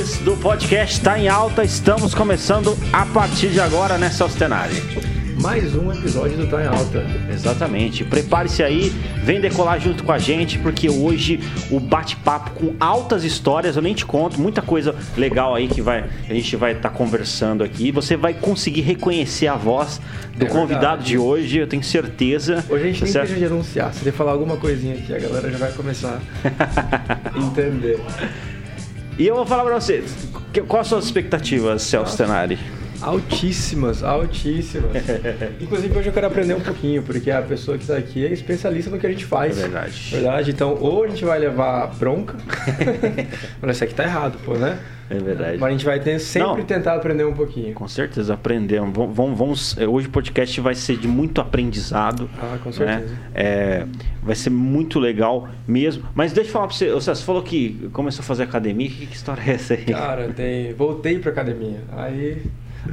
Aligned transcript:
amantes 0.00 0.18
do 0.18 0.36
podcast 0.36 0.96
Está 0.96 1.18
em 1.18 1.28
Alta, 1.28 1.62
estamos 1.62 2.14
começando 2.14 2.76
a 2.92 3.04
partir 3.06 3.48
de 3.48 3.60
agora, 3.60 3.98
né, 3.98 4.08
Celso 4.08 4.36
Tenari? 4.36 4.74
Mais 5.42 5.74
um 5.74 5.92
episódio 5.92 6.36
do 6.36 6.46
Tá 6.46 6.62
em 6.62 6.66
Alta. 6.66 7.04
Exatamente. 7.30 8.04
Prepare-se 8.04 8.62
aí, 8.62 8.90
vem 9.22 9.40
decolar 9.40 9.80
junto 9.80 10.04
com 10.04 10.12
a 10.12 10.18
gente, 10.18 10.58
porque 10.58 10.88
hoje 10.88 11.40
o 11.70 11.78
bate-papo 11.80 12.50
com 12.52 12.74
altas 12.78 13.24
histórias, 13.24 13.76
eu 13.76 13.82
nem 13.82 13.94
te 13.94 14.06
conto, 14.06 14.40
muita 14.40 14.62
coisa 14.62 14.94
legal 15.16 15.54
aí 15.54 15.68
que 15.68 15.80
vai, 15.82 16.04
a 16.28 16.34
gente 16.34 16.56
vai 16.56 16.72
estar 16.72 16.90
tá 16.90 16.94
conversando 16.94 17.62
aqui. 17.62 17.90
Você 17.90 18.16
vai 18.16 18.34
conseguir 18.34 18.82
reconhecer 18.82 19.48
a 19.48 19.56
voz 19.56 20.00
do 20.36 20.46
é 20.46 20.48
convidado 20.48 21.02
de 21.02 21.18
hoje, 21.18 21.58
eu 21.58 21.66
tenho 21.66 21.82
certeza. 21.82 22.64
Hoje 22.68 22.84
a 22.84 22.86
gente 22.86 23.04
nem 23.04 23.12
precisa 23.12 23.38
de 23.38 23.44
anunciar. 23.44 23.92
Se 23.92 24.02
ele 24.02 24.12
falar 24.12 24.32
alguma 24.32 24.56
coisinha 24.56 24.94
aqui, 24.94 25.14
a 25.14 25.18
galera 25.18 25.50
já 25.50 25.58
vai 25.58 25.72
começar 25.72 26.20
a 26.44 27.32
entender. 27.38 27.98
E 29.18 29.26
eu 29.26 29.34
vou 29.34 29.46
falar 29.46 29.64
pra 29.64 29.74
você, 29.74 30.02
quais 30.66 30.86
são 30.86 30.98
as 30.98 31.04
expectativas, 31.04 31.82
Celso 31.82 32.16
Tenari? 32.16 32.58
Altíssimas, 33.02 34.02
altíssimas. 34.02 34.90
Inclusive 35.60 35.98
hoje 35.98 36.08
eu 36.08 36.12
quero 36.12 36.26
aprender 36.26 36.54
um 36.54 36.60
pouquinho, 36.60 37.02
porque 37.02 37.30
a 37.30 37.40
pessoa 37.40 37.76
que 37.76 37.84
está 37.84 37.96
aqui 37.96 38.26
é 38.26 38.32
especialista 38.32 38.90
no 38.90 38.98
que 38.98 39.06
a 39.06 39.10
gente 39.10 39.24
faz. 39.24 39.58
É 39.58 39.62
verdade. 39.62 40.08
Verdade? 40.10 40.50
Então, 40.50 40.76
ou 40.78 41.04
a 41.04 41.08
gente 41.08 41.24
vai 41.24 41.38
levar 41.38 41.86
bronca, 41.98 42.36
mas 43.60 43.76
isso 43.76 43.84
aqui 43.84 43.94
tá 43.94 44.04
errado, 44.04 44.38
pô, 44.44 44.54
né? 44.54 44.78
É 45.10 45.18
verdade. 45.18 45.58
Mas 45.58 45.68
a 45.68 45.72
gente 45.72 45.84
vai 45.84 45.98
ter, 45.98 46.20
sempre 46.20 46.48
Não, 46.60 46.64
tentar 46.64 46.94
aprender 46.94 47.24
um 47.24 47.34
pouquinho. 47.34 47.74
Com 47.74 47.88
certeza, 47.88 48.34
aprendemos. 48.34 48.96
Vamos, 48.96 49.36
vamos, 49.36 49.76
é, 49.76 49.86
hoje 49.86 50.06
o 50.06 50.10
podcast 50.10 50.60
vai 50.60 50.76
ser 50.76 50.96
de 50.96 51.08
muito 51.08 51.40
aprendizado. 51.40 52.30
Ah, 52.40 52.56
com 52.62 52.70
certeza. 52.70 53.06
Né? 53.06 53.18
É, 53.34 53.86
vai 54.22 54.36
ser 54.36 54.50
muito 54.50 55.00
legal 55.00 55.48
mesmo. 55.66 56.04
Mas 56.14 56.32
deixa 56.32 56.50
eu 56.50 56.52
falar 56.52 56.68
pra 56.68 56.76
você, 56.76 56.92
você 56.92 57.14
falou 57.16 57.42
que 57.42 57.90
começou 57.92 58.22
a 58.22 58.24
fazer 58.24 58.44
academia. 58.44 58.88
Que, 58.88 59.06
que 59.06 59.16
história 59.16 59.42
é 59.44 59.54
essa 59.54 59.74
aí? 59.74 59.84
Cara, 59.84 60.28
tem, 60.28 60.72
voltei 60.74 61.18
pra 61.18 61.32
academia. 61.32 61.80
Aí 61.90 62.40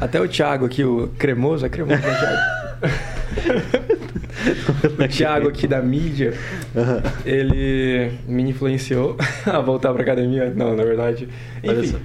até 0.02 0.20
o 0.20 0.28
Thiago 0.28 0.66
aqui, 0.66 0.84
o 0.84 1.10
cremoso, 1.20 1.66
é 1.66 1.70
cremoso, 1.70 2.02
né, 2.02 2.18
Thiago? 2.20 3.98
o 4.98 5.08
Thiago 5.08 5.50
aqui 5.50 5.68
da 5.68 5.82
mídia, 5.82 6.34
ele 7.26 8.12
me 8.28 8.44
influenciou 8.44 9.18
a 9.46 9.60
voltar 9.60 9.94
pra 9.94 10.04
academia. 10.04 10.52
Não, 10.56 10.76
na 10.76 10.84
verdade. 10.84 11.28
Enfim, 11.64 11.98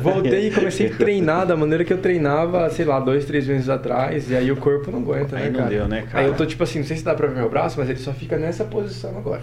voltei 0.00 0.48
e 0.48 0.50
comecei 0.50 0.88
a 0.88 0.94
treinar 0.94 1.46
da 1.46 1.56
maneira 1.56 1.84
que 1.84 1.92
eu 1.92 1.98
treinava, 1.98 2.68
sei 2.70 2.84
lá, 2.84 3.00
dois, 3.00 3.24
três 3.24 3.46
meses 3.46 3.68
atrás. 3.68 4.30
E 4.30 4.36
aí 4.36 4.50
o 4.50 4.56
corpo 4.56 4.90
não 4.90 5.00
aguenta, 5.00 5.36
né, 5.36 5.44
aí 5.44 5.50
não 5.50 5.58
cara? 5.58 5.70
Deu, 5.70 5.88
né, 5.88 6.02
cara? 6.10 6.24
Aí 6.24 6.30
eu 6.30 6.34
tô 6.34 6.46
tipo 6.46 6.62
assim, 6.62 6.80
não 6.80 6.86
sei 6.86 6.96
se 6.96 7.04
dá 7.04 7.14
pra 7.14 7.26
ver 7.26 7.36
meu 7.36 7.48
braço, 7.48 7.78
mas 7.78 7.88
ele 7.88 7.98
só 7.98 8.12
fica 8.12 8.36
nessa 8.36 8.64
posição 8.64 9.16
agora 9.16 9.42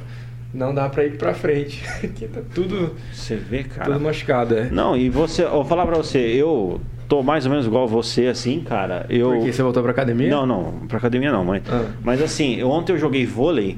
não 0.54 0.74
dá 0.74 0.90
para 0.90 1.06
ir 1.06 1.18
para 1.18 1.34
frente. 1.34 1.84
Aqui 2.04 2.28
tá 2.28 2.42
tudo. 2.54 2.96
Você 3.14 3.36
vê, 3.36 3.64
cara. 3.64 3.92
Tudo 3.92 4.02
machucado, 4.02 4.58
é. 4.58 4.70
Não, 4.70 4.98
e 4.98 5.10
você, 5.10 5.44
eu 5.44 5.52
vou 5.52 5.66
falar 5.66 5.86
para 5.86 5.98
você, 5.98 6.18
eu 6.18 6.82
tô 7.10 7.24
mais 7.24 7.46
ou 7.46 7.52
menos 7.52 7.66
igual 7.66 7.88
você, 7.88 8.28
assim, 8.28 8.62
cara. 8.62 9.06
Eu... 9.10 9.32
Porque 9.32 9.52
você 9.52 9.64
voltou 9.64 9.82
pra 9.82 9.92
academia? 9.92 10.30
Não, 10.30 10.46
não, 10.46 10.74
pra 10.88 11.00
academia 11.00 11.32
não, 11.32 11.44
mas. 11.44 11.64
Ah. 11.68 11.88
Mas 12.04 12.22
assim, 12.22 12.64
ontem 12.64 12.94
eu 12.94 13.00
joguei 13.00 13.26
vôlei. 13.26 13.78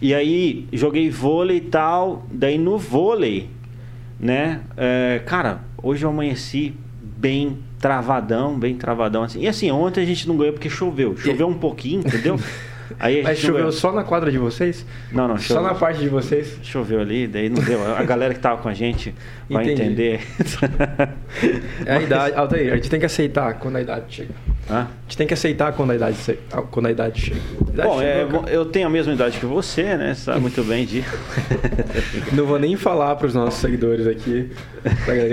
E 0.00 0.14
aí, 0.14 0.66
joguei 0.72 1.10
vôlei 1.10 1.58
e 1.58 1.60
tal. 1.60 2.26
Daí 2.32 2.58
no 2.58 2.78
vôlei, 2.78 3.50
né? 4.18 4.62
É, 4.76 5.20
cara, 5.26 5.60
hoje 5.80 6.04
eu 6.04 6.08
amanheci 6.08 6.74
bem 7.00 7.58
travadão, 7.78 8.58
bem 8.58 8.74
travadão 8.74 9.22
assim. 9.22 9.42
E 9.42 9.48
assim, 9.48 9.70
ontem 9.70 10.02
a 10.02 10.06
gente 10.06 10.26
não 10.26 10.36
ganhou 10.36 10.54
porque 10.54 10.70
choveu. 10.70 11.16
Choveu 11.16 11.46
um 11.46 11.54
pouquinho, 11.54 12.00
entendeu? 12.00 12.40
Aí 12.98 13.22
Mas 13.22 13.38
choveu 13.38 13.72
só 13.72 13.92
na 13.92 14.04
quadra 14.04 14.30
de 14.30 14.38
vocês? 14.38 14.84
Não, 15.10 15.26
não, 15.26 15.38
choveu. 15.38 15.62
Só 15.62 15.68
na 15.68 15.74
parte 15.74 16.00
de 16.00 16.08
vocês? 16.08 16.58
Choveu 16.62 17.00
ali, 17.00 17.26
daí 17.26 17.48
não 17.48 17.62
deu. 17.62 17.80
A 17.96 18.02
galera 18.02 18.34
que 18.34 18.40
tava 18.40 18.60
com 18.60 18.68
a 18.68 18.74
gente 18.74 19.14
vai 19.48 19.64
Entendi. 19.64 19.82
entender. 19.82 20.20
É 21.84 21.96
a 21.96 22.00
idade. 22.00 22.36
Altair, 22.36 22.72
a 22.72 22.76
gente 22.76 22.88
tem 22.88 23.00
que 23.00 23.06
aceitar 23.06 23.54
quando 23.54 23.76
a 23.76 23.80
idade 23.80 24.04
chega. 24.08 24.34
Hã? 24.70 24.82
A 24.82 25.02
gente 25.02 25.16
tem 25.18 25.26
que 25.26 25.34
aceitar 25.34 25.72
quando 25.72 25.90
a 25.90 25.96
idade, 25.96 26.16
quando 26.70 26.86
a 26.86 26.90
idade 26.90 27.20
chega. 27.20 27.40
A 27.66 27.72
idade 27.72 27.88
Bom, 27.88 28.00
é, 28.00 28.26
eu 28.48 28.64
tenho 28.64 28.86
a 28.86 28.90
mesma 28.90 29.12
idade 29.12 29.38
que 29.38 29.44
você, 29.44 29.96
né? 29.96 30.14
Você 30.14 30.22
sabe 30.22 30.40
muito 30.40 30.62
bem 30.64 30.86
de. 30.86 31.04
não 32.32 32.46
vou 32.46 32.58
nem 32.58 32.76
falar 32.76 33.16
para 33.16 33.26
os 33.26 33.34
nossos 33.34 33.60
seguidores 33.60 34.06
aqui, 34.06 34.50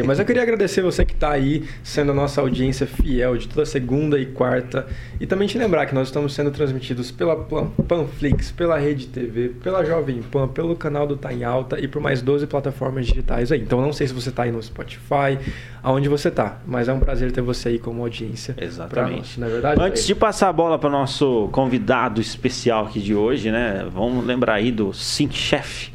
mas 0.05 0.19
eu 0.19 0.25
queria 0.25 0.41
agradecer 0.41 0.81
você 0.81 1.05
que 1.05 1.13
está 1.13 1.31
aí, 1.31 1.65
sendo 1.83 2.11
a 2.11 2.15
nossa 2.15 2.41
audiência 2.41 2.85
fiel 2.85 3.37
de 3.37 3.47
toda 3.47 3.65
segunda 3.65 4.19
e 4.19 4.25
quarta. 4.25 4.85
E 5.19 5.25
também 5.25 5.47
te 5.47 5.57
lembrar 5.57 5.85
que 5.85 5.95
nós 5.95 6.07
estamos 6.07 6.33
sendo 6.33 6.51
transmitidos 6.51 7.11
pela 7.11 7.35
Panflix, 7.35 8.51
pela 8.51 8.77
Rede 8.77 9.07
TV, 9.07 9.49
pela 9.63 9.85
Jovem 9.85 10.21
Pan, 10.21 10.47
pelo 10.47 10.75
canal 10.75 11.07
do 11.07 11.15
Tá 11.15 11.31
em 11.31 11.43
Alta 11.43 11.79
e 11.79 11.87
por 11.87 12.01
mais 12.01 12.21
12 12.21 12.47
plataformas 12.47 13.05
digitais 13.05 13.51
aí. 13.51 13.61
Então 13.61 13.79
não 13.79 13.93
sei 14.01 14.07
se 14.07 14.13
você 14.13 14.29
está 14.29 14.43
aí 14.43 14.51
no 14.51 14.61
Spotify, 14.61 15.37
aonde 15.83 16.09
você 16.09 16.29
está, 16.29 16.59
mas 16.65 16.87
é 16.87 16.93
um 16.93 16.99
prazer 16.99 17.31
ter 17.31 17.41
você 17.41 17.69
aí 17.69 17.79
como 17.79 18.01
audiência. 18.01 18.55
Exatamente. 18.59 19.17
Nós, 19.17 19.37
não 19.37 19.47
é 19.47 19.49
verdade? 19.49 19.81
Antes 19.81 20.07
de 20.07 20.15
passar 20.15 20.49
a 20.49 20.53
bola 20.53 20.79
para 20.79 20.89
o 20.89 20.91
nosso 20.91 21.49
convidado 21.51 22.19
especial 22.19 22.87
aqui 22.87 22.99
de 22.99 23.13
hoje, 23.13 23.51
né? 23.51 23.87
Vamos 23.93 24.25
lembrar 24.25 24.55
aí 24.55 24.71
do 24.71 24.93
Sync 24.93 25.35
Chef 25.35 25.91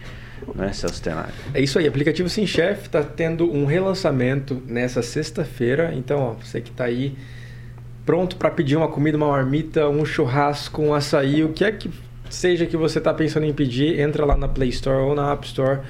né, 0.54 0.72
Celso 0.72 1.02
Tenari? 1.02 1.32
É 1.52 1.60
isso 1.60 1.78
aí, 1.78 1.88
aplicativo 1.88 2.28
Sim 2.28 2.46
Chef 2.46 2.86
está 2.86 3.02
tendo 3.02 3.50
um 3.52 3.64
relançamento 3.64 4.62
nessa 4.66 5.02
sexta-feira. 5.02 5.92
Então, 5.94 6.18
ó, 6.20 6.32
você 6.34 6.60
que 6.60 6.70
está 6.70 6.84
aí 6.84 7.16
pronto 8.04 8.36
para 8.36 8.50
pedir 8.50 8.76
uma 8.76 8.86
comida, 8.86 9.16
uma 9.16 9.28
marmita, 9.28 9.88
um 9.88 10.04
churrasco, 10.04 10.80
um 10.80 10.94
açaí, 10.94 11.42
o 11.42 11.48
que 11.48 11.64
é 11.64 11.72
que 11.72 11.90
seja 12.30 12.66
que 12.66 12.76
você 12.76 12.98
está 12.98 13.12
pensando 13.12 13.46
em 13.46 13.52
pedir, 13.52 13.98
entra 13.98 14.24
lá 14.24 14.36
na 14.36 14.46
Play 14.46 14.68
Store 14.68 14.98
ou 14.98 15.14
na 15.14 15.32
App 15.32 15.44
Store 15.46 15.80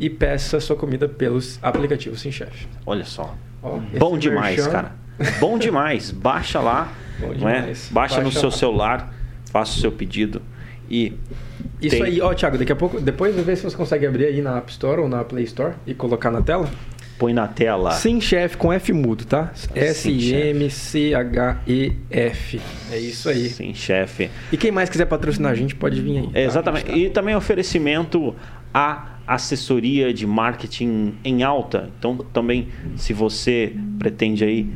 e 0.00 0.10
peça 0.10 0.58
sua 0.58 0.74
comida 0.74 1.08
pelos 1.08 1.58
aplicativos 1.62 2.20
Sim 2.20 2.32
Chef. 2.32 2.66
Olha 2.86 3.04
só. 3.04 3.36
Ó, 3.62 3.78
Bom 3.98 4.18
demais, 4.18 4.56
merchan... 4.56 4.72
cara. 4.72 4.92
Bom 5.38 5.58
demais. 5.58 6.10
Baixa 6.10 6.58
lá, 6.60 6.92
Bom 7.20 7.48
é? 7.48 7.60
Baixa, 7.60 7.92
Baixa, 7.92 8.20
no 8.22 8.32
seu 8.32 8.50
celular, 8.50 9.12
faça 9.52 9.76
o 9.76 9.80
seu 9.80 9.92
pedido 9.92 10.40
e 10.90 11.12
isso 11.80 11.96
tem... 11.96 12.02
aí, 12.02 12.20
ó, 12.20 12.34
Thiago, 12.34 12.58
daqui 12.58 12.72
a 12.72 12.76
pouco, 12.76 13.00
depois 13.00 13.34
vê 13.36 13.54
se 13.54 13.62
você 13.62 13.76
consegue 13.76 14.06
abrir 14.06 14.24
aí 14.26 14.42
na 14.42 14.58
App 14.58 14.70
Store 14.72 15.00
ou 15.00 15.08
na 15.08 15.22
Play 15.22 15.44
Store 15.44 15.74
e 15.86 15.94
colocar 15.94 16.30
na 16.30 16.42
tela 16.42 16.68
põe 17.20 17.32
na 17.34 17.46
tela. 17.46 17.92
Sim, 17.92 18.18
chefe 18.18 18.56
com 18.56 18.72
F 18.72 18.94
mudo, 18.94 19.26
tá? 19.26 19.52
S-I-M-C-H-E-F. 19.74 20.70
É 22.90 22.96
isso 22.98 23.28
aí. 23.28 23.50
Sim, 23.50 23.74
chefe. 23.74 24.30
E 24.50 24.56
quem 24.56 24.72
mais 24.72 24.88
quiser 24.88 25.04
patrocinar 25.04 25.52
a 25.52 25.54
gente 25.54 25.74
pode 25.74 26.00
vir 26.00 26.16
aí. 26.16 26.28
Tá? 26.28 26.40
exatamente. 26.40 26.90
E 26.90 27.10
também 27.10 27.36
oferecimento 27.36 28.34
a 28.72 29.18
assessoria 29.34 30.12
de 30.12 30.26
marketing 30.26 31.14
em 31.24 31.42
alta. 31.42 31.90
Então, 31.98 32.16
também, 32.32 32.68
se 32.96 33.12
você 33.12 33.74
pretende 33.98 34.44
aí 34.44 34.70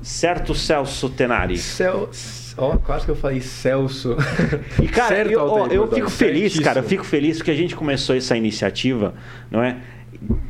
Certo, 0.00 0.54
Celso 0.54 1.10
Tenari? 1.10 1.58
Celso, 1.58 2.37
ó, 2.58 2.74
oh, 2.74 2.78
quase 2.78 3.04
que 3.04 3.10
eu 3.10 3.16
falei 3.16 3.40
Celso. 3.40 4.16
E 4.82 4.88
cara, 4.88 5.08
certo, 5.08 5.30
eu, 5.30 5.40
ó, 5.40 5.66
eu 5.66 5.88
fico 5.90 6.10
feliz, 6.10 6.58
cara, 6.58 6.80
eu 6.80 6.84
fico 6.84 7.04
feliz 7.04 7.38
porque 7.38 7.50
a 7.50 7.54
gente 7.54 7.74
começou 7.74 8.14
essa 8.14 8.36
iniciativa, 8.36 9.14
não 9.50 9.62
é? 9.62 9.76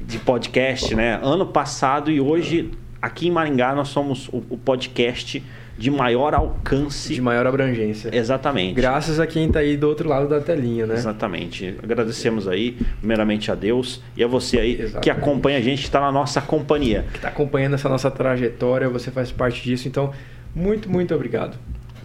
De 0.06 0.19
podcast, 0.19 0.94
né? 0.94 1.20
Ano 1.22 1.46
passado 1.46 2.10
e 2.10 2.20
hoje 2.20 2.70
aqui 3.00 3.28
em 3.28 3.31
Maringá 3.31 3.75
nós 3.75 3.88
somos 3.88 4.28
o, 4.28 4.43
o, 4.50 4.56
podcast 4.56 5.43
de 5.76 5.90
maior 5.90 6.34
alcance. 6.34 7.14
De 7.14 7.20
maior 7.20 7.46
abrangência. 7.46 8.11
Exatamente. 8.12 8.75
Graças 8.75 9.20
a 9.20 9.26
quem 9.26 9.46
está 9.46 9.61
aí 9.61 9.76
do 9.76 9.88
outro 9.88 10.08
lado 10.08 10.28
da 10.28 10.40
telinha, 10.40 10.87
né? 10.87 10.94
Exatamente. 10.94 11.76
Agradecemos 11.82 12.49
aí, 12.49 12.76
primeiramente 12.99 13.50
a 13.52 13.54
Deus 13.54 14.02
e 14.16 14.25
a 14.25 14.26
você 14.26 14.58
aí 14.58 14.72
Exatamente. 14.72 15.00
que 15.02 15.11
acompanha 15.11 15.58
a 15.58 15.61
gente, 15.61 15.84
está 15.84 16.00
na 16.00 16.11
nossa 16.11 16.40
companhia. 16.40 17.06
Que 17.12 17.19
está 17.19 17.28
acompanhando 17.28 17.75
essa 17.75 17.88
nossa 17.88 18.11
trajetória, 18.11 18.88
você 18.88 19.11
faz 19.11 19.31
parte 19.31 19.62
disso. 19.62 19.87
Então, 19.87 20.12
muito, 20.54 20.90
muito 20.90 21.14
obrigado. 21.14 21.56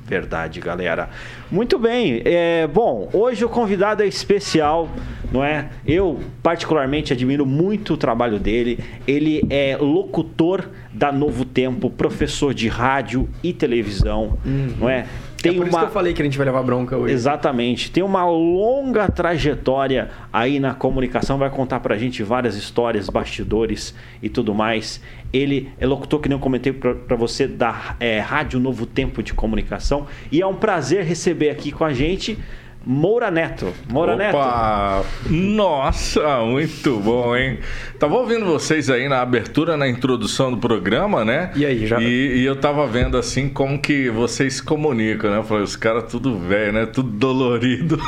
Verdade, 0.06 0.60
galera. 0.60 1.10
Muito 1.50 1.80
bem. 1.80 2.22
É, 2.26 2.68
bom, 2.68 3.10
hoje 3.14 3.46
o 3.46 3.50
convidado 3.50 4.04
é 4.04 4.08
especial, 4.08 4.90
não 5.32 5.44
é? 5.44 5.70
Eu, 5.88 6.20
particularmente, 6.42 7.14
admiro 7.14 7.46
muito 7.46 7.94
o 7.94 7.98
trabalho 7.98 8.38
dele. 8.38 8.80
Ele 9.08 9.46
é 9.50 9.78
locutor 9.80 10.70
da 10.92 11.12
Novo 11.12 11.46
Tempo, 11.46 11.90
professor 11.90 12.54
de 12.54 12.68
rádio 12.68 13.30
e 13.42 13.54
televisão, 13.54 14.38
uhum. 14.46 14.74
não 14.80 14.90
é? 14.90 15.06
Tem 15.44 15.52
é 15.52 15.56
por 15.56 15.64
uma... 15.64 15.70
isso 15.70 15.80
que 15.80 15.86
eu 15.86 15.92
falei 15.92 16.14
que 16.14 16.22
a 16.22 16.26
gente 16.26 16.38
vai 16.38 16.46
levar 16.46 16.64
bronca 16.64 16.96
hoje. 16.96 17.14
Exatamente. 17.14 17.92
Tem 17.92 18.02
uma 18.02 18.26
longa 18.26 19.10
trajetória 19.10 20.10
aí 20.32 20.58
na 20.58 20.74
comunicação, 20.74 21.38
vai 21.38 21.50
contar 21.50 21.82
pra 21.82 21.98
gente 21.98 22.24
várias 22.24 22.56
histórias, 22.56 23.10
bastidores 23.10 23.94
e 24.22 24.30
tudo 24.30 24.56
mais. 24.56 25.02
Ele 25.34 25.70
é 25.78 25.86
locutor, 25.86 26.22
que 26.22 26.30
nem 26.30 26.38
eu 26.38 26.42
comentei 26.42 26.72
para 26.72 27.16
você, 27.18 27.46
da 27.46 27.96
é, 28.00 28.20
Rádio 28.20 28.60
Novo 28.60 28.86
Tempo 28.86 29.22
de 29.22 29.34
Comunicação. 29.34 30.08
E 30.32 30.42
é 30.42 30.48
um 30.48 30.56
prazer 30.56 31.04
receber 31.04 31.50
aqui 31.50 31.72
com 31.72 31.84
a 31.84 31.92
gente 31.92 32.38
Moura 32.86 33.32
Neto. 33.32 33.74
Moura 33.90 34.16
Opa! 34.16 35.04
Neto. 35.26 35.34
Nossa, 35.34 36.44
muito 36.44 37.00
bom, 37.00 37.34
hein? 37.36 37.60
Tava 37.98 38.16
ouvindo 38.16 38.46
vocês 38.46 38.90
aí 38.90 39.08
na 39.08 39.22
abertura, 39.22 39.78
na 39.78 39.88
introdução 39.88 40.52
do 40.52 40.58
programa, 40.58 41.24
né? 41.24 41.52
E 41.56 41.66
aí, 41.66 41.88
já? 41.88 42.02
E, 42.02 42.40
e 42.40 42.46
eu 42.46 42.58
tava 42.58 42.86
vendo 42.86 43.18
assim 43.18 43.48
como 43.48 43.80
que 43.80 44.10
vocês 44.10 44.56
se 44.56 44.64
comunicam, 44.64 45.32
né? 45.32 45.38
Eu 45.38 45.44
falei, 45.44 45.64
os 45.64 45.78
caras 45.78 46.12
tudo 46.12 46.38
velho, 46.38 46.74
né? 46.74 46.86
Tudo 46.86 47.10
dolorido. 47.10 47.98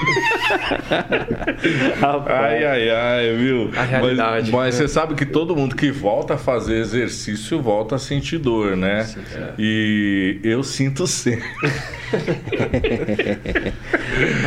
ai, 2.27 2.66
ai, 2.66 2.89
ai, 2.89 3.36
viu? 3.38 3.72
A 3.77 3.83
realidade. 3.83 4.51
Mas, 4.51 4.51
mas 4.51 4.75
você 4.75 4.89
sabe 4.89 5.16
que 5.16 5.25
todo 5.25 5.56
mundo 5.56 5.74
que 5.74 5.89
volta 5.89 6.33
a 6.33 6.38
fazer 6.38 6.80
exercício 6.80 7.62
volta 7.62 7.95
a 7.95 8.00
sentir 8.00 8.39
dor, 8.39 8.75
né? 8.75 9.06
Sim, 9.06 9.22
é. 9.33 9.54
E 9.57 10.39
eu 10.44 10.62
sinto 10.63 11.07
sempre. 11.07 11.45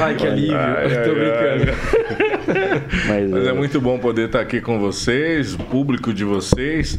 ai, 0.00 0.17
que 0.18 0.26
alívio. 0.26 0.56
Ai, 0.56 0.86
eu 0.86 1.04
tô 1.04 1.14
brincando. 1.14 1.72
Mas, 3.08 3.30
Mas 3.30 3.46
é 3.46 3.52
muito 3.52 3.80
bom 3.80 3.98
poder 3.98 4.26
estar 4.26 4.40
aqui 4.40 4.60
com 4.60 4.78
vocês, 4.78 5.54
o 5.54 5.58
público 5.58 6.12
de 6.12 6.24
vocês. 6.24 6.98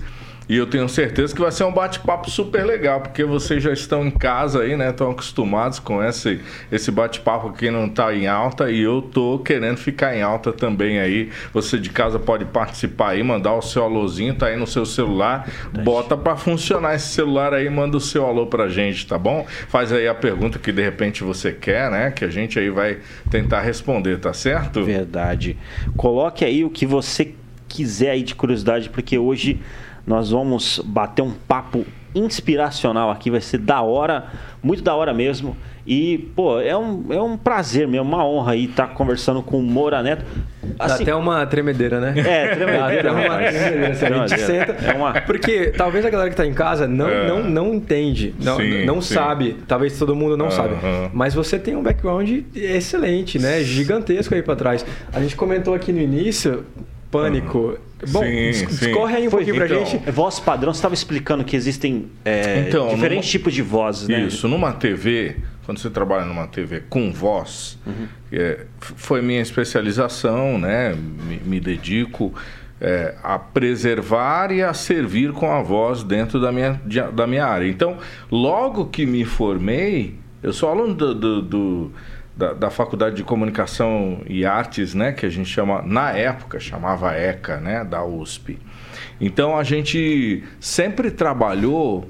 E 0.50 0.58
eu 0.58 0.66
tenho 0.66 0.90
certeza 0.90 1.32
que 1.32 1.40
vai 1.40 1.52
ser 1.52 1.64
um 1.64 1.72
bate-papo 1.72 2.28
super 2.28 2.66
legal, 2.66 3.02
porque 3.02 3.24
vocês 3.24 3.62
já 3.62 3.72
estão 3.72 4.04
em 4.04 4.10
casa 4.10 4.64
aí, 4.64 4.76
né? 4.76 4.90
Estão 4.90 5.12
acostumados 5.12 5.78
com 5.78 6.04
esse, 6.04 6.42
esse 6.72 6.90
bate-papo 6.90 7.54
que 7.54 7.70
não 7.70 7.86
está 7.86 8.12
em 8.16 8.26
alta 8.26 8.72
e 8.72 8.82
eu 8.82 9.00
tô 9.00 9.38
querendo 9.38 9.78
ficar 9.78 10.16
em 10.16 10.24
alta 10.24 10.52
também 10.52 11.00
aí. 11.00 11.30
Você 11.54 11.78
de 11.78 11.92
casa 11.92 12.18
pode 12.18 12.46
participar 12.46 13.12
aí, 13.12 13.22
mandar 13.22 13.54
o 13.54 13.62
seu 13.62 13.84
alôzinho, 13.84 14.34
tá 14.34 14.48
aí 14.48 14.58
no 14.58 14.66
seu 14.66 14.88
celular, 14.88 15.48
bota 15.84 16.18
para 16.18 16.36
funcionar 16.36 16.96
esse 16.96 17.10
celular 17.10 17.54
aí, 17.54 17.70
manda 17.70 17.96
o 17.96 18.02
seu 18.02 18.26
alô 18.26 18.48
pra 18.48 18.68
gente, 18.68 19.06
tá 19.06 19.20
bom? 19.20 19.46
Faz 19.68 19.94
aí 19.94 20.08
a 20.08 20.16
pergunta 20.16 20.58
que 20.58 20.72
de 20.72 20.82
repente 20.82 21.24
você 21.24 21.52
quer, 21.52 21.92
né? 21.92 22.10
Que 22.10 22.26
a 22.26 22.30
gente 22.30 22.58
aí 22.58 22.72
vai 22.72 22.98
tentar 23.30 23.62
responder, 23.62 24.18
tá 24.18 24.34
certo? 24.34 24.84
Verdade. 24.84 25.56
Coloque 25.96 26.44
aí 26.44 26.66
o 26.66 26.72
que 26.72 26.88
você 26.88 27.36
quiser 27.68 28.10
aí 28.10 28.24
de 28.24 28.34
curiosidade, 28.34 28.90
porque 28.90 29.16
hoje 29.16 29.62
nós 30.10 30.32
vamos 30.32 30.82
bater 30.84 31.22
um 31.22 31.30
papo 31.30 31.86
inspiracional 32.16 33.12
aqui, 33.12 33.30
vai 33.30 33.42
ser 33.42 33.60
da 33.60 33.84
hora, 33.84 34.26
muito 34.64 34.82
da 34.82 34.96
hora 34.96 35.14
mesmo. 35.14 35.56
E, 35.86 36.18
pô, 36.36 36.60
é 36.60 36.76
um, 36.76 37.14
é 37.14 37.22
um 37.22 37.38
prazer 37.38 37.88
mesmo, 37.88 38.08
uma 38.08 38.26
honra 38.26 38.54
aí 38.54 38.66
estar 38.66 38.88
tá 38.88 38.94
conversando 38.96 39.44
com 39.44 39.60
o 39.60 39.62
Moura 39.62 40.02
Neto. 40.02 40.26
Assim, 40.80 40.98
Dá 40.98 41.12
até 41.12 41.16
uma 41.16 41.46
tremedeira, 41.46 42.00
né? 42.00 42.16
É, 42.18 42.56
tremedeira. 42.56 43.04
Dá 43.04 43.12
uma 43.12 43.38
tremedeira, 43.38 43.94
se 43.94 44.06
a 44.06 44.12
gente 44.12 44.40
senta. 44.42 44.72
É 44.84 44.94
uma... 44.96 45.22
Porque 45.22 45.68
talvez 45.78 46.04
a 46.04 46.10
galera 46.10 46.32
que 46.32 46.34
está 46.34 46.46
em 46.46 46.56
casa 46.56 46.88
não, 46.88 47.08
é. 47.08 47.28
não, 47.28 47.44
não 47.44 47.74
entende, 47.76 48.34
não, 48.44 48.58
sim, 48.58 48.86
não 48.86 49.02
sim. 49.02 49.14
sabe. 49.14 49.58
Talvez 49.68 49.98
todo 50.00 50.16
mundo 50.16 50.36
não 50.36 50.48
uh 50.48 50.50
-huh. 50.50 50.56
sabe. 50.56 50.76
Mas 51.14 51.36
você 51.36 51.60
tem 51.60 51.76
um 51.76 51.84
background 51.84 52.32
excelente, 52.56 53.38
né? 53.38 53.62
Gigantesco 53.62 54.34
aí 54.34 54.42
para 54.42 54.56
trás. 54.56 54.84
A 55.14 55.20
gente 55.20 55.36
comentou 55.36 55.76
aqui 55.76 55.92
no 55.92 56.02
início, 56.02 56.66
pânico. 57.12 57.78
Bom, 58.12 58.24
sim, 58.24 58.66
discorre 58.68 59.18
aí 59.18 59.28
um 59.28 59.32
pouquinho 59.32 59.56
pra 59.56 59.66
então, 59.66 59.86
gente. 59.86 60.12
Voz 60.12 60.40
padrão, 60.40 60.74
você 60.74 60.78
estava 60.78 60.94
explicando 60.94 61.44
que 61.44 61.56
existem 61.56 62.10
é, 62.24 62.66
então, 62.68 62.88
diferentes 62.90 63.28
numa, 63.28 63.32
tipos 63.32 63.54
de 63.54 63.62
vozes, 63.62 64.08
né? 64.08 64.22
Isso, 64.22 64.48
numa 64.48 64.72
TV, 64.72 65.36
quando 65.66 65.80
você 65.80 65.90
trabalha 65.90 66.26
numa 66.26 66.48
TV 66.48 66.84
com 66.90 67.12
voz, 67.12 67.78
uhum. 67.86 68.08
é, 68.32 68.66
foi 68.80 69.22
minha 69.22 69.42
especialização, 69.42 70.58
né? 70.58 70.96
Me, 70.96 71.42
me 71.44 71.60
dedico 71.60 72.34
é, 72.80 73.16
a 73.22 73.38
preservar 73.38 74.52
e 74.52 74.64
a 74.64 74.74
servir 74.74 75.34
com 75.34 75.52
a 75.52 75.62
voz 75.62 76.04
dentro 76.04 76.40
da 76.40 76.52
minha, 76.52 76.80
da 77.14 77.28
minha 77.28 77.46
área. 77.46 77.68
Então, 77.68 77.98
logo 78.32 78.86
que 78.86 79.06
me 79.06 79.26
formei, 79.26 80.16
eu 80.42 80.54
sou 80.54 80.70
aluno 80.70 80.94
do, 80.94 81.14
do, 81.14 81.42
do 81.42 81.92
da, 82.40 82.54
da, 82.54 82.70
Faculdade 82.70 83.18
de 83.18 83.24
Comunicação 83.24 84.22
e 84.26 84.46
Artes, 84.46 84.94
né, 84.94 85.12
que 85.12 85.26
a 85.26 85.30
gente 85.30 85.50
chama, 85.50 85.82
na 85.82 86.12
época, 86.12 86.58
chamava 86.58 87.14
ECA, 87.14 87.58
né, 87.58 87.84
da 87.84 88.02
USP. 88.06 88.58
Então 89.20 89.58
a 89.58 89.64
gente 89.64 90.42
sempre 90.58 91.12
trabalhou 91.12 92.10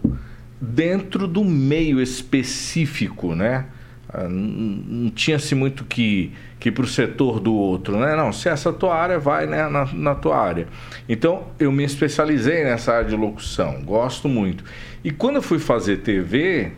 dentro 0.61 1.27
do 1.27 1.43
meio 1.43 1.99
específico, 1.99 3.33
né? 3.33 3.65
Ah, 4.07 4.27
não 4.29 5.09
tinha-se 5.09 5.55
muito 5.55 5.83
que, 5.85 6.31
que 6.59 6.71
para 6.71 6.83
o 6.83 6.87
setor 6.87 7.39
do 7.39 7.53
outro, 7.53 7.97
né? 7.97 8.15
Não, 8.15 8.31
se 8.31 8.49
essa 8.49 8.71
tua 8.71 8.95
área, 8.95 9.17
vai 9.17 9.47
né, 9.47 9.67
na, 9.67 9.85
na 9.85 10.15
tua 10.15 10.37
área. 10.37 10.67
Então, 11.07 11.47
eu 11.59 11.71
me 11.71 11.83
especializei 11.83 12.63
nessa 12.63 12.93
área 12.93 13.09
de 13.09 13.15
locução, 13.15 13.81
gosto 13.83 14.27
muito. 14.27 14.63
E 15.03 15.09
quando 15.09 15.37
eu 15.37 15.41
fui 15.41 15.57
fazer 15.57 15.97
TV, 15.97 16.71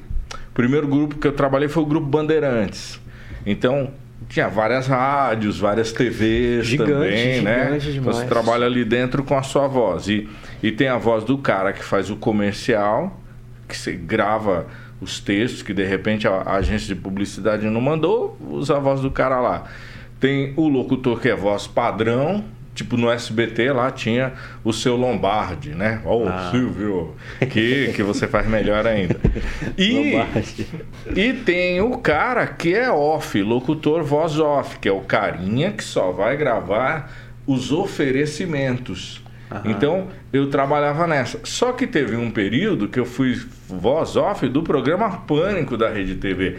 o 0.51 0.53
primeiro 0.53 0.87
grupo 0.87 1.15
que 1.15 1.27
eu 1.27 1.33
trabalhei 1.33 1.67
foi 1.67 1.83
o 1.83 1.85
Grupo 1.85 2.07
Bandeirantes. 2.07 3.00
Então, 3.45 3.91
tinha 4.29 4.47
várias 4.47 4.87
rádios, 4.87 5.59
várias 5.59 5.91
TVs 5.91 6.65
gigante, 6.65 6.91
também, 6.91 7.41
né? 7.41 7.77
Demais. 7.79 8.15
Você 8.17 8.25
trabalha 8.25 8.65
ali 8.65 8.85
dentro 8.85 9.23
com 9.23 9.37
a 9.37 9.43
sua 9.43 9.67
voz. 9.67 10.07
E, 10.07 10.29
e 10.61 10.71
tem 10.71 10.87
a 10.87 10.97
voz 10.97 11.23
do 11.23 11.37
cara 11.37 11.73
que 11.73 11.83
faz 11.83 12.09
o 12.09 12.15
comercial, 12.15 13.19
que 13.67 13.75
você 13.77 13.93
grava 13.93 14.67
os 15.01 15.19
textos 15.19 15.63
que 15.63 15.73
de 15.73 15.83
repente 15.83 16.27
a, 16.27 16.31
a 16.31 16.55
agência 16.57 16.87
de 16.87 16.95
publicidade 16.95 17.65
não 17.65 17.81
mandou, 17.81 18.37
usa 18.49 18.77
a 18.77 18.79
voz 18.79 19.01
do 19.01 19.09
cara 19.09 19.39
lá. 19.39 19.63
Tem 20.19 20.53
o 20.55 20.69
locutor 20.69 21.19
que 21.19 21.27
é 21.27 21.35
voz 21.35 21.65
padrão, 21.65 22.45
Tipo, 22.73 22.95
no 22.95 23.11
SBT 23.11 23.73
lá 23.73 23.91
tinha 23.91 24.33
o 24.63 24.71
seu 24.71 24.95
Lombardi, 24.95 25.71
né? 25.71 26.01
Ó, 26.05 26.23
oh, 26.23 26.27
ah. 26.27 26.49
Silvio, 26.51 27.15
que, 27.51 27.91
que 27.93 28.01
você 28.01 28.27
faz 28.27 28.47
melhor 28.47 28.87
ainda. 28.87 29.19
E, 29.77 30.13
e 31.15 31.33
tem 31.33 31.81
o 31.81 31.97
cara 31.97 32.47
que 32.47 32.73
é 32.73 32.89
off, 32.89 33.41
locutor 33.41 34.03
voz 34.03 34.39
off, 34.39 34.79
que 34.79 34.87
é 34.87 34.91
o 34.91 35.01
carinha 35.01 35.71
que 35.71 35.83
só 35.83 36.11
vai 36.11 36.37
gravar 36.37 37.11
os 37.45 37.71
oferecimentos. 37.71 39.21
Aham. 39.51 39.63
Então, 39.65 40.07
eu 40.31 40.49
trabalhava 40.49 41.05
nessa. 41.05 41.39
Só 41.43 41.73
que 41.73 41.85
teve 41.85 42.15
um 42.15 42.31
período 42.31 42.87
que 42.87 42.99
eu 42.99 43.05
fui 43.05 43.37
voz 43.67 44.15
off 44.15 44.47
do 44.47 44.63
programa 44.63 45.17
Pânico 45.17 45.75
da 45.75 45.89
Rede 45.89 46.15
TV. 46.15 46.57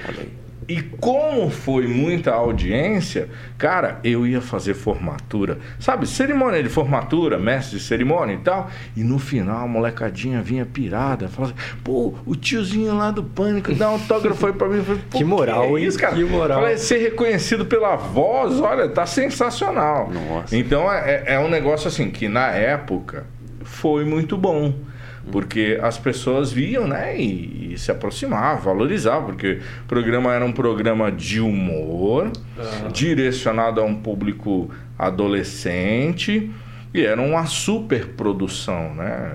E 0.68 0.80
como 0.80 1.50
foi 1.50 1.86
muita 1.86 2.32
audiência, 2.32 3.28
cara, 3.58 3.98
eu 4.04 4.26
ia 4.26 4.40
fazer 4.40 4.74
formatura. 4.74 5.58
Sabe, 5.78 6.06
cerimônia 6.06 6.62
de 6.62 6.69
formatura, 6.69 7.38
mestre 7.38 7.78
de 7.78 7.84
cerimônia 7.84 8.34
e 8.34 8.38
tal. 8.38 8.70
E 8.96 9.02
no 9.02 9.19
final 9.19 9.64
a 9.64 9.66
molecadinha 9.66 10.40
vinha 10.40 10.64
pirada. 10.64 11.28
Falava 11.28 11.54
assim, 11.54 11.76
pô, 11.82 12.14
o 12.24 12.36
tiozinho 12.36 12.96
lá 12.96 13.10
do 13.10 13.24
pânico 13.24 13.74
dá 13.74 13.90
um 13.90 13.94
autógrafo 13.94 14.46
aí 14.46 14.52
pra 14.52 14.69
mim. 14.69 14.82
Falei, 14.82 15.02
que 15.10 15.24
moral, 15.24 15.69
que 15.69 15.76
é 15.76 15.81
isso, 15.81 15.98
cara? 15.98 16.14
Que 16.14 16.24
moral. 16.24 16.60
Falei, 16.60 16.76
ser 16.76 16.98
reconhecido 16.98 17.66
pela 17.66 17.96
voz, 17.96 18.60
olha, 18.60 18.88
tá 18.88 19.04
sensacional. 19.04 20.10
Nossa. 20.10 20.56
Então 20.56 20.90
é, 20.92 21.24
é 21.26 21.38
um 21.38 21.48
negócio 21.48 21.88
assim 21.88 22.10
que 22.10 22.28
na 22.28 22.48
época 22.48 23.26
foi 23.64 24.04
muito 24.04 24.36
bom 24.36 24.74
porque 25.31 25.79
as 25.81 25.98
pessoas 25.98 26.52
viam, 26.52 26.86
né, 26.86 27.17
e, 27.17 27.72
e, 27.72 27.79
se 27.79 27.91
aproximavam, 27.91 28.62
valorizavam, 28.62 29.26
porque 29.26 29.60
o 29.84 29.86
programa 29.86 30.34
era 30.34 30.44
um 30.44 30.52
programa 30.52 31.12
de 31.12 31.41
humor, 31.41 32.31
direcionado 32.93 33.81
a 33.81 33.84
um 33.84 33.94
público 33.94 34.70
adolescente, 34.98 36.50
e 36.94 37.00
era 37.00 37.20
uma 37.20 37.46
super 37.46 38.08
produção, 38.08 38.94
né? 38.94 39.32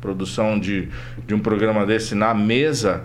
produção 0.00 0.58
de, 0.58 0.88
de 1.26 1.34
um 1.34 1.38
programa 1.38 1.86
desse 1.86 2.14
na 2.16 2.34
mesa 2.34 3.04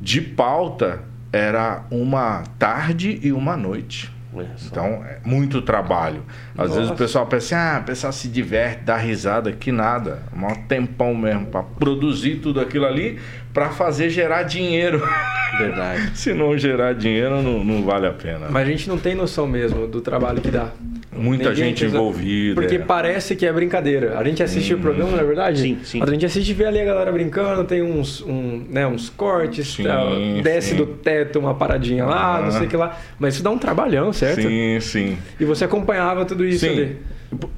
de 0.00 0.20
pauta 0.20 1.04
era 1.32 1.84
uma 1.90 2.42
tarde 2.58 3.20
e 3.22 3.32
uma 3.32 3.56
noite. 3.56 4.15
Então, 4.64 5.04
é 5.04 5.18
muito 5.24 5.62
trabalho. 5.62 6.24
Às 6.52 6.68
Nossa. 6.68 6.74
vezes 6.74 6.90
o 6.90 6.94
pessoal 6.94 7.26
pensa, 7.26 7.36
assim, 7.46 7.54
ah, 7.54 7.80
o 7.80 7.84
pessoal 7.84 8.12
se 8.12 8.28
diverte, 8.28 8.84
dá 8.84 8.96
risada, 8.96 9.52
que 9.52 9.70
nada. 9.72 10.22
É 10.32 10.46
um 10.46 10.54
tempão 10.66 11.14
mesmo 11.14 11.46
para 11.46 11.62
produzir 11.62 12.36
tudo 12.36 12.60
aquilo 12.60 12.86
ali 12.86 13.18
para 13.52 13.70
fazer 13.70 14.10
gerar 14.10 14.42
dinheiro. 14.42 15.02
Verdade. 15.56 16.10
se 16.18 16.34
não 16.34 16.56
gerar 16.58 16.92
dinheiro, 16.94 17.42
não, 17.42 17.64
não 17.64 17.82
vale 17.84 18.06
a 18.06 18.12
pena. 18.12 18.48
Mas 18.50 18.66
a 18.66 18.70
gente 18.70 18.88
não 18.88 18.98
tem 18.98 19.14
noção 19.14 19.46
mesmo 19.46 19.86
do 19.86 20.00
trabalho 20.00 20.40
que 20.40 20.50
dá. 20.50 20.70
Muita 21.16 21.50
Ninguém 21.50 21.64
gente 21.64 21.84
envolvida. 21.84 22.60
Porque 22.60 22.76
é. 22.76 22.78
parece 22.78 23.34
que 23.34 23.46
é 23.46 23.52
brincadeira. 23.52 24.18
A 24.18 24.24
gente 24.24 24.42
assiste 24.42 24.74
hum, 24.74 24.78
o 24.78 24.80
programa, 24.80 25.12
não 25.12 25.20
é 25.20 25.24
verdade? 25.24 25.60
Sim, 25.60 25.78
sim. 25.82 26.02
A 26.02 26.06
gente 26.06 26.24
assiste 26.26 26.50
e 26.50 26.54
vê 26.54 26.66
ali 26.66 26.80
a 26.80 26.84
galera 26.84 27.10
brincando, 27.10 27.64
tem 27.64 27.82
uns, 27.82 28.20
um, 28.22 28.64
né, 28.68 28.86
uns 28.86 29.08
cortes, 29.08 29.74
sim, 29.74 29.84
tal, 29.84 30.10
desce 30.42 30.70
sim. 30.70 30.76
do 30.76 30.86
teto 30.86 31.38
uma 31.38 31.54
paradinha 31.54 32.04
lá, 32.04 32.36
ah. 32.36 32.42
não 32.42 32.50
sei 32.50 32.66
o 32.66 32.68
que 32.68 32.76
lá. 32.76 32.98
Mas 33.18 33.34
isso 33.34 33.42
dá 33.42 33.50
um 33.50 33.58
trabalhão, 33.58 34.12
certo? 34.12 34.42
Sim, 34.42 34.78
sim. 34.80 35.18
E 35.40 35.44
você 35.44 35.64
acompanhava 35.64 36.24
tudo 36.24 36.44
isso 36.44 36.66
sim. 36.66 36.72
ali. 36.72 36.96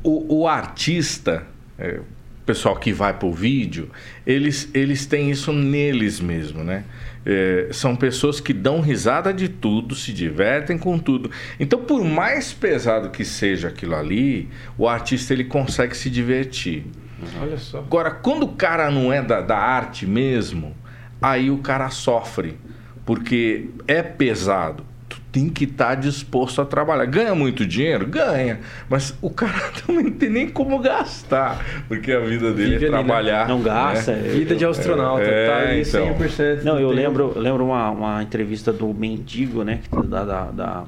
O, 0.02 0.40
o 0.40 0.48
artista, 0.48 1.42
é, 1.78 2.00
pessoal 2.48 2.76
que 2.76 2.94
vai 2.94 3.12
pro 3.12 3.30
vídeo, 3.30 3.90
eles, 4.26 4.70
eles 4.72 5.04
têm 5.04 5.30
isso 5.30 5.52
neles 5.52 6.18
mesmo, 6.18 6.64
né? 6.64 6.84
É, 7.26 7.68
são 7.72 7.94
pessoas 7.94 8.40
que 8.40 8.52
dão 8.52 8.80
risada 8.80 9.32
de 9.32 9.48
tudo, 9.48 9.94
se 9.94 10.12
divertem 10.12 10.78
com 10.78 10.98
tudo. 10.98 11.30
Então, 11.60 11.80
por 11.80 12.02
mais 12.04 12.52
pesado 12.52 13.10
que 13.10 13.24
seja 13.24 13.68
aquilo 13.68 13.94
ali, 13.94 14.48
o 14.76 14.88
artista 14.88 15.32
ele 15.32 15.44
consegue 15.44 15.96
se 15.96 16.08
divertir. 16.08 16.86
Olha 17.40 17.58
só. 17.58 17.78
Agora, 17.78 18.10
quando 18.10 18.44
o 18.44 18.52
cara 18.52 18.90
não 18.90 19.12
é 19.12 19.20
da, 19.20 19.40
da 19.40 19.58
arte 19.58 20.06
mesmo, 20.06 20.74
aí 21.20 21.50
o 21.50 21.58
cara 21.58 21.90
sofre, 21.90 22.56
porque 23.04 23.68
é 23.86 24.02
pesado 24.02 24.87
tem 25.38 25.48
que 25.48 25.64
estar 25.64 25.90
tá 25.90 25.94
disposto 25.94 26.60
a 26.60 26.64
trabalhar. 26.64 27.06
Ganha 27.06 27.34
muito 27.34 27.64
dinheiro? 27.64 28.06
Ganha. 28.06 28.58
Mas 28.88 29.14
o 29.22 29.30
cara 29.30 29.70
também 29.86 30.04
não 30.04 30.10
tem 30.10 30.28
nem 30.28 30.48
como 30.48 30.78
gastar, 30.80 31.64
porque 31.86 32.10
a 32.10 32.20
vida 32.20 32.52
dele 32.52 32.72
Vive 32.72 32.86
é 32.86 32.88
trabalhar. 32.88 33.42
Ali, 33.42 33.48
né? 33.48 33.54
Não 33.54 33.62
gasta. 33.62 34.12
Né? 34.12 34.28
Vida 34.30 34.56
de 34.56 34.64
astronauta, 34.64 35.22
é, 35.22 35.46
tá 35.46 35.56
ali 35.58 35.82
então. 35.82 36.14
100%. 36.14 36.62
Não, 36.64 36.78
eu 36.80 36.90
lembro, 36.90 37.38
lembro 37.38 37.64
uma, 37.66 37.90
uma 37.90 38.22
entrevista 38.22 38.72
do 38.72 38.92
Mendigo, 38.92 39.62
né? 39.62 39.80
Da, 40.08 40.24
da, 40.24 40.44
da 40.50 40.84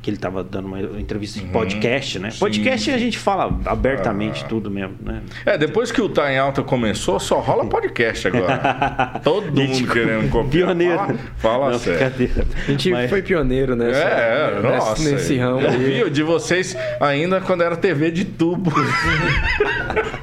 que 0.00 0.10
ele 0.10 0.16
estava 0.16 0.44
dando 0.44 0.66
uma 0.66 0.80
entrevista 1.00 1.40
de 1.40 1.46
uhum. 1.46 1.52
podcast, 1.52 2.18
né? 2.18 2.30
Sim. 2.30 2.38
Podcast 2.38 2.90
a 2.90 2.98
gente 2.98 3.18
fala 3.18 3.58
abertamente 3.64 4.44
ah. 4.44 4.48
tudo 4.48 4.70
mesmo, 4.70 4.96
né? 5.02 5.22
É, 5.44 5.58
depois 5.58 5.90
que 5.90 6.00
o 6.00 6.08
Tá 6.08 6.32
em 6.32 6.38
Alta 6.38 6.62
começou, 6.62 7.18
só 7.18 7.40
rola 7.40 7.66
podcast 7.66 8.28
agora. 8.28 9.20
Todo 9.24 9.46
mundo 9.46 9.92
querendo 9.92 10.30
copiar. 10.30 10.68
Pioneiro. 10.68 10.96
Fala, 10.96 11.18
fala 11.36 11.70
Não, 11.70 11.78
sério. 11.78 12.30
A 12.66 12.70
gente 12.70 12.90
Mas... 12.90 13.10
foi 13.10 13.22
pioneiro 13.22 13.76
nessa, 13.76 13.98
é, 13.98 14.60
nossa, 14.62 15.10
nesse 15.10 15.36
ramo. 15.36 15.60
Eu 15.60 15.78
vi 15.78 16.10
de 16.10 16.22
vocês 16.22 16.76
ainda 17.00 17.40
quando 17.40 17.62
era 17.62 17.76
TV 17.76 18.10
de 18.10 18.24
tubo. 18.24 18.72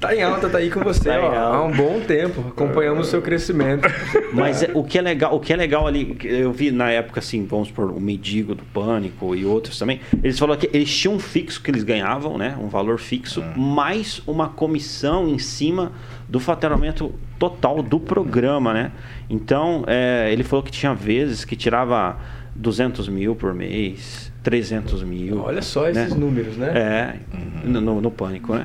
Tá 0.00 0.14
em 0.14 0.22
alta, 0.22 0.48
tá 0.48 0.58
aí 0.58 0.70
com 0.70 0.80
você 0.80 1.08
tá 1.08 1.20
ó, 1.20 1.34
há 1.34 1.64
um 1.64 1.72
bom 1.72 2.00
tempo. 2.00 2.40
Acompanhamos 2.48 3.08
o 3.08 3.10
seu 3.10 3.20
crescimento. 3.20 3.88
Mas 4.32 4.62
é, 4.62 4.70
o 4.72 4.84
que 4.84 4.96
é 4.96 5.02
legal, 5.02 5.34
o 5.34 5.40
que 5.40 5.52
é 5.52 5.56
legal 5.56 5.88
ali, 5.88 6.16
eu 6.22 6.52
vi 6.52 6.70
na 6.70 6.88
época 6.88 7.18
assim, 7.18 7.44
vamos 7.44 7.68
por 7.70 7.90
o 7.90 8.00
Medigo 8.00 8.54
do 8.54 8.62
Pânico 8.62 9.34
e 9.34 9.44
outros 9.44 9.76
também. 9.76 10.00
Eles 10.22 10.38
falaram 10.38 10.60
que 10.60 10.70
eles 10.72 10.94
tinham 10.96 11.14
um 11.14 11.18
fixo 11.18 11.60
que 11.60 11.70
eles 11.70 11.82
ganhavam, 11.82 12.38
né? 12.38 12.56
Um 12.60 12.68
valor 12.68 12.98
fixo, 12.98 13.40
hum. 13.40 13.58
mais 13.60 14.22
uma 14.24 14.48
comissão 14.48 15.28
em 15.28 15.38
cima 15.38 15.90
do 16.28 16.38
faturamento 16.38 17.12
total 17.36 17.82
do 17.82 17.98
programa, 17.98 18.72
né? 18.72 18.92
Então, 19.28 19.82
é, 19.88 20.28
ele 20.32 20.44
falou 20.44 20.62
que 20.62 20.70
tinha 20.70 20.94
vezes 20.94 21.44
que 21.44 21.56
tirava 21.56 22.16
200 22.54 23.08
mil 23.08 23.34
por 23.34 23.52
mês, 23.52 24.32
300 24.44 25.02
mil. 25.02 25.40
Olha 25.40 25.62
só 25.62 25.88
esses 25.88 26.12
né? 26.12 26.18
números, 26.18 26.56
né? 26.56 26.72
É, 26.74 27.36
uhum. 27.36 27.80
no, 27.80 28.00
no, 28.00 28.10
Pânico, 28.10 28.54
né? 28.54 28.64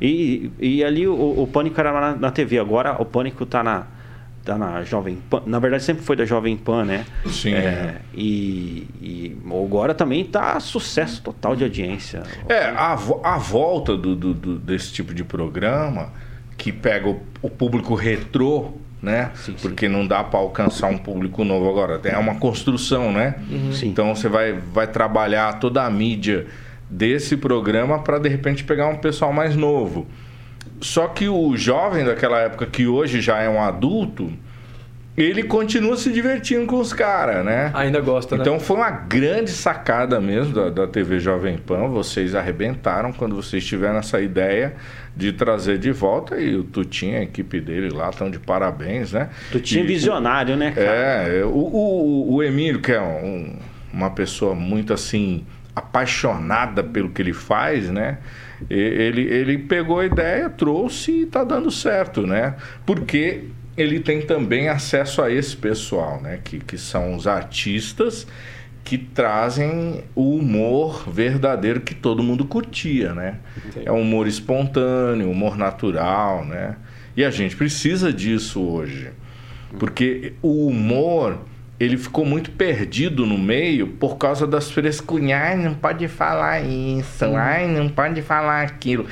E, 0.00 0.50
e 0.58 0.84
ali 0.84 1.06
o, 1.06 1.42
o 1.42 1.46
Pânico 1.46 1.80
era 1.80 1.92
na, 1.92 2.16
na 2.16 2.30
TV, 2.30 2.58
agora 2.58 3.00
o 3.00 3.04
Pânico 3.04 3.44
está 3.44 3.62
na, 3.62 3.86
tá 4.44 4.56
na 4.56 4.82
Jovem 4.82 5.16
Pan. 5.28 5.42
Na 5.44 5.58
verdade, 5.58 5.82
sempre 5.82 6.02
foi 6.02 6.16
da 6.16 6.24
Jovem 6.24 6.56
Pan, 6.56 6.84
né? 6.84 7.04
Sim. 7.26 7.52
É, 7.52 7.56
é. 7.56 7.96
E, 8.14 8.86
e, 9.00 9.36
agora 9.46 9.94
também 9.94 10.24
tá 10.24 10.58
sucesso 10.60 11.20
total 11.22 11.54
de 11.54 11.64
audiência. 11.64 12.22
É, 12.48 12.64
a, 12.64 12.98
a 13.24 13.38
volta 13.38 13.96
do, 13.96 14.16
do, 14.16 14.32
do 14.32 14.58
desse 14.58 14.92
tipo 14.92 15.12
de 15.12 15.24
programa 15.24 16.12
que 16.56 16.72
pega 16.72 17.08
o, 17.08 17.20
o 17.42 17.50
público 17.50 17.94
retrô, 17.94 18.72
né? 19.02 19.30
Sim, 19.34 19.54
Porque 19.60 19.86
sim. 19.86 19.92
não 19.92 20.06
dá 20.06 20.24
para 20.24 20.40
alcançar 20.40 20.88
um 20.88 20.98
público 20.98 21.44
novo 21.44 21.68
agora. 21.68 22.00
É 22.04 22.18
uma 22.18 22.36
construção, 22.36 23.12
né? 23.12 23.34
Uhum. 23.50 23.70
Então 23.82 24.14
você 24.14 24.28
vai, 24.28 24.52
vai 24.52 24.86
trabalhar 24.86 25.58
toda 25.60 25.84
a 25.84 25.90
mídia 25.90 26.46
desse 26.90 27.36
programa 27.36 27.98
para 28.00 28.18
de 28.18 28.28
repente 28.28 28.64
pegar 28.64 28.88
um 28.88 28.96
pessoal 28.96 29.32
mais 29.32 29.54
novo. 29.54 30.06
Só 30.80 31.08
que 31.08 31.28
o 31.28 31.56
jovem 31.56 32.04
daquela 32.04 32.40
época, 32.40 32.66
que 32.66 32.86
hoje 32.86 33.20
já 33.20 33.40
é 33.40 33.48
um 33.48 33.60
adulto, 33.60 34.32
ele 35.16 35.42
continua 35.42 35.96
se 35.96 36.12
divertindo 36.12 36.64
com 36.66 36.78
os 36.78 36.92
caras, 36.92 37.44
né? 37.44 37.72
Ainda 37.74 38.00
gosta, 38.00 38.36
né? 38.36 38.42
Então 38.42 38.60
foi 38.60 38.76
uma 38.76 38.90
grande 38.90 39.50
sacada 39.50 40.20
mesmo 40.20 40.54
da, 40.54 40.70
da 40.70 40.86
TV 40.86 41.18
Jovem 41.18 41.58
Pan. 41.58 41.88
Vocês 41.88 42.36
arrebentaram 42.36 43.12
quando 43.12 43.34
vocês 43.34 43.66
tiveram 43.66 43.98
essa 43.98 44.20
ideia 44.20 44.76
de 45.16 45.32
trazer 45.32 45.78
de 45.78 45.90
volta. 45.90 46.36
E 46.36 46.54
o 46.54 46.62
Tutinho, 46.62 47.18
a 47.18 47.22
equipe 47.22 47.60
dele 47.60 47.90
lá, 47.90 48.10
estão 48.10 48.30
de 48.30 48.38
parabéns, 48.38 49.12
né? 49.12 49.30
Tutinho 49.50 49.84
e, 49.84 49.88
visionário, 49.88 50.56
né, 50.56 50.70
cara? 50.70 50.86
É, 50.86 51.44
o, 51.44 51.48
o, 51.48 52.34
o 52.36 52.42
Emílio, 52.42 52.80
que 52.80 52.92
é 52.92 53.00
um, 53.00 53.56
uma 53.92 54.10
pessoa 54.10 54.54
muito 54.54 54.92
assim 54.92 55.44
apaixonada 55.78 56.82
pelo 56.82 57.10
que 57.10 57.22
ele 57.22 57.32
faz, 57.32 57.90
né? 57.90 58.18
Ele, 58.68 59.22
ele 59.22 59.58
pegou 59.58 60.00
a 60.00 60.06
ideia, 60.06 60.50
trouxe 60.50 61.12
e 61.12 61.22
está 61.22 61.44
dando 61.44 61.70
certo, 61.70 62.26
né? 62.26 62.56
Porque 62.84 63.44
ele 63.76 64.00
tem 64.00 64.22
também 64.22 64.68
acesso 64.68 65.22
a 65.22 65.30
esse 65.30 65.56
pessoal, 65.56 66.20
né? 66.20 66.40
Que, 66.42 66.58
que 66.58 66.76
são 66.76 67.14
os 67.14 67.26
artistas 67.26 68.26
que 68.82 68.98
trazem 68.98 70.02
o 70.14 70.36
humor 70.36 71.08
verdadeiro 71.08 71.80
que 71.80 71.94
todo 71.94 72.22
mundo 72.22 72.44
curtia, 72.44 73.14
né? 73.14 73.38
Entendi. 73.56 73.86
É 73.86 73.92
um 73.92 74.00
humor 74.00 74.26
espontâneo, 74.26 75.30
humor 75.30 75.56
natural, 75.56 76.44
né? 76.44 76.76
E 77.16 77.24
a 77.24 77.30
gente 77.30 77.54
precisa 77.54 78.12
disso 78.12 78.60
hoje. 78.60 79.10
Porque 79.78 80.32
o 80.40 80.66
humor 80.66 81.38
ele 81.78 81.96
ficou 81.96 82.24
muito 82.24 82.50
perdido 82.50 83.24
no 83.24 83.38
meio 83.38 83.86
por 83.86 84.16
causa 84.16 84.46
das 84.46 84.70
frescunhas. 84.70 85.40
Ai, 85.40 85.56
não 85.56 85.74
pode 85.74 86.08
falar 86.08 86.60
isso. 86.60 87.24
Ai, 87.36 87.68
não 87.68 87.88
pode 87.88 88.20
falar 88.22 88.62
aquilo. 88.62 89.06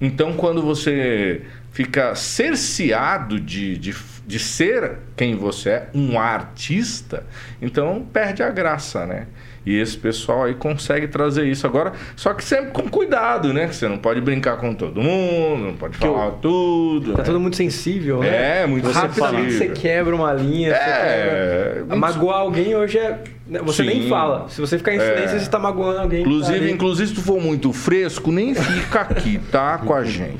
Então, 0.00 0.32
quando 0.32 0.62
você 0.62 1.42
fica 1.70 2.14
cerceado 2.16 3.38
de, 3.38 3.78
de, 3.78 3.94
de 4.26 4.38
ser 4.38 4.98
quem 5.16 5.36
você 5.36 5.70
é, 5.70 5.88
um 5.94 6.18
artista, 6.18 7.24
então 7.62 8.04
perde 8.12 8.42
a 8.42 8.50
graça, 8.50 9.06
né? 9.06 9.26
E 9.68 9.78
esse 9.78 9.98
pessoal 9.98 10.44
aí 10.44 10.54
consegue 10.54 11.06
trazer 11.06 11.44
isso 11.44 11.66
agora, 11.66 11.92
só 12.16 12.32
que 12.32 12.42
sempre 12.42 12.70
com 12.70 12.88
cuidado, 12.88 13.52
né? 13.52 13.66
Você 13.66 13.86
não 13.86 13.98
pode 13.98 14.18
brincar 14.18 14.56
com 14.56 14.72
todo 14.74 14.98
mundo, 15.02 15.66
não 15.66 15.74
pode 15.74 15.98
falar 15.98 16.30
tudo. 16.40 17.12
Tá 17.12 17.18
né? 17.18 17.24
todo 17.24 17.38
muito 17.38 17.58
sensível, 17.58 18.20
né? 18.20 18.62
É, 18.62 18.66
muito 18.66 18.90
Rapidamente 18.90 19.52
sensível. 19.52 19.74
você 19.74 19.80
quebra 19.80 20.16
uma 20.16 20.32
linha. 20.32 20.70
É, 20.72 21.74
quebra... 21.74 21.96
Magoar 21.96 22.38
alguém 22.38 22.74
hoje 22.74 22.96
é. 22.96 23.18
Né, 23.48 23.60
você 23.62 23.82
Sim. 23.82 23.88
nem 23.88 24.08
fala. 24.08 24.46
Se 24.50 24.60
você 24.60 24.76
ficar 24.76 24.94
em 24.94 25.00
silêncio, 25.00 25.24
é. 25.24 25.28
você 25.28 25.36
está 25.36 25.58
magoando 25.58 26.00
alguém. 26.00 26.20
Inclusive, 26.20 26.66
tá 26.66 26.70
inclusive, 26.70 27.08
se 27.08 27.14
tu 27.14 27.22
for 27.22 27.40
muito 27.40 27.72
fresco, 27.72 28.30
nem 28.30 28.54
fica 28.54 29.00
aqui, 29.00 29.40
tá? 29.50 29.78
Com 29.78 29.94
a 29.94 30.04
gente. 30.04 30.38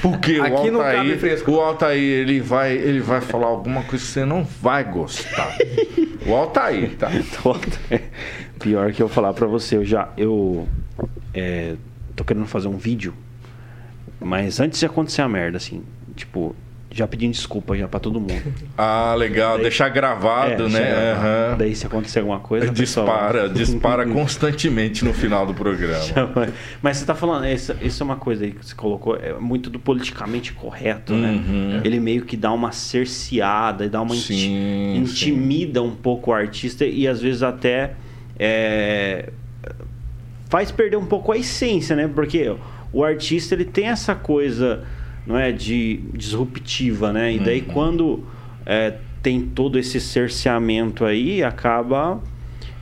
Porque 0.00 0.40
aqui 0.40 0.70
o 0.70 0.80
Altair, 0.80 1.48
o 1.48 1.60
Altair, 1.60 2.00
ele 2.00 2.40
vai, 2.40 2.72
ele 2.72 3.00
vai 3.00 3.20
falar 3.20 3.48
alguma 3.48 3.82
coisa 3.82 4.04
que 4.04 4.10
você 4.10 4.24
não 4.24 4.44
vai 4.44 4.84
gostar. 4.84 5.56
O 6.26 6.32
Altair, 6.32 6.96
tá? 6.96 7.10
Pior 8.60 8.92
que 8.92 9.02
eu 9.02 9.08
falar 9.08 9.34
para 9.34 9.46
você, 9.46 9.76
eu 9.76 9.84
já 9.84 10.08
eu 10.16 10.68
é, 11.34 11.74
tô 12.14 12.24
querendo 12.24 12.46
fazer 12.46 12.68
um 12.68 12.78
vídeo, 12.78 13.12
mas 14.20 14.60
antes 14.60 14.78
de 14.78 14.86
acontecer 14.86 15.22
a 15.22 15.28
merda, 15.28 15.56
assim, 15.56 15.82
tipo, 16.14 16.54
já 16.94 17.06
pedindo 17.06 17.32
desculpa 17.32 17.76
já 17.76 17.88
para 17.88 18.00
todo 18.00 18.20
mundo. 18.20 18.34
Ah, 18.76 19.14
legal, 19.16 19.54
daí, 19.54 19.62
deixar 19.62 19.88
gravado, 19.88 20.66
é, 20.66 20.68
né? 20.68 21.14
Uhum. 21.14 21.58
Daí 21.58 21.76
se 21.76 21.86
acontecer 21.86 22.20
alguma 22.20 22.40
coisa, 22.40 22.70
dispara, 22.70 23.42
pessoal... 23.42 23.48
dispara 23.48 24.06
constantemente 24.10 25.04
no 25.04 25.12
final 25.12 25.46
do 25.46 25.54
programa. 25.54 26.00
Mas 26.82 26.96
você 26.96 27.04
tá 27.04 27.14
falando, 27.14 27.46
isso, 27.46 27.74
isso, 27.80 28.02
é 28.02 28.04
uma 28.04 28.16
coisa 28.16 28.44
aí 28.44 28.52
que 28.52 28.66
você 28.66 28.74
colocou, 28.74 29.16
é 29.16 29.32
muito 29.34 29.70
do 29.70 29.78
politicamente 29.78 30.52
correto, 30.52 31.12
né? 31.12 31.30
uhum. 31.30 31.68
né? 31.74 31.82
Ele 31.84 32.00
meio 32.00 32.24
que 32.24 32.36
dá 32.36 32.52
uma 32.52 32.72
cerceada 32.72 33.84
e 33.84 33.88
dá 33.88 34.02
uma 34.02 34.14
sim, 34.14 34.96
intimida 34.96 35.80
sim. 35.80 35.86
um 35.86 35.94
pouco 35.94 36.30
o 36.30 36.34
artista 36.34 36.84
e 36.84 37.06
às 37.06 37.20
vezes 37.20 37.42
até 37.42 37.92
é, 38.38 39.30
faz 40.48 40.70
perder 40.70 40.96
um 40.96 41.06
pouco 41.06 41.32
a 41.32 41.38
essência, 41.38 41.96
né? 41.96 42.08
Porque 42.12 42.54
o 42.92 43.02
artista 43.04 43.54
ele 43.54 43.64
tem 43.64 43.86
essa 43.86 44.14
coisa, 44.14 44.84
não 45.26 45.38
é, 45.38 45.52
de 45.52 46.00
disruptiva, 46.12 47.12
né? 47.12 47.32
E 47.32 47.38
daí 47.38 47.60
uhum. 47.60 47.72
quando 47.72 48.26
é, 48.66 48.94
tem 49.22 49.40
todo 49.40 49.78
esse 49.78 50.00
cerceamento 50.00 51.04
aí, 51.04 51.42
acaba 51.42 52.20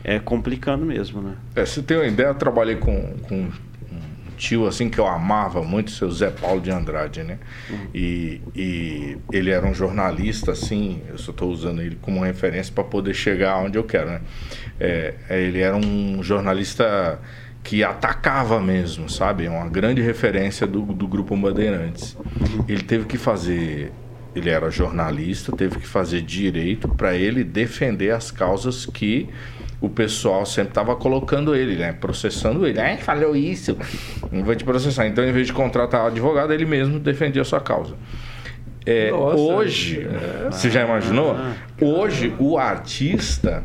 é, 0.02 0.18
complicando 0.18 0.84
mesmo, 0.84 1.20
né? 1.20 1.36
É, 1.54 1.64
você 1.64 1.82
tem 1.82 1.96
uma 1.96 2.06
ideia, 2.06 2.28
eu 2.28 2.34
trabalhei 2.34 2.76
com, 2.76 3.14
com 3.22 3.48
tio 4.42 4.66
assim 4.66 4.90
que 4.90 4.98
eu 4.98 5.06
amava 5.06 5.62
muito, 5.62 5.92
seu 5.92 6.10
Zé 6.10 6.30
Paulo 6.30 6.60
de 6.60 6.70
Andrade, 6.70 7.22
né? 7.22 7.38
Uhum. 7.70 7.86
E, 7.94 8.40
e 8.56 9.16
ele 9.32 9.50
era 9.50 9.64
um 9.64 9.72
jornalista 9.72 10.50
assim, 10.50 11.00
eu 11.08 11.16
só 11.16 11.30
estou 11.30 11.48
usando 11.48 11.80
ele 11.80 11.96
como 12.02 12.20
referência 12.20 12.74
para 12.74 12.82
poder 12.82 13.14
chegar 13.14 13.58
onde 13.58 13.78
eu 13.78 13.84
quero, 13.84 14.10
né? 14.10 14.20
É, 14.80 15.14
é, 15.28 15.40
ele 15.40 15.60
era 15.60 15.76
um 15.76 16.20
jornalista 16.24 17.20
que 17.62 17.84
atacava 17.84 18.60
mesmo, 18.60 19.08
sabe? 19.08 19.46
Uma 19.48 19.68
grande 19.68 20.02
referência 20.02 20.66
do, 20.66 20.82
do 20.82 21.06
grupo 21.06 21.36
Bandeirantes. 21.36 22.16
Ele 22.68 22.82
teve 22.82 23.04
que 23.06 23.16
fazer 23.16 23.92
ele 24.34 24.48
era 24.48 24.70
jornalista, 24.70 25.54
teve 25.54 25.78
que 25.78 25.86
fazer 25.86 26.22
direito 26.22 26.88
para 26.88 27.14
ele 27.14 27.44
defender 27.44 28.10
as 28.10 28.30
causas 28.30 28.86
que 28.86 29.28
o 29.80 29.88
pessoal 29.88 30.46
sempre 30.46 30.70
estava 30.70 30.96
colocando 30.96 31.54
ele, 31.54 31.76
né? 31.76 31.92
Processando 31.92 32.66
ele. 32.66 32.80
Ah, 32.80 32.96
falou 32.96 33.36
isso. 33.36 33.76
Não 34.30 34.44
vai 34.44 34.56
te 34.56 34.64
processar. 34.64 35.06
Então, 35.06 35.24
em 35.24 35.32
vez 35.32 35.48
de 35.48 35.52
contratar 35.52 36.06
advogado, 36.06 36.52
ele 36.52 36.64
mesmo 36.64 36.98
defendia 36.98 37.42
a 37.42 37.44
sua 37.44 37.60
causa. 37.60 37.94
É, 38.86 39.10
Nossa, 39.10 39.36
hoje, 39.36 40.06
é... 40.08 40.50
você 40.50 40.70
já 40.70 40.84
imaginou? 40.84 41.32
Ah, 41.32 41.54
hoje, 41.80 42.34
o 42.38 42.56
artista 42.56 43.62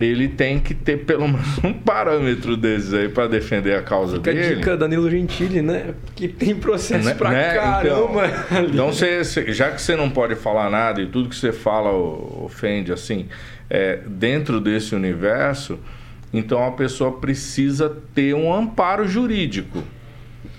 ele 0.00 0.28
tem 0.28 0.58
que 0.58 0.74
ter 0.74 0.98
pelo 1.04 1.26
menos 1.26 1.58
um 1.64 1.72
parâmetro 1.72 2.56
desses 2.56 2.92
aí 2.92 3.08
para 3.08 3.26
defender 3.28 3.74
a 3.76 3.82
causa 3.82 4.16
Fica 4.16 4.32
dele. 4.32 4.52
a 4.52 4.56
dica 4.56 4.76
Danilo 4.76 5.10
Gentili, 5.10 5.62
né? 5.62 5.94
Que 6.14 6.28
tem 6.28 6.54
processo 6.54 7.04
Né? 7.06 7.14
pra 7.14 7.30
Né? 7.30 7.54
caramba. 7.54 8.26
Então, 8.26 8.58
ali. 8.58 8.70
então 8.72 8.92
você, 8.92 9.24
você- 9.24 9.52
já 9.52 9.70
que 9.70 9.80
você 9.80 9.96
não 9.96 10.10
pode 10.10 10.34
falar 10.34 10.68
nada 10.70 11.00
e 11.00 11.06
tudo 11.06 11.28
que 11.28 11.36
você 11.36 11.52
fala 11.52 11.90
ofende, 11.92 12.92
assim, 12.92 13.26
é, 13.70 14.00
dentro 14.06 14.60
desse 14.60 14.94
universo, 14.94 15.78
então 16.32 16.64
a 16.66 16.72
pessoa 16.72 17.12
precisa 17.18 17.88
ter 18.14 18.34
um 18.34 18.52
amparo 18.52 19.08
jurídico. 19.08 19.82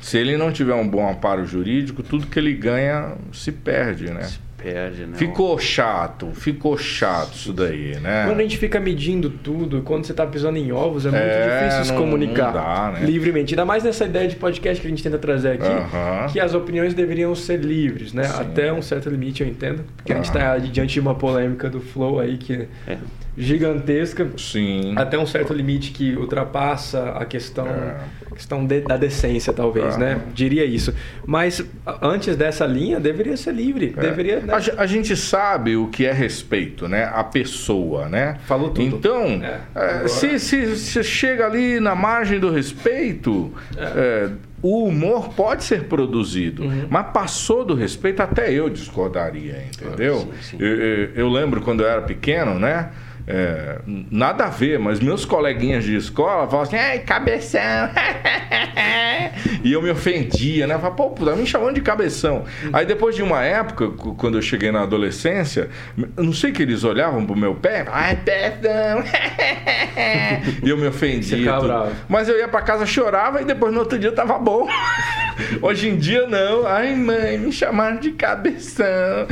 Se 0.01 0.17
ele 0.17 0.35
não 0.37 0.51
tiver 0.51 0.73
um 0.73 0.87
bom 0.87 1.07
amparo 1.09 1.45
jurídico, 1.45 2.01
tudo 2.03 2.27
que 2.27 2.37
ele 2.39 2.53
ganha 2.53 3.13
se 3.31 3.51
perde, 3.51 4.05
né? 4.11 4.23
Se 4.23 4.39
perde, 4.57 5.05
né? 5.05 5.17
Ficou 5.17 5.57
chato, 5.59 6.31
ficou 6.33 6.77
chato 6.77 7.33
isso 7.35 7.53
daí, 7.53 7.99
né? 7.99 8.25
Quando 8.25 8.39
a 8.39 8.41
gente 8.43 8.57
fica 8.57 8.79
medindo 8.79 9.29
tudo, 9.29 9.81
quando 9.83 10.05
você 10.05 10.13
tá 10.13 10.25
pisando 10.25 10.57
em 10.57 10.71
ovos, 10.71 11.05
é 11.05 11.11
muito 11.11 11.21
É, 11.23 11.59
difícil 11.59 11.85
se 11.85 11.91
não- 11.93 12.01
comunicar 12.01 12.47
não 12.47 12.53
dá, 12.53 12.91
né? 12.99 13.05
livremente. 13.05 13.53
Ainda 13.53 13.65
mais 13.65 13.83
nessa 13.83 14.05
ideia 14.05 14.27
de 14.27 14.35
podcast 14.35 14.81
que 14.81 14.87
a 14.87 14.89
gente 14.89 15.03
tenta 15.03 15.17
trazer 15.19 15.51
aqui, 15.51 15.67
Aham. 15.67 16.27
que 16.33 16.39
as 16.39 16.53
opiniões 16.53 16.93
deveriam 16.93 17.33
ser 17.35 17.59
livres, 17.59 18.13
né? 18.13 18.23
Sim. 18.23 18.41
Até 18.41 18.73
um 18.73 18.81
certo 18.81 19.09
limite, 19.09 19.43
eu 19.43 19.47
entendo. 19.47 19.83
Porque 19.95 20.11
a 20.11 20.15
gente 20.15 20.31
tá 20.31 20.57
diante 20.57 20.93
de 20.93 20.99
uma 20.99 21.13
polêmica 21.15 21.69
do 21.69 21.79
Flow 21.79 22.19
aí 22.19 22.37
que 22.37 22.67
É. 22.87 22.97
gigantesca. 23.37 24.27
Sim. 24.37 24.93
Até 24.97 25.17
um 25.17 25.25
certo 25.25 25.53
limite 25.53 25.91
que 25.91 26.15
ultrapassa 26.15 27.11
a 27.11 27.25
questão, 27.25 27.67
É. 27.67 27.97
questão 28.37 28.63
de- 28.65 28.81
da 28.81 28.95
decência, 28.97 29.51
talvez, 29.51 29.95
É. 29.95 29.97
né? 29.97 30.21
Diria 30.33 30.63
isso. 30.63 30.93
Mas 31.25 31.63
antes 32.01 32.35
dessa 32.35 32.65
linha, 32.67 32.99
deveria 32.99 33.35
ser 33.35 33.51
livre. 33.53 33.93
É. 33.97 34.01
Deveria. 34.01 34.39
né? 34.41 34.53
A, 34.53 34.83
a 34.83 34.85
gente 34.85 35.15
sabe 35.17 35.75
o 35.75 35.87
que 35.87 36.05
é 36.05 36.13
respeito, 36.13 36.87
né? 36.87 37.09
A 37.11 37.23
pessoa, 37.23 38.07
né? 38.07 38.37
Falou 38.45 38.69
tudo. 38.69 38.85
Então, 38.95 39.23
É. 39.43 39.59
é, 40.03 40.07
se, 40.07 40.39
se, 40.39 40.75
se 40.77 41.03
chega 41.03 41.45
ali 41.47 41.79
na 41.79 41.95
margem 41.95 42.39
do 42.39 42.51
respeito, 42.51 43.51
é, 43.75 44.29
o 44.61 44.85
humor 44.85 45.29
pode 45.33 45.63
ser 45.63 45.85
produzido, 45.85 46.63
Uhum. 46.63 46.85
mas 46.89 47.07
passou 47.11 47.65
do 47.65 47.73
respeito, 47.73 48.21
até 48.21 48.51
eu 48.51 48.69
discordaria, 48.69 49.63
entendeu? 49.67 50.19
sim, 50.19 50.29
sim. 50.41 50.57
Eu, 50.59 50.75
eu- 50.75 51.09
eu 51.15 51.29
lembro 51.29 51.61
quando 51.61 51.81
eu 51.81 51.87
era 51.89 52.01
pequeno, 52.03 52.59
né? 52.59 52.89
É, 53.27 53.79
nada 54.09 54.45
a 54.45 54.49
ver, 54.49 54.79
mas 54.79 55.01
meus 55.01 55.25
coleguinhas 55.25 55.83
de 55.83 55.97
escola 55.97 56.47
falavam 56.47 56.61
assim, 56.61 56.77
ai, 56.77 56.99
cabeção. 56.99 57.59
e 59.63 59.73
eu 59.73 59.81
me 59.81 59.89
ofendia, 59.89 60.65
né? 60.65 60.75
Eu 60.75 60.79
falava, 60.79 60.95
pô, 60.95 61.09
tá 61.09 61.35
me 61.35 61.45
chamando 61.45 61.75
de 61.75 61.81
cabeção. 61.81 62.45
Aí 62.71 62.85
depois 62.85 63.17
de 63.17 63.21
uma 63.21 63.43
época, 63.43 63.89
quando 64.17 64.37
eu 64.37 64.41
cheguei 64.41 64.71
na 64.71 64.83
adolescência, 64.83 65.69
não 66.15 66.31
sei 66.31 66.53
que 66.53 66.61
eles 66.61 66.85
olhavam 66.85 67.25
pro 67.25 67.35
meu 67.35 67.53
pé, 67.53 67.85
ai, 67.91 68.15
perdão. 68.15 69.03
e 70.63 70.69
eu 70.69 70.77
me 70.77 70.87
ofendia. 70.87 71.37
Mas 72.07 72.29
eu 72.29 72.37
ia 72.37 72.47
pra 72.47 72.61
casa, 72.61 72.85
chorava 72.85 73.41
e 73.41 73.45
depois 73.45 73.73
no 73.73 73.79
outro 73.79 73.99
dia 73.99 74.13
tava 74.13 74.39
bom. 74.39 74.69
Hoje 75.61 75.89
em 75.89 75.97
dia 75.97 76.27
não. 76.27 76.65
Ai, 76.65 76.95
mãe, 76.95 77.37
me 77.37 77.51
chamaram 77.51 77.97
de 77.97 78.11
cabeção. 78.11 79.27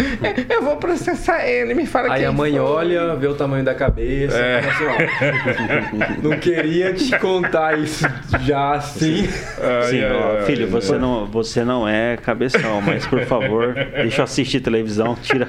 Eu 0.50 0.62
vou 0.62 0.78
processar 0.78 1.48
ele, 1.48 1.74
me 1.74 1.86
fala 1.86 2.14
Aí 2.14 2.20
quem 2.20 2.28
a 2.28 2.32
mãe 2.32 2.52
foi. 2.52 2.60
olha, 2.60 3.16
vê 3.16 3.28
o 3.28 3.34
tamanho 3.34 3.64
da 3.64 3.74
cabeça. 3.74 3.85
É. 4.34 4.62
fala 4.62 4.74
assim, 4.74 5.98
ó, 6.22 6.22
não 6.30 6.38
queria 6.38 6.94
te 6.94 7.18
contar 7.20 7.78
isso 7.80 8.06
já 8.42 8.74
assim. 8.74 9.28
Ai, 9.60 9.90
Sim, 9.90 10.02
ó, 10.06 10.42
filho, 10.46 10.68
você 10.68 10.98
não, 10.98 11.26
você 11.26 11.64
não 11.64 11.88
é 11.88 12.18
cabeção, 12.18 12.82
mas 12.82 13.06
por 13.06 13.22
favor, 13.26 13.74
deixa 13.74 14.22
eu 14.22 14.24
assistir 14.24 14.60
televisão, 14.60 15.16
tira. 15.22 15.46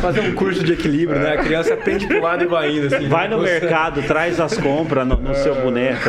Fazer 0.00 0.20
um 0.20 0.32
curso 0.32 0.64
de 0.64 0.72
equilíbrio, 0.72 1.20
né? 1.20 1.34
A 1.34 1.38
criança 1.38 1.74
aprende 1.74 2.06
pro 2.06 2.20
lado 2.22 2.44
e 2.44 2.46
vai 2.46 2.70
indo 2.76 2.94
assim. 2.94 3.08
Vai 3.08 3.28
no 3.28 3.38
Você- 3.38 3.60
mercado, 3.60 4.02
traz 4.02 4.40
as 4.40 4.56
compras 4.56 5.06
no, 5.06 5.16
no 5.16 5.34
seu 5.34 5.54
boneco. 5.56 6.08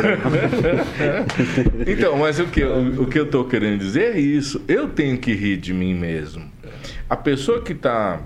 Então, 1.86 2.16
mas 2.16 2.38
o 2.38 2.46
que, 2.46 2.62
o, 2.64 3.02
o 3.02 3.06
que 3.06 3.18
eu 3.18 3.26
tô 3.26 3.44
querendo 3.44 3.78
dizer 3.78 4.16
é 4.16 4.18
isso. 4.18 4.62
Eu 4.66 4.88
tenho 4.88 5.18
que 5.18 5.32
rir 5.34 5.56
de 5.58 5.72
mim 5.74 5.94
mesmo. 5.94 6.42
A 7.08 7.16
pessoa 7.16 7.60
que 7.60 7.74
tá 7.74 8.20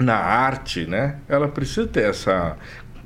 na 0.00 0.16
arte, 0.16 0.86
né? 0.86 1.16
Ela 1.28 1.46
precisa 1.48 1.86
ter 1.86 2.04
essa. 2.10 2.56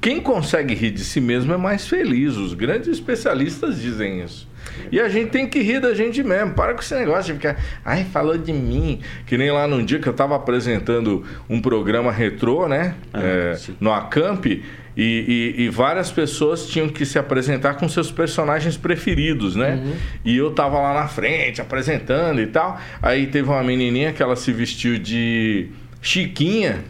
Quem 0.00 0.20
consegue 0.20 0.74
rir 0.74 0.90
de 0.90 1.02
si 1.04 1.20
mesmo 1.20 1.52
é 1.54 1.56
mais 1.56 1.86
feliz. 1.88 2.36
Os 2.36 2.52
grandes 2.54 2.88
especialistas 2.88 3.80
dizem 3.80 4.22
isso. 4.22 4.46
E 4.92 5.00
a 5.00 5.08
gente 5.08 5.30
tem 5.30 5.46
que 5.46 5.60
rir 5.60 5.80
da 5.80 5.94
gente 5.94 6.22
mesmo. 6.22 6.52
Para 6.54 6.74
com 6.74 6.80
esse 6.80 6.94
negócio 6.94 7.32
de 7.32 7.38
ficar, 7.38 7.56
ai, 7.84 8.04
falou 8.04 8.36
de 8.36 8.52
mim. 8.52 9.00
Que 9.26 9.38
nem 9.38 9.50
lá 9.50 9.66
num 9.66 9.82
dia 9.84 9.98
que 9.98 10.06
eu 10.06 10.10
estava 10.12 10.36
apresentando 10.36 11.24
um 11.48 11.60
programa 11.60 12.12
retrô, 12.12 12.68
né? 12.68 12.94
Ah, 13.12 13.20
É, 13.22 13.56
no 13.80 13.92
Acamp. 13.92 14.44
E, 14.46 14.62
e- 14.96 15.62
e 15.64 15.68
várias 15.70 16.12
pessoas 16.12 16.66
tinham 16.68 16.88
que 16.88 17.04
se 17.04 17.18
apresentar 17.18 17.74
com 17.74 17.88
seus 17.88 18.12
personagens 18.12 18.76
preferidos, 18.76 19.56
né? 19.56 19.82
E 20.24 20.36
eu 20.36 20.50
tava 20.52 20.78
lá 20.80 20.94
na 20.94 21.08
frente 21.08 21.60
apresentando 21.60 22.40
e 22.40 22.46
tal. 22.46 22.78
Aí 23.02 23.26
teve 23.26 23.48
uma 23.48 23.62
menininha 23.64 24.12
que 24.12 24.22
ela 24.22 24.36
se 24.36 24.52
vestiu 24.52 24.98
de 24.98 25.68
Chiquinha. 26.04 26.84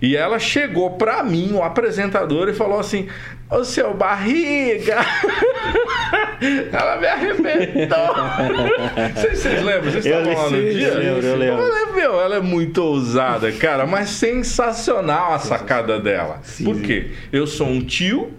E 0.00 0.16
ela 0.16 0.38
chegou 0.38 0.90
pra 0.92 1.24
mim, 1.24 1.52
o 1.54 1.62
apresentador, 1.62 2.48
e 2.48 2.54
falou 2.54 2.78
assim: 2.78 3.08
Ô 3.50 3.64
seu 3.64 3.94
barriga! 3.94 4.96
ela 6.72 6.96
me 6.98 7.06
arrebentou! 7.06 8.14
Vocês, 9.14 9.38
vocês 9.38 9.62
lembram? 9.62 9.90
Vocês 9.90 10.06
Eu 10.06 10.20
estavam 10.20 10.42
lá 10.44 10.50
no 10.50 10.70
dia? 10.70 10.88
eu 10.88 10.98
lembro, 10.98 11.26
eu 11.26 11.36
lembro. 11.36 11.62
falei, 11.68 11.86
meu, 11.94 12.20
ela 12.20 12.36
é 12.36 12.40
muito 12.40 12.78
ousada, 12.82 13.50
cara, 13.52 13.86
mas 13.86 14.10
sensacional 14.10 15.32
a 15.32 15.38
sacada 15.38 15.98
dela. 15.98 16.40
Sim, 16.42 16.64
Por 16.64 16.80
quê? 16.80 17.10
Eu 17.32 17.46
sou 17.46 17.66
um 17.66 17.80
tio 17.80 18.32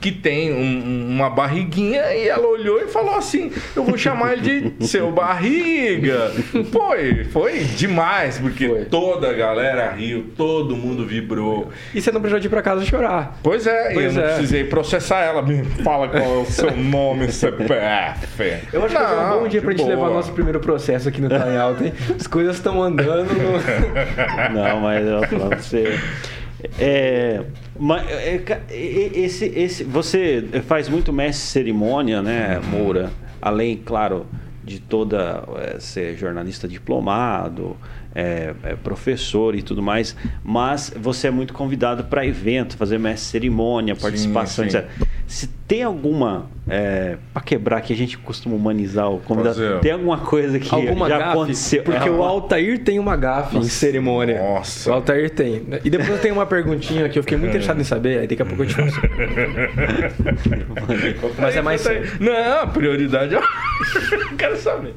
que 0.00 0.12
tem 0.12 0.52
um- 0.52 0.58
um- 0.58 1.06
uma 1.16 1.28
barriguinha 1.30 2.02
e 2.14 2.28
ela 2.28 2.46
olhou 2.46 2.80
e 2.80 2.86
falou 2.88 3.14
assim: 3.16 3.50
Eu 3.74 3.84
vou 3.84 3.96
chamar 3.98 4.34
ele 4.34 4.72
de 4.78 4.86
seu 4.86 5.10
barriga. 5.10 6.30
Foi, 6.72 7.24
foi 7.24 7.58
demais, 7.76 8.38
porque 8.38 8.68
Foi. 8.68 8.84
toda 8.86 9.30
a 9.30 9.32
galera 9.32 9.90
riu, 9.92 10.26
todo 10.36 10.76
mundo 10.76 11.04
vibrou. 11.06 11.70
E 11.94 12.00
você 12.00 12.10
não 12.12 12.20
precisou 12.20 12.44
ir 12.44 12.48
pra 12.48 12.62
casa 12.62 12.84
chorar. 12.84 13.38
Pois 13.42 13.66
é, 13.66 13.90
e 13.90 13.94
Pois 13.94 14.16
eu 14.16 14.22
não 14.22 14.28
é. 14.28 14.32
precisei 14.34 14.64
processar 14.64 15.20
ela. 15.20 15.42
Me 15.42 15.64
fala 15.82 16.08
qual 16.08 16.22
é 16.22 16.38
o 16.38 16.44
seu 16.44 16.76
nome, 16.76 17.30
CPF. 17.32 18.42
Eu 18.72 18.84
acho 18.84 18.94
que 18.94 19.00
vai 19.02 19.08
ser 19.08 19.14
um 19.14 19.28
Não, 19.28 19.40
bom 19.40 19.48
dia 19.48 19.60
pra 19.62 19.70
gente 19.72 19.84
levar 19.84 20.04
boa. 20.04 20.14
nosso 20.14 20.32
primeiro 20.32 20.60
processo 20.60 21.08
aqui 21.08 21.20
no 21.20 21.28
Tá 21.28 21.50
em 21.52 21.56
Alta, 21.56 21.84
hein? 21.84 21.92
As 22.18 22.26
coisas 22.26 22.56
estão 22.56 22.82
andando. 22.82 23.32
no- 23.34 23.58
Não, 24.54 24.80
mas 24.80 25.06
eu 25.06 25.22
falo 25.26 25.48
pra 25.50 25.58
você. 25.58 25.98
É, 26.78 27.44
mas, 27.78 28.06
é, 28.08 28.42
esse, 28.70 29.46
esse, 29.46 29.84
você 29.84 30.44
faz 30.66 30.88
muito 30.88 31.12
mestre 31.12 31.46
cerimônia, 31.46 32.20
né, 32.22 32.60
Moura? 32.70 33.10
Além, 33.40 33.76
claro, 33.76 34.26
de 34.64 34.80
toda 34.80 35.44
é, 35.56 35.80
ser 35.80 36.16
jornalista 36.16 36.68
diplomado, 36.68 37.76
é, 38.14 38.54
é, 38.62 38.74
professor 38.74 39.54
e 39.54 39.62
tudo 39.62 39.82
mais, 39.82 40.16
mas 40.42 40.92
você 40.96 41.28
é 41.28 41.30
muito 41.30 41.54
convidado 41.54 42.04
para 42.04 42.26
evento, 42.26 42.76
fazer 42.76 42.98
mestre 42.98 43.30
cerimônia, 43.30 43.94
participação, 43.94 44.68
sim. 44.68 44.76
etc. 44.76 44.90
Se 45.26 45.57
tem 45.68 45.82
alguma 45.84 46.46
é, 46.70 47.16
para 47.32 47.40
quebrar 47.42 47.80
que 47.80 47.92
a 47.92 47.96
gente 47.96 48.18
costuma 48.18 48.54
humanizar 48.56 49.10
o 49.10 49.18
convidado, 49.20 49.54
Fazer. 49.54 49.78
tem 49.80 49.92
alguma 49.92 50.18
coisa 50.18 50.58
que 50.58 50.74
Alguma 50.74 51.08
já 51.08 51.18
gafe? 51.18 51.30
aconteceu? 51.30 51.82
Porque 51.82 52.08
É, 52.08 52.10
o 52.10 52.22
Altair 52.22 52.78
tem 52.82 52.98
uma 52.98 53.16
gafe 53.16 53.56
em 53.56 53.62
cerimônia. 53.62 54.38
Nossa. 54.42 54.90
O 54.90 54.94
Altair 54.94 55.30
tem. 55.30 55.62
E 55.84 55.88
depois 55.88 56.10
eu 56.10 56.18
tenho 56.18 56.34
uma 56.34 56.44
perguntinha 56.46 57.08
que 57.08 57.18
eu 57.18 57.22
fiquei 57.22 57.38
muito 57.38 57.50
interessado 57.50 57.80
em 57.80 57.84
saber, 57.84 58.18
aí 58.18 58.26
daqui 58.26 58.42
a 58.42 58.44
pouco 58.46 58.62
eu 58.64 58.66
te 58.66 58.74
faço. 58.80 59.00
Mas 61.38 61.56
é 61.56 61.62
mais 61.62 61.86
aí. 61.86 62.02
Não, 62.20 62.68
prioridade 62.68 63.34
é. 63.34 63.40
Quero 64.36 64.56
saber. 64.56 64.94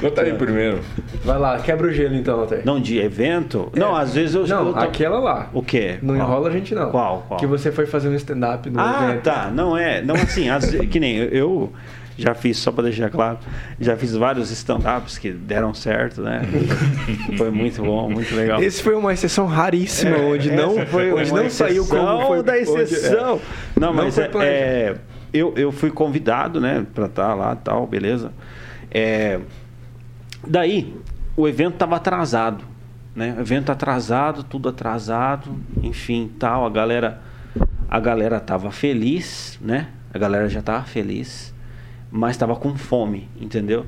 Conta 0.00 0.22
aí 0.22 0.32
primeiro. 0.34 0.80
Vai 1.24 1.38
lá, 1.38 1.58
quebra 1.58 1.88
o 1.88 1.92
gelo 1.92 2.14
então, 2.14 2.40
Altair. 2.40 2.62
Não, 2.64 2.80
de 2.80 2.98
evento? 2.98 3.70
Não, 3.74 3.94
às 3.94 4.14
vezes 4.14 4.34
eu. 4.34 4.46
Não, 4.46 4.68
eu 4.68 4.72
tô- 4.72 4.78
aquela 4.78 5.18
lá. 5.18 5.50
O 5.52 5.62
quê? 5.62 5.98
Não 6.02 6.14
Qual? 6.16 6.26
enrola 6.28 6.48
a 6.48 6.52
gente 6.52 6.74
não. 6.74 6.90
Qual? 6.90 7.24
Qual? 7.28 7.38
Que 7.40 7.46
você 7.46 7.70
foi 7.70 7.86
fazer 7.86 8.08
um 8.08 8.14
stand-up 8.14 8.68
no 8.70 8.80
Ah, 8.80 9.08
evento. 9.10 9.22
tá. 9.24 9.50
Não 9.52 9.76
é. 9.76 10.00
Não, 10.14 10.22
assim, 10.22 10.50
vezes- 10.50 10.88
que 10.90 11.00
nem 11.00 11.16
eu, 11.16 11.28
eu 11.28 11.72
já 12.18 12.34
fiz, 12.34 12.58
só 12.58 12.70
pra 12.70 12.84
deixar 12.84 13.08
claro, 13.10 13.38
já 13.80 13.96
fiz 13.96 14.14
vários 14.14 14.50
stand-ups 14.50 15.16
que 15.16 15.30
deram 15.32 15.72
certo, 15.72 16.20
né? 16.22 16.42
Foi 17.38 17.50
muito 17.50 17.82
bom, 17.82 18.10
muito 18.10 18.34
legal. 18.34 18.62
Esse 18.62 18.82
foi 18.82 18.94
uma 18.94 19.12
exceção 19.12 19.46
raríssima, 19.46 20.16
onde 20.18 20.50
não, 20.50 20.86
foi 20.86 21.12
onde 21.12 21.32
não 21.32 21.48
saiu 21.48 21.86
como 21.86 22.26
foi 22.26 22.42
da 22.42 22.52
onde- 22.52 22.62
exceção. 22.82 23.36
é. 23.36 23.80
Não, 23.80 23.94
Não 23.94 24.04
mas 24.04 24.14
foi 24.14 24.24
é, 24.44 24.46
é, 24.46 24.96
eu, 25.32 25.54
eu 25.56 25.72
fui 25.72 25.90
convidado, 25.90 26.60
né, 26.60 26.84
pra 26.94 27.06
estar 27.06 27.32
lá 27.34 27.52
e 27.54 27.64
tal, 27.64 27.86
beleza. 27.86 28.32
É, 28.90 29.38
daí, 30.46 30.94
o 31.36 31.48
evento 31.48 31.76
tava 31.76 31.96
atrasado, 31.96 32.64
né? 33.14 33.34
O 33.38 33.40
evento 33.40 33.70
atrasado, 33.72 34.42
tudo 34.42 34.68
atrasado, 34.68 35.50
enfim, 35.82 36.30
tal, 36.38 36.66
a 36.66 36.70
galera 36.70 37.20
a 37.88 37.98
galera 37.98 38.38
tava 38.38 38.70
feliz, 38.70 39.58
né? 39.60 39.88
A 40.12 40.18
galera 40.18 40.48
já 40.48 40.60
tava 40.60 40.84
feliz, 40.84 41.54
mas 42.10 42.36
tava 42.36 42.56
com 42.56 42.76
fome, 42.76 43.28
entendeu? 43.40 43.86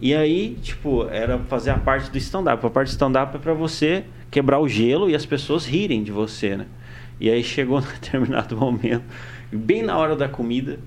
E 0.00 0.14
aí, 0.14 0.58
tipo, 0.62 1.06
era 1.08 1.38
fazer 1.38 1.70
a 1.70 1.78
parte 1.78 2.10
do 2.10 2.18
stand-up. 2.18 2.64
A 2.66 2.70
parte 2.70 2.88
do 2.88 2.92
stand-up 2.92 3.36
é 3.36 3.38
pra 3.38 3.54
você 3.54 4.04
quebrar 4.30 4.58
o 4.58 4.68
gelo 4.68 5.08
e 5.08 5.14
as 5.14 5.24
pessoas 5.24 5.64
rirem 5.66 6.02
de 6.02 6.10
você, 6.12 6.56
né? 6.56 6.66
E 7.20 7.30
aí 7.30 7.42
chegou 7.42 7.80
num 7.80 7.86
determinado 8.00 8.56
momento, 8.56 9.04
bem 9.50 9.82
na 9.82 9.96
hora 9.96 10.16
da 10.16 10.28
comida, 10.28 10.78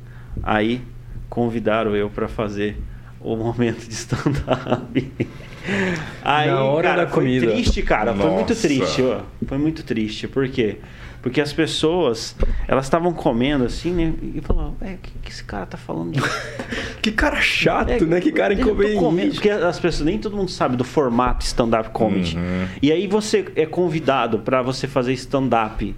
aí 0.44 0.82
convidaram 1.30 1.96
eu 1.96 2.10
para 2.10 2.28
fazer 2.28 2.78
o 3.20 3.36
momento 3.36 3.88
de 3.88 3.94
stand-up. 3.94 5.12
Aí, 6.24 6.48
Na 6.52 6.64
hora 6.64 6.90
cara, 6.90 7.06
da 7.06 7.12
foi 7.12 7.24
comida. 7.24 7.48
triste, 7.52 7.82
cara. 7.82 8.14
Foi 8.14 8.30
muito 8.30 8.50
Nossa. 8.50 8.68
triste, 8.68 9.02
ó. 9.02 9.22
Foi 9.48 9.58
muito 9.58 9.84
triste. 9.84 10.28
Por 10.28 10.48
quê? 10.48 10.78
Porque 11.26 11.42
as 11.42 11.52
pessoas, 11.52 12.36
elas 12.68 12.86
estavam 12.86 13.12
comendo 13.12 13.64
assim, 13.64 13.92
né? 13.92 14.14
E 14.22 14.42
falavam, 14.42 14.76
é, 14.80 14.94
o 14.94 14.98
que, 15.00 15.12
que 15.24 15.32
esse 15.32 15.44
cara 15.44 15.66
tá 15.66 15.76
falando 15.76 16.12
de 16.12 16.22
Que 17.02 17.12
cara 17.12 17.42
chato, 17.42 17.90
é, 17.90 18.00
né? 18.00 18.22
Que 18.22 18.32
cara 18.32 18.56
comendo, 18.56 18.94
inconveniente. 18.94 19.34
Porque 19.34 19.50
as 19.50 19.80
pessoas, 19.80 20.06
nem 20.06 20.20
todo 20.20 20.38
mundo 20.38 20.52
sabe 20.52 20.78
do 20.78 20.84
formato 20.84 21.44
stand-up 21.44 21.90
comedy. 21.90 22.38
E 22.80 22.92
aí 22.92 23.08
você 23.08 23.44
é 23.56 23.66
convidado 23.66 24.38
pra 24.38 24.62
você 24.62 24.88
fazer 24.88 25.14
stand-up 25.14 25.96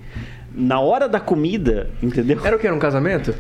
na 0.56 0.80
hora 0.80 1.10
da 1.10 1.20
comida, 1.20 1.90
entendeu? 2.02 2.40
Era 2.42 2.56
o 2.56 2.60
que? 2.60 2.66
Era 2.66 2.74
um 2.74 2.80
casamento? 2.80 3.36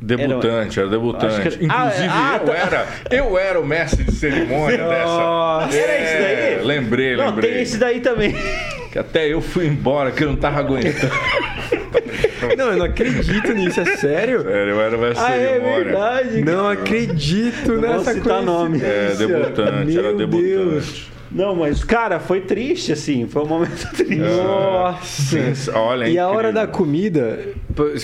Debutante, 0.00 0.78
era, 0.78 0.88
debutante. 0.88 1.26
Acho 1.26 1.40
que 1.40 1.48
era- 1.48 1.64
Inclusive, 1.64 2.08
Ah, 2.08 2.32
ah, 2.34 2.36
eu, 2.36 2.44
tá. 2.46 2.54
era, 2.54 2.86
eu 3.10 3.38
era 3.38 3.60
o 3.60 3.66
mestre 3.66 4.04
de 4.04 4.12
cerimônia 4.12 4.78
Nossa. 4.78 5.66
dessa. 5.68 5.78
Era 5.78 5.98
isso 6.02 6.12
daí? 6.22 6.34
É, 6.34 6.60
Lembrei, 6.62 7.16
Não, 7.16 7.26
lembrei. 7.26 7.52
tem 7.52 7.62
esse 7.62 7.78
daí 7.78 8.00
também. 8.00 8.34
Que 8.92 8.98
até 8.98 9.26
eu 9.26 9.40
fui 9.40 9.66
embora, 9.66 10.10
que 10.10 10.22
eu 10.22 10.28
não 10.28 10.36
tava 10.36 10.58
aguentando. 10.60 11.12
Não, 12.56 12.70
eu 12.70 12.76
não 12.76 12.86
acredito 12.86 13.52
nisso, 13.52 13.80
é 13.80 13.84
sério? 13.96 14.42
Sério, 14.42 14.70
eu 14.74 14.80
era 14.80 14.96
o 14.96 15.00
mestre 15.00 15.24
de 15.26 15.32
ah, 15.32 15.36
é 15.36 15.48
cerimônia. 15.48 15.84
verdade. 15.84 16.40
Não 16.44 16.68
acredito 16.68 17.72
Não 17.72 17.80
nessa 17.98 18.14
citar 18.14 18.42
nome. 18.42 18.80
É, 18.82 19.14
debutante, 19.16 19.98
era 19.98 20.08
Meu 20.08 20.16
debutante. 20.16 20.46
Deus. 20.46 21.06
Não, 21.30 21.54
mas, 21.56 21.82
cara, 21.84 22.20
foi 22.20 22.40
triste, 22.40 22.92
assim. 22.92 23.26
Foi 23.26 23.42
um 23.42 23.46
momento 23.46 23.88
triste. 23.96 24.16
Nossa. 24.16 25.54
Sim, 25.54 25.70
olha, 25.74 26.04
é 26.04 26.10
E 26.10 26.18
a 26.18 26.28
hora 26.28 26.48
incrível. 26.50 26.52
da 26.52 26.66
comida, 26.66 27.38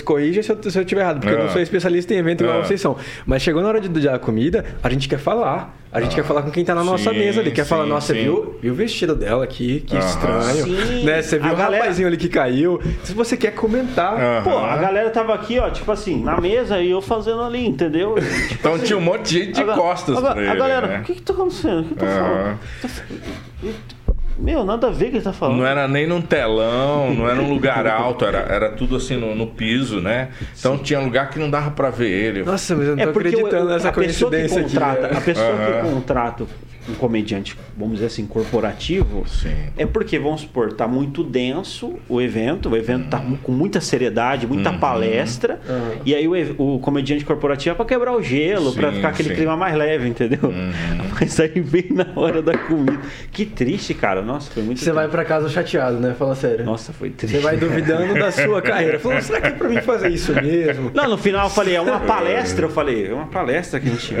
corrija 0.03 0.41
se 0.43 0.51
eu, 0.51 0.57
se 0.71 0.77
eu 0.77 0.81
estiver 0.83 1.01
errado, 1.01 1.19
porque 1.19 1.33
eu 1.33 1.39
não 1.39 1.45
Ah. 1.45 1.49
sou 1.49 1.61
especialista 1.61 2.13
em 2.13 2.17
evento 2.17 2.43
igual 2.43 2.59
Ah. 2.59 2.63
vocês 2.63 2.79
são. 2.79 2.95
Mas 3.25 3.41
chegou 3.41 3.61
na 3.61 3.67
hora 3.67 3.81
de 3.81 3.89
dar 3.89 4.15
a 4.15 4.19
comida, 4.19 4.63
a 4.83 4.89
gente 4.89 5.07
quer 5.09 5.19
falar. 5.19 5.77
A 5.91 6.01
gente 6.01 6.15
quer 6.15 6.23
falar 6.23 6.41
com 6.41 6.49
quem 6.49 6.65
tá 6.65 6.73
na 6.73 6.83
nossa 6.83 7.11
Sim, 7.11 7.19
mesa 7.19 7.39
ali. 7.39 7.51
Quer 7.51 7.65
falar, 7.65 7.83
sim, 7.83 7.89
nossa, 7.91 8.13
sim. 8.15 8.23
viu, 8.23 8.57
viu 8.59 8.73
o 8.73 8.75
vestido 8.75 9.13
dela 9.15 9.43
aqui? 9.43 9.81
Que 9.81 9.95
Aham. 9.95 10.05
estranho. 10.07 10.65
Sim. 10.65 11.03
Né? 11.05 11.21
Você 11.21 11.37
viu 11.37 11.49
A 11.51 11.53
o 11.53 11.55
galera- 11.55 11.83
rapazinho 11.83 12.07
ali 12.07 12.17
que 12.17 12.29
caiu. 12.29 12.81
Se 13.03 13.13
você 13.13 13.37
quer 13.37 13.51
comentar, 13.53 14.19
Ah. 14.19 14.41
Pô, 14.43 14.57
a 14.57 14.75
galera 14.77 15.11
tava 15.11 15.35
aqui, 15.35 15.59
ó, 15.59 15.69
tipo 15.69 15.91
assim, 15.91 16.23
na 16.23 16.41
mesa 16.41 16.81
e 16.81 16.89
eu 16.89 16.99
fazendo 16.99 17.43
ali, 17.43 17.67
entendeu? 17.67 18.15
Então 18.51 18.79
tinha 18.79 18.97
um 18.97 19.01
monte 19.01 19.21
de 19.29 19.39
gente 19.45 19.51
de 19.53 19.61
Agora- 19.61 19.77
costas 19.77 20.17
agora- 20.17 20.33
pra 20.33 20.41
ele. 20.41 20.51
A 20.51 20.55
galera, 20.55 20.87
né? 20.87 20.99
o 20.99 21.03
que 21.03 21.13
que 21.13 21.21
tá 21.21 21.33
acontecendo? 21.33 21.81
O 21.81 21.83
que 21.83 21.93
tá 21.95 22.05
falando? 22.07 22.59
Meu, 24.37 24.63
nada 24.65 24.87
a 24.87 24.89
ver 24.89 25.07
o 25.07 25.09
que 25.11 25.15
ele 25.17 25.23
tá 25.23 25.31
falando. 25.33 25.57
Não 25.57 25.65
era 25.65 25.87
nem 25.87 26.07
num 26.07 26.21
telão, 26.21 27.13
não 27.13 27.29
era 27.29 27.39
um 27.41 27.49
lugar 27.53 27.85
alto, 27.87 28.25
era, 28.25 28.39
era 28.39 28.69
tudo 28.71 28.95
assim 28.95 29.15
no, 29.15 29.35
no 29.35 29.47
piso, 29.47 30.01
né? 30.01 30.29
Então 30.57 30.77
tinha 30.77 30.99
lugar 30.99 31.29
que 31.29 31.37
não 31.39 31.49
dava 31.49 31.71
pra 31.71 31.89
ver 31.89 32.09
ele. 32.09 32.43
Nossa, 32.43 32.75
mas 32.75 32.87
eu 32.87 32.95
não 32.95 33.03
É 33.03 33.05
tô 33.07 33.13
porque 33.13 33.27
acreditando 33.29 33.65
o- 33.65 33.69
nessa 33.69 33.89
a 33.89 33.91
pessoa 33.93 34.31
que 34.31 34.37
coincidência 34.37 34.61
aqui. 34.61 34.73
contrata, 34.73 35.07
né? 35.09 35.17
a 35.17 35.21
pessoa 35.21 35.47
Aham. 35.51 35.81
que 35.83 35.89
contrata 35.93 36.45
um 36.89 36.93
comediante, 36.95 37.57
vamos 37.77 37.95
dizer 37.95 38.07
assim, 38.07 38.25
corporativo, 38.25 39.23
Sim. 39.27 39.53
é 39.77 39.85
porque, 39.85 40.17
vamos 40.19 40.41
supor, 40.41 40.73
tá 40.73 40.87
muito 40.87 41.23
denso 41.23 41.95
o 42.09 42.21
evento, 42.21 42.69
o 42.69 42.77
evento 42.77 43.07
tá 43.09 43.17
mu- 43.19 43.37
com 43.37 43.51
muita 43.51 43.79
seriedade, 43.81 44.45
muita 44.47 44.71
Uhum. 44.71 44.79
palestra, 44.79 45.59
e 46.05 46.13
aí 46.13 46.27
o, 46.27 46.33
o 46.75 46.79
comediante 46.79 47.23
corporativo 47.25 47.73
é 47.73 47.75
pra 47.75 47.85
quebrar 47.85 48.13
o 48.13 48.21
gelo, 48.21 48.73
pra 48.73 48.89
Sim, 48.89 48.95
ficar 48.97 49.09
aquele 49.09 49.29
sim. 49.29 49.35
clima 49.35 49.55
mais 49.57 49.75
leve, 49.75 50.07
entendeu? 50.07 50.39
Uhum. 50.43 50.71
Mas 51.19 51.39
aí 51.39 51.61
bem 51.61 51.85
na 51.91 52.07
hora 52.15 52.41
da 52.41 52.57
comida. 52.57 52.99
Que 53.31 53.45
triste, 53.45 53.93
cara. 53.93 54.21
Nossa, 54.21 54.49
foi 54.51 54.63
muito 54.63 54.79
Você 54.79 54.91
vai 54.91 55.07
pra 55.07 55.23
casa 55.23 55.47
chateado, 55.47 55.97
né? 55.99 56.15
Fala 56.17 56.35
sério. 56.35 56.65
Nossa, 56.65 56.91
foi 56.91 57.09
triste. 57.11 57.37
Você 57.37 57.41
vai 57.41 57.55
duvidando 57.55 58.13
da 58.15 58.31
sua 58.31 58.59
carreira. 58.63 58.99
Falando, 58.99 59.21
será 59.21 59.39
que 59.41 59.47
é 59.47 59.51
pra 59.51 59.69
mim 59.69 59.79
fazer 59.81 60.09
isso 60.09 60.33
mesmo? 60.33 60.91
Não, 60.93 61.07
no 61.09 61.17
final 61.17 61.45
eu 61.45 61.49
falei, 61.51 61.75
é 61.75 61.81
uma 61.81 61.99
palestra. 61.99 62.65
Eu 62.65 62.69
falei, 62.69 63.07
é 63.07 63.13
uma 63.13 63.27
palestra 63.27 63.79
que 63.79 63.87
a 63.87 63.91
gente 63.91 64.13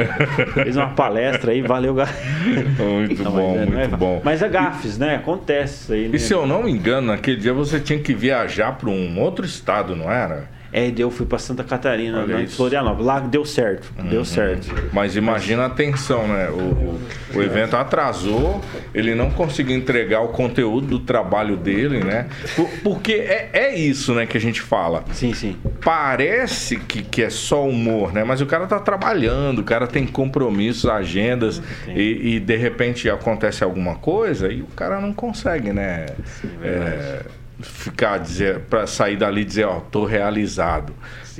fez 0.53 0.77
uma 0.77 0.89
palestra 0.89 1.51
aí, 1.51 1.61
valeu, 1.61 1.93
galera. 1.95 2.15
Muito 2.77 3.23
Não, 3.23 3.31
bom, 3.31 3.55
é, 3.55 3.65
não 3.65 3.73
é- 3.79 3.83
muito 3.87 3.97
bom. 3.97 4.21
Mas 4.23 4.41
é 4.41 4.49
gafes, 4.49 4.97
né? 4.97 5.15
Acontece 5.15 5.83
isso 5.83 5.93
aí. 5.93 6.07
Né? 6.07 6.15
E 6.15 6.19
se 6.19 6.33
eu 6.33 6.45
não 6.45 6.63
me 6.63 6.71
engano, 6.71 7.07
naquele 7.07 7.37
dia 7.37 7.53
você 7.53 7.79
tinha 7.79 7.99
que 7.99 8.13
viajar 8.13 8.77
para 8.77 8.89
um 8.89 9.19
outro 9.19 9.45
estado, 9.45 9.95
não 9.95 10.11
era? 10.11 10.47
É, 10.73 10.91
eu 10.97 11.11
fui 11.11 11.25
pra 11.25 11.37
Santa 11.37 11.63
Catarina, 11.63 12.21
Olha 12.23 12.35
lá 12.35 12.41
em. 12.41 12.47
Florianópolis. 12.47 13.05
Lá 13.05 13.19
deu 13.19 13.45
certo, 13.45 13.93
deu 14.09 14.25
certo. 14.25 14.73
Mas 14.91 15.15
imagina 15.15 15.67
a 15.67 15.69
tensão, 15.69 16.27
né? 16.27 16.49
O, 16.49 16.55
o, 16.57 16.99
o 17.35 17.41
evento 17.43 17.75
atrasou, 17.77 18.59
ele 18.93 19.13
não 19.13 19.29
conseguiu 19.29 19.75
entregar 19.77 20.21
o 20.21 20.29
conteúdo 20.29 20.87
do 20.87 20.99
trabalho 20.99 21.55
dele, 21.55 22.03
né? 22.03 22.27
Por- 22.55 22.69
porque 22.83 23.13
é, 23.13 23.49
é 23.53 23.75
isso, 23.77 24.13
né, 24.15 24.25
que 24.25 24.35
a 24.37 24.41
gente 24.41 24.61
fala. 24.61 25.03
Sim, 25.11 25.33
sim. 25.33 25.55
Parece 25.81 26.77
que, 26.77 27.03
que 27.03 27.21
é 27.21 27.29
só 27.29 27.67
humor, 27.67 28.11
né? 28.11 28.23
Mas 28.23 28.41
o 28.41 28.45
cara 28.45 28.65
tá 28.65 28.79
trabalhando, 28.79 29.59
o 29.59 29.63
cara 29.63 29.85
tem 29.85 30.07
compromissos, 30.07 30.89
agendas, 30.89 31.61
e, 31.87 32.35
e 32.35 32.39
de 32.39 32.55
repente 32.55 33.09
acontece 33.09 33.63
alguma 33.63 33.95
coisa 33.95 34.51
e 34.51 34.61
o 34.61 34.67
cara 34.75 34.99
não 34.99 35.13
consegue, 35.13 35.71
né? 35.71 36.07
É, 36.63 37.21
ficar 37.63 38.17
dizer 38.19 38.59
para 38.69 38.85
sair 38.85 39.17
dali 39.17 39.41
e 39.41 39.45
dizer, 39.45 39.65
ó, 39.65 39.79
tô 39.79 40.05
realizado. 40.05 40.93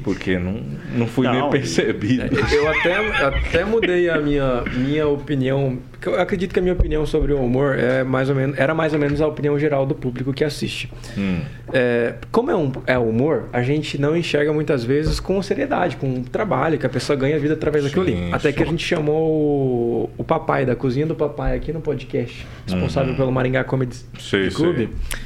Porque 0.04 0.40
não, 0.40 0.60
não 0.96 1.06
fui 1.06 1.28
Não, 1.28 1.34
nem 1.34 1.50
percebido. 1.52 2.24
Eu 2.52 2.68
até, 2.68 2.96
até 3.28 3.64
mudei 3.64 4.10
a 4.10 4.18
minha, 4.20 4.64
minha 4.76 5.08
opinião. 5.08 5.78
Eu 6.04 6.20
acredito 6.20 6.52
que 6.52 6.58
a 6.58 6.62
minha 6.64 6.74
opinião 6.74 7.06
sobre 7.06 7.32
o 7.32 7.38
humor 7.40 7.78
é 7.78 8.04
mais 8.04 8.28
ou 8.28 8.36
menos, 8.36 8.58
era 8.58 8.74
mais 8.74 8.92
ou 8.94 8.98
menos 9.00 9.22
a 9.22 9.28
opinião 9.28 9.58
geral 9.60 9.86
do 9.86 9.94
público 9.94 10.34
que 10.34 10.44
assiste. 10.44 10.92
Hum. 11.16 11.42
É, 11.72 12.16
como 12.32 12.50
é, 12.50 12.56
um, 12.56 12.72
é 12.88 12.98
humor, 12.98 13.50
a 13.54 13.62
gente 13.62 14.02
não 14.02 14.18
enxerga 14.18 14.52
muitas 14.52 14.84
vezes 14.84 15.20
com 15.20 15.40
seriedade, 15.44 15.96
com 15.98 16.24
trabalho, 16.24 16.80
que 16.80 16.88
a 16.88 16.90
pessoa 16.90 17.16
ganha 17.16 17.38
vida 17.38 17.54
através 17.54 17.84
daquilo 17.84 18.02
ali. 18.02 18.14
Sim, 18.14 18.34
Até 18.34 18.50
sim. 18.50 18.58
que 18.58 18.64
a 18.64 18.66
gente 18.66 18.84
chamou 18.84 19.30
o, 19.30 20.10
o 20.18 20.24
papai, 20.24 20.66
da 20.66 20.76
cozinha 20.76 21.06
do 21.06 21.14
papai, 21.16 21.56
aqui 21.56 21.72
no 21.72 21.82
podcast, 21.82 22.48
responsável 22.66 23.12
Uhum. 23.12 23.18
pelo 23.18 23.32
Maringá 23.32 23.64
Comedy 23.64 23.96
Sei, 24.20 24.50
Clube. 24.50 24.90
sei. 25.12 25.20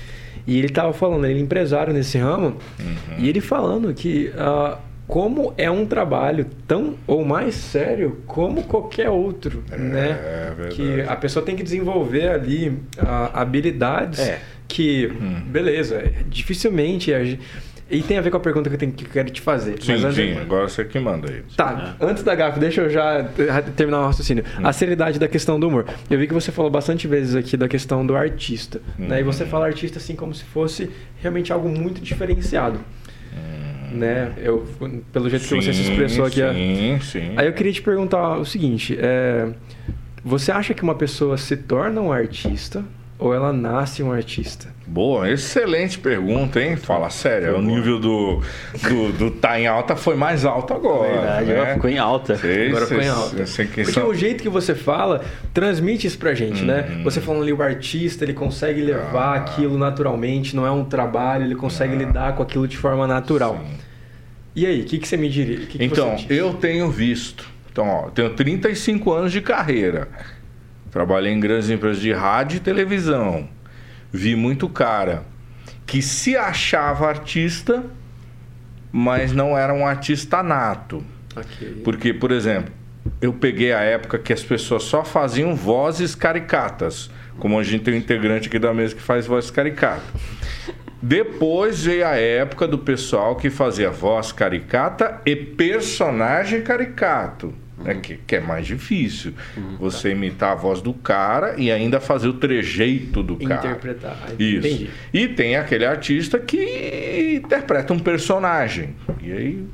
E 0.48 0.58
ele 0.58 0.70
tava 0.70 0.94
falando, 0.94 1.26
ele 1.26 1.40
é 1.40 1.42
empresário 1.44 1.94
nesse 1.94 2.18
ramo, 2.18 2.56
Uhum. 2.80 3.16
e 3.20 3.28
ele 3.30 3.42
falando 3.42 3.94
que 3.94 4.32
ah, 4.38 4.78
como 5.06 5.54
é 5.58 5.70
um 5.70 5.86
trabalho 5.86 6.46
tão 6.68 6.96
ou 7.06 7.24
mais 7.26 7.54
sério 7.56 8.20
como 8.26 8.64
qualquer 8.64 9.10
outro, 9.10 9.64
né? 9.70 10.12
é 10.12 10.54
verdade. 10.56 10.76
Que 10.76 11.02
a 11.02 11.16
pessoa 11.16 11.46
tem 11.46 11.56
que 11.56 11.64
desenvolver 11.64 12.30
ali 12.30 12.78
ah, 12.98 13.30
habilidades 13.42 14.20
É. 14.20 14.40
que, 14.68 15.08
Hum. 15.08 15.42
beleza, 15.48 15.96
é, 15.96 16.14
dificilmente 16.30 17.14
a 17.14 17.24
gente- 17.24 17.42
e 17.90 18.02
tem 18.02 18.18
a 18.18 18.22
ver 18.22 18.30
com 18.32 18.38
a 18.38 18.40
pergunta 18.40 18.70
que 18.70 18.76
eu, 18.76 18.80
tenho, 18.80 18.92
que 18.92 19.06
eu 19.06 19.10
quero 19.10 19.30
te 19.30 19.40
fazer. 19.42 19.82
Sim, 19.82 19.94
antes- 19.94 20.16
sim, 20.16 20.34
agora 20.38 20.68
você 20.68 20.84
que 20.84 21.00
manda 21.00 21.30
aí. 21.32 21.42
Tá, 21.56 21.96
antes 22.02 22.22
da 22.24 22.36
gafe, 22.36 22.60
deixa 22.60 22.82
eu 22.82 22.90
já 22.90 23.24
terminar 23.76 24.02
o 24.02 24.06
raciocínio. 24.08 24.44
A 24.64 24.74
seriedade 24.74 25.18
da 25.20 25.28
questão 25.28 25.60
do 25.60 25.68
humor. 25.68 25.86
Eu 26.10 26.20
vi 26.20 26.28
que 26.28 26.34
você 26.34 26.52
falou 26.52 26.70
bastante 26.70 27.08
vezes 27.08 27.36
aqui 27.36 27.56
da 27.56 27.68
questão 27.68 28.06
do 28.06 28.16
artista. 28.16 28.82
Né? 28.98 29.22
E 29.22 29.24
você 29.24 29.46
fala 29.46 29.66
artista 29.66 29.98
assim 30.00 30.16
como 30.16 30.34
se 30.34 30.44
fosse 30.44 30.90
realmente 31.22 31.52
algo 31.54 31.70
muito 31.70 32.02
diferenciado. 32.02 32.80
Né? 33.92 34.34
Eu, 34.38 34.66
pelo 35.14 35.30
jeito 35.30 35.44
que 35.48 35.56
você 35.56 35.74
se 35.74 35.84
Sim, 35.84 35.92
expressou 35.92 36.26
aqui. 36.26 36.42
a- 36.42 36.54
Sim, 36.54 37.00
sim. 37.02 37.34
Aí 37.38 37.48
eu 37.48 37.54
queria 37.54 37.72
te 37.72 37.82
perguntar 37.82 38.38
o 38.38 38.44
seguinte: 38.46 38.98
é, 39.00 39.48
você 40.24 40.52
acha 40.52 40.74
que 40.74 40.84
uma 40.84 40.94
pessoa 40.96 41.38
se 41.38 41.56
torna 41.56 42.02
um 42.02 42.12
artista 42.12 42.84
ou 43.20 43.34
ela 43.34 43.52
nasce 43.52 44.04
um 44.04 44.12
artista? 44.12 44.68
Boa, 44.86 45.30
excelente 45.30 45.98
pergunta, 46.00 46.62
hein? 46.62 46.76
Fala 46.78 47.10
sério, 47.10 47.58
o 47.58 47.62
nível 47.62 48.00
do, 48.00 48.42
do, 48.88 49.12
do 49.12 49.32
tá 49.32 49.60
em 49.60 49.68
alta 49.68 49.96
foi 49.96 50.16
mais 50.16 50.46
alto 50.46 50.74
agora. 50.74 51.12
Verdade, 51.12 51.46
né? 51.48 51.56
ela 51.58 51.74
ficou 51.74 51.90
em 51.90 51.98
alta. 51.98 52.36
Sei, 52.38 52.68
Agora 52.70 52.86
ficou 52.86 53.04
em 53.04 53.08
alta. 53.10 53.46
sei 53.46 53.66
que 53.66 53.82
Porque 53.84 53.92
são- 54.00 54.08
o 54.08 54.14
jeito 54.16 54.42
que 54.44 54.50
você 54.50 54.74
fala 54.76 55.24
transmite 55.54 56.08
isso 56.08 56.18
pra 56.18 56.34
gente, 56.34 56.62
Uhum. 56.62 56.68
né? 56.68 57.02
Você 57.04 57.20
falando 57.20 57.42
ali, 57.44 57.52
o 57.52 57.62
artista, 57.62 58.24
ele 58.24 58.34
consegue 58.34 58.82
levar 58.82 59.34
Ah. 59.34 59.36
aquilo 59.36 59.78
naturalmente, 59.78 60.56
não 60.56 60.66
é 60.66 60.72
um 60.72 60.86
trabalho, 60.86 61.44
ele 61.46 61.56
consegue 61.56 61.96
lidar 61.96 62.36
com 62.36 62.44
aquilo 62.44 62.68
de 62.68 62.78
forma 62.78 63.06
natural. 63.08 63.58
Sim. 63.60 63.78
E 64.56 64.66
aí, 64.66 64.82
o 64.82 64.86
que, 64.86 64.98
que 65.00 65.08
você 65.08 65.18
me 65.18 65.30
diria? 65.30 65.58
O 65.58 65.68
que 65.68 65.78
que 65.78 65.84
Então, 65.84 66.16
eu 66.30 66.54
tenho 66.54 66.90
visto. 66.90 67.46
Então, 67.72 67.88
ó, 67.88 68.06
eu 68.06 68.12
tenho 68.12 68.30
35 68.32 69.12
anos 69.14 69.32
de 69.32 69.40
carreira. 69.42 70.08
Trabalhei 70.98 71.32
em 71.32 71.40
grandes 71.40 71.70
empresas 71.70 72.02
de 72.02 72.12
rádio 72.12 72.58
e 72.58 72.60
televisão. 72.60 73.48
Vi 74.12 74.36
muito 74.36 74.68
cara 74.68 75.26
que 75.86 76.02
se 76.02 76.36
achava 76.36 77.08
artista, 77.08 77.84
mas 78.92 79.32
não 79.32 79.56
era 79.56 79.72
um 79.76 79.86
artista 79.86 80.42
nato. 80.42 81.06
Ok. 81.36 81.84
Porque, 81.84 82.16
por 82.16 82.32
exemplo, 82.32 82.74
eu 83.22 83.32
peguei 83.32 83.74
a 83.74 83.82
época 83.82 84.18
que 84.18 84.34
as 84.34 84.42
pessoas 84.42 84.86
só 84.86 85.06
faziam 85.06 85.54
vozes 85.56 86.16
caricatas. 86.16 87.12
Como 87.38 87.60
a 87.60 87.64
gente 87.64 87.84
tem 87.84 87.94
um 87.94 87.98
integrante 87.98 88.48
aqui 88.48 88.58
da 88.58 88.74
mesa 88.74 88.96
que 88.96 89.02
faz 89.02 89.28
voz 89.28 89.52
caricata. 89.52 90.02
Depois 91.00 91.84
veio 91.84 92.08
a 92.08 92.16
época 92.16 92.68
do 92.68 92.80
pessoal 92.80 93.36
que 93.36 93.52
fazia 93.52 93.92
voz 93.92 94.32
caricata 94.32 95.22
e 95.24 95.36
personagem 95.36 96.64
caricato. 96.64 97.54
Né, 97.78 97.96
que, 97.96 98.18
que, 98.18 98.36
é 98.36 98.40
mais 98.40 98.66
difícil. 98.66 99.34
Você 99.80 100.10
tá. 100.10 100.16
imitar 100.16 100.52
a 100.52 100.56
voz 100.56 100.82
do 100.82 100.94
cara 100.94 101.56
e 101.58 101.72
ainda 101.72 102.00
fazer 102.00 102.28
o 102.28 102.34
trejeito 102.34 103.22
do 103.22 103.34
Interpretar. 103.34 103.62
cara. 103.62 103.76
Interpretar. 103.76 104.18
Isso. 104.40 104.68
Entendi. 104.68 104.90
E 105.14 105.28
tem 105.28 105.56
aquele 105.56 105.86
artista 105.86 106.40
que 106.40 107.42
interpreta 107.44 107.94
um 107.94 108.00
personagem. 108.00 108.96
E 109.22 109.32
aí, 109.32 109.66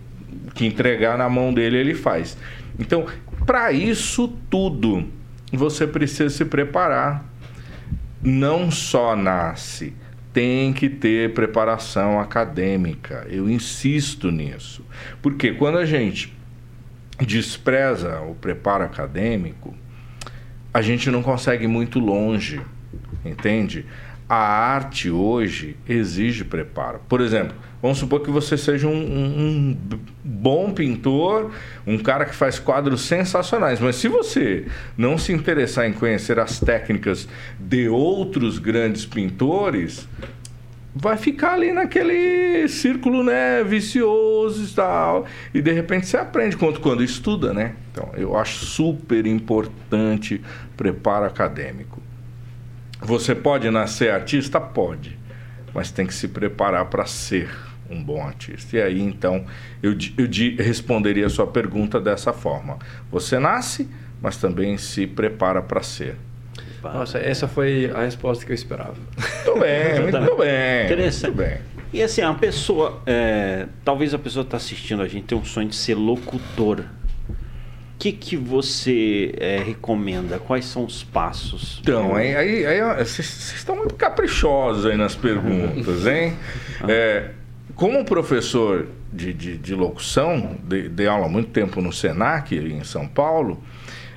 que 0.53 0.65
entregar 0.65 1.17
na 1.17 1.29
mão 1.29 1.53
dele, 1.53 1.77
ele 1.77 1.95
faz. 1.95 2.37
Então, 2.77 3.05
para 3.45 3.71
isso 3.71 4.27
tudo, 4.49 5.05
você 5.51 5.87
precisa 5.87 6.29
se 6.29 6.45
preparar. 6.45 7.31
Não 8.21 8.71
só 8.71 9.17
nasce, 9.17 9.93
tem 10.31 10.71
que 10.71 10.87
ter 10.89 11.33
preparação 11.33 12.19
acadêmica. 12.19 13.27
Eu 13.29 13.49
insisto 13.49 14.31
nisso. 14.31 14.85
Porque 15.21 15.51
quando 15.51 15.77
a 15.77 15.85
gente 15.85 16.33
despreza 17.19 18.21
o 18.21 18.35
preparo 18.35 18.83
acadêmico, 18.83 19.73
a 20.73 20.81
gente 20.81 21.11
não 21.11 21.21
consegue 21.21 21.65
ir 21.65 21.67
muito 21.67 21.99
longe, 21.99 22.61
entende? 23.23 23.85
A 24.27 24.35
arte 24.35 25.11
hoje 25.11 25.75
exige 25.87 26.43
preparo. 26.43 26.99
Por 27.07 27.21
exemplo, 27.21 27.55
vamos 27.81 27.99
supor 27.99 28.21
que 28.21 28.31
você 28.31 28.57
seja 28.57 28.87
um, 28.87 28.95
um, 28.95 29.27
um, 29.39 29.77
bom 30.23 30.71
pintor, 30.71 31.51
um 31.85 31.99
cara 31.99 32.25
que 32.25 32.33
faz 32.33 32.57
quadros 32.57 33.01
sensacionais, 33.01 33.79
mas 33.79 33.97
se 33.97 34.07
você 34.07 34.65
não 34.97 35.17
se 35.17 35.31
interessar 35.31 35.87
em 35.87 35.93
conhecer 35.93 36.39
as 36.39 36.59
técnicas 36.59 37.27
de 37.59 37.87
outros 37.87 38.57
grandes 38.57 39.05
pintores, 39.05 40.07
vai 40.95 41.17
ficar 41.17 41.53
ali 41.53 41.71
naquele 41.71 42.67
círculo, 42.67 43.23
né, 43.23 43.63
vicioso 43.63 44.63
e 44.63 44.75
tal. 44.75 45.25
E 45.53 45.61
de 45.61 45.71
repente 45.71 46.05
você 46.05 46.17
aprende 46.17 46.55
quanto 46.55 46.79
quando 46.79 47.03
estuda, 47.03 47.53
né? 47.53 47.75
Então, 47.91 48.09
eu 48.15 48.37
acho 48.37 48.65
super 48.65 49.25
importante 49.25 50.41
preparo 50.77 51.25
acadêmico. 51.25 52.01
Você 53.01 53.35
pode 53.35 53.69
nascer 53.69 54.11
artista? 54.11 54.61
Pode. 54.61 55.17
Mas 55.73 55.91
tem 55.91 56.05
que 56.05 56.13
se 56.13 56.27
preparar 56.27 56.85
para 56.85 57.05
ser 57.05 57.49
um 57.89 58.01
bom 58.01 58.21
artista. 58.21 58.77
E 58.77 58.81
aí, 58.81 59.01
então, 59.01 59.45
eu, 59.81 59.93
eu 60.17 60.27
responderia 60.63 61.25
a 61.25 61.29
sua 61.29 61.47
pergunta 61.47 61.99
dessa 61.99 62.31
forma. 62.31 62.77
Você 63.11 63.39
nasce, 63.39 63.89
mas 64.21 64.37
também 64.37 64.77
se 64.77 65.05
prepara 65.05 65.61
para 65.61 65.81
ser. 65.83 66.15
Nossa, 66.91 67.17
essa 67.19 67.47
foi 67.47 67.91
a 67.93 68.01
resposta 68.01 68.45
que 68.45 68.51
eu 68.51 68.55
esperava. 68.55 68.95
Muito 69.45 69.59
bem, 69.59 70.01
muito 70.11 70.35
bem. 70.37 70.85
Interessante. 70.85 71.35
Muito 71.35 71.49
bem. 71.49 71.57
E 71.93 72.01
assim, 72.01 72.21
a 72.21 72.33
pessoa, 72.33 73.01
é, 73.05 73.67
talvez 73.85 74.13
a 74.15 74.19
pessoa 74.19 74.43
está 74.43 74.57
assistindo 74.57 75.03
a 75.03 75.07
gente 75.07 75.25
tem 75.25 75.37
um 75.37 75.45
sonho 75.45 75.69
de 75.69 75.75
ser 75.75 75.93
locutor. 75.93 76.79
O 77.29 77.97
que, 77.99 78.11
que 78.11 78.35
você 78.35 79.33
é, 79.37 79.59
recomenda? 79.59 80.39
Quais 80.39 80.65
são 80.65 80.83
os 80.83 81.03
passos? 81.03 81.79
Então, 81.81 82.15
aí, 82.15 82.35
aí, 82.35 82.65
aí 82.65 83.05
vocês 83.05 83.53
estão 83.55 83.75
muito 83.75 83.93
caprichosos 83.93 84.85
aí 84.87 84.97
nas 84.97 85.15
perguntas, 85.15 86.05
hein? 86.07 86.35
É, 86.87 87.29
como 87.75 88.03
professor 88.03 88.87
de, 89.11 89.31
de, 89.31 89.57
de 89.57 89.75
locução, 89.75 90.57
dei, 90.63 90.89
de 90.89 91.07
aula 91.07 91.27
há 91.27 91.29
muito 91.29 91.51
tempo 91.51 91.79
no 91.79 91.93
SENAC, 91.93 92.55
em 92.55 92.83
São 92.83 93.07
Paulo, 93.07 93.63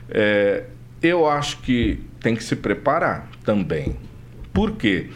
é, 0.08 0.64
eu 1.02 1.28
acho 1.28 1.58
que 1.58 2.00
tem 2.26 2.34
que 2.34 2.42
se 2.42 2.56
preparar 2.56 3.28
também. 3.44 3.94
Por 4.52 4.72
quê? 4.72 5.10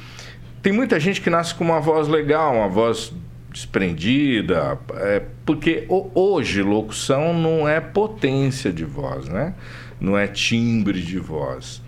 Tem 0.62 0.72
muita 0.72 1.00
gente 1.00 1.20
que 1.20 1.28
nasce 1.28 1.52
com 1.52 1.64
uma 1.64 1.80
voz 1.80 2.06
legal, 2.06 2.54
uma 2.54 2.68
voz 2.68 3.12
desprendida, 3.52 4.78
é, 4.94 5.20
porque 5.44 5.86
hoje 5.88 6.62
locução 6.62 7.34
não 7.34 7.68
é 7.68 7.80
potência 7.80 8.72
de 8.72 8.84
voz, 8.84 9.28
né? 9.28 9.54
Não 10.00 10.16
é 10.16 10.28
timbre 10.28 11.02
de 11.02 11.18
voz. 11.18 11.82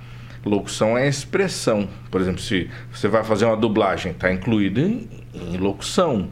Locução 0.44 0.98
é 0.98 1.06
expressão. 1.06 1.88
Por 2.10 2.20
exemplo, 2.20 2.40
se 2.40 2.68
você 2.92 3.06
vai 3.06 3.22
fazer 3.22 3.44
uma 3.44 3.56
dublagem, 3.56 4.10
está 4.10 4.32
incluído 4.32 4.80
em, 4.80 5.08
em 5.32 5.56
locução. 5.56 6.30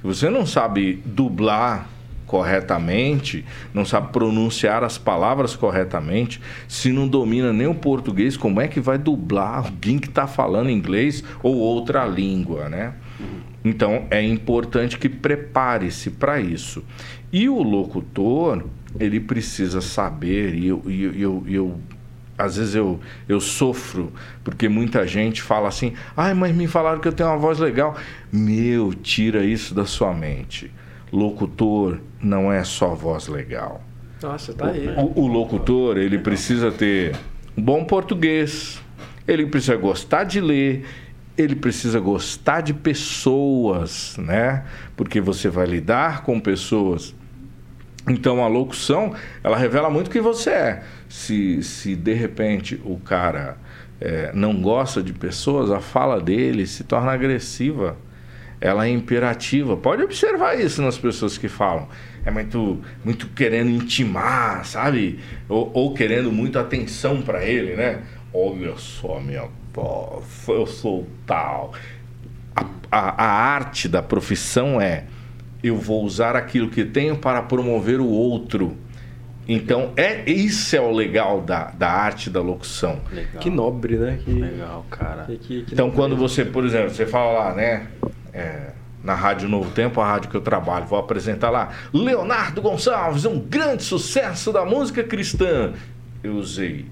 Se 0.00 0.06
você 0.06 0.30
não 0.30 0.46
sabe 0.46 1.02
dublar 1.04 1.86
corretamente, 2.30 3.44
não 3.74 3.84
sabe 3.84 4.12
pronunciar 4.12 4.84
as 4.84 4.96
palavras 4.96 5.56
corretamente, 5.56 6.40
se 6.68 6.92
não 6.92 7.08
domina 7.08 7.52
nem 7.52 7.66
o 7.66 7.74
português, 7.74 8.36
como 8.36 8.60
é 8.60 8.68
que 8.68 8.78
vai 8.78 8.96
dublar 8.96 9.64
alguém 9.64 9.98
que 9.98 10.06
está 10.06 10.28
falando 10.28 10.70
inglês 10.70 11.24
ou 11.42 11.56
outra 11.56 12.06
língua, 12.06 12.68
né? 12.68 12.94
Então 13.64 14.06
é 14.12 14.22
importante 14.22 14.96
que 14.96 15.08
prepare-se 15.08 16.08
para 16.08 16.40
isso. 16.40 16.84
E 17.32 17.48
o 17.48 17.60
locutor, 17.64 18.64
ele 19.00 19.18
precisa 19.18 19.80
saber, 19.80 20.54
e 20.54 20.68
eu, 20.68 20.84
eu, 20.86 21.12
eu, 21.12 21.44
eu 21.48 21.80
às 22.38 22.56
vezes 22.58 22.76
eu, 22.76 23.00
eu 23.28 23.40
sofro, 23.40 24.12
porque 24.44 24.68
muita 24.68 25.04
gente 25.04 25.42
fala 25.42 25.66
assim: 25.66 25.94
ai, 26.16 26.32
mas 26.32 26.54
me 26.54 26.68
falaram 26.68 27.00
que 27.00 27.08
eu 27.08 27.12
tenho 27.12 27.28
uma 27.28 27.38
voz 27.38 27.58
legal. 27.58 27.96
Meu, 28.32 28.94
tira 28.94 29.44
isso 29.44 29.74
da 29.74 29.84
sua 29.84 30.14
mente 30.14 30.70
locutor 31.12 31.98
não 32.22 32.52
é 32.52 32.64
só 32.64 32.94
voz 32.94 33.28
legal. 33.28 33.82
Nossa, 34.22 34.52
tá 34.52 34.66
aí. 34.66 34.88
O, 34.96 35.22
o, 35.22 35.26
locutor, 35.26 35.96
ele 35.96 36.18
precisa 36.18 36.70
ter 36.70 37.16
um 37.56 37.62
bom 37.62 37.84
português, 37.84 38.80
ele 39.26 39.46
precisa 39.46 39.76
gostar 39.76 40.24
de 40.24 40.40
ler, 40.40 40.84
ele 41.36 41.54
precisa 41.54 41.98
gostar 41.98 42.60
de 42.60 42.74
pessoas, 42.74 44.16
né? 44.18 44.64
Porque 44.96 45.20
você 45.20 45.48
vai 45.48 45.66
lidar 45.66 46.22
com 46.22 46.38
pessoas. 46.38 47.14
Então 48.08 48.44
a 48.44 48.48
locução, 48.48 49.14
ela 49.42 49.56
revela 49.56 49.88
muito 49.88 50.10
quem 50.10 50.20
você 50.20 50.50
é. 50.50 50.82
Se, 51.08 51.62
se 51.62 51.96
de 51.96 52.12
repente 52.12 52.80
o 52.84 52.98
cara 52.98 53.56
é, 54.00 54.30
não 54.34 54.60
gosta 54.60 55.02
de 55.02 55.12
pessoas, 55.12 55.70
a 55.70 55.80
fala 55.80 56.20
dele 56.20 56.66
se 56.66 56.84
torna 56.84 57.12
agressiva 57.12 57.96
ela 58.60 58.86
é 58.86 58.90
imperativa. 58.90 59.76
Pode 59.76 60.02
observar 60.02 60.60
isso 60.60 60.82
nas 60.82 60.98
pessoas 60.98 61.38
que 61.38 61.48
falam. 61.48 61.88
É 62.24 62.30
muito, 62.30 62.78
muito 63.04 63.28
querendo 63.28 63.70
intimar, 63.70 64.64
sabe? 64.66 65.18
Ou, 65.48 65.70
ou 65.72 65.94
querendo 65.94 66.30
muito 66.30 66.58
atenção 66.58 67.22
para 67.22 67.44
ele, 67.44 67.74
né? 67.74 68.02
Olha 68.32 68.76
só 68.76 69.18
minha 69.18 69.48
voz, 69.72 70.24
eu 70.48 70.66
sou 70.66 71.06
tal. 71.26 71.72
A, 72.54 72.66
a, 72.90 73.24
a 73.24 73.28
arte 73.54 73.88
da 73.88 74.02
profissão 74.02 74.80
é 74.80 75.04
eu 75.62 75.76
vou 75.76 76.04
usar 76.04 76.36
aquilo 76.36 76.68
que 76.68 76.84
tenho 76.84 77.16
para 77.16 77.42
promover 77.42 78.00
o 78.00 78.08
outro. 78.08 78.76
Então, 79.48 79.92
é 79.96 80.30
isso 80.30 80.76
é 80.76 80.80
o 80.80 80.92
legal 80.92 81.40
da, 81.40 81.70
da 81.70 81.90
arte 81.90 82.30
da 82.30 82.40
locução. 82.40 83.00
Legal. 83.10 83.40
Que 83.40 83.50
nobre, 83.50 83.96
né? 83.96 84.20
Que... 84.24 84.30
Legal, 84.30 84.86
cara. 84.88 85.24
Que, 85.24 85.36
que, 85.38 85.62
que 85.64 85.74
então, 85.74 85.90
quando 85.90 86.16
você, 86.16 86.44
por 86.44 86.64
exemplo, 86.64 86.90
você 86.90 87.04
fala 87.04 87.32
lá, 87.32 87.54
né? 87.54 87.88
É, 88.32 88.72
na 89.02 89.14
Rádio 89.14 89.48
Novo 89.48 89.70
Tempo, 89.70 90.00
a 90.00 90.06
rádio 90.06 90.30
que 90.30 90.36
eu 90.36 90.40
trabalho. 90.40 90.86
Vou 90.86 90.98
apresentar 90.98 91.50
lá 91.50 91.70
Leonardo 91.92 92.60
Gonçalves, 92.60 93.24
um 93.24 93.38
grande 93.38 93.82
sucesso 93.82 94.52
da 94.52 94.64
música 94.64 95.02
cristã. 95.02 95.72
Eu 96.22 96.34
usei 96.34 96.86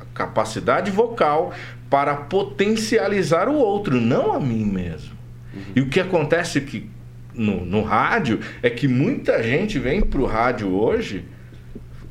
a 0.00 0.04
capacidade 0.14 0.90
vocal 0.90 1.52
para 1.90 2.16
potencializar 2.16 3.48
o 3.48 3.54
outro, 3.54 4.00
não 4.00 4.32
a 4.32 4.40
mim 4.40 4.64
mesmo. 4.64 5.14
Uhum. 5.54 5.62
E 5.76 5.80
o 5.80 5.88
que 5.88 6.00
acontece 6.00 6.60
que 6.60 6.90
no, 7.34 7.64
no 7.64 7.82
rádio 7.82 8.40
é 8.62 8.70
que 8.70 8.88
muita 8.88 9.42
gente 9.42 9.78
vem 9.78 10.00
para 10.00 10.20
o 10.20 10.26
rádio 10.26 10.68
hoje 10.68 11.24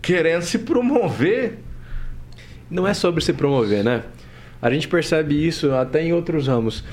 querendo 0.02 0.44
se 0.44 0.60
promover. 0.60 1.58
Não 2.70 2.88
é 2.88 2.94
sobre 2.94 3.24
se 3.24 3.34
promover, 3.34 3.84
né? 3.84 4.04
A 4.62 4.70
gente 4.70 4.88
percebe 4.88 5.46
isso 5.46 5.72
até 5.74 6.04
em 6.04 6.14
outros 6.14 6.48
ramos 6.48 6.84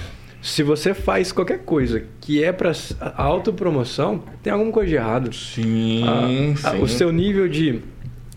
se 0.42 0.64
você 0.64 0.92
faz 0.92 1.30
qualquer 1.30 1.60
coisa 1.60 2.04
que 2.20 2.42
é 2.42 2.52
para 2.52 2.72
autopromoção, 3.16 4.24
tem 4.42 4.52
alguma 4.52 4.72
coisa 4.72 4.88
de 4.88 4.96
errado. 4.96 5.32
Sim, 5.32 6.02
a, 6.04 6.68
a, 6.68 6.72
sim. 6.72 6.82
O 6.82 6.88
seu 6.88 7.12
nível 7.12 7.48
de 7.48 7.80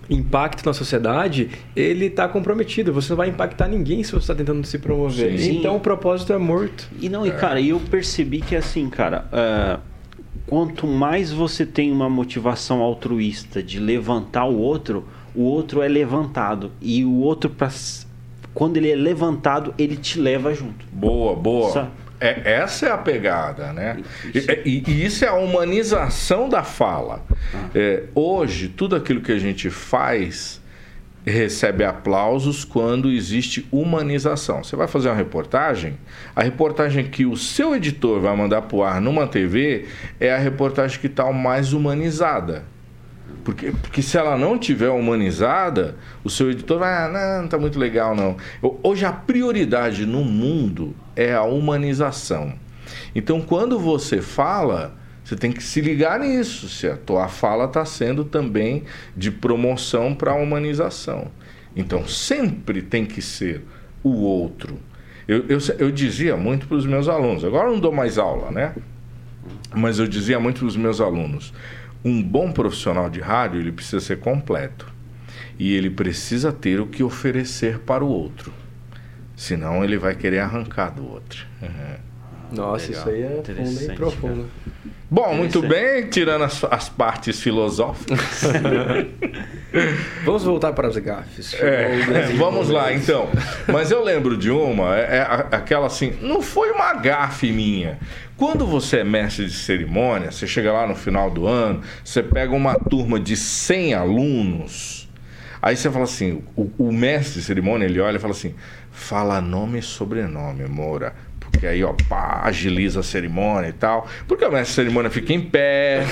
impacto 0.07 0.63
na 0.63 0.71
sociedade, 0.71 1.49
ele 1.75 2.05
está 2.05 2.27
comprometido. 2.27 2.93
Você 2.93 3.09
não 3.09 3.17
vai 3.17 3.29
impactar 3.29 3.67
ninguém 3.67 4.03
se 4.03 4.11
você 4.11 4.19
está 4.19 4.35
tentando 4.35 4.63
se 4.65 4.77
promover. 4.77 5.39
Sim. 5.39 5.57
Então 5.57 5.75
o 5.75 5.79
propósito 5.79 6.31
é 6.31 6.37
morto. 6.37 6.87
E 7.01 7.09
não, 7.09 7.25
e 7.25 7.31
cara, 7.31 7.59
eu 7.59 7.79
percebi 7.79 8.39
que 8.39 8.53
é 8.53 8.59
assim, 8.59 8.87
cara, 8.87 9.25
uh, 9.33 9.81
quanto 10.45 10.85
mais 10.85 11.31
você 11.31 11.65
tem 11.65 11.91
uma 11.91 12.09
motivação 12.09 12.81
altruísta 12.81 13.63
de 13.63 13.79
levantar 13.79 14.45
o 14.45 14.57
outro, 14.57 15.05
o 15.33 15.41
outro 15.41 15.81
é 15.81 15.87
levantado. 15.87 16.71
E 16.79 17.03
o 17.03 17.15
outro, 17.15 17.49
pra, 17.49 17.69
quando 18.55 18.77
ele 18.77 18.89
é 18.89 18.95
levantado, 18.95 19.75
ele 19.77 19.97
te 19.97 20.19
leva 20.19 20.53
junto. 20.53 20.85
Boa, 20.91 21.35
boa. 21.35 21.91
É, 22.21 22.53
essa 22.53 22.87
é 22.87 22.91
a 22.91 22.97
pegada, 22.97 23.73
né? 23.73 24.01
Isso. 24.33 24.47
E, 24.65 24.83
e, 24.87 25.05
isso 25.05 25.25
é 25.25 25.27
a 25.27 25.33
humanização 25.33 26.47
da 26.47 26.63
fala. 26.63 27.21
Ah. 27.53 27.69
É, 27.75 28.03
hoje, 28.15 28.69
tudo 28.69 28.95
aquilo 28.95 29.19
que 29.19 29.33
a 29.33 29.37
gente 29.37 29.69
faz 29.69 30.61
recebe 31.25 31.83
aplausos 31.83 32.63
quando 32.63 33.11
existe 33.11 33.67
humanização. 33.71 34.63
Você 34.63 34.75
vai 34.75 34.87
fazer 34.87 35.09
uma 35.09 35.15
reportagem, 35.15 35.97
a 36.33 36.41
reportagem 36.41 37.05
que 37.05 37.25
o 37.25 37.35
seu 37.35 37.75
editor 37.75 38.21
vai 38.21 38.35
mandar 38.37 38.61
para 38.61 38.77
o 38.77 38.83
ar 38.83 39.01
numa 39.01 39.27
TV 39.27 39.85
é 40.17 40.31
a 40.33 40.37
reportagem 40.37 40.99
que 40.99 41.07
está 41.07 41.29
mais 41.33 41.73
humanizada. 41.73 42.63
Porque, 43.43 43.71
porque 43.71 44.01
se 44.01 44.17
ela 44.17 44.37
não 44.37 44.57
tiver 44.57 44.89
humanizada, 44.89 45.95
o 46.23 46.29
seu 46.29 46.51
editor 46.51 46.79
vai, 46.79 46.93
ah, 46.93 47.09
não, 47.09 47.41
não 47.43 47.47
tá 47.47 47.57
muito 47.57 47.77
legal 47.77 48.15
não. 48.15 48.37
Hoje 48.83 49.05
a 49.05 49.11
prioridade 49.11 50.05
no 50.05 50.23
mundo 50.23 50.95
é 51.15 51.33
a 51.33 51.43
humanização. 51.43 52.53
Então 53.13 53.41
quando 53.41 53.79
você 53.79 54.21
fala, 54.21 54.95
você 55.23 55.35
tem 55.35 55.51
que 55.51 55.63
se 55.63 55.81
ligar 55.81 56.19
nisso, 56.19 56.69
se 56.69 56.87
a 56.87 56.95
tua 56.95 57.27
fala 57.27 57.65
está 57.65 57.83
sendo 57.85 58.23
também 58.23 58.83
de 59.15 59.31
promoção 59.31 60.13
para 60.13 60.31
a 60.31 60.35
humanização. 60.35 61.31
Então 61.75 62.07
sempre 62.07 62.81
tem 62.81 63.05
que 63.05 63.21
ser 63.21 63.63
o 64.03 64.11
outro. 64.21 64.79
Eu, 65.27 65.45
eu, 65.49 65.57
eu 65.79 65.91
dizia 65.91 66.37
muito 66.37 66.67
para 66.67 66.77
os 66.77 66.85
meus 66.85 67.07
alunos, 67.07 67.43
agora 67.43 67.69
não 67.69 67.79
dou 67.79 67.91
mais 67.91 68.17
aula, 68.17 68.51
né? 68.51 68.75
Mas 69.73 69.99
eu 69.99 70.07
dizia 70.07 70.39
muito 70.39 70.59
para 70.59 70.67
os 70.67 70.77
meus 70.77 71.01
alunos: 71.01 71.53
um 72.05 72.21
bom 72.21 72.51
profissional 72.51 73.09
de 73.09 73.19
rádio 73.19 73.59
ele 73.59 73.71
precisa 73.71 73.99
ser 73.99 74.19
completo 74.19 74.93
e 75.57 75.73
ele 75.73 75.89
precisa 75.89 76.51
ter 76.51 76.79
o 76.79 76.85
que 76.85 77.03
oferecer 77.03 77.79
para 77.79 78.05
o 78.05 78.07
outro. 78.07 78.53
Senão 79.35 79.83
ele 79.83 79.97
vai 79.97 80.15
querer 80.15 80.39
arrancar 80.39 80.91
do 80.91 81.11
outro. 81.11 81.45
Uhum. 81.61 82.05
Nossa, 82.51 82.87
Legal. 82.87 83.01
isso 83.01 83.09
aí 83.09 83.23
é 83.23 83.43
fundo 83.43 83.83
e 83.83 83.95
profundo. 83.95 84.45
Bom, 85.09 85.35
muito 85.35 85.61
bem, 85.61 86.07
tirando 86.09 86.43
as, 86.43 86.63
as 86.63 86.89
partes 86.89 87.39
filosóficas. 87.41 88.43
vamos 90.23 90.43
voltar 90.43 90.73
para 90.73 90.87
as 90.87 90.97
gafes. 90.97 91.53
É, 91.55 92.33
vamos 92.37 92.69
lá, 92.69 92.93
então. 92.93 93.29
Mas 93.67 93.91
eu 93.91 94.03
lembro 94.03 94.37
de 94.37 94.49
uma, 94.49 94.97
é, 94.97 95.17
é 95.17 95.21
aquela 95.51 95.87
assim, 95.87 96.17
não 96.21 96.41
foi 96.41 96.71
uma 96.71 96.93
gafe 96.93 97.51
minha. 97.51 97.99
Quando 98.37 98.65
você 98.65 98.97
é 98.97 99.03
mestre 99.03 99.45
de 99.45 99.53
cerimônia, 99.53 100.29
você 100.29 100.45
chega 100.45 100.73
lá 100.73 100.85
no 100.85 100.95
final 100.95 101.31
do 101.31 101.47
ano, 101.47 101.81
você 102.03 102.21
pega 102.21 102.53
uma 102.53 102.75
turma 102.75 103.17
de 103.17 103.37
100 103.37 103.93
alunos, 103.93 105.09
aí 105.61 105.77
você 105.77 105.89
fala 105.89 106.03
assim, 106.03 106.43
o, 106.53 106.69
o 106.77 106.91
mestre 106.91 107.39
de 107.39 107.45
cerimônia, 107.45 107.85
ele 107.85 107.99
olha 108.01 108.17
e 108.17 108.19
fala 108.19 108.33
assim, 108.33 108.53
fala 108.91 109.39
nome 109.39 109.79
e 109.79 109.81
sobrenome, 109.81 110.65
Moura 110.65 111.15
que 111.57 111.67
aí, 111.67 111.83
ó, 111.83 111.93
pá, 112.09 112.41
agiliza 112.43 112.99
a 112.99 113.03
cerimônia 113.03 113.69
e 113.69 113.73
tal. 113.73 114.07
Porque 114.27 114.43
o 114.43 114.51
mestre 114.51 114.67
de 114.67 114.75
cerimônia 114.75 115.09
fica 115.09 115.33
em 115.33 115.41
pé. 115.41 116.05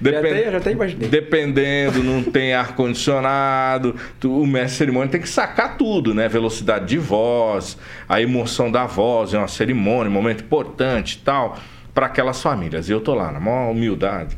depend... 0.00 0.28
já, 0.28 0.38
até, 0.38 0.50
já 0.50 0.56
até 0.58 0.72
imaginei. 0.72 1.08
Dependendo, 1.08 2.02
não 2.02 2.22
tem 2.22 2.54
ar-condicionado. 2.54 3.94
O 4.24 4.46
mestre 4.46 4.78
cerimônia 4.78 5.10
tem 5.10 5.20
que 5.20 5.28
sacar 5.28 5.76
tudo, 5.76 6.14
né? 6.14 6.28
Velocidade 6.28 6.86
de 6.86 6.98
voz, 6.98 7.78
a 8.08 8.20
emoção 8.20 8.70
da 8.70 8.86
voz, 8.86 9.34
é 9.34 9.38
uma 9.38 9.48
cerimônia, 9.48 10.10
um 10.10 10.14
momento 10.14 10.42
importante 10.42 11.14
e 11.14 11.18
tal, 11.18 11.58
para 11.94 12.06
aquelas 12.06 12.42
famílias. 12.42 12.88
E 12.88 12.92
eu 12.92 13.00
tô 13.00 13.14
lá, 13.14 13.30
na 13.32 13.40
maior 13.40 13.70
humildade. 13.70 14.36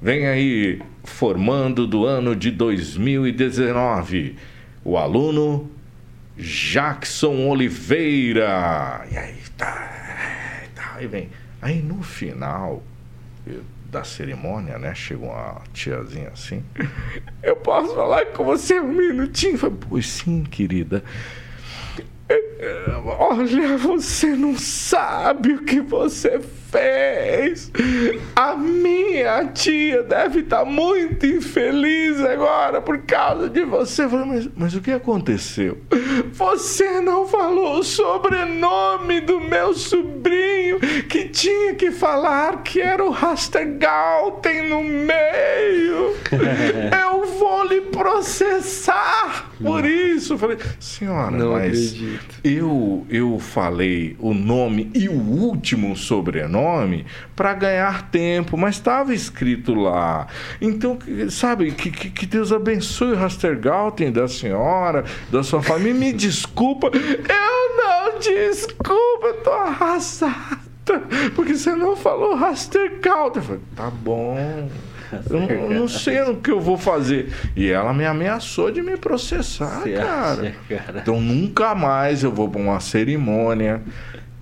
Vem 0.00 0.26
aí, 0.26 0.80
formando 1.02 1.86
do 1.86 2.06
ano 2.06 2.36
de 2.36 2.50
2019, 2.50 4.36
o 4.84 4.96
aluno 4.96 5.68
Jackson 6.38 7.48
Oliveira. 7.48 9.04
E 9.10 9.16
aí, 9.16 9.36
tá, 9.56 10.64
tá, 10.74 10.94
aí 10.96 11.06
vem. 11.06 11.30
Aí 11.60 11.82
no 11.82 12.02
final 12.02 12.82
da 13.90 14.04
cerimônia, 14.04 14.78
né? 14.78 14.94
Chega 14.94 15.24
uma 15.24 15.62
tiazinha 15.72 16.28
assim. 16.28 16.62
Eu 17.42 17.56
posso 17.56 17.94
falar 17.94 18.26
com 18.26 18.44
você 18.44 18.78
um 18.78 18.92
minutinho? 18.92 19.58
Falei, 19.58 19.76
pois 19.88 20.06
sim, 20.06 20.44
querida. 20.44 21.02
Olha, 23.18 23.78
você 23.78 24.26
não 24.28 24.56
sabe 24.58 25.54
o 25.54 25.64
que 25.64 25.80
você 25.80 26.38
fez. 26.40 26.67
A 28.36 28.54
minha 28.56 29.46
tia 29.46 30.02
deve 30.02 30.40
estar 30.40 30.58
tá 30.58 30.64
muito 30.64 31.24
infeliz 31.24 32.20
agora 32.20 32.80
por 32.80 32.98
causa 32.98 33.48
de 33.48 33.64
você. 33.64 34.04
Eu 34.04 34.10
falei, 34.10 34.26
mas, 34.26 34.48
mas 34.54 34.74
o 34.74 34.80
que 34.80 34.90
aconteceu? 34.90 35.78
Você 36.32 37.00
não 37.00 37.26
falou 37.26 37.78
o 37.78 37.82
sobrenome 37.82 39.20
do 39.20 39.40
meu 39.40 39.72
sobrinho 39.72 40.78
que 41.08 41.28
tinha 41.28 41.74
que 41.74 41.90
falar 41.90 42.62
que 42.62 42.80
era 42.80 43.02
o 43.04 43.10
Rastergalten 43.10 44.68
no 44.68 44.82
meio. 44.82 46.14
Eu 47.08 47.26
vou 47.38 47.64
lhe 47.64 47.80
processar 47.82 49.50
por 49.62 49.84
isso. 49.84 50.34
Eu 50.34 50.38
falei, 50.38 50.58
senhora, 50.78 51.30
não 51.30 51.52
mas 51.52 51.92
acredito. 51.92 52.40
eu 52.44 53.06
eu 53.08 53.38
falei 53.38 54.16
o 54.18 54.34
nome 54.34 54.90
e 54.94 55.08
o 55.08 55.18
último 55.18 55.96
sobrenome 55.96 56.57
nome 56.60 57.06
para 57.36 57.54
ganhar 57.54 58.10
tempo, 58.10 58.56
mas 58.56 58.76
estava 58.76 59.14
escrito 59.14 59.74
lá. 59.74 60.26
Então, 60.60 60.98
sabe, 61.30 61.70
que, 61.72 61.90
que, 61.90 62.26
Deus 62.26 62.52
abençoe 62.52 63.12
o 63.12 63.16
Rastergalten 63.16 64.10
da 64.10 64.26
senhora, 64.26 65.04
da 65.30 65.42
sua 65.42 65.62
família. 65.62 65.94
Me 65.94 66.12
desculpa, 66.12 66.90
eu 66.92 67.76
não 67.76 68.18
desculpa, 68.18 69.26
eu 69.26 69.42
tô 69.42 69.50
arrasada. 69.50 70.58
Porque 71.34 71.54
você 71.54 71.74
não 71.74 71.94
falou 71.94 72.34
Rastergalten. 72.34 73.42
Eu 73.42 73.46
falei, 73.46 73.62
tá 73.76 73.90
bom. 73.90 74.68
Eu 75.30 75.70
não 75.70 75.88
sei 75.88 76.20
o 76.22 76.36
que 76.36 76.50
eu 76.50 76.60
vou 76.60 76.76
fazer. 76.76 77.32
E 77.56 77.70
ela 77.70 77.92
me 77.92 78.04
ameaçou 78.04 78.70
de 78.70 78.82
me 78.82 78.96
processar, 78.96 79.82
cara. 79.82 80.54
Cara. 80.68 81.00
Então 81.00 81.20
nunca 81.20 81.74
mais 81.74 82.22
eu 82.22 82.32
vou 82.32 82.48
para 82.48 82.60
uma 82.60 82.80
cerimônia 82.80 83.82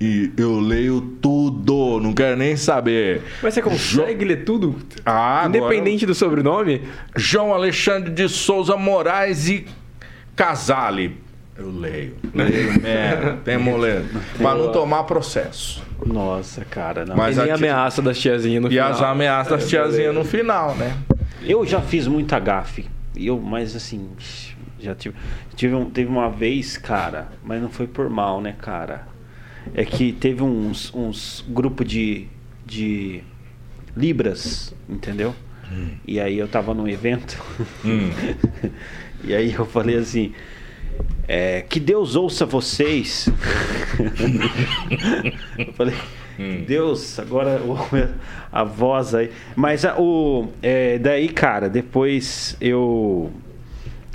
e 0.00 0.30
eu 0.36 0.60
leio 0.60 1.00
tudo, 1.22 1.98
não 2.00 2.12
quero 2.12 2.36
nem 2.36 2.56
saber. 2.56 3.22
Mas 3.42 3.54
você 3.54 3.62
consegue 3.62 4.24
jo... 4.24 4.28
ler 4.28 4.44
tudo? 4.44 4.76
Ah, 5.04 5.44
Independente 5.48 6.04
agora... 6.04 6.06
do 6.06 6.14
sobrenome? 6.14 6.82
João 7.16 7.54
Alexandre 7.54 8.10
de 8.10 8.28
Souza 8.28 8.76
Moraes 8.76 9.48
e 9.48 9.66
Casale. 10.34 11.18
Eu 11.56 11.70
leio. 11.70 12.14
Leio, 12.34 12.72
é, 12.86 13.36
tem 13.42 13.56
moleiro. 13.56 14.04
Pra 14.36 14.54
não 14.54 14.70
tomar 14.70 15.04
processo. 15.04 15.82
Nossa, 16.04 16.62
cara. 16.66 17.06
Não. 17.06 17.16
Mas 17.16 17.38
e 17.38 17.40
nem 17.40 17.50
a 17.50 17.54
ameaça 17.54 18.02
das 18.02 18.18
tiazinhas 18.18 18.62
no 18.62 18.68
e 18.68 18.72
final. 18.72 18.90
E 18.90 18.92
as 18.92 19.00
ameaças 19.00 19.60
das 19.60 19.68
tiazinhas 19.68 20.14
no 20.14 20.24
final, 20.24 20.74
né? 20.74 20.94
Eu 21.42 21.64
já 21.64 21.80
fiz 21.80 22.06
muita 22.06 22.38
gafe. 22.38 22.84
Eu, 23.16 23.40
mas 23.40 23.74
assim, 23.74 24.10
já 24.78 24.94
tive. 24.94 25.14
tive 25.54 25.74
um, 25.74 25.88
teve 25.88 26.10
uma 26.10 26.28
vez, 26.28 26.76
cara, 26.76 27.28
mas 27.42 27.62
não 27.62 27.70
foi 27.70 27.86
por 27.86 28.10
mal, 28.10 28.42
né, 28.42 28.54
cara? 28.60 29.15
É 29.74 29.84
que 29.84 30.12
teve 30.12 30.42
uns, 30.42 30.92
uns 30.94 31.44
grupo 31.48 31.84
de, 31.84 32.26
de 32.64 33.22
Libras, 33.96 34.74
entendeu? 34.88 35.34
Hum. 35.72 35.90
E 36.06 36.20
aí 36.20 36.38
eu 36.38 36.46
tava 36.46 36.74
num 36.74 36.88
evento. 36.88 37.42
Hum. 37.84 38.10
e 39.24 39.34
aí 39.34 39.52
eu 39.52 39.66
falei 39.66 39.96
assim. 39.96 40.32
É, 41.28 41.62
que 41.62 41.80
Deus 41.80 42.14
ouça 42.14 42.46
vocês. 42.46 43.28
eu 45.58 45.72
falei, 45.72 45.94
hum. 46.38 46.64
Deus, 46.66 47.18
agora 47.18 47.60
a 48.52 48.64
voz 48.64 49.14
aí. 49.14 49.30
Mas 49.54 49.84
a, 49.84 49.98
o, 49.98 50.48
é, 50.62 50.98
daí, 50.98 51.28
cara, 51.28 51.68
depois 51.68 52.56
eu 52.60 53.32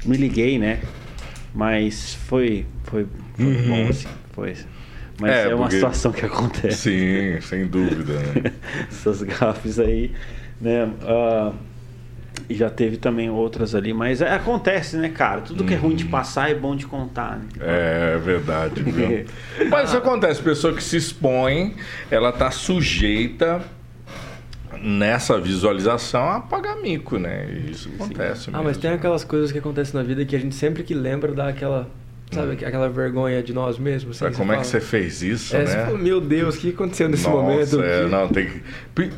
me 0.05 0.17
liguei, 0.17 0.57
né? 0.57 0.79
Mas 1.53 2.13
foi, 2.13 2.65
foi, 2.85 3.05
foi 3.35 3.45
uhum. 3.45 3.67
bom, 3.67 3.87
assim. 3.89 4.07
Foi, 4.31 4.55
mas 5.21 5.31
é, 5.31 5.43
é 5.43 5.55
uma 5.55 5.65
porque... 5.65 5.75
situação 5.75 6.11
que 6.11 6.25
acontece. 6.25 6.77
Sim, 6.89 7.41
sem 7.41 7.67
dúvida. 7.67 8.13
Né? 8.13 8.51
Essas 8.89 9.21
gafes 9.21 9.77
aí, 9.77 10.11
né? 10.59 10.85
Uh, 10.85 11.53
e 12.49 12.55
já 12.55 12.71
teve 12.71 12.97
também 12.97 13.29
outras 13.29 13.75
ali, 13.75 13.93
mas 13.93 14.19
é, 14.19 14.33
acontece, 14.33 14.97
né, 14.97 15.09
cara? 15.09 15.41
Tudo 15.41 15.63
que 15.63 15.75
é 15.75 15.77
ruim 15.77 15.95
de 15.95 16.05
uhum. 16.05 16.09
passar 16.09 16.49
é 16.49 16.55
bom 16.55 16.75
de 16.75 16.87
contar, 16.87 17.37
né? 17.37 17.45
É, 17.59 18.15
é 18.15 18.17
verdade. 18.17 18.83
mas 19.69 19.89
isso 19.89 19.97
acontece, 19.97 20.41
pessoa 20.41 20.73
que 20.73 20.83
se 20.83 20.97
expõe, 20.97 21.75
ela 22.09 22.31
tá 22.31 22.49
sujeita 22.49 23.61
nessa 24.81 25.39
visualização 25.39 26.27
a 26.29 26.41
pagar 26.41 26.77
mico, 26.77 27.19
né? 27.19 27.45
Isso 27.69 27.89
acontece. 27.93 28.49
Ah, 28.51 28.63
mas 28.63 28.75
tem 28.75 28.89
aquelas 28.89 29.23
coisas 29.23 29.51
que 29.51 29.59
acontecem 29.59 29.93
na 29.93 30.01
vida 30.01 30.25
que 30.25 30.35
a 30.35 30.39
gente 30.39 30.55
sempre 30.55 30.81
que 30.81 30.95
lembra 30.95 31.31
dá 31.31 31.47
aquela 31.47 31.87
Sabe, 32.31 32.65
aquela 32.65 32.87
vergonha 32.87 33.43
de 33.43 33.53
nós 33.53 33.77
mesmos. 33.77 34.21
Assim, 34.23 34.37
como 34.37 34.53
é 34.53 34.57
que 34.57 34.65
você 34.65 34.79
fez 34.79 35.21
isso, 35.21 35.53
é, 35.55 35.65
né? 35.65 35.85
Fala, 35.85 35.97
Meu 35.97 36.21
Deus, 36.21 36.55
o 36.55 36.59
que 36.59 36.69
aconteceu 36.69 37.09
nesse 37.09 37.27
Nossa, 37.27 37.41
momento? 37.41 37.81
É, 37.81 38.07
não, 38.07 38.29
tem 38.29 38.49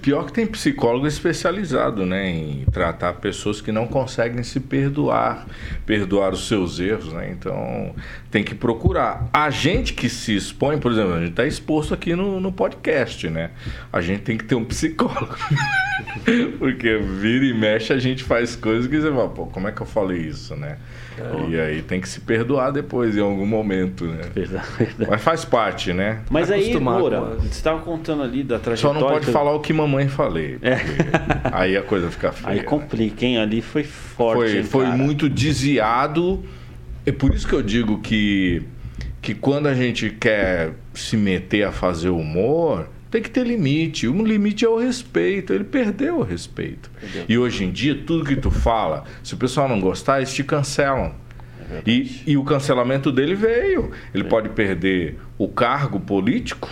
Pior 0.02 0.26
que 0.26 0.34
tem 0.34 0.46
psicólogo 0.46 1.08
especializado 1.08 2.06
né, 2.06 2.30
em 2.30 2.66
tratar 2.72 3.14
pessoas 3.14 3.60
que 3.60 3.72
não 3.72 3.88
conseguem 3.88 4.44
se 4.44 4.60
perdoar, 4.60 5.48
perdoar 5.86 6.34
os 6.34 6.48
seus 6.48 6.80
erros, 6.80 7.12
né? 7.12 7.32
Então 7.32 7.94
tem 8.34 8.44
que 8.44 8.56
procurar. 8.56 9.30
A 9.32 9.52
gente 9.52 9.94
que 9.94 10.10
se 10.10 10.36
expõe, 10.36 10.80
por 10.80 10.92
exemplo, 10.92 11.14
a 11.14 11.20
gente 11.20 11.30
está 11.30 11.46
exposto 11.46 11.94
aqui 11.94 12.16
no, 12.16 12.40
no 12.40 12.52
podcast, 12.52 13.30
né? 13.30 13.52
A 13.92 14.02
gente 14.02 14.24
tem 14.24 14.36
que 14.36 14.44
ter 14.44 14.56
um 14.56 14.66
psicólogo. 14.66 15.38
Porque 16.58 16.98
vira 16.98 17.46
e 17.46 17.54
mexe 17.54 17.94
a 17.94 18.00
gente 18.00 18.24
faz 18.24 18.56
coisas 18.56 18.88
que 18.88 19.00
você 19.00 19.12
fala, 19.12 19.30
pô, 19.30 19.46
como 19.46 19.68
é 19.68 19.72
que 19.72 19.82
eu 19.82 19.86
falei 19.86 20.18
isso, 20.18 20.56
né? 20.56 20.80
É. 21.16 21.50
E 21.52 21.60
aí 21.60 21.82
tem 21.84 22.02
que 22.02 22.10
se 22.10 22.22
perdoar 22.22 22.72
depois 22.72 23.16
em 23.16 23.22
algum 23.22 23.46
momento, 23.46 24.08
né? 24.08 24.24
Verdade, 24.34 24.66
verdade. 24.80 25.12
Mas 25.12 25.22
faz 25.22 25.46
parte, 25.46 25.94
né? 25.94 26.22
Mas 26.28 26.50
aí, 26.50 26.62
Acostumar 26.62 26.98
Moura, 26.98 27.20
com 27.20 27.36
você 27.36 27.48
estava 27.50 27.82
contando 27.82 28.24
ali 28.24 28.44
da 28.44 28.56
Só 28.56 28.64
trajetória. 28.64 29.00
não 29.00 29.08
pode 29.10 29.26
que- 29.28 29.32
falar 29.32 29.54
o 29.54 29.60
que 29.60 29.72
mamãe 29.72 30.08
falei. 30.08 30.58
É. 30.64 30.78
Aí 31.52 31.78
a 31.78 31.84
coisa 31.84 32.10
fica 32.10 32.32
feia. 32.32 32.50
Aí 32.50 32.58
né? 32.62 32.64
complica, 32.64 33.28
hein? 33.28 33.38
Ali 33.38 33.62
foi 33.62 33.84
forte. 33.84 34.40
Foi, 34.40 34.58
hein, 34.58 34.64
foi 34.64 34.86
muito 34.88 35.30
desviado. 35.30 36.44
É 37.06 37.12
por 37.12 37.34
isso 37.34 37.48
que 37.48 37.54
eu 37.54 37.62
digo 37.62 38.00
que, 38.00 38.64
que 39.22 39.34
quando 39.34 39.68
a 39.68 39.74
gente 39.74 40.10
quer 40.10 40.74
se 40.94 41.18
meter 41.18 41.64
a 41.64 41.72
fazer 41.72 42.10
humor, 42.10 42.88
tem 43.12 43.22
que 43.22 43.30
ter 43.30 43.46
limite. 43.46 44.08
Um 44.08 44.24
limite 44.24 44.66
é 44.66 44.70
o 44.70 44.78
respeito. 44.78 45.54
Ele 45.54 45.64
perdeu 45.64 46.20
o 46.20 46.24
respeito. 46.24 46.90
E 47.28 47.38
hoje 47.38 47.64
em 47.64 47.72
dia, 47.72 47.96
tudo 47.96 48.26
que 48.26 48.36
tu 48.36 48.50
fala, 48.50 49.04
se 49.24 49.34
o 49.34 49.38
pessoal 49.38 49.68
não 49.68 49.80
gostar, 49.80 50.18
eles 50.18 50.34
te 50.34 50.44
cancelam. 50.44 51.14
E, 51.86 52.22
e 52.28 52.38
o 52.38 52.44
cancelamento 52.44 53.12
dele 53.12 53.36
veio. 53.36 53.92
Ele 54.14 54.24
pode 54.24 54.50
perder 54.50 55.20
o 55.38 55.48
cargo 55.48 56.00
político, 56.00 56.70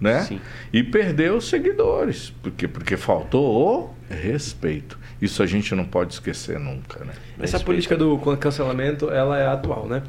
né? 0.00 0.22
Sim. 0.22 0.40
E 0.72 0.82
perder 0.82 1.32
os 1.32 1.48
seguidores. 1.48 2.30
Por 2.42 2.52
quê? 2.52 2.68
Porque 2.68 2.96
faltou 2.96 3.94
o 4.10 4.14
respeito. 4.14 4.98
Isso 5.20 5.42
a 5.42 5.46
gente 5.46 5.74
não 5.74 5.84
pode 5.84 6.14
esquecer 6.14 6.58
nunca, 6.58 7.04
né? 7.04 7.12
Essa 7.34 7.58
Respeito. 7.58 7.64
política 7.64 7.96
do 7.96 8.16
cancelamento, 8.36 9.10
ela 9.10 9.38
é 9.38 9.46
atual, 9.46 9.86
né? 9.86 10.02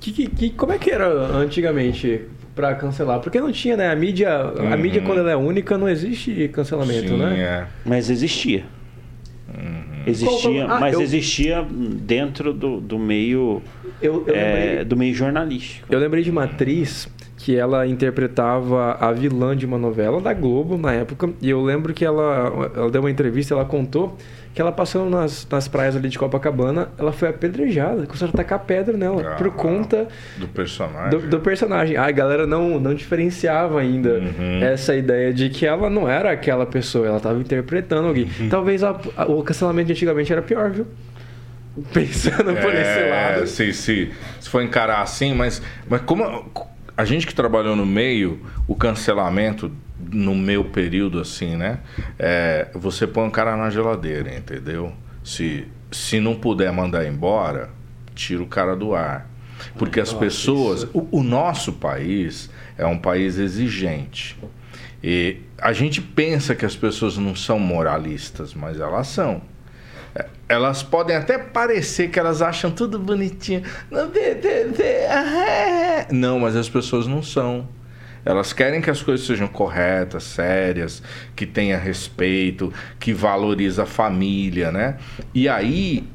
Que, 0.00 0.12
que, 0.12 0.26
que- 0.28 0.50
como 0.50 0.72
é 0.72 0.78
que 0.78 0.90
era 0.90 1.08
antigamente 1.08 2.22
para 2.54 2.74
cancelar? 2.74 3.20
Porque 3.20 3.40
não 3.40 3.50
tinha, 3.50 3.76
né? 3.76 3.90
A 3.90 3.96
mídia, 3.96 4.30
a 4.36 4.52
Uhum. 4.62 4.76
mídia 4.78 5.00
quando 5.02 5.18
ela 5.18 5.30
é 5.30 5.36
única, 5.36 5.76
não 5.78 5.88
existe 5.88 6.48
cancelamento, 6.48 7.08
Sim, 7.08 7.16
né? 7.18 7.40
é. 7.40 7.66
Mas 7.84 8.10
existia. 8.10 8.64
Existia, 10.06 10.64
Qual- 10.66 10.76
ah, 10.76 10.80
mas 10.80 10.94
eu- 10.94 11.02
existia 11.02 11.62
dentro 11.70 12.52
do, 12.52 12.80
do 12.80 12.98
meio 12.98 13.60
Eu, 14.00 14.24
eu 14.26 14.34
é, 14.34 14.54
lembrei, 14.54 14.84
do 14.84 14.96
meio 14.96 15.14
jornalístico. 15.14 15.86
eu 15.90 15.98
lembrei 15.98 16.22
de 16.22 16.30
uma 16.30 16.44
atriz 16.44 17.08
que 17.36 17.54
ela 17.56 17.86
interpretava 17.86 18.92
a 19.00 19.12
vilã 19.12 19.56
de 19.56 19.66
uma 19.66 19.78
novela 19.78 20.20
da 20.20 20.32
Globo 20.32 20.76
na 20.78 20.92
época, 20.92 21.30
e 21.42 21.48
eu 21.50 21.62
lembro 21.62 21.92
que 21.94 22.04
ela, 22.04 22.70
ela 22.74 22.90
deu 22.90 23.00
uma 23.02 23.10
entrevista, 23.10 23.54
ela 23.54 23.64
contou 23.64 24.16
que 24.58 24.62
ela 24.62 24.72
passando 24.72 25.08
nas, 25.08 25.46
nas 25.48 25.68
praias 25.68 25.94
ali 25.94 26.08
de 26.08 26.18
Copacabana, 26.18 26.88
ela 26.98 27.12
foi 27.12 27.28
apedrejada, 27.28 28.04
começaram 28.06 28.32
a 28.34 28.36
tacar 28.36 28.58
pedra 28.58 28.96
nela, 28.96 29.22
Ah, 29.22 29.34
por 29.36 29.52
conta 29.52 30.08
Do 30.36 30.48
personagem. 30.48 31.10
do, 31.10 31.28
do 31.28 31.38
personagem. 31.38 31.96
A 31.96 32.10
galera 32.10 32.44
não, 32.44 32.80
não 32.80 32.92
diferenciava 32.92 33.78
ainda 33.80 34.14
Uhum. 34.14 34.60
essa 34.60 34.96
ideia 34.96 35.32
de 35.32 35.48
que 35.48 35.64
ela 35.64 35.88
não 35.88 36.08
era 36.08 36.32
aquela 36.32 36.66
pessoa, 36.66 37.06
ela 37.06 37.18
estava 37.18 37.38
interpretando 37.38 38.08
alguém. 38.08 38.28
Uhum. 38.40 38.48
Talvez 38.48 38.82
a- 38.82 38.98
a- 39.16 39.26
o 39.26 39.44
cancelamento 39.44 39.86
de 39.86 39.92
antigamente 39.92 40.32
era 40.32 40.42
pior, 40.42 40.70
viu? 40.72 40.88
Pensando 41.94 42.52
por 42.60 42.74
esse 42.74 42.98
É, 43.00 43.34
lado. 43.36 43.46
Se, 43.46 43.72
se, 43.72 44.10
se 44.40 44.48
for 44.50 44.60
encarar 44.60 45.02
assim, 45.02 45.34
mas, 45.34 45.62
mas 45.88 46.00
como 46.00 46.24
a, 46.24 46.42
a 46.96 47.04
gente 47.04 47.28
que 47.28 47.32
trabalhou 47.32 47.76
no 47.76 47.86
meio, 47.86 48.40
o 48.66 48.74
cancelamento 48.74 49.70
no 50.10 50.34
meu 50.34 50.64
período, 50.64 51.20
assim, 51.20 51.56
né? 51.56 51.78
É, 52.18 52.68
você 52.74 53.06
põe 53.06 53.24
um 53.24 53.30
cara 53.30 53.56
na 53.56 53.70
geladeira, 53.70 54.34
entendeu? 54.34 54.92
Se, 55.24 55.66
se 55.90 56.18
não 56.20 56.34
puder 56.34 56.72
mandar 56.72 57.06
embora, 57.06 57.70
tira 58.14 58.42
o 58.42 58.46
cara 58.46 58.74
do 58.76 58.94
ar. 58.94 59.28
Porque 59.76 60.00
as 60.00 60.12
pessoas. 60.12 60.82
isso- 60.84 60.90
O, 60.94 61.18
o 61.18 61.22
nosso 61.22 61.72
país 61.74 62.48
é 62.76 62.86
um 62.86 62.98
país 62.98 63.38
exigente. 63.38 64.38
E 65.02 65.38
a 65.60 65.72
gente 65.72 66.00
pensa 66.00 66.54
que 66.54 66.64
as 66.64 66.74
pessoas 66.76 67.16
não 67.18 67.34
são 67.34 67.58
moralistas, 67.58 68.54
mas 68.54 68.80
elas 68.80 69.06
são. 69.08 69.42
É, 70.14 70.26
Elas 70.48 70.82
podem 70.82 71.14
até 71.16 71.36
parecer 71.38 72.08
que 72.08 72.18
elas 72.18 72.40
acham 72.40 72.70
tudo 72.70 72.98
bonitinho. 72.98 73.62
É. 75.10 76.06
Não, 76.12 76.40
mas 76.40 76.56
as 76.56 76.68
pessoas 76.68 77.06
não 77.06 77.22
são. 77.22 77.68
Elas 78.28 78.52
querem 78.52 78.82
que 78.82 78.90
as 78.90 79.00
coisas 79.00 79.26
sejam 79.26 79.48
corretas, 79.48 80.22
sérias, 80.22 81.02
que 81.34 81.46
tenha 81.46 81.78
respeito, 81.78 82.70
que 83.00 83.14
valoriza 83.14 83.84
a 83.84 83.86
família, 83.86 84.70
né? 84.70 84.98
E 85.34 85.48
aí, 85.48 86.06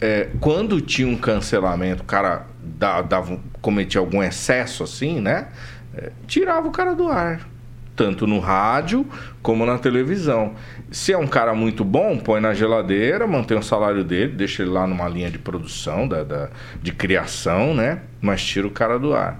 é, 0.00 0.30
quando 0.40 0.80
tinha 0.80 1.06
um 1.06 1.14
cancelamento, 1.16 2.02
o 2.02 2.06
cara 2.06 2.46
da- 2.62 3.02
dava, 3.02 3.38
cometia 3.60 4.00
algum 4.00 4.22
excesso 4.22 4.82
assim, 4.82 5.20
né? 5.20 5.48
É, 5.94 6.10
tirava 6.26 6.66
o 6.66 6.70
cara 6.70 6.94
do 6.94 7.06
ar. 7.08 7.46
Tanto 7.94 8.26
no 8.26 8.38
rádio 8.38 9.04
como 9.42 9.66
na 9.66 9.76
televisão. 9.76 10.54
Se 10.90 11.12
é 11.12 11.18
um 11.18 11.26
cara 11.26 11.52
muito 11.52 11.84
bom, 11.84 12.16
põe 12.16 12.40
na 12.40 12.54
geladeira, 12.54 13.26
mantém 13.26 13.58
o 13.58 13.62
salário 13.62 14.02
dele, 14.04 14.32
deixa 14.32 14.62
ele 14.62 14.70
lá 14.70 14.86
numa 14.86 15.06
linha 15.06 15.30
de 15.30 15.38
produção, 15.38 16.08
da, 16.08 16.24
da- 16.24 16.48
de 16.82 16.92
criação, 16.92 17.74
né? 17.74 18.00
Mas 18.22 18.42
tira 18.42 18.66
o 18.66 18.70
cara 18.70 18.98
do 18.98 19.12
ar. 19.12 19.38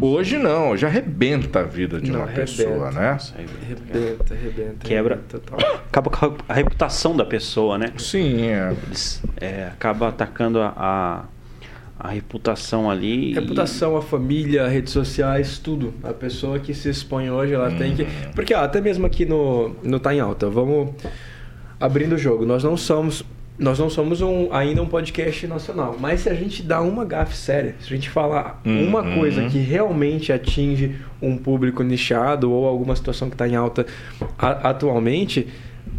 Hoje 0.00 0.38
não, 0.38 0.70
hoje 0.70 0.84
arrebenta 0.86 1.60
a 1.60 1.62
vida 1.62 2.00
de 2.00 2.10
Não, 2.10 2.20
uma 2.20 2.26
arrebenta. 2.26 2.46
pessoa, 2.52 2.90
né? 2.90 3.12
Nossa, 3.12 3.34
Arrebenta, 3.34 4.34
arrebenta. 4.34 4.86
Quebra. 4.86 5.14
arrebenta. 5.14 5.66
Acaba 5.88 6.10
com 6.10 6.36
a 6.48 6.52
reputação 6.54 7.16
da 7.16 7.24
pessoa, 7.24 7.78
né? 7.78 7.92
Sim, 7.98 8.42
é. 8.42 8.74
Eles, 8.86 9.22
é, 9.40 9.64
acaba 9.66 10.08
atacando 10.08 10.60
a, 10.60 10.72
a, 10.76 11.24
a 11.98 12.08
reputação 12.10 12.90
ali. 12.90 13.30
e- 13.30 13.34
Reputação, 13.34 13.96
a 13.96 14.02
família, 14.02 14.66
redes 14.68 14.92
sociais, 14.92 15.58
tudo. 15.58 15.94
A 16.02 16.12
pessoa 16.12 16.58
que 16.58 16.74
se 16.74 16.88
expõe 16.88 17.30
hoje, 17.30 17.54
ela 17.54 17.70
tem 17.70 17.94
que. 17.94 18.06
Porque, 18.34 18.54
ó, 18.54 18.60
até 18.64 18.80
mesmo 18.80 19.06
aqui 19.06 19.24
no, 19.24 19.76
no 19.82 19.98
Tá 20.00 20.14
em 20.14 20.20
Alta, 20.20 20.48
vamos 20.50 20.90
abrindo 21.80 22.14
o 22.14 22.18
jogo. 22.18 22.44
Nós 22.46 22.62
não 22.64 22.76
somos. 22.76 23.24
Nós 23.62 23.78
não 23.78 23.88
somos 23.88 24.20
um, 24.20 24.52
ainda 24.52 24.82
um 24.82 24.86
podcast 24.86 25.46
nacional, 25.46 25.96
mas 25.98 26.20
se 26.22 26.28
a 26.28 26.34
gente 26.34 26.62
dá 26.62 26.80
uma 26.80 27.04
gafe 27.04 27.36
séria, 27.36 27.76
se 27.80 27.86
a 27.86 27.94
gente 27.96 28.10
falar 28.10 28.60
uma 28.64 29.00
Uhum. 29.02 29.14
coisa 29.20 29.44
que 29.48 29.58
realmente 29.58 30.32
atinge 30.32 30.96
um 31.20 31.36
público 31.36 31.82
nichado 31.84 32.50
ou 32.50 32.66
alguma 32.66 32.96
situação 32.96 33.28
que 33.30 33.34
está 33.34 33.46
em 33.46 33.54
alta 33.54 33.86
a- 34.36 34.70
atualmente, 34.70 35.46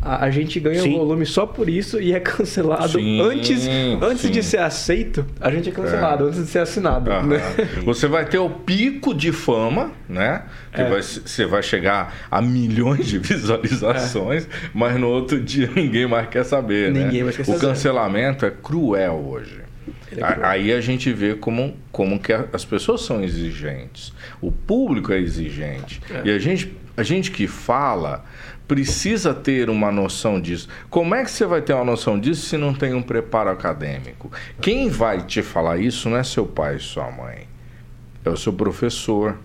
a, 0.03 0.25
a 0.25 0.29
gente 0.31 0.59
ganha 0.59 0.81
Sim. 0.81 0.97
volume 0.97 1.25
só 1.25 1.45
por 1.45 1.69
isso 1.69 1.99
e 2.01 2.13
é 2.13 2.19
cancelado 2.19 2.89
Sim, 2.99 3.21
antes, 3.21 3.67
antes 4.01 4.29
de 4.29 4.43
sim. 4.43 4.49
ser 4.49 4.59
aceito, 4.59 5.25
a 5.39 5.49
gente 5.49 5.69
é 5.69 5.71
cancelado, 5.71 6.25
É. 6.25 6.27
antes 6.27 6.39
de 6.41 6.47
ser 6.47 6.59
assinado. 6.59 7.09
Né? 7.09 7.39
Você 7.85 8.07
vai 8.07 8.25
ter 8.25 8.37
o 8.39 8.49
pico 8.49 9.13
de 9.13 9.31
fama, 9.31 9.91
né? 10.09 10.43
Que 10.73 10.81
É. 10.81 10.89
vai, 10.89 11.01
você 11.01 11.45
vai 11.45 11.61
chegar 11.63 12.15
a 12.29 12.41
milhões 12.41 13.07
de 13.07 13.17
visualizações, 13.73 14.47
mas 14.73 14.99
no 14.99 15.07
outro 15.07 15.39
dia 15.39 15.69
ninguém 15.75 16.07
mais 16.07 16.27
quer 16.29 16.43
saber, 16.43 16.91
né? 16.91 17.03
Ninguém 17.05 17.23
mais 17.23 17.35
quer 17.35 17.43
O 17.43 17.45
saber. 17.45 17.59
cancelamento 17.61 18.45
é 18.45 18.51
cruel 18.51 19.23
hoje. 19.29 19.61
É. 20.15 20.45
Aí 20.45 20.71
a 20.71 20.79
gente 20.79 21.11
vê 21.11 21.33
como, 21.33 21.75
como 21.91 22.19
que 22.19 22.31
as 22.31 22.63
pessoas 22.63 23.01
são 23.01 23.23
exigentes. 23.23 24.13
O 24.41 24.51
público 24.51 25.11
é 25.11 25.17
exigente. 25.19 26.01
É. 26.09 26.21
E 26.25 26.31
a 26.31 26.37
gente, 26.39 26.75
a 26.95 27.01
gente 27.03 27.31
que 27.31 27.47
fala 27.47 28.23
precisa 28.67 29.33
ter 29.33 29.69
uma 29.69 29.91
noção 29.91 30.39
disso. 30.39 30.67
Como 30.89 31.13
é 31.13 31.23
que 31.23 31.31
você 31.31 31.45
vai 31.45 31.61
ter 31.61 31.73
uma 31.73 31.83
noção 31.85 32.19
disso 32.19 32.45
se 32.47 32.57
não 32.57 32.73
tem 32.73 32.93
um 32.93 33.01
preparo 33.01 33.49
acadêmico? 33.49 34.31
Quem 34.61 34.89
vai 34.89 35.21
te 35.21 35.41
falar 35.41 35.77
isso 35.77 36.09
não 36.09 36.17
é 36.17 36.23
seu 36.23 36.45
pai 36.45 36.77
e 36.77 36.79
sua 36.79 37.11
mãe. 37.11 37.47
É 38.23 38.29
o 38.29 38.37
seu 38.37 38.53
professor. 38.53 39.37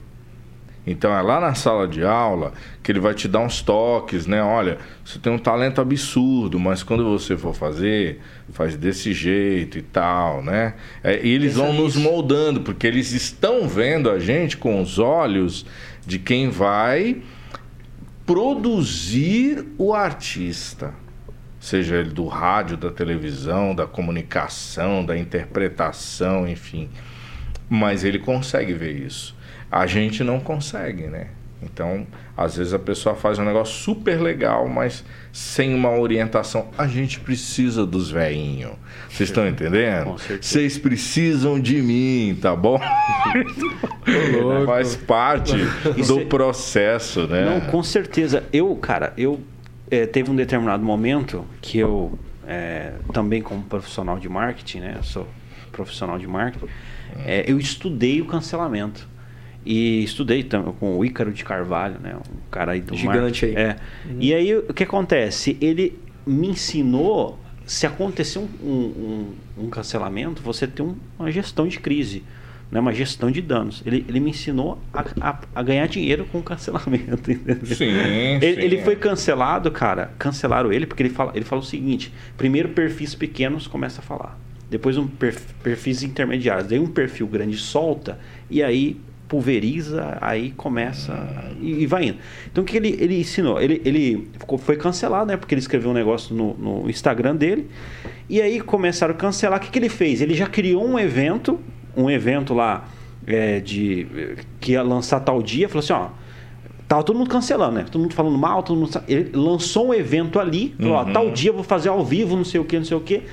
Então 0.87 1.15
é 1.15 1.21
lá 1.21 1.39
na 1.39 1.55
sala 1.55 1.87
de 1.87 2.03
aula 2.03 2.53
que 2.83 2.91
ele 2.91 3.01
vai 3.01 3.13
te 3.13 3.29
dar 3.29 3.41
uns 3.41 3.61
toques, 3.61 4.27
né? 4.27 4.43
Olha, 4.43 4.79
você 5.05 5.19
tem 5.19 5.31
um 5.31 5.39
talento 5.39 5.83
absurdo, 5.83 6.59
mas 6.59 6.83
quando 6.83 7.05
você 7.05 7.37
for 7.37 7.55
fazer, 7.55 8.21
faz 8.55 8.75
desse 8.75 9.13
jeito 9.13 9.77
e 9.77 9.83
tal, 9.83 10.43
né? 10.43 10.75
É, 11.05 11.21
e 11.23 11.29
eles 11.29 11.53
Pensa 11.55 11.67
vão 11.67 11.75
nos 11.75 11.95
nisso. 11.95 12.09
moldando, 12.09 12.61
porque 12.63 12.87
eles 12.87 13.13
estão 13.13 13.69
vendo 13.69 14.09
a 14.11 14.19
gente 14.19 14.57
com 14.57 14.81
os 14.81 14.99
olhos 14.99 15.67
de 16.07 16.19
quem 16.19 16.49
vai 16.49 17.19
produzir 18.29 19.65
o 19.79 19.95
artista. 19.95 20.93
Seja 21.59 21.97
ele 21.97 22.11
do 22.11 22.27
rádio, 22.27 22.77
da 22.77 22.91
televisão, 22.91 23.75
da 23.75 23.87
comunicação, 23.87 25.03
da 25.03 25.17
interpretação, 25.17 26.47
enfim. 26.47 26.91
Mas 27.71 28.05
ele 28.05 28.19
consegue 28.19 28.75
ver 28.75 28.93
isso. 28.93 29.35
A 29.73 29.87
gente 29.87 30.23
não 30.23 30.41
consegue, 30.41 31.05
né? 31.05 31.29
Então, 31.63 32.07
às 32.37 32.59
vezes 32.59 32.75
a 32.75 32.79
pessoa 32.79 33.15
faz 33.15 33.39
um 33.39 33.45
negócio 33.47 33.75
super 33.75 34.21
legal, 34.21 34.69
mas 34.69 35.03
sem 35.39 35.73
uma 35.73 35.97
orientação. 35.97 36.67
A 36.77 36.89
gente 36.89 37.21
precisa 37.21 37.87
dos 37.87 38.11
veinhos. 38.11 38.73
Vocês 39.09 39.29
estão 39.29 39.47
entendendo? 39.47 40.17
Vocês 40.41 40.77
precisam 40.77 41.61
de 41.61 41.81
mim, 41.81 42.37
tá 42.43 42.57
bom? 42.57 42.81
Faz 44.67 44.97
parte 44.97 45.55
do 46.07 46.21
é- 46.21 46.25
processo, 46.25 47.29
né? 47.29 47.45
Não, 47.45 47.61
com 47.71 47.85
certeza. 47.85 48.43
Eu, 48.53 48.75
cara, 48.75 49.13
eu 49.17 49.41
eh, 49.89 50.07
teve 50.07 50.29
um 50.29 50.35
determinado 50.35 50.85
momento 50.85 51.47
que 51.63 51.79
eu 51.79 52.19
eh, 52.45 52.95
também 53.13 53.41
como 53.41 53.63
profissional 53.63 54.19
de 54.19 54.29
marketing, 54.29 54.81
né? 54.81 54.95
Eu 54.97 55.05
sou 55.05 55.29
profissional 55.71 56.19
de 56.19 56.27
marketing. 56.27 56.67
eh, 57.25 57.45
eu 57.47 57.61
estudei 57.61 58.21
o 58.21 58.25
cancelamento. 58.25 59.07
E 59.67 60.03
estudei 60.05 60.43
também 60.43 60.73
com 60.81 60.97
o 60.97 61.05
Ícaro 61.05 61.33
de 61.33 61.45
Carvalho, 61.45 61.97
né? 62.01 62.15
Um 62.17 62.51
cara 62.51 62.73
aí 62.73 62.81
do 62.81 62.97
Gigante 62.97 63.45
marketing. 63.47 63.47
aí. 63.47 63.63
É. 63.65 63.77
E 64.19 64.35
aí 64.35 64.57
o 64.57 64.73
que 64.73 64.83
acontece? 64.85 65.57
Ele 65.61 65.99
me 66.27 66.49
ensinou 66.49 67.39
se 67.67 67.87
acontecer 67.87 68.39
um, 68.39 68.49
um- 68.63 69.33
um- 69.65 69.69
cancelamento, 69.69 70.41
você 70.43 70.67
tem 70.67 70.85
um- 70.87 70.97
uma 71.19 71.31
gestão 71.31 71.67
de 71.69 71.79
crise. 71.79 72.23
não 72.71 72.79
é 72.79 72.81
uma 72.83 72.93
gestão 72.93 73.31
de 73.31 73.41
danos. 73.41 73.83
Ele, 73.87 74.05
ele 74.09 74.21
me 74.21 74.29
ensinou 74.31 74.79
a, 74.93 75.03
a, 75.23 75.41
a 75.55 75.63
ganhar 75.63 75.87
dinheiro 75.89 76.27
com 76.31 76.43
cancelamento. 76.43 77.31
Entendeu? 77.33 77.65
Sim, 77.65 77.85
ele, 77.85 78.41
sim, 78.55 78.61
ele 78.61 78.83
foi 78.83 78.95
cancelado, 78.95 79.71
cara. 79.71 80.13
Cancelaram 80.19 80.71
ele 80.71 80.87
porque 80.87 81.03
ele 81.03 81.09
fala, 81.11 81.33
ele 81.35 81.47
fala 81.47 81.63
o 81.63 81.65
seguinte: 81.65 82.13
primeiro 82.37 82.69
perfis 82.71 83.15
pequenos 83.15 83.67
começa 83.67 84.01
a 84.03 84.05
falar, 84.05 84.39
depois 84.71 84.99
um 84.99 85.07
perf- 85.07 85.55
perfis 85.63 86.03
intermediários, 86.03 86.69
daí 86.69 86.79
um 86.79 86.87
perfil 86.87 87.27
grande 87.27 87.57
solta 87.57 88.19
e 88.51 88.63
aí 88.63 88.99
pulveriza, 89.29 90.17
aí 90.21 90.53
começa 90.57 91.15
e, 91.61 91.83
e 91.83 91.87
vai 91.87 92.07
indo. 92.07 92.19
Então 92.51 92.65
o 92.65 92.67
que 92.67 92.77
ele, 92.77 92.97
ele 92.99 93.21
ensinou? 93.21 93.61
Ele, 93.61 93.81
ele 93.85 94.29
ficou, 94.39 94.59
foi 94.59 94.77
cancelado, 94.77 95.27
né? 95.27 95.37
Porque 95.37 95.55
ele 95.55 95.61
escreveu 95.61 95.91
um 95.91 95.95
negócio 95.95 96.35
no, 96.35 96.55
no 96.55 96.91
Instagram 96.91 97.37
dele. 97.37 97.69
E 98.29 98.41
aí 98.41 98.61
começaram 98.61 99.15
a 99.15 99.17
cancelar. 99.17 99.59
O 99.59 99.63
que, 99.63 99.71
que 99.71 99.79
ele 99.79 99.89
fez? 99.89 100.21
Ele 100.21 100.35
já 100.35 100.47
criou 100.47 100.85
um 100.85 100.99
evento, 100.99 101.61
um 101.97 102.11
evento 102.11 102.55
lá 102.55 102.89
é, 103.27 103.61
de 103.61 104.07
que 104.59 104.73
ia 104.73 104.83
lançar 104.83 105.21
tal 105.21 105.43
dia, 105.43 105.69
falou 105.69 105.81
assim, 105.81 105.93
ó. 105.93 106.09
Tava 106.89 107.03
todo 107.03 107.19
mundo 107.19 107.29
cancelando, 107.29 107.75
né? 107.75 107.85
Todo 107.91 108.01
mundo 108.01 108.15
falando 108.15 108.39
mal, 108.39 108.63
todo 108.63 108.79
mundo. 108.79 108.91
Ele 109.07 109.31
lançou 109.35 109.89
um 109.89 109.95
evento 109.95 110.41
ali, 110.41 110.75
falou, 110.79 110.95
ó, 110.95 111.05
tal 111.05 111.31
dia 111.31 111.51
eu 111.51 111.55
vou 111.55 111.63
fazer 111.63 111.91
ao 111.91 112.03
vivo, 112.03 112.35
não 112.35 112.47
sei 112.47 112.59
o 112.59 112.65
que, 112.65 112.79
não 112.79 112.85
sei 112.85 112.97
o 112.97 113.01
que. 113.01 113.25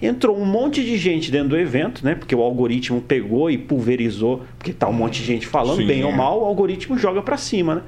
Entrou 0.00 0.38
um 0.38 0.44
monte 0.44 0.84
de 0.84 0.96
gente 0.98 1.30
dentro 1.30 1.48
do 1.50 1.56
evento, 1.58 2.04
né? 2.04 2.14
Porque 2.14 2.34
o 2.34 2.42
algoritmo 2.42 3.00
pegou 3.00 3.50
e 3.50 3.56
pulverizou, 3.56 4.44
porque 4.58 4.72
tá 4.72 4.86
um 4.88 4.92
monte 4.92 5.20
de 5.20 5.24
gente 5.26 5.46
falando, 5.46 5.78
Sim, 5.78 5.86
bem 5.86 6.04
ou 6.04 6.10
é. 6.10 6.16
mal, 6.16 6.40
o 6.42 6.44
algoritmo 6.44 6.98
joga 6.98 7.22
pra 7.22 7.36
cima, 7.38 7.76
né? 7.76 7.82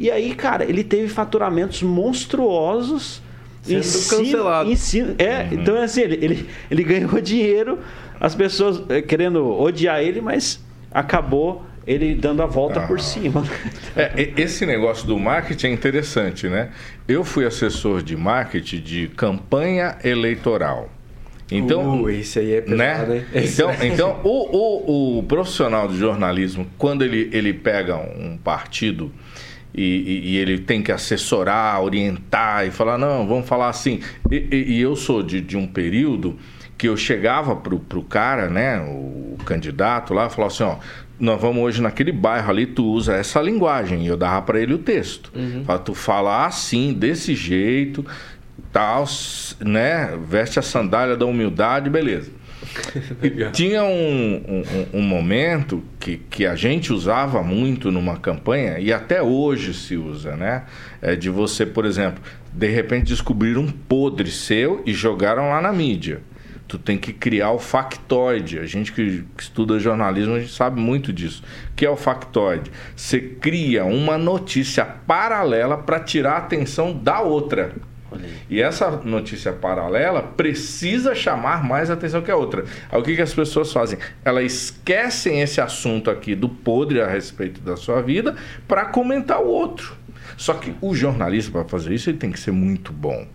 E 0.00 0.10
aí, 0.10 0.34
cara, 0.34 0.64
ele 0.64 0.82
teve 0.82 1.08
faturamentos 1.08 1.82
monstruosos. 1.82 3.20
Sendo 3.62 3.78
em 3.78 3.82
cima- 3.82 4.18
cancelado. 4.24 4.70
em 4.72 4.76
cima- 4.76 5.14
é, 5.18 5.46
então 5.52 5.76
assim, 5.80 6.00
ele, 6.00 6.18
ele, 6.24 6.48
ele 6.70 6.82
ganhou 6.82 7.20
dinheiro, 7.20 7.78
as 8.18 8.34
pessoas 8.34 8.82
eh, 8.88 9.00
querendo 9.02 9.46
odiar 9.60 10.00
ele, 10.02 10.20
mas 10.20 10.58
acabou 10.90 11.64
ele 11.86 12.14
dando 12.14 12.42
a 12.42 12.46
volta 12.46 12.80
Ah. 12.80 12.86
por 12.88 12.98
cima. 13.00 13.44
É, 13.94 14.12
e- 14.36 14.40
esse 14.40 14.66
negócio 14.66 15.06
do 15.06 15.16
marketing 15.18 15.66
é 15.68 15.70
interessante, 15.72 16.48
né? 16.48 16.70
Eu 17.06 17.22
fui 17.22 17.44
assessor 17.44 18.02
de 18.02 18.16
marketing 18.16 18.80
de 18.80 19.08
campanha 19.08 19.96
eleitoral. 20.02 20.88
Então, 21.56 22.02
Uh, 22.02 22.10
esse 22.10 22.38
aí 22.38 22.54
é 22.54 22.60
pesado, 22.60 23.12
né? 23.12 23.24
hein? 23.34 23.42
Então, 23.44 23.70
então 23.82 24.20
o, 24.24 25.16
o, 25.16 25.18
o 25.18 25.22
profissional 25.24 25.88
de 25.88 25.96
jornalismo, 25.98 26.66
quando 26.78 27.02
ele, 27.04 27.28
ele 27.32 27.52
pega 27.52 27.96
um 27.96 28.36
partido 28.42 29.12
e, 29.74 29.82
e- 29.82 30.30
e 30.32 30.36
ele 30.36 30.58
tem 30.58 30.82
que 30.82 30.92
assessorar, 30.92 31.82
orientar 31.82 32.66
e 32.66 32.70
falar, 32.70 32.98
não, 32.98 33.26
vamos 33.26 33.46
falar 33.48 33.68
assim. 33.68 34.00
E, 34.30 34.46
e- 34.50 34.80
eu 34.80 34.94
sou 34.96 35.22
de, 35.22 35.40
de 35.40 35.56
um 35.56 35.66
período 35.66 36.36
que 36.76 36.88
eu 36.88 36.96
chegava 36.96 37.54
pro, 37.56 37.78
pro 37.78 38.02
cara, 38.02 38.48
né, 38.50 38.80
o, 38.80 39.36
candidato 39.46 40.12
lá, 40.14 40.26
e 40.26 40.30
falava 40.30 40.52
assim, 40.52 40.64
ó, 40.64 40.76
nós 41.18 41.40
vamos 41.40 41.62
hoje 41.62 41.80
naquele 41.80 42.10
bairro 42.12 42.50
ali, 42.50 42.66
tu 42.66 42.84
usa 42.84 43.14
essa 43.14 43.40
linguagem. 43.40 44.02
E 44.04 44.08
eu 44.08 44.16
dava 44.16 44.42
para 44.42 44.60
ele 44.60 44.74
o 44.74 44.78
texto. 44.78 45.32
Fala, 45.64 45.78
tu 45.78 45.94
fala 45.94 46.46
assim, 46.46 46.92
desse 46.92 47.34
jeito, 47.34 48.04
tal, 48.72 49.04
né, 49.60 50.16
veste 50.26 50.58
a 50.58 50.62
sandália 50.62 51.16
da 51.16 51.26
humildade, 51.26 51.90
beleza. 51.90 52.30
E 53.22 53.44
tinha 53.52 53.84
um, 53.84 54.62
um- 54.94 54.98
um 54.98 55.02
momento 55.02 55.82
que, 56.00 56.16
que 56.16 56.46
a 56.46 56.54
gente 56.54 56.92
usava 56.92 57.42
muito 57.42 57.90
numa 57.90 58.16
campanha, 58.16 58.78
e 58.78 58.92
até 58.92 59.20
hoje 59.22 59.74
se 59.74 59.96
usa, 59.96 60.36
né? 60.36 60.62
É 61.02 61.14
de 61.14 61.28
você, 61.28 61.66
por 61.66 61.84
exemplo, 61.84 62.22
de 62.52 62.68
repente 62.68 63.06
descobrir 63.06 63.58
um 63.58 63.68
podre 63.68 64.30
seu 64.30 64.82
e 64.86 64.92
jogaram 64.94 65.50
lá 65.50 65.60
na 65.60 65.72
mídia. 65.72 66.20
Tu 66.68 66.78
tem 66.78 66.96
que 66.96 67.12
criar 67.12 67.50
o 67.50 67.58
factoide. 67.58 68.58
A 68.58 68.64
gente 68.64 68.92
que 68.92 69.24
que 69.36 69.42
estuda 69.42 69.78
jornalismo, 69.78 70.34
a 70.36 70.40
gente 70.40 70.52
sabe 70.52 70.80
muito 70.80 71.12
disso. 71.12 71.42
O 71.70 71.74
que 71.74 71.84
é 71.84 71.90
o 71.90 71.96
factoide? 71.96 72.70
Você 72.96 73.20
cria 73.20 73.84
uma 73.84 74.16
notícia 74.16 74.82
paralela 74.84 75.76
para 75.76 76.00
tirar 76.00 76.32
a 76.34 76.38
atenção 76.38 76.94
da 76.96 77.20
outra. 77.20 77.74
E 78.48 78.60
essa 78.60 78.90
notícia 78.90 79.52
paralela 79.52 80.22
precisa 80.22 81.14
chamar 81.14 81.64
mais 81.64 81.90
atenção 81.90 82.22
que 82.22 82.30
a 82.30 82.36
outra. 82.36 82.64
Aí 82.90 83.00
o 83.00 83.02
que, 83.02 83.16
que 83.16 83.22
as 83.22 83.34
pessoas 83.34 83.72
fazem? 83.72 83.98
Elas 84.24 84.44
esquecem 84.44 85.40
esse 85.40 85.60
assunto 85.60 86.10
aqui 86.10 86.34
do 86.34 86.48
podre 86.48 87.00
a 87.00 87.08
respeito 87.08 87.60
da 87.60 87.76
sua 87.76 88.02
vida 88.02 88.36
para 88.66 88.86
comentar 88.86 89.40
o 89.40 89.46
outro. 89.46 89.96
Só 90.36 90.54
que 90.54 90.74
o 90.80 90.94
jornalista, 90.94 91.50
para 91.52 91.64
fazer 91.64 91.94
isso, 91.94 92.10
ele 92.10 92.18
tem 92.18 92.30
que 92.30 92.40
ser 92.40 92.52
muito 92.52 92.92
bom. 92.92 93.26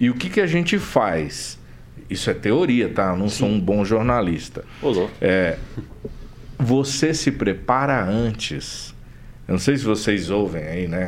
E 0.00 0.10
o 0.10 0.14
que, 0.14 0.28
que 0.30 0.40
a 0.40 0.46
gente 0.46 0.78
faz? 0.78 1.58
Isso 2.08 2.30
é 2.30 2.34
teoria, 2.34 2.88
tá? 2.88 3.10
Eu 3.10 3.16
não 3.16 3.28
sou 3.28 3.48
um 3.48 3.60
bom 3.60 3.84
jornalista. 3.84 4.64
Ô, 4.80 4.90
louco. 4.90 5.12
É, 5.20 5.58
você 6.58 7.12
se 7.12 7.30
prepara 7.30 8.02
antes. 8.02 8.94
Eu 9.46 9.52
não 9.52 9.58
sei 9.58 9.76
se 9.76 9.84
vocês 9.84 10.30
ouvem 10.30 10.62
aí, 10.62 10.88
né? 10.88 11.06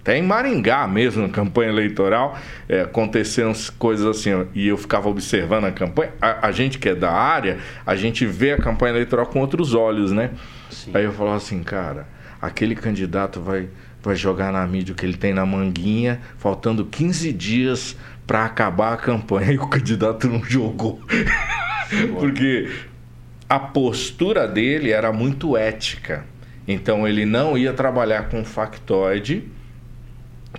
Até 0.00 0.16
em 0.16 0.22
Maringá 0.22 0.86
mesmo, 0.86 1.22
na 1.22 1.28
campanha 1.28 1.70
eleitoral, 1.70 2.38
é, 2.68 2.82
aconteceram 2.82 3.52
coisas 3.78 4.06
assim, 4.06 4.32
ó, 4.32 4.44
e 4.54 4.66
eu 4.68 4.78
ficava 4.78 5.08
observando 5.08 5.64
a 5.64 5.72
campanha. 5.72 6.12
A, 6.20 6.48
a 6.48 6.52
gente 6.52 6.78
que 6.78 6.88
é 6.88 6.94
da 6.94 7.12
área, 7.12 7.58
a 7.84 7.94
gente 7.94 8.24
vê 8.24 8.52
a 8.52 8.56
campanha 8.56 8.92
eleitoral 8.92 9.26
com 9.26 9.40
outros 9.40 9.74
olhos, 9.74 10.12
né? 10.12 10.30
Sim. 10.70 10.92
Aí 10.94 11.04
eu 11.04 11.12
falava 11.12 11.36
assim, 11.36 11.62
cara, 11.62 12.06
aquele 12.40 12.74
candidato 12.74 13.40
vai, 13.40 13.68
vai 14.02 14.16
jogar 14.16 14.52
na 14.52 14.66
mídia 14.66 14.92
o 14.92 14.96
que 14.96 15.04
ele 15.04 15.16
tem 15.16 15.34
na 15.34 15.44
manguinha, 15.44 16.20
faltando 16.38 16.84
15 16.84 17.32
dias 17.32 17.96
para 18.26 18.44
acabar 18.44 18.94
a 18.94 18.96
campanha. 18.96 19.52
E 19.52 19.58
o 19.58 19.66
candidato 19.66 20.28
não 20.28 20.42
jogou. 20.44 21.00
Porque 22.18 22.68
a 23.48 23.58
postura 23.58 24.46
dele 24.46 24.90
era 24.90 25.12
muito 25.12 25.56
ética. 25.56 26.24
Então 26.66 27.08
ele 27.08 27.24
não 27.24 27.56
ia 27.56 27.72
trabalhar 27.72 28.28
com 28.28 28.44
factoide, 28.44 29.44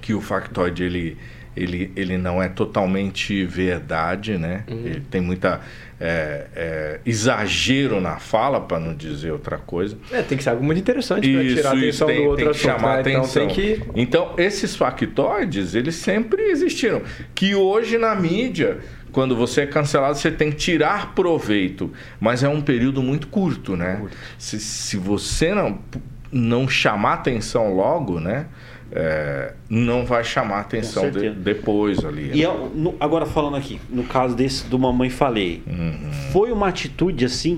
que 0.01 0.13
o 0.13 0.21
factoide 0.21 0.83
ele, 0.83 1.17
ele, 1.55 1.91
ele 1.95 2.17
não 2.17 2.41
é 2.41 2.47
totalmente 2.47 3.45
verdade, 3.45 4.37
né? 4.37 4.63
Ele 4.67 5.01
tem 5.09 5.21
muita 5.21 5.61
é, 5.99 6.47
é, 6.55 6.99
exagero 7.05 7.99
na 7.99 8.17
fala, 8.17 8.61
para 8.61 8.79
não 8.79 8.93
dizer 8.93 9.31
outra 9.31 9.57
coisa. 9.57 9.97
É, 10.11 10.21
tem 10.21 10.37
que 10.37 10.43
ser 10.43 10.51
algo 10.51 10.63
muito 10.63 10.79
interessante 10.79 11.31
para 11.31 11.43
tirar 11.43 11.69
a 11.71 11.73
atenção 11.73 12.07
tem, 12.07 12.17
do 12.17 12.23
outro 12.23 12.35
tem 12.37 12.45
que 12.45 12.51
assunto. 12.51 12.79
chamar 12.79 12.95
né? 12.95 13.11
Então 13.11 13.21
atenção. 13.21 13.47
tem 13.47 13.55
que. 13.55 13.83
Então, 13.95 14.33
esses 14.37 14.75
factoides, 14.75 15.75
eles 15.75 15.95
sempre 15.95 16.43
existiram. 16.43 17.01
Que 17.35 17.53
hoje 17.53 17.97
na 17.97 18.15
mídia, 18.15 18.79
quando 19.11 19.35
você 19.35 19.61
é 19.61 19.67
cancelado, 19.67 20.17
você 20.17 20.31
tem 20.31 20.51
que 20.51 20.57
tirar 20.57 21.13
proveito. 21.13 21.91
Mas 22.19 22.43
é 22.43 22.49
um 22.49 22.61
período 22.61 23.03
muito 23.03 23.27
curto, 23.27 23.75
né? 23.75 24.01
Se, 24.37 24.59
se 24.59 24.95
você 24.95 25.53
não, 25.53 25.79
não 26.31 26.67
chamar 26.67 27.15
atenção 27.15 27.73
logo, 27.73 28.19
né? 28.21 28.45
É, 28.91 29.53
não 29.69 30.05
vai 30.05 30.23
chamar 30.23 30.61
atenção 30.61 31.11
de- 31.11 31.29
depois 31.31 32.03
ali. 32.03 32.31
E 32.33 32.41
eu- 32.41 32.71
no- 32.73 32.95
agora 32.99 33.25
falando 33.25 33.55
aqui, 33.55 33.79
no 33.89 34.03
caso 34.03 34.35
desse 34.35 34.65
do 34.67 34.79
Mamãe 34.79 35.09
Falei, 35.09 35.61
foi 36.31 36.51
uma 36.51 36.67
atitude 36.69 37.25
assim 37.25 37.55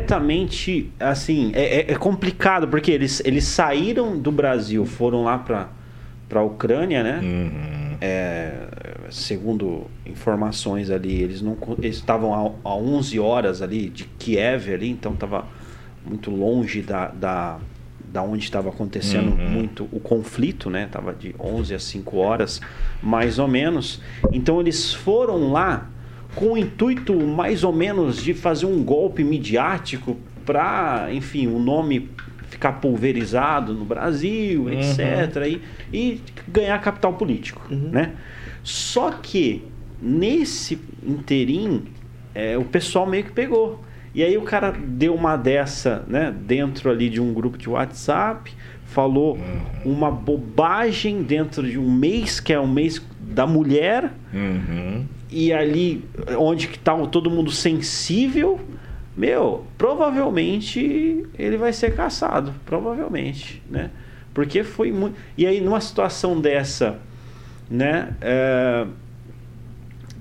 completamente 0.00 0.90
assim, 0.98 1.52
é, 1.54 1.80
é- 1.80 1.92
é 1.92 1.94
complicado 1.96 2.68
porque 2.68 2.90
eles, 2.90 3.22
eles 3.24 3.44
saíram 3.44 4.18
do 4.18 4.30
Brasil, 4.32 4.84
foram 4.84 5.24
lá 5.24 5.38
para 5.38 5.68
para 6.28 6.42
Ucrânia, 6.42 7.04
né? 7.04 7.20
Uhum. 7.22 7.96
É, 8.00 8.52
segundo 9.10 9.84
informações 10.04 10.90
ali, 10.90 11.22
eles 11.22 11.40
não 11.40 11.56
eles 11.80 11.96
estavam 11.98 12.34
a, 12.64 12.68
a 12.68 12.74
11 12.74 13.20
horas 13.20 13.62
ali 13.62 13.88
de 13.88 14.04
Kiev 14.18 14.74
ali, 14.74 14.90
então 14.90 15.12
estava 15.12 15.46
muito 16.04 16.28
longe 16.32 16.82
da, 16.82 17.06
da, 17.08 17.58
da 18.16 18.22
onde 18.22 18.44
estava 18.44 18.70
acontecendo 18.70 19.28
Uhum. 19.28 19.50
muito 19.50 19.86
o 19.92 20.00
conflito, 20.00 20.70
né? 20.70 20.88
Tava 20.90 21.12
de 21.12 21.34
11 21.38 21.74
a 21.74 21.78
5 21.78 22.16
horas, 22.16 22.62
mais 23.02 23.38
ou 23.38 23.46
menos. 23.46 24.00
Então 24.32 24.58
eles 24.58 24.94
foram 24.94 25.52
lá 25.52 25.90
com 26.34 26.52
o 26.52 26.56
intuito 26.56 27.14
mais 27.14 27.62
ou 27.62 27.74
menos 27.74 28.22
de 28.22 28.32
fazer 28.32 28.64
um 28.64 28.82
golpe 28.82 29.22
midiático 29.22 30.16
para, 30.46 31.08
enfim, 31.12 31.46
o 31.46 31.58
nome 31.58 32.08
ficar 32.48 32.72
pulverizado 32.80 33.74
no 33.74 33.84
Brasil, 33.84 34.70
etc. 34.72 35.36
E, 35.46 35.60
e 35.92 36.20
ganhar 36.48 36.80
capital 36.80 37.12
político, 37.12 37.60
né? 37.70 38.12
Só 38.62 39.10
que 39.10 39.62
nesse 40.00 40.78
interim 41.06 41.82
é, 42.34 42.56
o 42.56 42.64
pessoal 42.64 43.06
meio 43.06 43.24
que 43.24 43.32
pegou. 43.32 43.84
E 44.16 44.24
aí 44.24 44.38
o 44.38 44.42
cara 44.42 44.70
deu 44.72 45.14
uma 45.14 45.36
dessa, 45.36 46.02
né, 46.08 46.34
dentro 46.34 46.90
ali 46.90 47.10
de 47.10 47.20
um 47.20 47.34
grupo 47.34 47.58
de 47.58 47.68
WhatsApp, 47.68 48.50
falou 48.86 49.38
uma 49.84 50.10
bobagem 50.10 51.22
dentro 51.22 51.70
de 51.70 51.78
um 51.78 51.90
mês, 51.90 52.40
que 52.40 52.50
é 52.50 52.58
o 52.58 52.66
mês 52.66 53.04
da 53.20 53.46
mulher, 53.46 54.10
Uhum. 54.32 55.04
e 55.30 55.52
ali 55.52 56.02
onde 56.38 56.68
que 56.68 56.78
tá 56.78 56.96
todo 57.08 57.30
mundo 57.30 57.50
sensível, 57.50 58.58
meu, 59.14 59.66
provavelmente 59.76 61.26
ele 61.38 61.58
vai 61.58 61.74
ser 61.74 61.94
caçado, 61.94 62.54
provavelmente, 62.64 63.62
né? 63.68 63.90
Porque 64.32 64.64
foi 64.64 64.92
muito. 64.92 65.16
E 65.36 65.46
aí 65.46 65.60
numa 65.60 65.80
situação 65.80 66.40
dessa, 66.40 66.98
né? 67.68 68.14
é, 68.20 68.86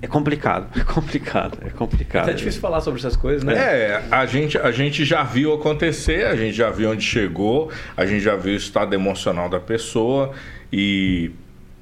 É 0.06 0.08
complicado, 0.08 0.68
é 0.80 0.84
complicado, 0.84 1.58
é 1.66 1.70
complicado. 1.72 2.30
É 2.30 2.34
difícil 2.34 2.62
falar 2.62 2.80
sobre 2.80 3.00
essas 3.00 3.16
coisas, 3.16 3.44
né? 3.44 3.56
É, 3.56 4.04
a 4.12 4.24
gente, 4.28 4.56
a 4.56 4.72
gente 4.72 5.04
já 5.04 5.24
viu 5.24 5.52
acontecer, 5.56 6.28
a 6.28 6.36
gente 6.36 6.56
já 6.56 6.70
viu 6.70 6.92
onde 6.92 7.04
chegou, 7.04 7.72
a 7.98 8.06
gente 8.06 8.22
já 8.24 8.36
viu 8.36 8.54
o 8.54 8.56
estado 8.56 8.94
emocional 8.94 9.50
da 9.50 9.60
pessoa 9.60 10.32
e, 10.72 11.32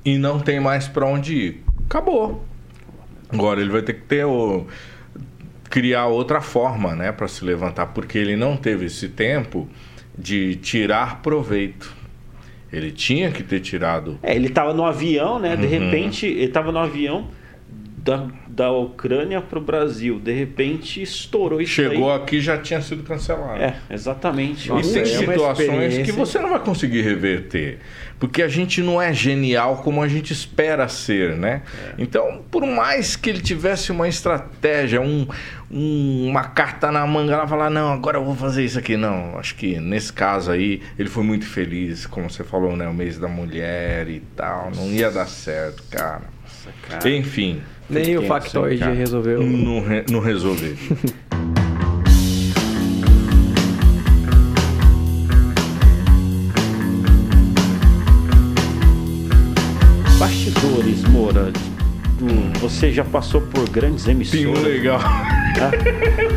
e 0.06 0.18
não 0.18 0.40
tem 0.40 0.58
mais 0.58 0.88
para 0.88 1.06
onde 1.06 1.36
ir. 1.36 1.64
Acabou. 1.86 2.46
Agora 3.30 3.60
ele 3.60 3.70
vai 3.70 3.82
ter 3.82 3.96
que 3.96 4.04
ter 4.04 4.24
o, 4.24 4.68
criar 5.70 6.06
outra 6.06 6.40
forma, 6.40 6.96
né, 6.96 7.12
para 7.12 7.28
se 7.28 7.44
levantar, 7.44 7.88
porque 7.88 8.18
ele 8.18 8.38
não 8.38 8.56
teve 8.56 8.86
esse 8.86 9.10
tempo 9.10 9.68
de 10.18 10.56
tirar 10.56 11.22
proveito. 11.22 11.94
Ele 12.72 12.90
tinha 12.90 13.32
que 13.32 13.44
ter 13.44 13.60
tirado. 13.60 14.18
É, 14.24 14.34
ele 14.34 14.48
estava 14.48 14.74
no 14.74 14.86
avião, 14.86 15.40
né? 15.40 15.58
De 15.58 15.66
Uhum. 15.66 15.70
repente, 15.70 16.26
ele 16.26 16.46
estava 16.46 16.72
no 16.72 16.80
avião 16.80 17.28
da, 18.04 18.28
da 18.48 18.70
Ucrânia 18.72 19.40
para 19.40 19.58
o 19.58 19.62
Brasil. 19.62 20.20
De 20.20 20.34
repente, 20.34 21.02
estourou 21.02 21.62
isso 21.62 21.72
Chegou 21.72 22.12
aí. 22.12 22.18
aqui 22.18 22.42
já 22.42 22.58
tinha 22.58 22.82
sido 22.82 23.02
cancelado. 23.04 23.62
É, 23.62 23.76
exatamente. 23.90 24.68
Nossa, 24.68 24.90
e 24.90 24.94
tem 24.94 25.02
é 25.02 25.06
situações 25.06 25.98
que 26.00 26.12
você 26.12 26.38
não 26.40 26.50
vai 26.50 26.60
conseguir 26.60 27.02
reverter. 27.02 27.80
Porque 28.20 28.42
a 28.42 28.48
gente 28.48 28.82
não 28.82 29.02
é 29.02 29.14
genial 29.14 29.78
como 29.78 30.02
a 30.02 30.08
gente 30.08 30.32
espera 30.34 30.88
ser, 30.88 31.36
né? 31.38 31.62
Então, 31.98 32.42
por 32.52 32.66
mais 32.66 33.16
que 33.16 33.30
ele 33.30 33.42
tivesse 33.42 33.92
uma 33.92 34.08
estratégia, 34.08 35.02
um, 35.02 35.26
um- 35.72 36.28
uma 36.30 36.44
carta 36.44 36.92
na 36.92 37.06
manga, 37.08 37.34
ela 37.34 37.48
falar, 37.48 37.70
não, 37.70 37.92
agora 37.92 38.18
eu 38.18 38.24
vou 38.24 38.36
fazer 38.36 38.64
isso 38.64 38.78
aqui. 38.80 38.96
Não, 38.98 39.38
acho 39.40 39.56
que 39.56 39.80
nesse 39.80 40.12
caso 40.14 40.52
aí, 40.52 40.82
ele 41.00 41.10
foi 41.10 41.24
muito 41.24 41.46
feliz, 41.46 42.06
como 42.06 42.30
você 42.30 42.44
falou, 42.44 42.76
né? 42.76 42.88
O 42.88 42.94
mês 42.94 43.18
da 43.18 43.28
mulher 43.28 44.08
e 44.10 44.20
tal. 44.36 44.72
Não 44.76 44.88
ia 44.90 45.10
dar 45.12 45.28
certo, 45.28 45.84
cara. 45.90 46.22
cara. 46.90 47.10
Enfim, 47.10 47.62
Nem 47.90 48.02
o 48.02 48.06
Fiquei 48.06 48.28
sem, 48.28 48.80
cara. 48.80 48.94
resolveu. 48.94 49.44
não, 49.44 49.82
re- 49.86 50.06
não 50.10 50.20
resolvi. 50.20 50.76
Bastidores, 60.20 61.04
Moura. 61.04 61.52
do- 61.52 62.60
você 62.60 62.92
já 62.92 63.04
passou 63.04 63.42
por 63.42 63.68
grandes 63.70 64.06
Tem 64.06 64.14
emissoras. 64.16 64.60
um 64.60 64.62
legal. 64.62 65.00
Ah, 65.04 65.72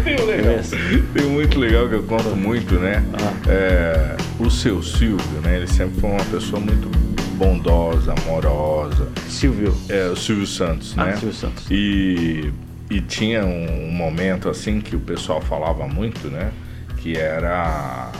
Tem 0.05 0.17
um 0.21 0.27
legal. 0.27 0.55
Tem 1.15 1.27
um 1.27 1.31
muito 1.31 1.59
legal 1.59 1.89
que 1.89 1.95
eu 1.95 2.03
conto 2.03 2.35
muito, 2.37 2.75
né? 2.77 3.05
Ah. 3.15 3.33
É, 3.51 4.17
o 4.41 4.51
seu 4.51 4.83
Silvio, 4.83 5.41
né? 5.43 5.57
Ele 5.57 5.67
sempre 5.67 6.01
foi 6.01 6.11
uma 6.11 6.25
pessoa 6.25 6.61
muito 6.61 6.91
bondosa, 7.37 8.13
amorosa. 8.13 9.09
Silvio. 9.29 9.77
É, 9.89 10.09
o 10.09 10.17
Silvio 10.17 10.47
Santos, 10.47 10.95
Ah, 10.97 11.07
né? 11.07 11.17
Silvio 11.17 11.35
Santos. 11.35 11.67
E, 11.71 12.53
e 12.91 13.01
tinha 13.01 13.45
um, 13.45 13.89
um 13.89 13.93
momento 13.93 14.49
assim 14.49 14.81
que 14.81 14.97
o 14.97 15.01
pessoal 15.01 15.41
falava 15.41 15.87
muito, 15.87 16.29
né? 16.29 16.51
Que 16.99 17.17
era 17.17 18.11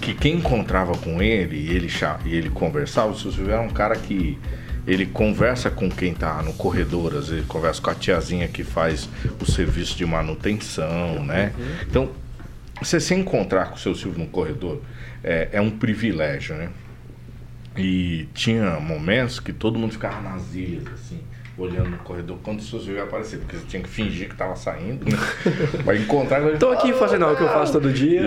que 0.00 0.14
quem 0.14 0.36
encontrava 0.36 0.96
com 0.98 1.20
ele 1.20 1.56
e 1.56 1.74
ele, 1.74 1.88
ele 2.26 2.48
conversava, 2.50 3.10
o 3.10 3.18
seu 3.18 3.32
Silvio 3.32 3.52
era 3.52 3.62
um 3.62 3.70
cara 3.70 3.96
que 3.96 4.38
ele 4.86 5.04
conversa 5.04 5.68
com 5.68 5.90
quem 5.90 6.14
tá 6.14 6.40
no 6.42 6.52
corredor, 6.52 7.16
às 7.16 7.28
vezes 7.28 7.44
conversa 7.46 7.82
com 7.82 7.90
a 7.90 7.94
tiazinha 7.94 8.46
que 8.46 8.62
faz 8.62 9.08
o 9.40 9.44
serviço 9.50 9.96
de 9.96 10.06
manutenção, 10.06 11.24
né? 11.24 11.52
Então, 11.90 12.10
você 12.80 13.00
se 13.00 13.14
encontrar 13.14 13.70
com 13.70 13.74
o 13.74 13.78
seu 13.78 13.96
Silvio 13.96 14.20
no 14.20 14.26
corredor 14.30 14.80
é, 15.24 15.48
é 15.52 15.60
um 15.60 15.70
privilégio, 15.70 16.54
né? 16.54 16.68
E 17.78 18.28
tinha 18.34 18.80
momentos 18.80 19.40
que 19.40 19.52
todo 19.52 19.78
mundo 19.78 19.92
ficava 19.92 20.20
nas 20.20 20.54
ilhas, 20.54 20.86
assim, 20.92 21.20
olhando 21.58 21.90
no 21.90 21.98
corredor 21.98 22.38
quando 22.42 22.60
o 22.60 22.92
ia 22.92 23.02
aparecer, 23.02 23.38
porque 23.38 23.56
você 23.56 23.64
tinha 23.66 23.82
que 23.82 23.88
fingir 23.88 24.28
que 24.28 24.36
tava 24.36 24.54
saindo, 24.56 25.04
né? 25.10 25.16
Vai 25.84 25.96
encontrar 25.96 26.42
ele. 26.42 26.58
Tô 26.58 26.70
aqui 26.70 26.92
fazendo 26.92 27.24
algo 27.24 27.36
que 27.36 27.42
eu 27.42 27.48
faço 27.48 27.72
todo 27.72 27.92
dia. 27.92 28.22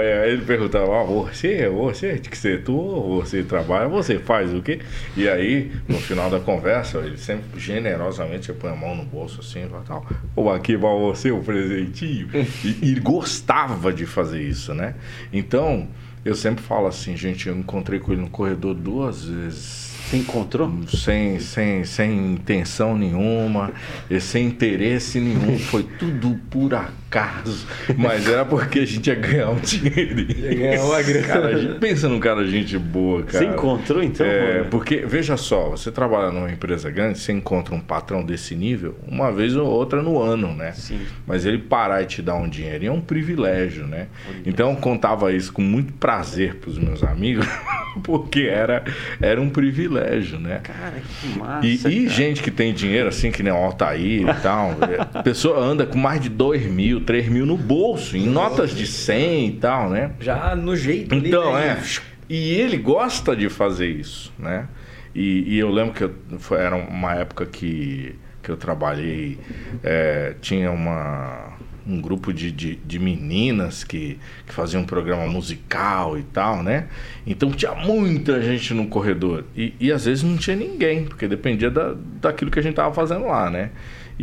É. 0.00 0.22
Aí 0.22 0.32
ele 0.32 0.44
perguntava, 0.44 1.00
ah, 1.00 1.04
você, 1.04 1.68
você, 1.68 2.18
que 2.18 2.36
você 2.36 2.58
tu, 2.58 3.20
você 3.20 3.42
trabalha, 3.42 3.88
você 3.88 4.18
faz 4.18 4.52
o 4.54 4.62
quê? 4.62 4.80
E 5.16 5.28
aí, 5.28 5.72
no 5.88 5.98
final 5.98 6.30
da 6.30 6.38
conversa, 6.38 6.98
ele 6.98 7.16
sempre 7.16 7.58
generosamente 7.58 8.52
põe 8.52 8.70
a 8.70 8.76
mão 8.76 8.94
no 8.94 9.04
bolso 9.04 9.40
assim 9.40 9.64
e 9.64 9.86
tal, 9.86 10.06
vou 10.34 10.52
aqui 10.52 10.76
pra 10.76 10.88
você 10.90 11.32
um 11.32 11.42
presentinho. 11.42 12.28
E, 12.64 12.78
e 12.82 12.90
ele 12.92 13.00
gostava 13.00 13.92
de 13.92 14.06
fazer 14.06 14.42
isso, 14.42 14.72
né? 14.74 14.94
Então, 15.32 15.88
eu 16.24 16.34
sempre 16.34 16.62
falo 16.62 16.86
assim, 16.86 17.16
gente, 17.16 17.48
eu 17.48 17.56
encontrei 17.56 17.98
com 17.98 18.12
ele 18.12 18.22
no 18.22 18.30
corredor 18.30 18.74
duas 18.74 19.24
vezes 19.24 19.90
Você 20.10 20.16
encontrou? 20.16 20.68
sem, 20.88 21.38
sem, 21.38 21.84
sem 21.84 22.32
intenção 22.32 22.98
nenhuma, 22.98 23.70
e 24.10 24.20
sem 24.20 24.46
interesse 24.46 25.20
nenhum, 25.20 25.56
foi 25.56 25.84
tudo 25.84 26.36
por 26.50 26.74
acaso, 26.74 27.64
mas 27.96 28.28
era 28.28 28.44
porque 28.44 28.80
a 28.80 28.84
gente 28.84 29.06
ia 29.06 29.14
ganhar 29.14 29.50
um 29.50 29.56
dinheirinho. 29.60 30.36
Ia 30.46 30.54
ganhar 30.54 30.84
uma 30.84 31.00
grana. 31.02 31.26
Cara, 31.28 31.58
gente- 31.58 31.78
pensa 31.78 32.08
num 32.08 32.18
cara 32.18 32.44
gente 32.46 32.76
boa, 32.76 33.22
cara. 33.22 33.38
Você 33.38 33.52
encontrou 33.52 34.02
então? 34.02 34.26
É, 34.26 34.64
porque, 34.64 34.96
veja 35.06 35.36
só, 35.36 35.70
você 35.70 35.92
trabalha 35.92 36.32
numa 36.32 36.50
empresa 36.50 36.90
grande, 36.90 37.18
você 37.20 37.30
encontra 37.32 37.72
um 37.72 37.80
patrão 37.80 38.24
desse 38.24 38.56
nível 38.56 38.96
uma 39.06 39.30
vez 39.30 39.54
ou 39.54 39.66
outra 39.68 40.02
no 40.02 40.20
ano, 40.20 40.52
né? 40.54 40.72
Sim. 40.72 40.98
Mas 41.24 41.46
ele 41.46 41.58
parar 41.58 42.02
e 42.02 42.06
te 42.06 42.20
dar 42.20 42.34
um 42.34 42.48
dinheirinho 42.48 42.90
é 42.90 42.92
um 42.92 43.00
privilégio, 43.00 43.86
né? 43.86 44.08
Então 44.44 44.70
eu 44.70 44.76
contava 44.76 45.32
isso 45.32 45.52
com 45.52 45.62
muito 45.62 45.92
prazer 45.92 46.56
pros 46.56 46.78
meus 46.78 47.04
amigos, 47.04 47.46
porque 48.02 48.40
era, 48.42 48.82
era 49.20 49.40
um 49.40 49.48
privilégio, 49.50 49.99
né? 50.38 50.60
Cara, 50.62 50.94
que 51.20 51.38
massa. 51.38 51.66
E, 51.66 51.74
e 51.74 51.78
cara. 52.04 52.08
gente 52.08 52.42
que 52.42 52.50
tem 52.50 52.72
dinheiro, 52.74 53.08
assim, 53.08 53.30
que 53.30 53.42
nem 53.42 53.52
o 53.52 53.56
Altair 53.56 54.22
e 54.28 54.34
tal, 54.42 54.70
é, 54.82 55.18
a 55.18 55.22
pessoa 55.22 55.58
anda 55.58 55.84
com 55.86 55.98
mais 55.98 56.20
de 56.20 56.28
2 56.28 56.66
mil, 56.66 57.00
3 57.04 57.28
mil 57.28 57.44
no 57.46 57.56
bolso, 57.56 58.16
em 58.16 58.26
notas 58.26 58.74
de 58.74 58.86
100 58.86 59.46
e 59.46 59.52
tal, 59.52 59.90
né? 59.90 60.12
Já 60.20 60.54
no 60.56 60.74
jeito 60.76 61.14
ali, 61.14 61.28
Então, 61.28 61.54
né? 61.54 61.78
é. 61.80 62.00
E 62.28 62.52
ele 62.52 62.76
gosta 62.76 63.34
de 63.34 63.48
fazer 63.48 63.88
isso, 63.88 64.32
né? 64.38 64.68
E, 65.14 65.54
e 65.54 65.58
eu 65.58 65.68
lembro 65.70 65.92
que 65.92 66.04
eu- 66.04 66.14
foi- 66.38 66.58
era 66.60 66.76
uma 66.76 67.14
época 67.16 67.44
que, 67.44 68.14
que 68.42 68.48
eu 68.50 68.56
trabalhei, 68.56 69.38
é, 69.82 70.34
tinha 70.40 70.70
uma, 70.70 71.54
um 71.90 72.00
grupo 72.00 72.32
de, 72.32 72.50
de, 72.52 72.76
de 72.76 72.98
meninas 72.98 73.84
que, 73.84 74.18
que 74.46 74.52
faziam 74.52 74.82
um 74.82 74.86
programa 74.86 75.26
musical 75.26 76.16
e 76.16 76.22
tal, 76.22 76.62
né? 76.62 76.86
Então 77.26 77.50
tinha 77.50 77.74
muita 77.74 78.40
gente 78.40 78.72
no 78.72 78.86
corredor. 78.86 79.44
E, 79.56 79.74
e 79.80 79.92
às 79.92 80.04
vezes 80.04 80.22
não 80.22 80.36
tinha 80.36 80.56
ninguém, 80.56 81.04
porque 81.04 81.26
dependia 81.26 81.70
da, 81.70 81.94
daquilo 82.20 82.50
que 82.50 82.58
a 82.58 82.62
gente 82.62 82.74
tava 82.74 82.94
fazendo 82.94 83.26
lá, 83.26 83.50
né? 83.50 83.70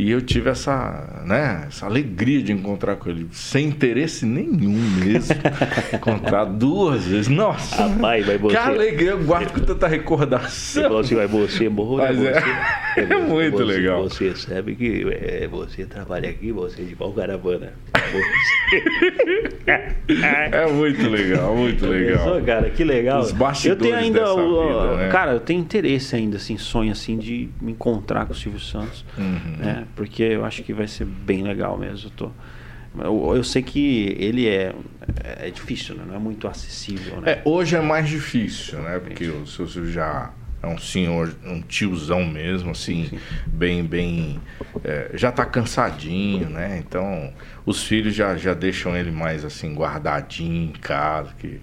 E 0.00 0.12
eu 0.12 0.22
tive 0.22 0.48
essa, 0.48 1.22
né, 1.26 1.64
essa 1.66 1.84
alegria 1.86 2.40
de 2.40 2.52
encontrar 2.52 2.94
com 2.94 3.10
ele, 3.10 3.26
sem 3.32 3.66
interesse 3.66 4.24
nenhum 4.24 4.70
mesmo. 5.04 5.34
encontrar 5.92 6.44
duas 6.44 7.04
vezes. 7.04 7.26
Nossa! 7.26 7.88
Rapaz, 7.88 8.24
vai 8.24 8.38
você. 8.38 8.54
Que 8.54 8.62
alegria, 8.62 9.10
eu 9.10 9.24
guardo 9.24 9.52
com 9.52 9.58
tanta 9.58 9.88
recordação. 9.88 10.84
falou 10.84 11.00
assim, 11.00 11.16
vai 11.16 11.26
você, 11.26 11.68
Moura, 11.68 12.12
Mas 12.12 12.22
é- 12.24 12.40
você. 12.40 13.00
é 13.12 13.16
muito 13.18 13.56
você- 13.56 13.64
legal. 13.64 14.04
Você 14.04 14.36
sabe 14.36 14.76
que 14.76 15.04
é, 15.10 15.48
você 15.50 15.84
trabalha 15.84 16.30
aqui, 16.30 16.52
você 16.52 16.82
é 16.82 16.84
de 16.84 16.94
pau 16.94 17.12
caravana. 17.12 17.72
É 20.06 20.66
muito 20.70 21.08
legal, 21.08 21.56
muito 21.56 21.86
legal. 21.86 22.18
Pensou, 22.24 22.42
cara, 22.42 22.70
que 22.70 22.84
legal. 22.84 23.20
Os 23.20 23.32
bastidores 23.32 23.82
eu 23.82 23.88
tenho 23.90 23.96
ainda 23.96 24.32
o, 24.32 24.68
vida, 24.68 24.96
né? 24.96 25.08
cara, 25.10 25.32
eu 25.32 25.40
tenho 25.40 25.60
interesse 25.60 26.14
ainda 26.16 26.36
assim, 26.36 26.56
sonho 26.56 26.92
assim 26.92 27.18
de 27.18 27.48
me 27.60 27.72
encontrar 27.72 28.26
com 28.26 28.32
o 28.32 28.36
Silvio 28.36 28.60
Santos, 28.60 29.04
Uhum. 29.18 29.56
né? 29.58 29.84
Porque 29.94 30.22
eu 30.22 30.44
acho 30.44 30.62
que 30.62 30.72
vai 30.72 30.86
ser 30.86 31.04
bem 31.04 31.42
legal 31.42 31.76
mesmo. 31.76 32.08
Eu, 32.08 32.10
tô, 32.10 32.30
eu, 32.98 33.36
eu 33.36 33.44
sei 33.44 33.62
que 33.62 34.16
ele 34.18 34.46
é 34.46 34.74
é 35.24 35.50
difícil, 35.50 35.94
né? 35.94 36.04
Não 36.06 36.14
é 36.14 36.18
muito 36.18 36.46
acessível, 36.46 37.20
né? 37.20 37.32
É, 37.32 37.42
hoje 37.44 37.76
é 37.76 37.80
mais 37.80 38.08
difícil, 38.08 38.80
né? 38.80 38.98
Porque 38.98 39.26
o 39.28 39.46
seu 39.46 39.66
Silvio 39.66 39.90
já 39.90 40.32
é 40.62 40.66
um 40.66 40.78
senhor, 40.78 41.34
um 41.46 41.60
tiozão 41.60 42.24
mesmo, 42.24 42.70
assim, 42.70 43.18
bem, 43.46 43.84
bem. 43.84 44.40
é, 44.84 45.10
já 45.14 45.30
tá 45.30 45.44
cansadinho, 45.44 46.48
né? 46.50 46.82
Então, 46.84 47.32
os 47.64 47.84
filhos 47.84 48.14
já, 48.14 48.36
já 48.36 48.54
deixam 48.54 48.96
ele 48.96 49.10
mais 49.10 49.44
assim, 49.44 49.74
guardadinho 49.74 50.70
em 50.70 50.72
casa. 50.72 51.32
Que... 51.38 51.60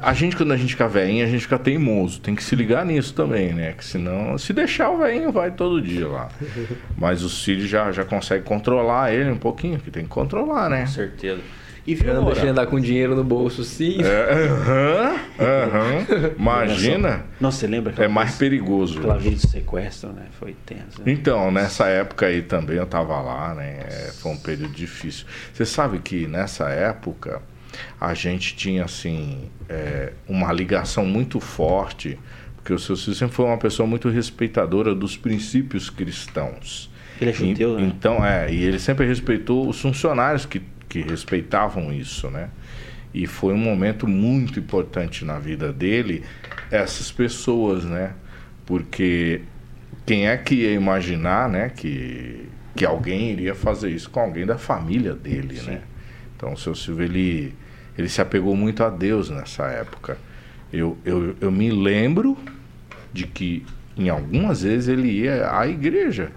A 0.00 0.12
gente, 0.12 0.36
quando 0.36 0.52
a 0.52 0.56
gente 0.56 0.70
fica 0.72 0.86
velhinho, 0.88 1.24
a 1.24 1.28
gente 1.28 1.40
fica 1.42 1.58
teimoso. 1.58 2.20
Tem 2.20 2.34
que 2.34 2.42
se 2.42 2.54
ligar 2.56 2.84
nisso 2.84 3.12
também, 3.14 3.52
né? 3.52 3.72
Que 3.72 3.84
senão, 3.84 4.36
se 4.38 4.52
deixar 4.52 4.90
o 4.90 4.98
velhinho, 4.98 5.32
vai 5.32 5.50
todo 5.50 5.80
dia 5.82 6.06
lá. 6.08 6.28
Mas 6.96 7.22
os 7.22 7.42
filhos 7.44 7.68
já, 7.68 7.90
já 7.92 8.04
conseguem 8.04 8.44
controlar 8.44 9.12
ele 9.12 9.30
um 9.30 9.38
pouquinho, 9.38 9.78
que 9.78 9.90
tem 9.90 10.04
que 10.04 10.08
controlar, 10.08 10.68
né? 10.68 10.82
Com 10.82 10.86
certeza. 10.88 11.40
E 11.86 11.94
viu, 11.94 12.12
não 12.12 12.26
deixa 12.26 12.42
ele 12.42 12.50
andar 12.50 12.66
com 12.66 12.78
dinheiro 12.78 13.16
no 13.16 13.24
bolso, 13.24 13.64
sim. 13.64 14.02
É, 14.02 14.46
Aham, 14.46 15.16
aham. 15.40 16.06
Imagina. 16.38 17.24
Não, 17.40 17.50
você 17.50 17.66
lembra? 17.66 17.94
É 17.96 18.06
mais 18.06 18.34
perigoso. 18.36 18.98
Aquela 18.98 19.16
vez 19.16 19.40
do 19.40 19.48
sequestro, 19.48 20.12
né? 20.12 20.24
Foi 20.38 20.54
tenso. 20.66 21.00
né? 21.02 21.10
Então, 21.10 21.50
nessa 21.50 21.86
época 21.86 22.26
aí 22.26 22.42
também 22.42 22.76
eu 22.76 22.84
tava 22.84 23.18
lá, 23.22 23.54
né? 23.54 23.78
É, 23.88 24.10
foi 24.18 24.32
um 24.32 24.36
período 24.36 24.74
difícil. 24.74 25.24
Você 25.54 25.64
sabe 25.64 25.98
que 25.98 26.26
nessa 26.26 26.68
época 26.68 27.40
a 28.00 28.14
gente 28.14 28.56
tinha 28.56 28.84
assim 28.84 29.48
é, 29.68 30.12
uma 30.28 30.52
ligação 30.52 31.04
muito 31.04 31.40
forte 31.40 32.18
Porque 32.56 32.72
o 32.72 32.78
seu 32.78 32.96
Silvio 32.96 33.14
sempre 33.14 33.34
foi 33.34 33.46
uma 33.46 33.56
pessoa 33.56 33.86
muito 33.86 34.08
respeitadora 34.10 34.94
dos 34.94 35.16
princípios 35.16 35.88
cristãos. 35.88 36.90
Ele 37.20 37.30
é 37.30 37.32
judeu, 37.32 37.78
né? 37.78 37.86
Então, 37.86 38.24
é, 38.24 38.52
e 38.52 38.62
ele 38.62 38.78
sempre 38.78 39.06
respeitou 39.06 39.68
os 39.68 39.80
funcionários 39.80 40.44
que, 40.44 40.60
que 40.88 41.00
respeitavam 41.00 41.92
isso, 41.92 42.30
né? 42.30 42.50
E 43.14 43.26
foi 43.26 43.54
um 43.54 43.58
momento 43.58 44.06
muito 44.06 44.58
importante 44.58 45.24
na 45.24 45.38
vida 45.38 45.72
dele, 45.72 46.22
essas 46.70 47.10
pessoas, 47.10 47.84
né? 47.84 48.12
Porque 48.66 49.40
quem 50.04 50.28
é 50.28 50.36
que 50.36 50.56
ia 50.56 50.72
imaginar, 50.72 51.48
né, 51.48 51.70
que, 51.70 52.48
que 52.76 52.84
alguém 52.84 53.30
iria 53.30 53.54
fazer 53.54 53.90
isso 53.90 54.10
com 54.10 54.20
alguém 54.20 54.44
da 54.44 54.58
família 54.58 55.14
dele, 55.14 55.56
Sim. 55.56 55.70
né? 55.70 55.80
Então, 56.36 56.52
o 56.52 56.56
seu 56.56 56.74
Silvio, 56.74 57.04
ele, 57.04 57.54
ele 57.98 58.08
se 58.08 58.20
apegou 58.20 58.54
muito 58.54 58.84
a 58.84 58.88
Deus 58.88 59.28
nessa 59.28 59.64
época. 59.66 60.16
Eu, 60.72 60.96
eu, 61.04 61.36
eu 61.40 61.50
me 61.50 61.68
lembro 61.70 62.38
de 63.12 63.26
que, 63.26 63.66
em 63.96 64.08
algumas 64.08 64.62
vezes, 64.62 64.88
ele 64.88 65.10
ia 65.10 65.50
à 65.50 65.66
igreja, 65.66 66.30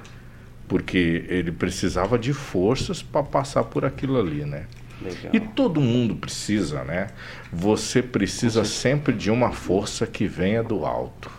porque 0.68 1.24
ele 1.30 1.52
precisava 1.52 2.18
de 2.18 2.34
forças 2.34 3.04
para 3.04 3.22
passar 3.22 3.64
por 3.66 3.86
aquilo 3.86 4.20
ali, 4.20 4.44
né? 4.44 4.66
Legal. 5.04 5.34
E 5.34 5.40
todo 5.40 5.80
mundo 5.80 6.16
precisa, 6.16 6.84
né? 6.84 7.10
Você 7.54 8.02
precisa 8.02 8.66
sempre 8.66 9.14
de 9.14 9.30
uma 9.30 9.52
força 9.52 10.08
que 10.08 10.28
venha 10.28 10.64
do 10.64 10.86
alto. 10.86 11.30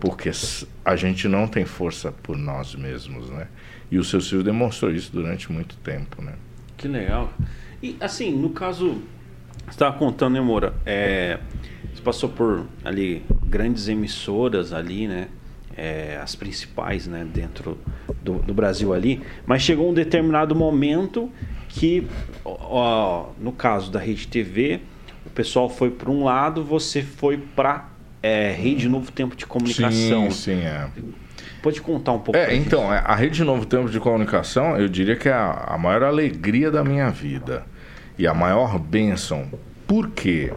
Porque 0.00 0.30
a 0.84 0.96
gente 0.96 1.28
não 1.28 1.46
tem 1.46 1.64
força 1.64 2.12
por 2.12 2.36
nós 2.36 2.74
mesmos, 2.74 3.28
né? 3.30 3.48
E 3.90 3.98
o 3.98 4.04
seu 4.04 4.20
Silvio 4.20 4.44
demonstrou 4.44 4.92
isso 4.92 5.10
durante 5.12 5.50
muito 5.50 5.76
tempo, 5.78 6.22
né? 6.22 6.34
Que 6.76 6.86
legal. 6.86 7.32
E 7.82 7.96
assim, 8.00 8.30
no 8.30 8.50
caso, 8.50 9.02
você 9.64 9.70
estava 9.70 9.96
contando, 9.96 10.34
né, 10.34 10.40
Moura? 10.40 10.74
É, 10.84 11.38
você 11.94 12.02
passou 12.02 12.28
por 12.28 12.66
ali 12.84 13.22
grandes 13.46 13.88
emissoras 13.88 14.72
ali, 14.72 15.06
né? 15.06 15.28
É, 15.76 16.18
as 16.22 16.34
principais, 16.34 17.06
né, 17.06 17.26
dentro 17.32 17.78
do, 18.22 18.34
do 18.34 18.52
Brasil 18.52 18.92
ali. 18.92 19.22
Mas 19.46 19.62
chegou 19.62 19.90
um 19.90 19.94
determinado 19.94 20.54
momento 20.54 21.30
que, 21.68 22.06
ó, 22.44 23.28
no 23.40 23.52
caso 23.52 23.90
da 23.90 23.98
Rede 23.98 24.26
TV, 24.26 24.80
o 25.24 25.30
pessoal 25.30 25.70
foi 25.70 25.90
para 25.90 26.10
um 26.10 26.24
lado, 26.24 26.62
você 26.64 27.02
foi 27.02 27.38
para 27.38 27.88
é, 28.22 28.50
Rede 28.50 28.88
Novo 28.88 29.10
Tempo 29.10 29.36
de 29.36 29.46
Comunicação. 29.46 30.30
Sim, 30.30 30.56
sim, 30.56 30.60
é. 30.60 30.88
Pode 31.62 31.80
contar 31.80 32.12
um 32.12 32.18
pouco? 32.18 32.38
É, 32.38 32.50
gente? 32.50 32.66
então, 32.66 32.92
é, 32.92 33.02
a 33.04 33.14
Rede 33.14 33.44
Novo 33.44 33.64
Tempo 33.64 33.88
de 33.88 34.00
Comunicação, 34.00 34.76
eu 34.76 34.88
diria 34.88 35.16
que 35.16 35.28
é 35.28 35.32
a, 35.32 35.64
a 35.68 35.78
maior 35.78 36.02
alegria 36.02 36.70
da 36.70 36.82
minha 36.82 37.10
vida 37.10 37.64
e 38.20 38.26
a 38.26 38.34
maior 38.34 38.78
bênção. 38.78 39.48
Por 39.86 40.10
quê? 40.10 40.52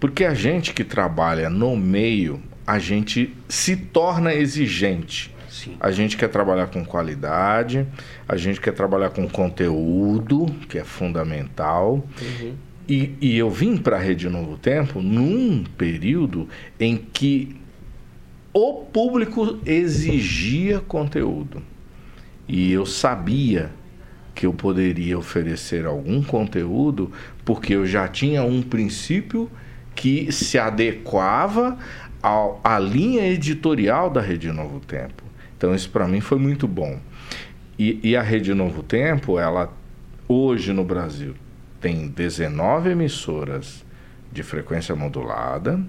Porque 0.00 0.24
a 0.24 0.32
gente 0.32 0.72
que 0.72 0.82
trabalha 0.82 1.50
no 1.50 1.76
meio, 1.76 2.42
a 2.66 2.78
gente 2.78 3.36
se 3.46 3.76
torna 3.76 4.32
exigente. 4.32 5.30
Sim. 5.50 5.76
A 5.78 5.90
gente 5.90 6.16
quer 6.16 6.28
trabalhar 6.28 6.68
com 6.68 6.82
qualidade, 6.82 7.86
a 8.26 8.36
gente 8.38 8.58
quer 8.62 8.72
trabalhar 8.72 9.10
com 9.10 9.28
conteúdo, 9.28 10.46
que 10.70 10.78
é 10.78 10.84
fundamental. 10.84 12.02
E, 12.88 13.14
e 13.20 13.36
eu 13.36 13.50
vim 13.50 13.76
para 13.76 13.96
a 13.96 14.00
Rede 14.00 14.26
Novo 14.30 14.56
Tempo 14.56 15.02
num 15.02 15.64
período 15.76 16.48
em 16.80 16.96
que 16.96 17.56
o 18.54 18.84
público 18.84 19.58
exigia 19.66 20.80
conteúdo. 20.80 21.62
E 22.48 22.72
eu 22.72 22.86
sabia 22.86 23.70
que 24.36 24.44
eu 24.44 24.52
poderia 24.52 25.18
oferecer 25.18 25.86
algum 25.86 26.22
conteúdo 26.22 27.10
porque 27.42 27.74
eu 27.74 27.86
já 27.86 28.06
tinha 28.06 28.42
um 28.42 28.60
princípio 28.60 29.50
que 29.94 30.30
se 30.30 30.58
adequava 30.58 31.78
ao, 32.22 32.60
à 32.62 32.78
linha 32.78 33.26
editorial 33.26 34.10
da 34.10 34.20
Rede 34.20 34.52
Novo 34.52 34.78
Tempo. 34.78 35.24
Então 35.56 35.74
isso 35.74 35.88
para 35.88 36.06
mim 36.06 36.20
foi 36.20 36.38
muito 36.38 36.68
bom. 36.68 37.00
E, 37.78 37.98
e 38.02 38.14
a 38.14 38.20
Rede 38.20 38.52
Novo 38.52 38.82
Tempo, 38.82 39.38
ela 39.38 39.72
hoje 40.28 40.70
no 40.70 40.84
Brasil 40.84 41.34
tem 41.80 42.06
19 42.08 42.90
emissoras 42.90 43.86
de 44.30 44.42
frequência 44.42 44.94
modulada. 44.94 45.80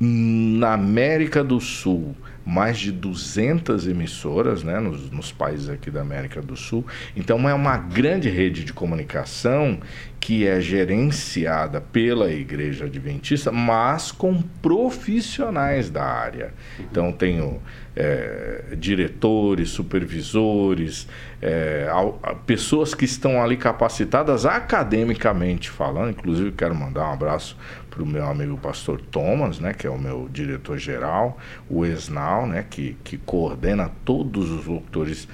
Na 0.00 0.74
América 0.74 1.42
do 1.42 1.58
Sul, 1.58 2.14
mais 2.48 2.78
de 2.78 2.90
200 2.90 3.86
emissoras, 3.86 4.62
né, 4.62 4.80
nos, 4.80 5.10
nos 5.10 5.30
países 5.30 5.68
aqui 5.68 5.90
da 5.90 6.00
América 6.00 6.40
do 6.40 6.56
Sul. 6.56 6.82
Então, 7.14 7.46
é 7.46 7.52
uma 7.52 7.76
grande 7.76 8.30
rede 8.30 8.64
de 8.64 8.72
comunicação 8.72 9.78
que 10.18 10.46
é 10.46 10.58
gerenciada 10.58 11.78
pela 11.78 12.32
Igreja 12.32 12.86
Adventista, 12.86 13.52
mas 13.52 14.10
com 14.10 14.40
profissionais 14.62 15.90
da 15.90 16.02
área. 16.02 16.54
Então, 16.80 17.12
tenho 17.12 17.60
é, 18.00 18.76
diretores, 18.76 19.70
supervisores, 19.70 21.08
é, 21.42 21.88
ao- 21.90 22.20
a- 22.22 22.32
pessoas 22.34 22.94
que 22.94 23.04
estão 23.04 23.42
ali 23.42 23.56
capacitadas 23.56 24.46
academicamente 24.46 25.68
falando. 25.68 26.10
Inclusive, 26.10 26.52
quero 26.52 26.74
mandar 26.76 27.08
um 27.10 27.12
abraço 27.12 27.56
para 27.90 28.00
o 28.02 28.06
meu 28.06 28.24
amigo 28.24 28.56
pastor 28.56 29.00
Thomas, 29.10 29.58
né, 29.58 29.72
que 29.72 29.84
é 29.84 29.90
o 29.90 29.98
meu 29.98 30.28
diretor-geral, 30.32 31.36
o 31.68 31.84
Esnal, 31.84 32.46
né, 32.46 32.64
que, 32.70 32.96
que 33.02 33.18
coordena 33.18 33.90
todos 34.04 34.48
os 34.50 34.64
locutores 34.66 35.26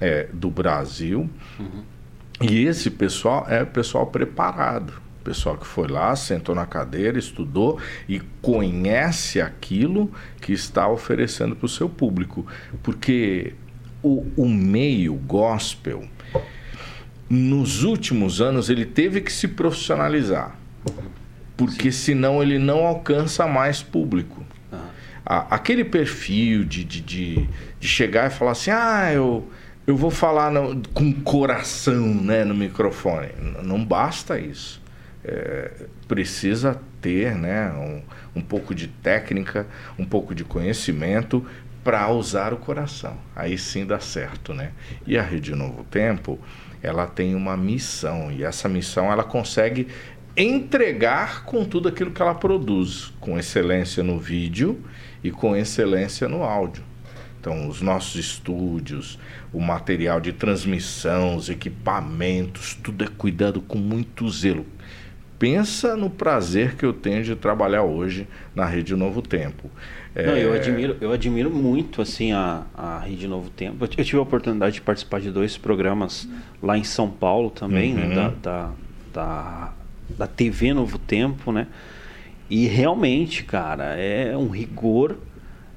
é, 0.00 0.26
do 0.32 0.48
Brasil. 0.50 1.28
E 2.40 2.64
esse 2.64 2.90
pessoal 2.90 3.46
é 3.48 3.62
pessoal 3.64 4.06
preparado. 4.06 4.92
Pessoal 5.26 5.56
que 5.58 5.66
foi 5.66 5.88
lá, 5.88 6.14
sentou 6.14 6.54
na 6.54 6.64
cadeira, 6.66 7.18
estudou 7.18 7.80
e 8.08 8.20
conhece 8.40 9.40
aquilo 9.40 10.08
que 10.40 10.52
está 10.52 10.86
oferecendo 10.88 11.56
para 11.56 11.66
o 11.66 11.68
seu 11.68 11.88
público. 11.88 12.46
Porque 12.80 13.52
o, 14.04 14.24
o 14.36 14.48
meio 14.48 15.14
gospel, 15.14 16.04
nos 17.28 17.82
últimos 17.82 18.40
anos, 18.40 18.70
ele 18.70 18.86
teve 18.86 19.20
que 19.20 19.32
se 19.32 19.48
profissionalizar. 19.48 20.54
Porque 21.56 21.90
senão 21.90 22.40
ele 22.40 22.56
não 22.56 22.86
alcança 22.86 23.48
mais 23.48 23.82
público. 23.82 24.44
Aquele 25.24 25.84
perfil 25.84 26.62
de, 26.64 26.84
de, 26.84 27.00
de, 27.00 27.48
de 27.80 27.88
chegar 27.88 28.28
e 28.28 28.30
falar 28.32 28.52
assim, 28.52 28.70
ah, 28.70 29.10
eu, 29.12 29.50
eu 29.88 29.96
vou 29.96 30.12
falar 30.12 30.52
no- 30.52 30.80
com 30.94 31.12
coração 31.12 32.14
né, 32.14 32.44
no 32.44 32.54
microfone. 32.54 33.30
Não 33.64 33.84
basta 33.84 34.38
isso. 34.38 34.85
É, 35.28 35.86
precisa 36.06 36.80
ter 37.00 37.34
né, 37.34 37.72
um, 37.72 38.38
um 38.38 38.40
pouco 38.40 38.72
de 38.72 38.86
técnica, 38.86 39.66
um 39.98 40.04
pouco 40.04 40.34
de 40.34 40.44
conhecimento 40.44 41.44
para 41.82 42.08
usar 42.10 42.52
o 42.52 42.56
coração. 42.56 43.16
Aí 43.34 43.58
sim 43.58 43.84
dá 43.84 43.98
certo, 43.98 44.54
né? 44.54 44.70
E 45.06 45.18
a 45.18 45.22
Rede 45.22 45.54
Novo 45.54 45.84
Tempo, 45.84 46.38
ela 46.82 47.06
tem 47.06 47.34
uma 47.34 47.56
missão 47.56 48.30
e 48.30 48.44
essa 48.44 48.68
missão 48.68 49.10
ela 49.10 49.24
consegue 49.24 49.88
entregar 50.36 51.44
com 51.44 51.64
tudo 51.64 51.88
aquilo 51.88 52.10
que 52.10 52.20
ela 52.20 52.34
produz, 52.34 53.12
com 53.20 53.38
excelência 53.38 54.02
no 54.02 54.18
vídeo 54.18 54.84
e 55.24 55.30
com 55.30 55.56
excelência 55.56 56.28
no 56.28 56.42
áudio. 56.42 56.84
Então, 57.40 57.68
os 57.68 57.80
nossos 57.80 58.16
estúdios, 58.16 59.18
o 59.52 59.60
material 59.60 60.20
de 60.20 60.32
transmissão, 60.32 61.36
os 61.36 61.48
equipamentos, 61.48 62.74
tudo 62.74 63.04
é 63.04 63.06
cuidado 63.06 63.60
com 63.60 63.78
muito 63.78 64.28
zelo. 64.28 64.66
Pensa 65.38 65.96
no 65.96 66.08
prazer 66.08 66.76
que 66.76 66.84
eu 66.84 66.92
tenho 66.92 67.22
de 67.22 67.36
trabalhar 67.36 67.82
hoje 67.82 68.26
na 68.54 68.64
Rede 68.64 68.94
Novo 68.96 69.20
Tempo. 69.20 69.70
Não, 70.14 70.34
eu 70.36 70.54
É, 70.54 70.56
admiro, 70.56 70.96
eu 70.98 71.12
admiro 71.12 71.50
muito 71.50 72.00
assim 72.00 72.32
a, 72.32 72.62
a 72.74 73.00
Rede 73.00 73.28
Novo 73.28 73.50
Tempo. 73.50 73.84
Eu, 73.84 73.88
tive 74.04 74.16
a 74.18 74.22
oportunidade 74.22 74.76
de 74.76 74.80
participar 74.80 75.20
de 75.20 75.30
dois 75.30 75.58
programas 75.58 76.26
lá 76.62 76.78
em 76.78 76.84
São 76.84 77.10
Paulo 77.10 77.50
também, 77.50 77.92
né, 77.92 78.06
Uhum. 78.06 78.14
da, 78.14 78.28
da, 78.42 78.70
da, 79.12 79.72
da 80.20 80.26
TV 80.26 80.72
Novo 80.72 80.98
Tempo, 80.98 81.52
né? 81.52 81.66
E 82.48 82.66
realmente, 82.66 83.44
cara, 83.44 83.94
é 83.96 84.34
um 84.36 84.48
rigor, 84.48 85.16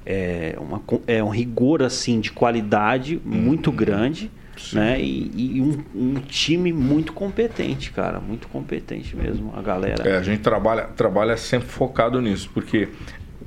é, 0.06 0.56
uma, 0.58 0.80
é 1.06 1.22
um 1.22 1.28
rigor 1.28 1.82
assim 1.82 2.18
de 2.20 2.32
qualidade 2.32 3.20
muito 3.24 3.70
grande, 3.70 4.24
Uhum. 4.24 4.39
Sim. 4.60 4.76
né? 4.76 5.00
E, 5.00 5.56
e 5.56 5.60
um, 5.60 5.82
um 5.94 6.14
time 6.20 6.72
muito 6.72 7.12
competente, 7.12 7.90
cara, 7.92 8.20
muito 8.20 8.46
competente 8.48 9.16
mesmo, 9.16 9.52
a 9.56 9.62
galera. 9.62 10.08
É, 10.08 10.16
a 10.16 10.22
gente 10.22 10.40
trabalha, 10.40 10.84
trabalha 10.84 11.36
sempre 11.36 11.68
focado 11.68 12.20
nisso, 12.20 12.50
porque, 12.52 12.88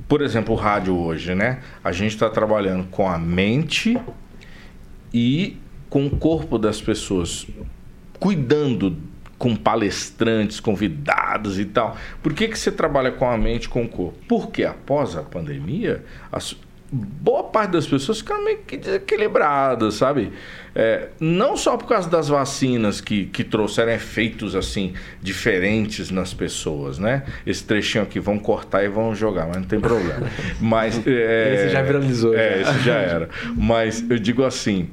por 0.08 0.20
exemplo, 0.22 0.54
o 0.54 0.56
rádio 0.56 0.96
hoje, 0.96 1.34
né? 1.34 1.60
A 1.82 1.92
gente 1.92 2.12
está 2.14 2.28
trabalhando 2.28 2.84
com 2.90 3.08
a 3.08 3.18
mente 3.18 3.98
e 5.12 5.56
com 5.88 6.06
o 6.06 6.10
corpo 6.10 6.58
das 6.58 6.80
pessoas, 6.80 7.46
cuidando 8.18 8.96
com 9.38 9.54
palestrantes, 9.54 10.58
convidados 10.60 11.58
e 11.58 11.64
tal. 11.64 11.96
Por 12.22 12.32
que, 12.32 12.48
que 12.48 12.58
você 12.58 12.70
trabalha 12.72 13.12
com 13.12 13.28
a 13.28 13.36
mente 13.36 13.64
e 13.64 13.68
com 13.68 13.82
o 13.84 13.88
corpo? 13.88 14.18
Porque 14.28 14.64
após 14.64 15.16
a 15.16 15.22
pandemia, 15.22 16.04
as- 16.32 16.56
boa 16.92 17.44
parte 17.44 17.72
das 17.72 17.86
pessoas 17.86 18.18
ficaram 18.18 18.44
meio 18.44 18.58
que 18.58 18.76
desequilibradas, 18.76 19.94
sabe? 19.94 20.32
É, 20.74 21.08
não 21.20 21.56
só 21.56 21.76
por 21.76 21.88
causa 21.88 22.08
das 22.08 22.28
vacinas 22.28 23.00
que, 23.00 23.26
que 23.26 23.44
trouxeram 23.44 23.92
efeitos 23.92 24.54
assim 24.54 24.92
diferentes 25.22 26.10
nas 26.10 26.34
pessoas, 26.34 26.98
né? 26.98 27.24
Esse 27.46 27.64
trechinho 27.64 28.04
aqui 28.04 28.20
vão 28.20 28.38
cortar 28.38 28.84
e 28.84 28.88
vão 28.88 29.14
jogar, 29.14 29.46
mas 29.46 29.56
não 29.56 29.64
tem 29.64 29.80
problema. 29.80 30.30
Mas 30.60 31.00
é, 31.06 31.54
esse 31.54 31.68
já 31.70 31.82
viralizou. 31.82 32.34
É, 32.34 32.62
já. 32.62 32.70
esse 32.70 32.78
já 32.80 32.94
era. 32.94 33.28
Mas 33.56 34.04
eu 34.08 34.18
digo 34.18 34.44
assim, 34.44 34.88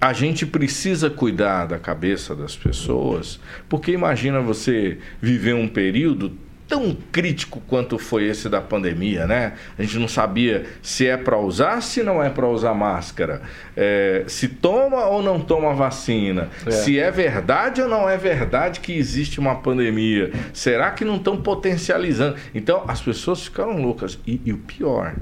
a 0.00 0.12
gente 0.12 0.46
precisa 0.46 1.10
cuidar 1.10 1.66
da 1.66 1.78
cabeça 1.78 2.34
das 2.34 2.54
pessoas, 2.54 3.40
porque 3.68 3.90
imagina 3.92 4.40
você 4.40 4.98
viver 5.20 5.54
um 5.54 5.66
período 5.66 6.32
tão 6.68 6.96
crítico 7.12 7.60
quanto 7.66 7.98
foi 7.98 8.24
esse 8.24 8.48
da 8.48 8.60
pandemia, 8.60 9.26
né? 9.26 9.54
A 9.78 9.82
gente 9.82 9.98
não 9.98 10.08
sabia 10.08 10.66
se 10.82 11.06
é 11.06 11.16
para 11.16 11.38
usar, 11.38 11.80
se 11.80 12.02
não 12.02 12.22
é 12.22 12.28
para 12.28 12.48
usar 12.48 12.74
máscara, 12.74 13.42
é, 13.76 14.24
se 14.26 14.48
toma 14.48 15.06
ou 15.06 15.22
não 15.22 15.40
toma 15.40 15.74
vacina, 15.74 16.48
é. 16.66 16.70
se 16.70 16.98
é 16.98 17.10
verdade 17.10 17.80
ou 17.80 17.88
não 17.88 18.08
é 18.08 18.16
verdade 18.16 18.80
que 18.80 18.92
existe 18.92 19.38
uma 19.38 19.56
pandemia, 19.56 20.32
será 20.52 20.90
que 20.90 21.04
não 21.04 21.16
estão 21.16 21.36
potencializando? 21.36 22.36
Então 22.54 22.84
as 22.88 23.00
pessoas 23.00 23.44
ficaram 23.44 23.80
loucas 23.80 24.18
e, 24.26 24.40
e 24.44 24.52
o 24.52 24.58
pior, 24.58 25.14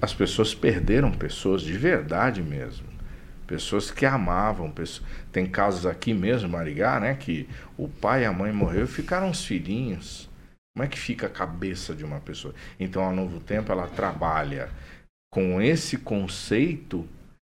as 0.00 0.14
pessoas 0.14 0.54
perderam 0.54 1.10
pessoas 1.10 1.62
de 1.62 1.72
verdade 1.72 2.42
mesmo 2.42 2.90
pessoas 3.50 3.90
que 3.90 4.06
amavam. 4.06 4.70
Pessoas... 4.70 5.04
Tem 5.32 5.44
casos 5.44 5.84
aqui 5.84 6.14
mesmo, 6.14 6.48
Marigá, 6.48 7.00
né? 7.00 7.14
Que 7.14 7.48
o 7.76 7.88
pai 7.88 8.22
e 8.22 8.24
a 8.24 8.32
mãe 8.32 8.52
morreram 8.52 8.84
e 8.84 8.88
ficaram 8.88 9.28
os 9.28 9.44
filhinhos. 9.44 10.29
Como 10.74 10.84
é 10.84 10.88
que 10.88 10.98
fica 10.98 11.26
a 11.26 11.30
cabeça 11.30 11.94
de 11.94 12.04
uma 12.04 12.20
pessoa? 12.20 12.54
Então, 12.78 13.08
a 13.08 13.12
Novo 13.12 13.40
Tempo, 13.40 13.72
ela 13.72 13.88
trabalha 13.88 14.70
com 15.32 15.60
esse 15.60 15.98
conceito 15.98 17.08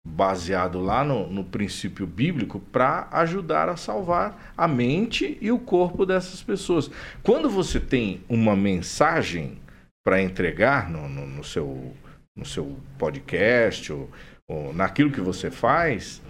baseado 0.05 0.81
lá 0.81 1.05
no, 1.05 1.29
no 1.29 1.45
princípio 1.45 2.07
bíblico 2.07 2.59
para 2.59 3.07
ajudar 3.13 3.69
a 3.69 3.77
salvar 3.77 4.53
a 4.57 4.67
mente 4.67 5.39
e 5.41 5.53
o 5.53 5.59
corpo 5.59 6.05
dessas 6.05 6.43
pessoas. 6.43 6.91
Quando 7.23 7.49
você 7.49 7.79
tem 7.79 8.21
uma 8.29 8.57
mensagem 8.57 9.59
para 10.05 10.21
entregar 10.21 10.91
no, 10.91 11.09
no, 11.09 11.27
no, 11.27 11.45
seu, 11.45 11.95
no 12.37 12.45
seu 12.45 12.77
podcast 12.99 13.93
ou, 13.93 14.11
ou 14.49 14.75
naquilo 14.75 15.13
que 15.13 15.21
você 15.21 15.51
faz, 15.51 16.21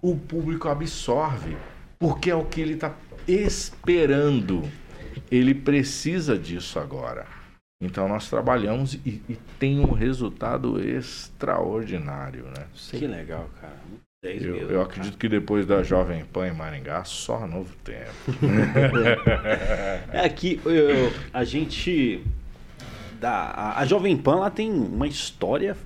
o 0.00 0.16
público 0.16 0.68
absorve, 0.68 1.56
porque 1.98 2.30
é 2.30 2.34
o 2.34 2.46
que 2.46 2.60
ele 2.60 2.74
está 2.74 2.94
esperando 3.28 4.62
ele 5.30 5.54
precisa 5.54 6.38
disso 6.38 6.78
agora. 6.78 7.26
Então 7.82 8.06
nós 8.08 8.30
trabalhamos 8.30 8.94
e, 8.94 9.20
e 9.28 9.36
tem 9.58 9.80
um 9.80 9.92
resultado 9.92 10.80
extraordinário, 10.80 12.44
né? 12.44 12.66
Que 12.90 13.06
legal, 13.06 13.50
cara. 13.60 13.76
Eu, 14.22 14.70
eu 14.70 14.80
acredito 14.80 15.18
que 15.18 15.28
depois 15.28 15.66
da 15.66 15.82
Jovem 15.82 16.24
Pan 16.24 16.46
em 16.46 16.52
Maringá, 16.52 17.02
só 17.02 17.44
novo 17.44 17.74
tempo. 17.82 18.12
é 20.12 20.20
aqui, 20.20 20.60
eu, 20.64 21.12
a 21.34 21.42
gente. 21.42 22.24
Da, 23.18 23.32
a, 23.32 23.80
a, 23.80 23.84
Jovem 23.84 24.16
Pan 24.16 24.36
lá 24.36 24.48
tem 24.48 24.70
uma 24.70 25.08
história, 25.08 25.76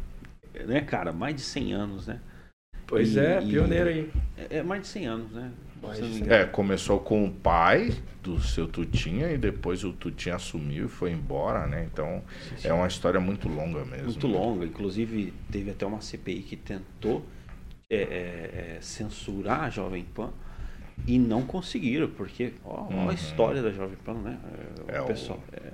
né, 0.67 0.83
cara? 0.83 1.15
Mais 1.15 1.35
de 1.35 1.41
100 1.41 1.73
anos, 1.73 2.07
né? 2.09 2.21
Pois 2.87 3.17
e, 3.17 3.21
é, 3.21 3.41
pioneiro 3.41 3.89
aí. 3.89 4.11
É, 4.37 4.59
é 4.59 4.63
mais 4.63 4.83
de 4.83 4.89
100 4.89 5.07
anos, 5.07 5.33
né? 5.33 5.51
É, 6.29 6.45
começou 6.45 6.99
com 7.01 7.25
o 7.25 7.31
pai 7.31 7.93
do 8.23 8.41
seu 8.41 8.67
Tutinha 8.67 9.31
e 9.31 9.39
depois 9.39 9.85
o 9.85 9.93
Tutinha 9.93 10.35
assumiu 10.35 10.87
e 10.87 10.89
foi 10.89 11.13
embora, 11.13 11.67
né? 11.67 11.89
Então 11.93 12.23
sim, 12.49 12.57
sim. 12.59 12.69
é 12.69 12.73
uma 12.73 12.89
história 12.89 13.21
muito 13.21 13.49
longa 13.49 13.85
mesmo. 13.85 14.07
Muito 14.07 14.27
longa, 14.27 14.65
inclusive 14.65 15.33
teve 15.51 15.71
até 15.71 15.87
uma 15.87 16.01
CPI 16.01 16.43
que 16.43 16.57
tentou 16.57 17.25
é, 17.89 17.97
é, 17.97 18.01
é, 18.01 18.79
censurar 18.81 19.65
a 19.65 19.71
Jovem 19.71 20.05
Pan 20.05 20.31
e 21.07 21.19
não 21.19 21.43
conseguiram, 21.43 22.09
porque 22.09 22.55
ó, 22.65 22.85
uhum. 22.85 23.09
a 23.09 23.15
história 23.15 23.63
da 23.63 23.71
Jovem 23.71 23.97
Pan, 24.05 24.15
né? 24.15 24.39
É, 24.89 25.01
o 25.01 25.05
é 25.05 25.07
pessoal. 25.07 25.39
O... 25.39 25.57
É. 25.57 25.73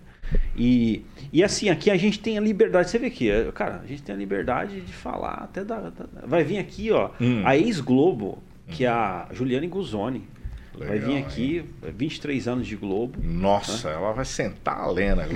E, 0.55 1.07
e 1.33 1.43
assim, 1.43 1.71
aqui 1.71 1.91
a 1.91 1.97
gente 1.97 2.19
tem 2.19 2.37
a 2.37 2.41
liberdade, 2.41 2.91
você 2.91 2.99
vê 2.99 3.07
aqui, 3.07 3.31
cara, 3.55 3.81
a 3.83 3.87
gente 3.87 4.03
tem 4.03 4.15
a 4.15 4.19
liberdade 4.19 4.81
de 4.81 4.93
falar 4.93 5.35
até 5.35 5.65
da. 5.65 5.91
da 5.91 6.07
vai 6.27 6.45
vir 6.45 6.59
aqui, 6.59 6.91
ó, 6.91 7.11
hum. 7.21 7.43
a 7.47 7.57
ex-Globo 7.57 8.43
que 8.73 8.87
a 8.87 9.29
Juliane 9.37 9.69
Guzoni. 9.69 10.27
Legal, 10.75 10.89
vai 10.89 10.99
vir 10.99 11.19
aqui, 11.19 11.57
hein? 11.59 11.93
23 11.97 12.49
anos 12.49 12.67
de 12.67 12.77
Globo. 12.77 13.19
Nossa, 13.23 13.91
né? 13.91 13.95
ela 13.97 14.13
vai 14.13 14.25
sentar 14.25 14.79
a 14.79 14.91
Lena. 14.91 15.27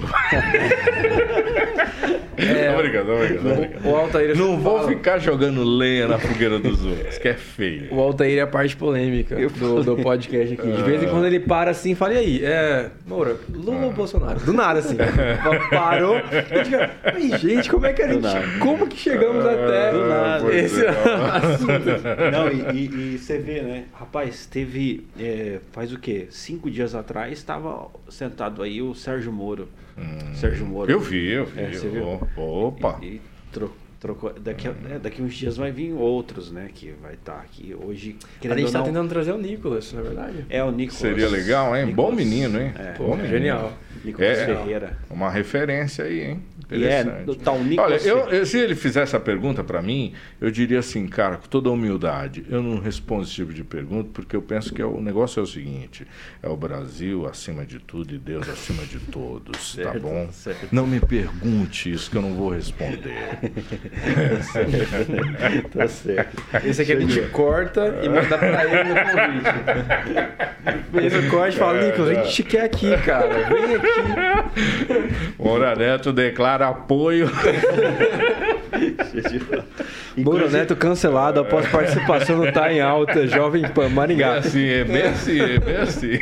é, 2.37 2.75
obrigado, 2.75 3.11
obrigado, 3.13 3.53
obrigado. 3.53 3.87
O 3.87 3.97
Altair 3.97 4.37
Não 4.37 4.59
vou 4.59 4.79
fala... 4.79 4.89
ficar 4.89 5.19
jogando 5.19 5.63
lenha 5.63 6.09
na 6.09 6.19
fogueira 6.19 6.59
dos 6.59 6.85
outros, 6.85 7.19
que 7.19 7.29
é 7.29 7.35
feio. 7.35 7.93
O 7.95 8.01
Altair 8.01 8.39
é 8.39 8.43
a 8.43 8.47
parte 8.47 8.77
polêmica 8.77 9.37
do, 9.37 9.83
do 9.83 9.97
podcast 9.97 10.55
aqui. 10.55 10.73
De 10.73 10.83
vez 10.83 11.03
em 11.03 11.09
quando 11.09 11.27
ele 11.27 11.41
para 11.41 11.71
assim 11.71 11.93
e 11.93 11.95
fala, 11.95 12.15
e 12.15 12.19
aí? 12.19 12.45
É, 12.45 12.91
Moura, 13.07 13.37
Lula 13.53 13.85
ou 13.85 13.91
ah. 13.91 13.93
Bolsonaro? 13.93 14.41
Do 14.41 14.53
nada, 14.53 14.79
assim. 14.79 14.97
Parou. 15.71 16.17
Ai, 16.17 17.39
gente, 17.39 17.71
como 17.71 17.87
é 17.87 17.93
que 17.93 18.03
a 18.03 18.09
gente. 18.09 18.59
Como 18.59 18.87
que 18.87 18.97
chegamos 18.97 19.45
ah, 19.45 19.53
até 19.53 19.93
do 19.93 20.09
nada. 20.09 20.55
esse 20.55 20.85
é. 20.85 20.89
assunto? 21.33 22.33
Não, 22.33 22.49
e, 22.51 22.77
e, 22.77 23.15
e, 23.15 23.19
você 23.19 23.39
vê, 23.39 23.63
né? 23.63 23.85
Rapaz, 23.93 24.47
teve. 24.47 25.07
É, 25.27 25.61
faz 25.73 25.93
o 25.93 25.99
quê? 25.99 26.29
Cinco 26.31 26.71
dias 26.71 26.95
atrás 26.95 27.33
estava 27.33 27.91
sentado 28.09 28.63
aí 28.63 28.81
o 28.81 28.95
Sérgio 28.95 29.33
Moro. 29.33 29.69
Hum, 29.99 30.35
Sérgio 30.35 30.65
Moro. 30.65 30.89
Eu 30.91 31.01
vi, 31.01 31.33
eu 31.33 31.45
vi. 31.47 31.61
É, 31.61 31.73
você 31.73 31.89
viu? 31.89 32.21
Opa! 32.37 33.01
E, 33.03 33.07
e 33.07 33.21
trocou 33.51 33.86
Trocou, 33.99 34.33
daqui, 34.33 34.69
né, 34.69 34.99
daqui 35.03 35.23
uns 35.23 35.35
dias 35.35 35.57
vai 35.57 35.73
vir 35.73 35.93
outros, 35.93 36.53
né? 36.53 36.69
Que 36.73 36.95
vai 37.03 37.15
estar 37.15 37.33
tá 37.33 37.41
aqui 37.41 37.75
hoje. 37.75 38.17
A 38.45 38.49
gente 38.49 38.65
está 38.65 38.83
tentando 38.83 39.09
trazer 39.09 39.33
o 39.33 39.39
Nicolas, 39.39 39.93
na 39.93 40.01
é 40.01 40.03
verdade. 40.03 40.47
É, 40.51 40.63
o 40.63 40.71
Nicolas. 40.71 41.01
Seria 41.01 41.29
legal, 41.29 41.75
hein? 41.75 41.87
Nicolas, 41.87 42.11
Bom 42.11 42.17
menino, 42.17 42.61
hein? 42.61 42.73
É, 42.79 42.95
Bom, 42.99 43.19
genial. 43.27 43.73
Nicolas 44.05 44.39
é, 44.39 44.47
Ferreira. 44.47 44.99
Uma 45.09 45.31
referência 45.31 46.05
aí, 46.05 46.21
hein? 46.21 46.43
E 46.71 46.85
é 46.85 47.05
do 47.05 47.35
tal 47.37 47.63
Nicolas 47.63 48.05
Olha, 48.05 48.11
eu, 48.11 48.19
eu, 48.29 48.47
se 48.47 48.59
ele 48.59 48.75
fizesse 48.75 49.15
essa 49.15 49.21
pergunta 49.21 49.63
para 49.63 49.81
mim, 49.81 50.13
eu 50.41 50.51
diria 50.51 50.81
assim, 50.81 51.07
cara, 51.07 51.37
com 51.37 51.47
toda 51.47 51.69
a 51.69 51.73
humildade, 51.73 52.45
eu 52.49 52.61
não 52.61 52.81
respondo 52.81 53.23
esse 53.23 53.33
tipo 53.33 53.53
de 53.53 53.63
pergunta 53.63 54.11
porque 54.13 54.35
eu 54.35 54.43
penso 54.43 54.75
que 54.75 54.83
é 54.83 54.85
o 54.85 55.01
negócio 55.01 55.39
é 55.39 55.43
o 55.43 55.47
seguinte: 55.47 56.07
é 56.43 56.49
o 56.49 56.57
Brasil 56.57 57.27
acima 57.27 57.65
de 57.65 57.79
tudo 57.79 58.15
e 58.15 58.19
Deus 58.19 58.49
acima 58.49 58.83
de 58.85 58.99
todos, 58.99 59.77
tá 59.77 59.83
certo, 59.83 59.93
tá 59.93 59.99
bom? 60.01 60.29
Certo. 60.33 60.69
Não 60.73 60.87
me 60.87 60.99
pergunte 61.01 61.91
isso 61.91 62.11
que 62.11 62.17
eu 62.17 62.23
não 62.23 62.35
vou 62.35 62.51
responder. 62.51 63.39
tá 65.77 65.89
certo. 65.89 66.43
Esse 66.65 66.83
aqui 66.83 66.93
a 66.93 67.01
gente 67.01 67.21
corta 67.29 68.01
e 68.03 68.09
manda 68.09 68.39
pra 68.39 68.65
ele 68.65 68.85
no 68.85 68.95
convite. 68.95 69.51
Esse 71.07 71.29
corte 71.29 71.57
fala, 71.57 71.83
Nicolas, 71.83 72.11
a 72.11 72.15
gente 72.15 72.33
te 72.33 72.43
quer 72.43 72.65
aqui, 72.65 72.97
cara. 72.99 73.29
Vem 73.49 73.75
aqui. 73.77 75.37
Moura 75.39 75.75
Neto 75.75 76.13
declara 76.13 76.69
apoio. 76.69 77.31
Moura 80.17 80.49
Neto 80.49 80.75
cancelado 80.77 81.41
após 81.41 81.69
participação 81.69 82.37
no 82.39 82.53
Tá 82.53 82.73
em 82.73 82.81
Alta, 82.81 83.27
Jovem 83.27 83.69
Pan 83.69 83.89
Maringá. 83.89 84.37
É 84.37 84.39
assim, 84.39 84.65
é 84.67 84.85
bem 84.85 85.03
assim, 85.03 85.41
é 85.41 85.59
bem 85.59 85.77
assim. 85.77 86.19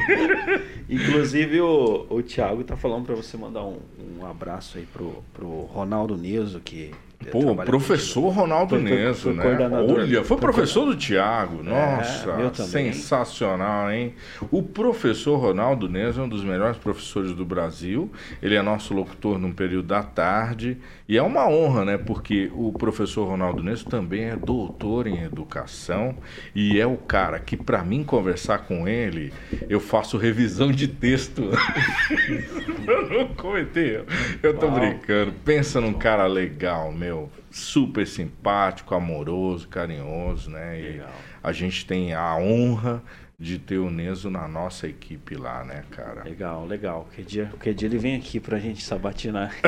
Inclusive 0.88 1.60
o, 1.60 2.06
o 2.10 2.22
Thiago 2.22 2.62
tá 2.64 2.76
falando 2.76 3.06
para 3.06 3.14
você 3.14 3.36
mandar 3.36 3.64
um, 3.64 3.78
um 4.20 4.26
abraço 4.26 4.78
aí 4.78 4.86
pro, 4.92 5.22
pro 5.32 5.48
Ronaldo 5.62 6.16
Neso, 6.16 6.60
que 6.60 6.90
Pô, 7.30 7.54
professor 7.56 8.28
Ronaldo 8.30 8.78
Neso, 8.78 9.32
né? 9.32 9.44
Olha, 9.88 10.24
foi 10.24 10.36
professor 10.36 10.84
do 10.86 10.96
Tiago. 10.96 11.60
É, 11.60 11.62
Nossa, 11.62 12.30
é, 12.30 12.64
sensacional, 12.64 13.90
hein? 13.90 14.14
O 14.50 14.62
professor 14.62 15.36
Ronaldo 15.36 15.88
Neso 15.88 16.20
é 16.20 16.24
um 16.24 16.28
dos 16.28 16.44
melhores 16.44 16.76
professores 16.76 17.32
do 17.32 17.44
Brasil. 17.44 18.10
Ele 18.42 18.54
é 18.54 18.62
nosso 18.62 18.94
locutor 18.94 19.38
num 19.38 19.52
período 19.52 19.88
da 19.88 20.02
tarde. 20.02 20.78
E 21.08 21.16
é 21.16 21.22
uma 21.22 21.48
honra, 21.48 21.84
né? 21.84 21.98
Porque 21.98 22.50
o 22.54 22.72
professor 22.72 23.28
Ronaldo 23.28 23.62
Neso 23.62 23.86
também 23.86 24.24
é 24.24 24.36
doutor 24.36 25.06
em 25.06 25.22
educação. 25.22 26.16
E 26.54 26.80
é 26.80 26.86
o 26.86 26.96
cara 26.96 27.38
que, 27.38 27.56
para 27.56 27.84
mim, 27.84 28.02
conversar 28.02 28.58
com 28.58 28.88
ele, 28.88 29.32
eu 29.68 29.80
faço 29.80 30.16
revisão 30.16 30.72
de 30.72 30.88
texto. 30.88 31.42
eu 32.86 33.10
não 33.10 33.28
comentei. 33.34 34.02
Eu 34.42 34.56
tô 34.56 34.66
Uau. 34.66 34.80
brincando. 34.80 35.32
Pensa 35.44 35.80
num 35.80 35.92
cara 35.92 36.26
legal, 36.26 36.92
meu 36.92 37.13
meu, 37.14 37.30
super 37.50 38.06
simpático, 38.06 38.94
amoroso, 38.94 39.68
carinhoso, 39.68 40.50
né? 40.50 40.78
E 40.80 40.82
Legal. 40.82 41.08
a 41.42 41.52
gente 41.52 41.86
tem 41.86 42.12
a 42.12 42.36
honra 42.36 43.02
de 43.38 43.58
ter 43.58 43.78
o 43.78 43.90
Neso 43.90 44.30
na 44.30 44.46
nossa 44.46 44.86
equipe 44.86 45.34
lá, 45.36 45.64
né, 45.64 45.84
cara? 45.90 46.22
Legal, 46.24 46.66
legal. 46.66 47.08
Que 47.14 47.22
dia, 47.22 47.52
que 47.60 47.74
dia 47.74 47.88
ele 47.88 47.98
vem 47.98 48.16
aqui 48.16 48.38
pra 48.38 48.58
gente 48.58 48.82
sabatinar. 48.82 49.54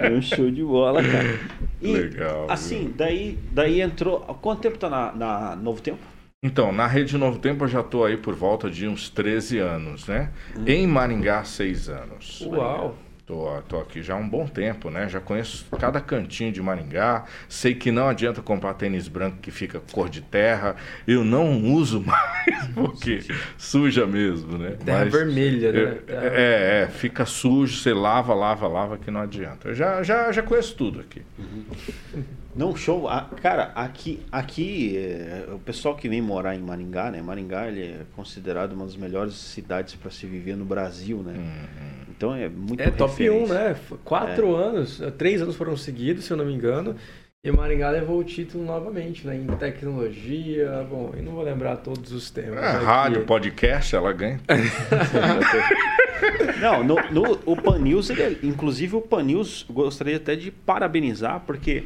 é 0.00 0.10
um 0.10 0.22
show 0.22 0.50
de 0.50 0.62
bola, 0.62 1.02
cara. 1.02 1.40
E, 1.80 1.92
legal. 1.92 2.46
Assim, 2.48 2.86
viu? 2.86 2.94
daí, 2.96 3.38
daí 3.52 3.80
entrou. 3.80 4.20
Quanto 4.40 4.60
tempo 4.60 4.78
tá 4.78 4.88
na, 4.88 5.12
na 5.12 5.56
Novo 5.56 5.80
Tempo? 5.82 5.98
Então, 6.42 6.72
na 6.72 6.86
Rede 6.86 7.18
Novo 7.18 7.38
Tempo 7.38 7.64
eu 7.64 7.68
já 7.68 7.80
estou 7.80 8.04
aí 8.04 8.16
por 8.16 8.34
volta 8.34 8.70
de 8.70 8.88
uns 8.88 9.10
13 9.10 9.58
anos, 9.58 10.06
né? 10.06 10.30
Hum. 10.56 10.64
Em 10.66 10.86
Maringá, 10.86 11.44
6 11.44 11.88
anos. 11.88 12.40
Uau! 12.42 12.96
Tô, 13.30 13.62
tô 13.68 13.78
aqui 13.78 14.02
já 14.02 14.14
há 14.14 14.16
um 14.16 14.28
bom 14.28 14.44
tempo, 14.44 14.90
né? 14.90 15.08
Já 15.08 15.20
conheço 15.20 15.64
cada 15.78 16.00
cantinho 16.00 16.50
de 16.50 16.60
Maringá. 16.60 17.26
Sei 17.48 17.76
que 17.76 17.92
não 17.92 18.08
adianta 18.08 18.42
comprar 18.42 18.74
tênis 18.74 19.06
branco 19.06 19.36
que 19.36 19.52
fica 19.52 19.80
cor 19.92 20.08
de 20.08 20.20
terra. 20.20 20.74
Eu 21.06 21.22
não 21.22 21.62
uso 21.62 22.00
mais, 22.02 22.66
porque 22.74 23.20
suja 23.56 24.04
mesmo, 24.04 24.58
né? 24.58 24.70
Terra 24.84 25.04
Mas, 25.04 25.12
vermelha, 25.12 25.70
né? 25.70 25.98
É, 26.08 26.82
é, 26.82 26.88
fica 26.88 27.24
sujo, 27.24 27.76
você 27.76 27.94
lava, 27.94 28.34
lava, 28.34 28.66
lava, 28.66 28.98
que 28.98 29.12
não 29.12 29.20
adianta. 29.20 29.68
Eu 29.68 29.76
já, 29.76 30.02
já, 30.02 30.32
já 30.32 30.42
conheço 30.42 30.74
tudo 30.74 30.98
aqui. 30.98 31.22
Uhum. 31.38 32.24
Não, 32.54 32.74
show. 32.74 33.08
cara, 33.40 33.70
aqui, 33.74 34.20
aqui 34.30 34.96
é, 34.96 35.48
o 35.52 35.58
pessoal 35.58 35.94
que 35.94 36.08
vem 36.08 36.20
morar 36.20 36.56
em 36.56 36.60
Maringá, 36.60 37.10
né? 37.10 37.22
Maringá 37.22 37.68
ele 37.68 37.82
é 37.82 38.00
considerado 38.16 38.72
uma 38.72 38.84
das 38.84 38.96
melhores 38.96 39.34
cidades 39.34 39.94
para 39.94 40.10
se 40.10 40.26
viver 40.26 40.56
no 40.56 40.64
Brasil, 40.64 41.18
né? 41.18 41.34
Uhum. 41.36 42.04
Então 42.10 42.34
é 42.34 42.48
muito 42.48 42.82
É 42.82 42.90
top 42.90 43.30
1, 43.30 43.46
né? 43.46 43.76
Quatro 44.04 44.56
é. 44.56 44.64
anos, 44.64 45.00
três 45.16 45.40
anos 45.40 45.56
foram 45.56 45.76
seguidos, 45.76 46.24
se 46.24 46.32
eu 46.32 46.36
não 46.36 46.44
me 46.44 46.52
engano. 46.52 46.96
E 47.42 47.50
Maringá 47.50 47.88
levou 47.88 48.18
o 48.18 48.24
título 48.24 48.62
novamente, 48.62 49.26
né? 49.26 49.34
Em 49.34 49.46
tecnologia, 49.56 50.86
bom, 50.90 51.14
eu 51.16 51.22
não 51.22 51.32
vou 51.32 51.42
lembrar 51.42 51.76
todos 51.76 52.12
os 52.12 52.30
temas. 52.30 52.62
É, 52.62 52.72
rádio, 52.72 53.24
podcast, 53.24 53.96
ela 53.96 54.12
ganha. 54.12 54.38
não, 56.60 56.84
no, 56.84 56.96
no, 57.10 57.38
o 57.46 57.56
Pan 57.56 57.78
News, 57.78 58.10
ele, 58.10 58.22
é, 58.22 58.36
inclusive 58.42 58.96
o 58.96 59.00
Pan 59.00 59.22
News, 59.22 59.64
gostaria 59.70 60.18
até 60.18 60.36
de 60.36 60.50
parabenizar, 60.50 61.40
porque 61.46 61.84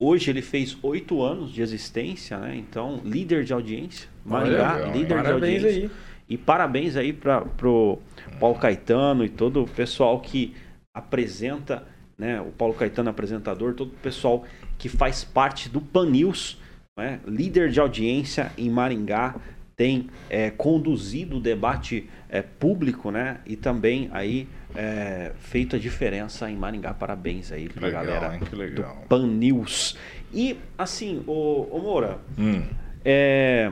Hoje 0.00 0.30
ele 0.30 0.42
fez 0.42 0.76
oito 0.82 1.22
anos 1.22 1.52
de 1.52 1.62
existência, 1.62 2.38
né? 2.38 2.56
Então, 2.56 3.00
líder 3.04 3.44
de 3.44 3.52
audiência. 3.52 4.08
Maringá, 4.24 4.74
Olha, 4.74 4.92
líder 4.92 5.14
parabéns 5.14 5.60
de 5.60 5.66
audiência. 5.66 5.90
Aí. 5.90 5.90
E 6.28 6.38
parabéns 6.38 6.96
aí 6.96 7.12
para 7.12 7.42
pro 7.42 7.98
Paulo 8.40 8.58
Caetano 8.58 9.24
e 9.24 9.28
todo 9.28 9.62
o 9.62 9.68
pessoal 9.68 10.20
que 10.20 10.54
apresenta, 10.92 11.86
né? 12.18 12.40
O 12.40 12.46
Paulo 12.46 12.74
Caetano 12.74 13.10
apresentador, 13.10 13.74
todo 13.74 13.88
o 13.88 14.00
pessoal 14.02 14.44
que 14.78 14.88
faz 14.88 15.22
parte 15.22 15.68
do 15.68 15.80
Pan 15.80 16.06
News, 16.10 16.58
né? 16.96 17.20
líder 17.26 17.70
de 17.70 17.78
audiência 17.78 18.52
em 18.58 18.70
Maringá, 18.70 19.36
tem 19.76 20.08
é, 20.30 20.50
conduzido 20.50 21.36
o 21.36 21.40
debate 21.40 22.08
é, 22.28 22.42
público, 22.42 23.10
né? 23.10 23.38
E 23.46 23.56
também 23.56 24.08
aí 24.12 24.48
é, 24.74 25.32
feito 25.38 25.76
a 25.76 25.78
diferença 25.78 26.50
em 26.50 26.56
Maringá. 26.56 26.94
Parabéns 26.94 27.52
aí 27.52 27.68
para 27.68 27.88
a 27.88 27.90
galera 27.90 28.34
hein? 28.34 28.40
que 28.40 28.54
legal. 28.54 28.98
do 29.02 29.08
Pan 29.08 29.26
News. 29.26 29.96
E 30.32 30.58
assim, 30.76 31.22
o 31.26 31.78
Moura, 31.80 32.18
hum. 32.38 32.62
é, 33.04 33.70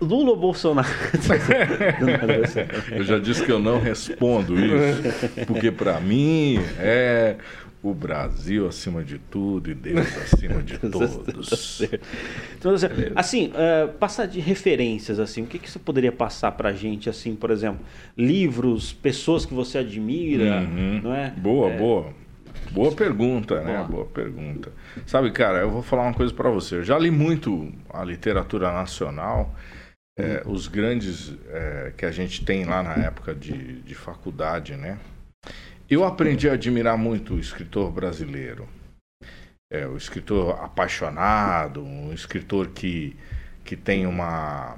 Lula 0.00 0.30
ou 0.30 0.36
Bolsonaro? 0.36 0.88
eu 2.92 3.02
já 3.02 3.18
disse 3.18 3.44
que 3.44 3.50
eu 3.50 3.58
não 3.58 3.80
respondo 3.80 4.54
isso, 4.58 5.02
porque 5.46 5.72
para 5.72 6.00
mim 6.00 6.58
é 6.78 7.36
o 7.82 7.94
Brasil 7.94 8.66
acima 8.66 9.04
de 9.04 9.18
tudo 9.18 9.70
e 9.70 9.74
Deus 9.74 10.06
acima 10.18 10.62
de 10.62 10.78
todos. 10.90 11.82
então, 12.56 12.74
assim, 12.74 12.86
assim 13.14 13.46
uh, 13.52 13.92
passar 13.94 14.26
de 14.26 14.40
referências, 14.40 15.20
assim, 15.20 15.42
o 15.42 15.46
que, 15.46 15.58
que 15.58 15.70
você 15.70 15.78
poderia 15.78 16.10
passar 16.10 16.52
para 16.52 16.70
a 16.70 16.72
gente, 16.72 17.08
assim, 17.08 17.36
por 17.36 17.50
exemplo, 17.50 17.84
livros, 18.16 18.92
pessoas 18.92 19.46
que 19.46 19.54
você 19.54 19.78
admira, 19.78 20.60
uhum. 20.60 21.00
não 21.02 21.14
é? 21.14 21.30
Boa, 21.30 21.70
é... 21.70 21.76
boa. 21.78 22.14
Boa 22.70 22.92
pergunta, 22.92 23.62
né? 23.62 23.76
Boa. 23.76 23.88
Boa 23.88 24.06
pergunta. 24.06 24.70
Sabe, 25.06 25.30
cara, 25.30 25.60
eu 25.60 25.70
vou 25.70 25.82
falar 25.82 26.02
uma 26.02 26.12
coisa 26.12 26.34
para 26.34 26.50
você. 26.50 26.76
Eu 26.76 26.84
já 26.84 26.98
li 26.98 27.10
muito 27.10 27.72
a 27.88 28.04
literatura 28.04 28.70
nacional, 28.72 29.54
é, 30.18 30.42
os 30.44 30.66
grandes 30.66 31.32
é, 31.48 31.92
que 31.96 32.04
a 32.04 32.10
gente 32.10 32.44
tem 32.44 32.64
lá 32.64 32.82
na 32.82 32.94
época 32.94 33.34
de, 33.34 33.80
de 33.80 33.94
faculdade, 33.94 34.76
né? 34.76 34.98
Eu 35.90 36.04
aprendi 36.04 36.50
a 36.50 36.52
admirar 36.52 36.98
muito 36.98 37.34
o 37.34 37.40
escritor 37.40 37.90
brasileiro. 37.90 38.68
É, 39.72 39.86
o 39.86 39.96
escritor 39.96 40.62
apaixonado, 40.62 41.82
um 41.82 42.12
escritor 42.12 42.68
que, 42.68 43.16
que 43.64 43.74
tem 43.74 44.06
uma, 44.06 44.76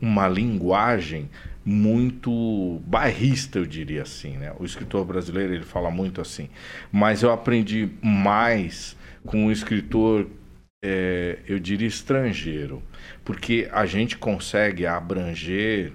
uma 0.00 0.28
linguagem 0.28 1.28
muito 1.64 2.80
bairrista, 2.86 3.58
eu 3.58 3.66
diria 3.66 4.02
assim. 4.02 4.36
Né? 4.36 4.54
O 4.60 4.64
escritor 4.64 5.04
brasileiro 5.04 5.54
ele 5.54 5.64
fala 5.64 5.90
muito 5.90 6.20
assim. 6.20 6.48
Mas 6.92 7.24
eu 7.24 7.32
aprendi 7.32 7.90
mais 8.00 8.96
com 9.26 9.46
um 9.46 9.50
escritor, 9.50 10.30
é, 10.84 11.40
eu 11.48 11.58
diria, 11.58 11.88
estrangeiro. 11.88 12.80
Porque 13.24 13.68
a 13.72 13.84
gente 13.86 14.16
consegue 14.16 14.86
abranger 14.86 15.92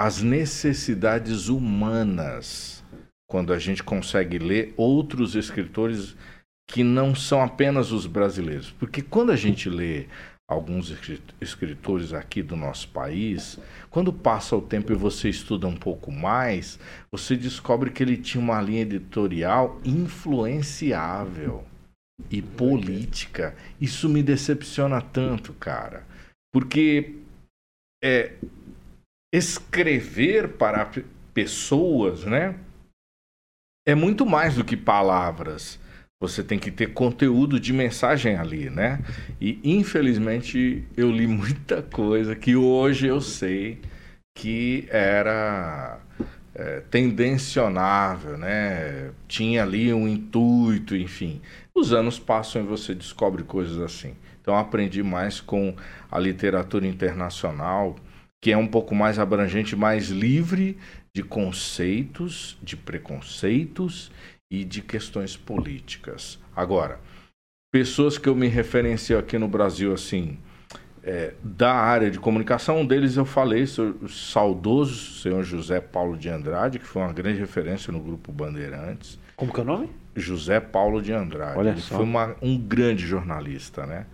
as 0.00 0.22
necessidades 0.22 1.48
humanas 1.48 2.81
quando 3.32 3.54
a 3.54 3.58
gente 3.58 3.82
consegue 3.82 4.38
ler 4.38 4.74
outros 4.76 5.34
escritores 5.34 6.14
que 6.68 6.84
não 6.84 7.14
são 7.14 7.42
apenas 7.42 7.90
os 7.90 8.06
brasileiros. 8.06 8.70
Porque 8.72 9.00
quando 9.00 9.32
a 9.32 9.36
gente 9.36 9.70
lê 9.70 10.04
alguns 10.46 10.94
escritores 11.40 12.12
aqui 12.12 12.42
do 12.42 12.54
nosso 12.54 12.88
país, 12.90 13.58
quando 13.88 14.12
passa 14.12 14.54
o 14.54 14.60
tempo 14.60 14.92
e 14.92 14.94
você 14.94 15.30
estuda 15.30 15.66
um 15.66 15.74
pouco 15.74 16.12
mais, 16.12 16.78
você 17.10 17.34
descobre 17.34 17.90
que 17.90 18.02
ele 18.02 18.18
tinha 18.18 18.44
uma 18.44 18.60
linha 18.60 18.82
editorial 18.82 19.80
influenciável 19.82 21.64
e 22.30 22.42
política. 22.42 23.56
Isso 23.80 24.10
me 24.10 24.22
decepciona 24.22 25.00
tanto, 25.00 25.54
cara. 25.54 26.06
Porque 26.52 27.14
é, 28.04 28.34
escrever 29.32 30.50
para 30.58 30.92
pessoas, 31.32 32.26
né? 32.26 32.58
É 33.86 33.94
muito 33.94 34.24
mais 34.24 34.54
do 34.54 34.64
que 34.64 34.76
palavras. 34.76 35.78
Você 36.20 36.42
tem 36.42 36.58
que 36.58 36.70
ter 36.70 36.92
conteúdo 36.92 37.58
de 37.58 37.72
mensagem 37.72 38.36
ali, 38.36 38.70
né? 38.70 39.00
E 39.40 39.58
infelizmente 39.64 40.84
eu 40.96 41.10
li 41.10 41.26
muita 41.26 41.82
coisa 41.82 42.36
que 42.36 42.54
hoje 42.54 43.08
eu 43.08 43.20
sei 43.20 43.80
que 44.34 44.86
era 44.88 45.98
é, 46.54 46.80
tendencionável, 46.90 48.38
né? 48.38 49.10
Tinha 49.26 49.64
ali 49.64 49.92
um 49.92 50.06
intuito, 50.06 50.94
enfim. 50.94 51.40
Os 51.74 51.92
anos 51.92 52.20
passam 52.20 52.62
e 52.62 52.66
você 52.66 52.94
descobre 52.94 53.42
coisas 53.42 53.80
assim. 53.80 54.14
Então 54.40 54.56
aprendi 54.56 55.02
mais 55.02 55.40
com 55.40 55.74
a 56.10 56.18
literatura 56.18 56.86
internacional, 56.86 57.96
que 58.40 58.52
é 58.52 58.56
um 58.56 58.66
pouco 58.66 58.94
mais 58.94 59.18
abrangente, 59.18 59.74
mais 59.74 60.08
livre 60.08 60.76
de 61.14 61.22
conceitos, 61.22 62.56
de 62.62 62.76
preconceitos 62.76 64.10
e 64.50 64.64
de 64.64 64.80
questões 64.80 65.36
políticas. 65.36 66.38
Agora, 66.56 67.00
pessoas 67.72 68.16
que 68.16 68.28
eu 68.28 68.34
me 68.34 68.48
referencio 68.48 69.18
aqui 69.18 69.38
no 69.38 69.48
Brasil, 69.48 69.92
assim, 69.92 70.38
é, 71.02 71.34
da 71.42 71.74
área 71.74 72.10
de 72.10 72.18
comunicação, 72.18 72.80
um 72.80 72.86
deles 72.86 73.16
eu 73.16 73.24
falei, 73.24 73.64
o 73.64 74.08
saudoso 74.08 75.20
senhor 75.20 75.42
José 75.42 75.80
Paulo 75.80 76.16
de 76.16 76.28
Andrade, 76.28 76.78
que 76.78 76.86
foi 76.86 77.02
uma 77.02 77.12
grande 77.12 77.38
referência 77.38 77.92
no 77.92 78.00
grupo 78.00 78.32
Bandeirantes. 78.32 79.18
Como 79.36 79.52
que 79.52 79.60
é 79.60 79.62
o 79.62 79.66
nome? 79.66 79.90
José 80.14 80.60
Paulo 80.60 81.00
de 81.00 81.12
Andrade. 81.12 81.58
Olha 81.58 81.70
Ele 81.70 81.80
só. 81.80 81.96
foi 81.96 82.04
uma, 82.04 82.36
um 82.42 82.58
grande 82.58 83.06
jornalista, 83.06 83.86
né? 83.86 84.06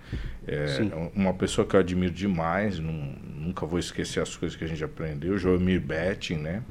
É, 0.46 0.78
uma 1.14 1.34
pessoa 1.34 1.66
que 1.66 1.76
eu 1.76 1.80
admiro 1.80 2.12
demais, 2.12 2.78
não, 2.78 2.92
nunca 3.36 3.66
vou 3.66 3.78
esquecer 3.78 4.20
as 4.20 4.34
coisas 4.36 4.57
que 4.57 4.64
a 4.64 4.68
gente 4.68 4.82
aprendeu. 4.82 5.36
Joemir 5.36 5.80
Betting, 5.80 6.36
né? 6.36 6.62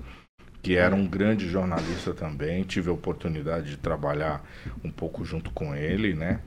Que 0.62 0.76
era 0.76 0.96
um 0.96 1.06
grande 1.06 1.48
jornalista 1.48 2.14
também. 2.14 2.64
Tive 2.64 2.90
a 2.90 2.94
oportunidade 2.94 3.70
de 3.70 3.78
trabalhar 3.78 4.44
um 4.84 4.90
pouco 4.90 5.24
junto 5.24 5.52
com 5.52 5.76
ele, 5.76 6.14
né? 6.14 6.40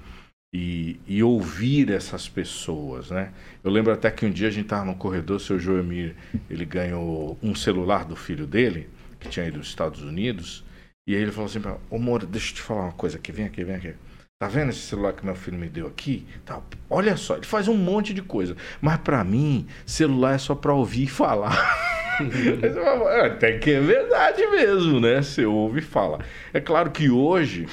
E, 0.53 0.99
e, 1.07 1.23
ouvir 1.23 1.93
essas 1.93 2.29
pessoas, 2.29 3.09
né? 3.11 3.31
Eu 3.63 3.71
lembro 3.71 3.93
até 3.93 4.11
que 4.11 4.27
um 4.27 4.31
dia 4.33 4.49
a 4.49 4.51
gente 4.51 4.65
estava 4.65 4.85
no 4.85 4.97
corredor, 4.97 5.37
o 5.37 5.41
seu 5.41 5.61
Joemir, 5.61 6.17
ele 6.51 6.65
ganhou 6.65 7.39
um 7.41 7.55
celular 7.55 8.05
do 8.05 8.17
filho 8.17 8.49
dele, 8.49 8.89
que 9.21 9.29
tinha 9.29 9.47
ido 9.47 9.61
dos 9.61 9.69
Estados 9.69 10.03
Unidos, 10.03 10.65
e 11.07 11.15
aí 11.15 11.23
ele 11.23 11.33
falou 11.33 11.47
assim, 11.47 11.61
ô 11.91 11.99
Moro, 11.99 12.27
deixa 12.27 12.51
eu 12.51 12.55
te 12.57 12.63
falar 12.63 12.83
uma 12.83 12.93
coisa 12.93 13.17
aqui, 13.17 13.33
vem 13.33 13.47
aqui, 13.47 13.65
vem 13.65 13.77
aqui. 13.77 13.95
Tá 14.43 14.49
vendo 14.49 14.71
esse 14.71 14.81
celular 14.81 15.13
que 15.13 15.25
meu 15.25 15.35
filho 15.35 15.59
me 15.59 15.69
deu 15.69 15.87
aqui? 15.87 16.27
Tá, 16.47 16.63
olha 16.89 17.15
só, 17.17 17.37
ele 17.37 17.45
faz 17.45 17.69
um 17.69 17.77
monte 17.77 18.15
de 18.15 18.23
coisa. 18.23 18.57
Mas 18.81 18.99
para 18.99 19.23
mim, 19.23 19.67
celular 19.85 20.35
é 20.35 20.39
só 20.39 20.55
para 20.55 20.73
ouvir 20.73 21.05
e 21.05 21.09
falar. 21.09 22.01
Até 23.27 23.59
que 23.59 23.71
é 23.71 23.81
verdade 23.81 24.47
mesmo, 24.47 24.99
né? 24.99 25.21
Você 25.21 25.45
ouve 25.45 25.81
e 25.81 25.83
fala. 25.83 26.21
É 26.55 26.61
claro 26.61 26.91
que 26.91 27.11
hoje 27.11 27.67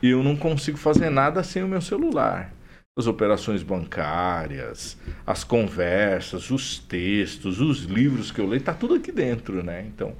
eu 0.00 0.22
não 0.22 0.36
consigo 0.36 0.76
fazer 0.76 1.10
nada 1.10 1.42
sem 1.42 1.64
o 1.64 1.68
meu 1.68 1.80
celular. 1.80 2.52
As 2.96 3.08
operações 3.08 3.64
bancárias, 3.64 4.96
as 5.26 5.42
conversas, 5.42 6.48
os 6.50 6.78
textos, 6.78 7.60
os 7.60 7.84
livros 7.84 8.30
que 8.30 8.40
eu 8.40 8.46
leio, 8.46 8.62
tá 8.62 8.72
tudo 8.72 8.94
aqui 8.94 9.10
dentro, 9.10 9.64
né? 9.64 9.84
Então, 9.84 10.14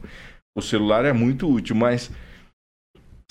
o 0.56 0.62
celular 0.62 1.04
é 1.04 1.12
muito 1.12 1.48
útil, 1.48 1.76
mas 1.76 2.10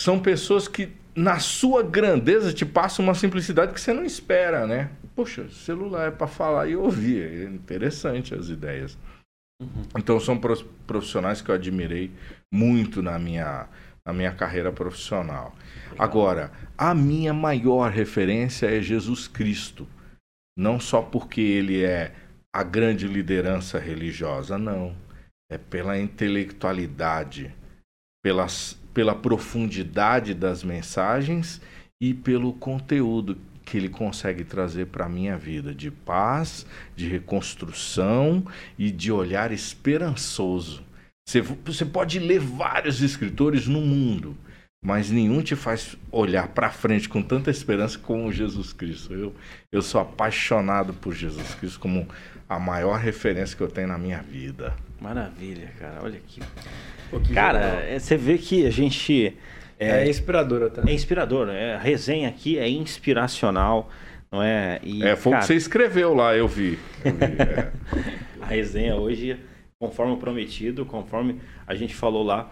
são 0.04 0.20
pessoas 0.20 0.68
que 0.68 0.92
na 1.16 1.40
sua 1.40 1.82
grandeza 1.82 2.52
te 2.52 2.66
passa 2.66 3.02
uma 3.02 3.16
simplicidade 3.16 3.72
que 3.72 3.80
você 3.80 3.94
não 3.94 4.04
espera, 4.04 4.68
né? 4.68 4.90
Poxa, 5.16 5.48
celular 5.50 6.10
é 6.10 6.12
para 6.12 6.28
falar 6.28 6.68
e 6.68 6.76
ouvir. 6.76 7.24
É 7.24 7.44
interessante 7.46 8.36
as 8.36 8.50
ideias. 8.50 8.98
Então 9.98 10.20
são 10.20 10.38
profissionais 10.86 11.42
que 11.42 11.50
eu 11.50 11.56
admirei 11.56 12.12
muito 12.54 13.02
na 13.02 13.18
minha, 13.18 13.70
na 14.06 14.12
minha 14.12 14.34
carreira 14.34 14.74
profissional. 14.74 15.56
Agora, 15.98 16.52
a 16.78 16.94
minha 16.94 17.34
maior 17.34 17.90
referência 17.90 18.68
é 18.68 18.82
Jesus 18.82 19.26
Cristo. 19.26 19.88
Não 20.58 20.82
só 20.82 21.02
porque 21.02 21.40
ele 21.40 21.82
é 21.82 22.14
a 22.54 22.62
grande 22.62 23.08
liderança 23.08 23.80
religiosa, 23.80 24.58
não. 24.58 24.94
É 25.50 25.58
pela 25.58 25.98
intelectualidade, 25.98 27.56
pelas, 28.22 28.78
pela 28.94 29.16
profundidade 29.16 30.34
das 30.34 30.64
mensagens 30.64 31.62
e 32.02 32.14
pelo 32.14 32.54
conteúdo 32.54 33.38
que 33.66 33.78
ele 33.78 33.90
consegue 33.90 34.44
trazer 34.44 34.88
para 34.88 35.06
a 35.06 35.10
minha 35.10 35.38
vida 35.38 35.74
de 35.74 35.90
paz, 35.90 36.66
de 36.96 37.08
reconstrução 37.08 38.46
e 38.78 38.92
de 38.92 39.12
olhar 39.12 39.52
esperançoso. 39.52 40.84
Você, 41.26 41.42
você 41.42 41.86
pode 41.86 42.20
ler 42.20 42.40
vários 42.40 43.02
escritores 43.02 43.66
no 43.68 43.80
mundo, 43.80 44.38
mas 44.84 45.10
nenhum 45.10 45.42
te 45.42 45.56
faz 45.56 45.96
olhar 46.12 46.50
para 46.50 46.70
frente 46.70 47.08
com 47.08 47.22
tanta 47.22 47.50
esperança 47.50 47.98
como 47.98 48.34
Jesus 48.34 48.74
Cristo. 48.74 49.14
Eu, 49.14 49.34
eu 49.72 49.82
sou 49.82 50.02
apaixonado 50.02 50.94
por 50.94 51.14
Jesus 51.14 51.56
Cristo 51.56 51.80
como 51.80 52.06
a 52.50 52.60
maior 52.60 53.00
referência 53.00 53.56
que 53.56 53.64
eu 53.64 53.70
tenho 53.70 53.88
na 53.88 53.98
minha 53.98 54.22
vida. 54.22 54.76
Maravilha, 55.00 55.72
cara. 55.80 56.02
Olha 56.04 56.18
aqui. 56.18 56.42
Cara, 57.34 57.60
é, 57.88 58.00
você 58.00 58.18
vê 58.18 58.38
que 58.38 58.66
a 58.66 58.70
gente. 58.70 59.36
É, 59.80 60.04
é 60.04 60.10
inspiradora, 60.10 60.70
tá? 60.70 60.84
É 60.88 60.94
inspirador. 60.94 61.50
É, 61.50 61.76
a 61.76 61.80
resenha 61.80 62.30
aqui 62.30 62.58
é 62.58 62.70
inspiracional, 62.70 63.90
não 64.32 64.42
é? 64.42 64.80
E, 64.84 65.04
é, 65.04 65.16
foi 65.16 65.34
o 65.34 65.40
que 65.40 65.46
você 65.46 65.56
escreveu 65.56 66.14
lá, 66.14 66.36
eu 66.36 66.48
vi. 66.48 66.80
Eu 67.04 67.12
vi 67.12 67.24
é. 67.42 67.72
a 68.42 68.46
resenha 68.46 68.96
hoje, 68.96 69.38
conforme 69.80 70.18
prometido, 70.18 70.86
conforme 70.86 71.40
a 71.68 71.76
gente 71.76 71.96
falou 71.96 72.24
lá, 72.24 72.50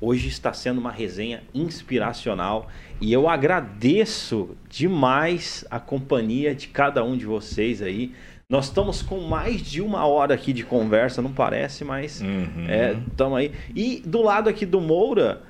hoje 0.00 0.28
está 0.28 0.52
sendo 0.52 0.78
uma 0.78 0.92
resenha 0.92 1.42
inspiracional 1.54 2.68
e 3.00 3.12
eu 3.12 3.28
agradeço 3.28 4.56
demais 4.68 5.64
a 5.70 5.80
companhia 5.80 6.54
de 6.54 6.68
cada 6.68 7.02
um 7.02 7.16
de 7.16 7.24
vocês 7.24 7.80
aí. 7.80 8.14
Nós 8.54 8.66
estamos 8.66 9.02
com 9.02 9.18
mais 9.18 9.60
de 9.62 9.82
uma 9.82 10.06
hora 10.06 10.32
aqui 10.32 10.52
de 10.52 10.62
conversa, 10.62 11.20
não 11.20 11.32
parece, 11.32 11.84
mas 11.84 12.20
estamos 12.20 13.32
uhum. 13.32 13.36
é, 13.36 13.40
aí. 13.40 13.52
E 13.74 14.00
do 14.06 14.22
lado 14.22 14.48
aqui 14.48 14.64
do 14.64 14.80
Moura, 14.80 15.42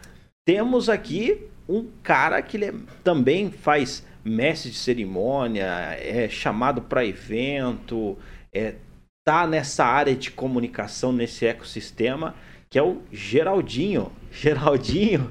temos 0.43 0.89
aqui 0.89 1.43
um 1.69 1.87
cara 2.03 2.41
que 2.41 2.57
ele 2.57 2.65
é, 2.65 2.75
também 3.03 3.51
faz 3.51 4.07
mestre 4.25 4.71
de 4.71 4.79
cerimônia, 4.79 5.67
é 6.01 6.31
chamado 6.31 6.81
para 6.81 7.05
evento, 7.05 8.17
é, 8.51 8.77
tá 9.23 9.47
nessa 9.47 9.85
área 9.85 10.17
de 10.17 10.31
comunicação, 10.31 11.13
nesse 11.13 11.45
ecossistema, 11.45 12.35
que 12.71 12.79
é 12.79 12.83
o 12.83 13.03
Geraldinho. 13.13 14.11
Geraldinho, 14.33 15.31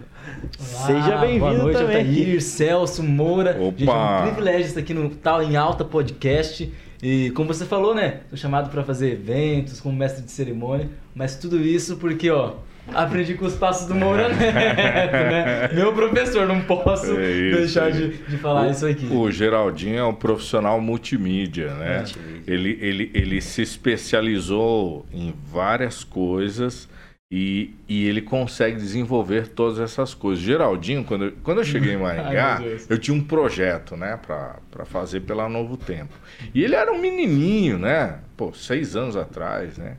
Olá, 0.59 0.86
seja 0.86 1.17
bem-vindo 1.17 1.71
também. 1.74 2.07
Altair, 2.07 2.39
Celso, 2.39 3.01
Moura. 3.01 3.57
Opa. 3.59 3.78
Gente, 3.80 3.89
é 3.89 3.93
um 3.93 4.21
privilégio 4.21 4.67
estar 4.67 4.80
aqui 4.80 4.93
no 4.93 5.09
Tal 5.09 5.41
em 5.41 5.55
Alta 5.55 5.84
Podcast. 5.84 6.71
E 7.04 7.32
como 7.32 7.54
você 7.54 7.66
falou, 7.66 7.93
né? 7.93 8.22
Sou 8.30 8.38
chamado 8.38 8.70
para 8.70 8.82
fazer 8.82 9.12
eventos 9.12 9.82
como 9.82 9.93
mestre 9.93 10.24
de 10.24 10.32
cerimônia, 10.32 10.89
mas 11.14 11.36
tudo 11.36 11.60
isso 11.60 11.97
porque, 11.97 12.30
ó, 12.32 12.54
aprendi 12.93 13.34
com 13.34 13.45
os 13.45 13.56
passos 13.56 13.89
do 13.89 13.93
Moura 13.93 14.30
Neto, 14.34 15.12
né? 15.12 15.70
Meu 15.74 15.91
professor, 15.91 16.47
não 16.47 16.62
posso 16.62 17.20
é 17.20 17.30
isso, 17.30 17.58
deixar 17.58 17.91
de, 17.91 18.20
de 18.20 18.38
falar 18.38 18.68
o, 18.68 18.72
isso 18.72 18.86
aqui. 18.86 19.06
O 19.12 19.30
Geraldinho 19.30 19.97
é 19.97 20.04
um 20.06 20.14
profissional 20.14 20.80
multimídia, 20.80 21.74
né? 21.74 21.97
Multimídia. 21.97 22.43
Ele, 22.47 22.78
ele, 22.80 23.12
ele 23.14 23.41
se 23.41 23.62
especializou 23.62 25.06
em 25.12 25.34
várias 25.51 26.06
coisas 26.06 26.88
e, 27.36 27.73
e 27.89 28.05
ele 28.07 28.21
consegue 28.21 28.77
desenvolver 28.77 29.47
todas 29.47 29.79
essas 29.79 30.13
coisas. 30.13 30.43
Geraldinho, 30.43 31.03
quando 31.03 31.25
eu, 31.25 31.31
quando 31.41 31.61
eu 31.61 31.63
cheguei 31.63 31.95
em 31.95 31.97
Maringá, 31.97 32.57
Ai, 32.59 32.77
eu 32.88 32.99
tinha 32.99 33.17
um 33.17 33.23
projeto, 33.23 33.97
né, 33.97 34.19
para 34.21 34.86
fazer 34.86 35.21
pela 35.21 35.49
Novo 35.49 35.75
Tempo. 35.75 36.13
E 36.53 36.63
ele 36.63 36.75
era 36.75 36.93
um 36.93 37.01
menininho, 37.01 37.79
né? 37.79 38.19
Pô, 38.38 38.53
seis 38.53 38.95
anos 38.95 39.15
atrás, 39.15 39.79
né? 39.79 39.97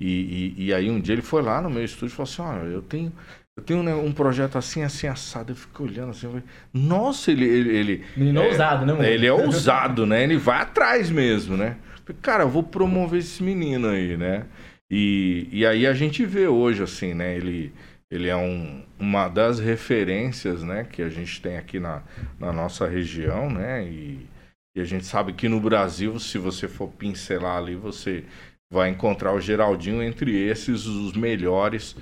E, 0.00 0.54
e, 0.56 0.66
e 0.66 0.72
aí 0.72 0.88
um 0.88 1.00
dia 1.00 1.16
ele 1.16 1.22
foi 1.22 1.42
lá 1.42 1.60
no 1.60 1.68
meu 1.68 1.84
estúdio 1.84 2.12
e 2.12 2.16
falou 2.16 2.30
assim: 2.30 2.42
Olha, 2.42 2.72
eu 2.72 2.82
tenho, 2.82 3.12
eu 3.56 3.62
tenho 3.64 3.82
né, 3.82 3.92
um 3.92 4.12
projeto 4.12 4.56
assim, 4.56 4.84
assim, 4.84 5.08
assado. 5.08 5.50
Eu 5.50 5.56
fiquei 5.56 5.84
olhando 5.84 6.10
assim, 6.10 6.26
eu 6.26 6.30
falei, 6.30 6.46
nossa, 6.72 7.32
ele. 7.32 7.44
ele, 7.44 7.76
ele 7.76 8.04
Menino 8.16 8.40
é, 8.40 8.46
ousado, 8.46 8.86
né, 8.86 8.92
mano? 8.92 9.04
Ele 9.04 9.26
é 9.26 9.32
ousado, 9.34 10.06
né? 10.06 10.22
Ele 10.22 10.36
vai 10.36 10.62
atrás 10.62 11.10
mesmo, 11.10 11.56
né? 11.56 11.76
Falei, 12.06 12.20
Cara, 12.22 12.44
eu 12.44 12.48
vou 12.48 12.62
promover 12.62 13.18
esse 13.18 13.42
menino 13.42 13.88
aí, 13.88 14.16
né? 14.16 14.44
E, 14.90 15.48
e 15.52 15.66
aí 15.66 15.86
a 15.86 15.92
gente 15.92 16.24
vê 16.24 16.46
hoje, 16.46 16.82
assim, 16.82 17.14
né? 17.14 17.36
Ele, 17.36 17.72
ele 18.10 18.28
é 18.28 18.36
um, 18.36 18.82
uma 18.98 19.28
das 19.28 19.58
referências, 19.58 20.62
né? 20.62 20.84
Que 20.84 21.02
a 21.02 21.08
gente 21.08 21.40
tem 21.42 21.56
aqui 21.56 21.78
na, 21.78 22.02
na 22.38 22.52
nossa 22.52 22.86
região, 22.86 23.50
né? 23.50 23.84
E, 23.86 24.26
e 24.76 24.80
a 24.80 24.84
gente 24.84 25.04
sabe 25.04 25.32
que 25.32 25.48
no 25.48 25.60
Brasil, 25.60 26.18
se 26.18 26.38
você 26.38 26.68
for 26.68 26.88
pincelar 26.88 27.58
ali, 27.58 27.74
você 27.74 28.24
vai 28.70 28.90
encontrar 28.90 29.32
o 29.32 29.40
Geraldinho 29.40 30.02
entre 30.02 30.34
esses, 30.36 30.86
os 30.86 31.12
melhores 31.14 31.96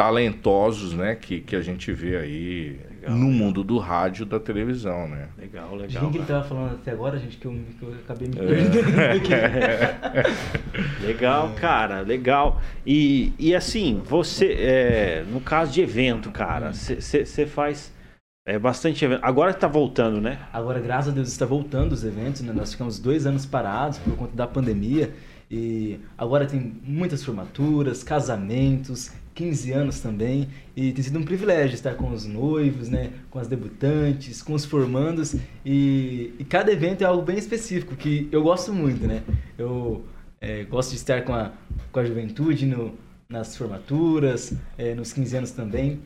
talentosos, 0.00 0.94
né, 0.94 1.14
que, 1.14 1.42
que 1.42 1.54
a 1.54 1.60
gente 1.60 1.92
vê 1.92 2.16
aí 2.16 2.80
legal, 3.02 3.10
no 3.18 3.26
legal. 3.26 3.38
mundo 3.38 3.62
do 3.62 3.76
rádio 3.76 4.24
da 4.24 4.40
televisão, 4.40 5.06
né? 5.06 5.28
Legal, 5.36 5.76
legal. 5.76 6.04
Quem 6.04 6.12
que 6.12 6.16
ele 6.16 6.24
tava 6.24 6.42
falando 6.42 6.72
até 6.72 6.92
agora, 6.92 7.18
gente, 7.18 7.36
que 7.36 7.44
eu, 7.44 7.52
que 7.78 7.82
eu 7.82 7.92
acabei 8.02 8.28
me 8.28 8.38
é. 8.38 8.46
perdendo 8.46 8.98
é. 8.98 9.12
aqui. 9.12 11.04
legal, 11.04 11.52
cara, 11.60 12.00
legal. 12.00 12.62
E, 12.86 13.34
e 13.38 13.54
assim, 13.54 14.00
você, 14.02 14.54
é, 14.54 15.24
no 15.30 15.42
caso 15.42 15.70
de 15.70 15.82
evento, 15.82 16.30
cara, 16.30 16.72
você 16.72 17.44
faz 17.44 17.92
é, 18.48 18.58
bastante 18.58 19.04
evento. 19.04 19.20
Agora 19.22 19.50
está 19.50 19.68
voltando, 19.68 20.18
né? 20.18 20.38
Agora, 20.50 20.80
graças 20.80 21.12
a 21.12 21.14
Deus, 21.14 21.28
está 21.28 21.44
voltando 21.44 21.92
os 21.92 22.04
eventos, 22.04 22.40
né? 22.40 22.54
Nós 22.54 22.72
ficamos 22.72 22.98
dois 22.98 23.26
anos 23.26 23.44
parados 23.44 23.98
por 23.98 24.16
conta 24.16 24.34
da 24.34 24.46
pandemia. 24.46 25.12
E 25.50 25.98
agora 26.16 26.46
tem 26.46 26.80
muitas 26.84 27.22
formaturas, 27.22 28.02
casamentos, 28.02 29.10
15 29.40 29.72
anos 29.72 30.00
também, 30.00 30.48
e 30.76 30.92
tem 30.92 31.02
sido 31.02 31.18
um 31.18 31.24
privilégio 31.24 31.74
estar 31.74 31.94
com 31.94 32.10
os 32.10 32.26
noivos, 32.26 32.90
né, 32.90 33.10
com 33.30 33.38
as 33.38 33.48
debutantes, 33.48 34.42
com 34.42 34.52
os 34.52 34.66
formandos, 34.66 35.34
e, 35.64 36.34
e 36.38 36.44
cada 36.44 36.70
evento 36.70 37.00
é 37.00 37.06
algo 37.06 37.22
bem 37.22 37.38
específico, 37.38 37.96
que 37.96 38.28
eu 38.30 38.42
gosto 38.42 38.70
muito, 38.70 39.06
né? 39.06 39.22
Eu 39.56 40.04
é, 40.42 40.64
gosto 40.64 40.90
de 40.90 40.96
estar 40.96 41.22
com 41.22 41.32
a, 41.32 41.52
com 41.90 42.00
a 42.00 42.04
juventude 42.04 42.66
no, 42.66 42.92
nas 43.30 43.56
formaturas, 43.56 44.52
é, 44.76 44.94
nos 44.94 45.10
15 45.14 45.36
anos 45.38 45.50
também, 45.52 46.00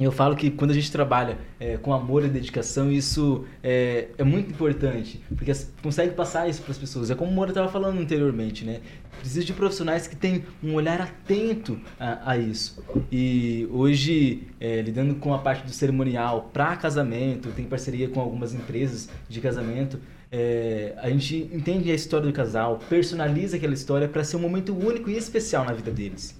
eu 0.00 0.12
falo 0.12 0.36
que 0.36 0.48
quando 0.48 0.70
a 0.70 0.74
gente 0.74 0.92
trabalha 0.92 1.38
é, 1.58 1.76
com 1.76 1.92
amor 1.92 2.24
e 2.24 2.28
dedicação, 2.28 2.92
isso 2.92 3.44
é, 3.60 4.06
é 4.16 4.22
muito 4.22 4.52
importante, 4.52 5.20
porque 5.36 5.52
consegue 5.82 6.14
passar 6.14 6.48
isso 6.48 6.62
para 6.62 6.70
as 6.70 6.78
pessoas. 6.78 7.10
É 7.10 7.16
como 7.16 7.32
o 7.32 7.34
Moura 7.34 7.50
estava 7.50 7.68
falando 7.68 7.98
anteriormente, 7.98 8.64
né? 8.64 8.80
Precisa 9.18 9.44
de 9.44 9.52
profissionais 9.52 10.06
que 10.06 10.14
têm 10.14 10.44
um 10.62 10.74
olhar 10.74 11.00
atento 11.00 11.80
a, 11.98 12.30
a 12.30 12.38
isso. 12.38 12.80
E 13.10 13.66
hoje, 13.72 14.46
é, 14.60 14.80
lidando 14.82 15.16
com 15.16 15.34
a 15.34 15.38
parte 15.38 15.66
do 15.66 15.72
cerimonial 15.72 16.48
para 16.52 16.76
casamento, 16.76 17.50
tem 17.50 17.64
parceria 17.64 18.08
com 18.08 18.20
algumas 18.20 18.54
empresas 18.54 19.08
de 19.28 19.40
casamento, 19.40 19.98
é, 20.30 20.94
a 20.98 21.10
gente 21.10 21.50
entende 21.52 21.90
a 21.90 21.94
história 21.94 22.28
do 22.28 22.32
casal, 22.32 22.78
personaliza 22.88 23.56
aquela 23.56 23.74
história 23.74 24.06
para 24.06 24.22
ser 24.22 24.36
um 24.36 24.40
momento 24.40 24.72
único 24.78 25.10
e 25.10 25.16
especial 25.16 25.64
na 25.64 25.72
vida 25.72 25.90
deles. 25.90 26.37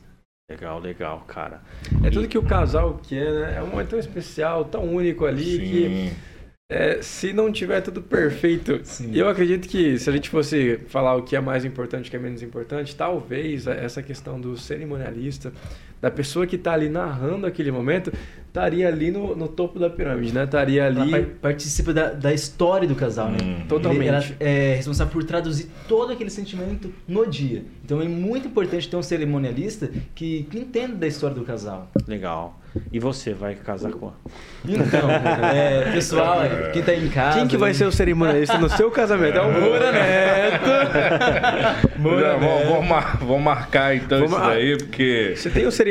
Legal, 0.51 0.81
legal, 0.81 1.25
cara. 1.27 1.61
É 2.03 2.09
tudo 2.09 2.27
que 2.27 2.39
o 2.39 2.43
casal 2.43 2.99
quer, 3.07 3.31
né? 3.31 3.57
É 3.59 3.63
um 3.63 3.67
momento 3.67 3.91
tão 3.91 3.99
especial, 3.99 4.65
tão 4.65 4.83
único 4.83 5.27
ali 5.27 5.45
Sim. 5.45 5.59
que 5.59 6.13
é, 6.71 7.03
se 7.03 7.35
não 7.35 7.53
tiver 7.53 7.83
tudo 7.83 8.01
perfeito, 8.01 8.81
Sim. 8.83 9.15
eu 9.15 9.29
acredito 9.29 9.69
que 9.69 9.99
se 9.99 10.09
a 10.09 10.13
gente 10.13 10.31
fosse 10.31 10.79
falar 10.89 11.17
o 11.17 11.23
que 11.23 11.37
é 11.37 11.41
mais 11.41 11.67
importante 11.67 12.07
e 12.07 12.09
o 12.09 12.11
que 12.11 12.17
é 12.17 12.19
menos 12.19 12.43
importante, 12.43 12.97
talvez 12.97 13.67
essa 13.67 14.03
questão 14.03 14.41
do 14.41 14.57
cerimonialista, 14.57 15.53
da 16.01 16.11
pessoa 16.11 16.47
que 16.47 16.57
está 16.57 16.73
ali 16.73 16.89
narrando 16.89 17.47
aquele 17.47 17.71
momento, 17.71 18.13
estaria 18.47 18.89
ali 18.89 19.11
no, 19.11 19.37
no, 19.37 19.49
topo 19.49 19.79
da 19.79 19.89
pirâmide, 19.91 20.33
né? 20.33 20.45
Estaria 20.45 20.87
ali. 20.87 21.15
Ela 21.15 21.27
participa 21.41 21.93
da, 21.93 22.11
da 22.11 22.33
história 22.33 22.87
do 22.89 22.95
casal, 22.95 23.31
né? 23.31 23.39
Hum. 23.43 23.67
Totalmente. 23.69 24.09
Ela 24.09 24.25
é 24.41 24.75
responsável 24.75 25.13
por 25.13 25.25
traduzir 25.25 25.71
todo 25.87 26.13
aquele 26.13 26.31
sentimento 26.31 26.93
no 27.07 27.27
dia. 27.27 27.65
Então 27.85 28.01
é 28.01 28.09
muito 28.09 28.49
importante 28.49 28.89
ter 28.89 28.97
um 28.97 29.03
cerimonialista 29.03 29.91
que, 30.15 30.45
que 30.51 30.59
entenda 30.59 30.95
da 30.95 31.07
história 31.07 31.37
do 31.37 31.45
casal. 31.45 31.91
Legal. 32.07 32.59
E 32.93 32.99
você 33.01 33.33
vai 33.33 33.55
casar 33.55 33.91
com? 33.93 34.13
Então, 34.65 35.11
é, 35.11 35.91
pessoal, 35.93 36.41
quem 36.73 36.83
tá 36.83 36.95
em 36.95 37.09
casa. 37.09 37.39
Quem 37.39 37.49
que 37.49 37.57
vai 37.57 37.73
ser 37.73 37.87
o 37.87 37.93
cerimonialista 37.93 38.59
no 38.59 38.69
seu 38.69 38.91
casamento? 38.91 39.39
É 39.39 39.41
o 39.41 39.51
Moura 39.61 39.93
Neto. 39.93 40.69
Vamos, 41.99 42.69
vamos 42.69 42.89
mar- 42.89 43.17
vamos 43.19 43.43
marcar 43.43 43.97
então 43.97 44.19
Vamos 44.19 44.33
isso 44.33 44.41
mar- 44.41 44.51
daí, 44.51 44.79
porque. 44.79 45.35
Você 45.37 45.51
tem 45.51 45.67
o 45.67 45.73
cerimonialista, 45.73 45.88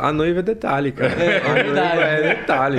a 0.00 0.12
noiva 0.12 0.40
é 0.40 0.42
detalhe, 0.42 0.92
cara. 0.92 1.12
É, 1.12 1.38
a 1.38 1.52
verdade. 1.54 1.96
noiva 1.96 2.02
é 2.10 2.34
detalhe. 2.34 2.78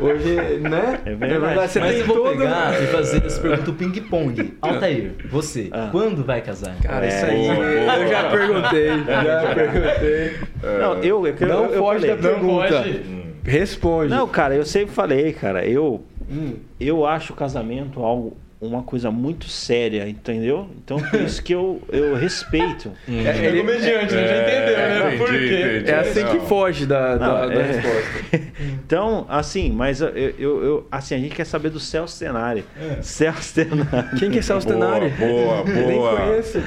Hoje, 0.00 0.34
né? 0.60 1.00
É 1.04 1.14
verdade. 1.14 1.68
Você 1.68 1.80
Mas 1.80 1.90
tem 1.92 2.00
eu 2.00 2.06
vou 2.06 2.16
todo... 2.16 2.30
pegar 2.38 2.82
e 2.82 2.86
fazer 2.88 3.24
essa 3.24 3.40
pergunta 3.40 3.72
ping-pong. 3.72 4.54
Altair, 4.62 5.12
você, 5.30 5.68
Ah. 5.72 5.88
quando 5.90 6.24
vai 6.24 6.40
casar? 6.40 6.74
Cara, 6.82 7.06
É, 7.06 7.08
isso 7.08 7.24
aí 7.26 7.42
boa, 7.46 7.54
boa. 7.54 7.66
eu 7.96 8.08
já 8.08 8.30
perguntei. 8.30 8.88
Já 9.06 9.54
perguntei. 9.54 10.32
Não, 10.80 10.94
eu, 11.02 11.26
eu, 11.26 11.34
Não 11.48 11.64
eu, 11.64 11.70
eu 11.74 11.78
foge 11.82 12.00
falei. 12.06 12.16
da 12.16 12.28
pergunta. 12.28 12.68
pode. 12.82 13.02
Responde. 13.44 14.10
Não, 14.10 14.28
cara, 14.28 14.54
eu 14.54 14.64
sempre 14.64 14.94
falei, 14.94 15.32
cara, 15.32 15.64
eu 15.66 16.02
Hum. 16.30 16.56
eu 16.78 17.06
acho 17.06 17.32
o 17.32 17.36
casamento 17.36 18.02
algo 18.02 18.36
uma 18.60 18.82
coisa 18.82 19.10
muito 19.10 19.48
séria, 19.48 20.08
entendeu? 20.08 20.68
Então 20.84 20.98
por 20.98 21.20
isso 21.20 21.40
que 21.42 21.54
eu, 21.54 21.80
eu 21.90 22.14
respeito. 22.16 22.90
É, 23.08 23.44
ele- 23.46 23.60
comediante, 23.60 24.14
né? 24.14 24.26
Já 24.26 24.42
entendeu, 24.42 24.76
né? 25.10 25.16
Por 25.16 25.28
entendi, 25.34 25.48
quê? 25.48 25.76
entendi. 25.76 25.90
é 25.90 25.94
assim 25.94 26.26
que 26.26 26.34
Não. 26.38 26.46
foge 26.46 26.86
da, 26.86 27.16
da, 27.16 27.26
Não, 27.26 27.48
da 27.48 27.54
é. 27.54 27.62
resposta. 27.66 28.48
Então, 28.84 29.26
assim, 29.28 29.70
mas 29.70 30.00
eu, 30.00 30.08
eu, 30.08 30.64
eu- 30.64 30.86
assim, 30.90 31.14
a 31.14 31.18
gente 31.18 31.34
quer 31.34 31.44
saber 31.44 31.70
do 31.70 31.78
Celso 31.78 32.18
Tenari. 32.18 32.64
Celso 33.02 33.54
Tenari. 33.54 34.16
Quem 34.18 34.30
que 34.30 34.38
é 34.38 34.42
Celso 34.42 34.66
Tenari? 34.66 35.10
Boa, 35.10 35.62
boa, 35.62 35.64
Nem 35.86 35.96
boa. 35.98 36.16
conheço. 36.16 36.58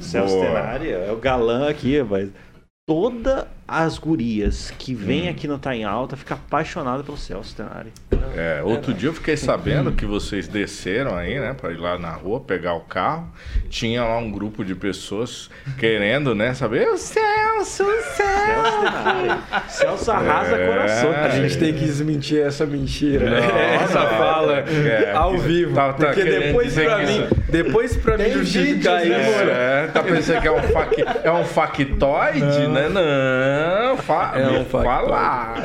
Celso 0.00 0.34
Boa. 0.34 0.46
Tenari 0.46 0.90
é 0.90 1.10
o 1.12 1.16
galã 1.16 1.68
aqui, 1.68 2.02
mas 2.02 2.28
todas 2.88 3.44
as 3.68 3.98
gurias 3.98 4.72
que 4.78 4.94
vêm 4.94 5.28
aqui 5.28 5.48
no 5.48 5.58
Tá 5.58 5.74
em 5.74 5.84
Alta 5.84 6.16
ficam 6.16 6.36
apaixonadas 6.36 7.04
pelo 7.04 7.18
Celso 7.18 7.54
Tenari. 7.56 7.92
É, 8.36 8.60
outro 8.62 8.92
dia 8.94 9.08
eu 9.08 9.12
fiquei 9.14 9.36
sabendo 9.36 9.92
que 9.92 10.04
vocês 10.04 10.46
desceram 10.46 11.16
aí, 11.16 11.38
né, 11.40 11.54
para 11.54 11.72
ir 11.72 11.76
lá 11.78 11.98
na 11.98 12.10
rua 12.12 12.38
pegar 12.40 12.74
o 12.74 12.80
carro. 12.80 13.28
Tinha 13.70 14.04
lá 14.04 14.18
um 14.18 14.30
grupo 14.30 14.64
de 14.64 14.74
pessoas 14.74 15.50
querendo, 15.78 16.34
né, 16.34 16.52
saber 16.54 16.88
o 16.88 16.96
Celso, 16.96 17.84
o 17.84 18.02
Celso 18.02 19.68
Celso. 19.68 20.10
Arrasa 20.12 20.56
É. 20.56 20.66
coração. 20.68 21.10
A 21.12 21.28
gente 21.30 21.58
tem 21.58 21.72
que 21.72 21.80
desmentir 21.80 22.40
essa 22.40 22.64
mentira, 22.66 23.28
né? 23.30 23.40
Não, 23.40 23.56
essa 23.84 24.00
não. 24.00 24.08
fala 24.18 24.58
É, 24.60 25.12
ao 25.14 25.32
que- 25.32 25.38
vivo. 25.40 25.74
tá- 25.74 25.92
tá 25.92 26.06
porque 26.06 26.24
depois 26.24 26.74
pra 26.74 26.98
mim, 26.98 27.04
isso- 27.04 27.28
depois 27.62 27.96
pra 27.96 28.16
mim 28.18 28.30
justificar 28.30 29.00
vídeos, 29.02 29.16
né, 29.18 29.30
isso. 29.30 29.50
É, 29.50 29.86
tá 29.88 30.02
pensando 30.02 30.40
que 30.40 30.48
é 30.48 30.52
um, 30.52 30.62
fac, 30.62 30.92
é 31.24 31.30
um 31.32 31.44
factoide, 31.44 32.66
né? 32.68 32.88
Não, 32.88 33.96
fa, 33.98 34.32
É 34.36 34.48
um 34.48 34.64
falar. 34.64 35.62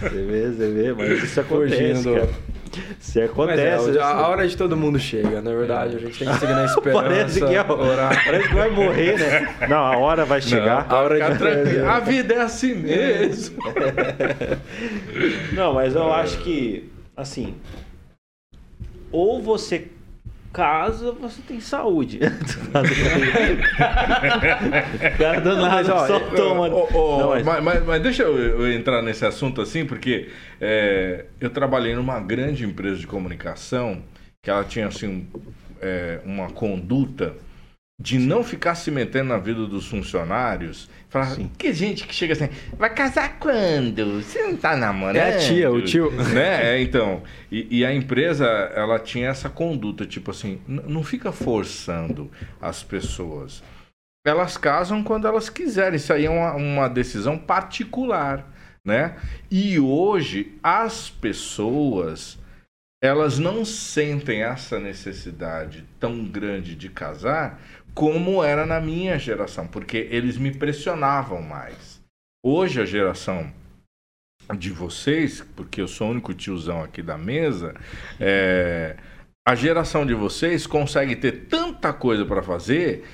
Você 0.00 0.08
vê, 0.22 0.50
você 0.50 0.70
vê, 0.72 0.92
mas 0.92 1.22
isso 1.22 1.40
acontece, 1.40 2.08
Mas 2.08 3.16
acontece. 3.24 3.98
é, 3.98 4.02
a 4.02 4.06
a 4.06 4.28
hora 4.28 4.46
de 4.46 4.56
todo 4.56 4.76
mundo 4.76 4.98
chega, 4.98 5.40
na 5.40 5.50
verdade. 5.52 5.96
A 5.96 5.98
gente 5.98 6.18
tem 6.18 6.28
que 6.28 6.38
seguir 6.38 6.52
na 6.52 6.64
esperança. 6.66 7.02
Parece 7.02 7.40
que, 7.44 7.54
é, 7.54 7.62
orar. 7.62 8.24
parece 8.24 8.48
que 8.48 8.54
vai 8.54 8.70
morrer, 8.70 9.18
né? 9.18 9.54
Não, 9.68 9.78
a 9.78 9.96
hora 9.96 10.24
vai 10.24 10.40
chegar. 10.40 10.86
A 10.88 10.96
hora 10.96 11.30
de 11.32 11.38
tranquilo. 11.38 11.88
A 11.88 12.00
vida 12.00 12.34
é 12.34 12.40
assim 12.40 12.74
mesmo. 12.74 13.56
Não, 15.52 15.72
mas 15.74 15.94
eu 15.94 16.12
acho 16.12 16.38
que, 16.38 16.90
assim, 17.16 17.54
ou 19.10 19.40
você 19.42 19.88
casa 20.52 21.08
ou 21.08 21.14
você 21.14 21.40
tem 21.46 21.60
saúde. 21.60 22.18
cara 25.18 25.40
do 25.40 25.56
nada 25.56 25.68
Mas, 25.76 25.88
ó, 25.88 26.06
só 26.06 26.18
eu- 26.18 26.30
toma. 26.34 26.68
Não, 26.68 27.44
mas, 27.44 27.62
mas- 27.62 27.84
mas 27.84 28.02
deixa 28.02 28.22
eu, 28.22 28.38
eu 28.38 28.72
entrar 28.72 29.02
nesse 29.02 29.24
assunto 29.24 29.60
assim, 29.60 29.84
porque 29.84 30.28
é, 30.60 31.26
eu 31.40 31.50
trabalhei 31.50 31.94
numa 31.94 32.20
grande 32.20 32.64
empresa 32.64 32.96
de 32.98 33.06
comunicação 33.06 34.02
que 34.42 34.50
ela 34.50 34.64
tinha 34.64 34.86
assim 34.88 35.06
um, 35.06 35.26
é, 35.80 36.20
uma 36.24 36.50
conduta 36.50 37.34
de 38.00 38.18
não 38.18 38.44
ficar 38.44 38.74
se 38.76 38.90
metendo 38.90 39.28
na 39.30 39.38
vida 39.38 39.66
dos 39.66 39.86
funcionários. 39.88 40.88
Que 41.56 41.72
gente 41.72 42.06
que 42.06 42.14
chega 42.14 42.34
assim, 42.34 42.50
vai 42.76 42.92
casar 42.92 43.38
quando? 43.38 44.22
Você 44.22 44.42
não 44.42 44.56
tá 44.56 44.76
namorando? 44.76 45.16
É 45.16 45.36
a 45.36 45.38
tia, 45.38 45.70
o 45.70 45.80
tio. 45.80 46.10
Né? 46.34 46.74
É, 46.74 46.82
então. 46.82 47.22
E, 47.50 47.78
e 47.78 47.84
a 47.84 47.94
empresa, 47.94 48.44
ela 48.46 48.98
tinha 48.98 49.28
essa 49.28 49.48
conduta, 49.48 50.04
tipo 50.04 50.30
assim, 50.30 50.60
não 50.66 51.02
fica 51.02 51.32
forçando 51.32 52.30
as 52.60 52.82
pessoas. 52.82 53.62
Elas 54.26 54.58
casam 54.58 55.02
quando 55.02 55.26
elas 55.26 55.48
quiserem. 55.48 55.96
Isso 55.96 56.12
aí 56.12 56.26
é 56.26 56.30
uma, 56.30 56.52
uma 56.54 56.88
decisão 56.88 57.38
particular, 57.38 58.46
né? 58.84 59.16
E 59.50 59.80
hoje, 59.80 60.58
as 60.62 61.08
pessoas, 61.08 62.38
elas 63.02 63.38
não 63.38 63.64
sentem 63.64 64.42
essa 64.42 64.78
necessidade 64.78 65.86
tão 65.98 66.22
grande 66.26 66.74
de 66.74 66.90
casar 66.90 67.62
como 67.98 68.44
era 68.44 68.64
na 68.64 68.80
minha 68.80 69.18
geração, 69.18 69.66
porque 69.66 70.06
eles 70.12 70.38
me 70.38 70.52
pressionavam 70.52 71.42
mais. 71.42 72.00
Hoje, 72.46 72.80
a 72.80 72.84
geração 72.84 73.52
de 74.56 74.70
vocês, 74.70 75.44
porque 75.56 75.80
eu 75.80 75.88
sou 75.88 76.06
o 76.06 76.10
único 76.12 76.32
tiozão 76.32 76.84
aqui 76.84 77.02
da 77.02 77.18
mesa, 77.18 77.74
é, 78.20 78.96
a 79.44 79.56
geração 79.56 80.06
de 80.06 80.14
vocês 80.14 80.64
consegue 80.64 81.16
ter 81.16 81.46
tanta 81.48 81.92
coisa 81.92 82.24
para 82.24 82.40
fazer 82.40 83.04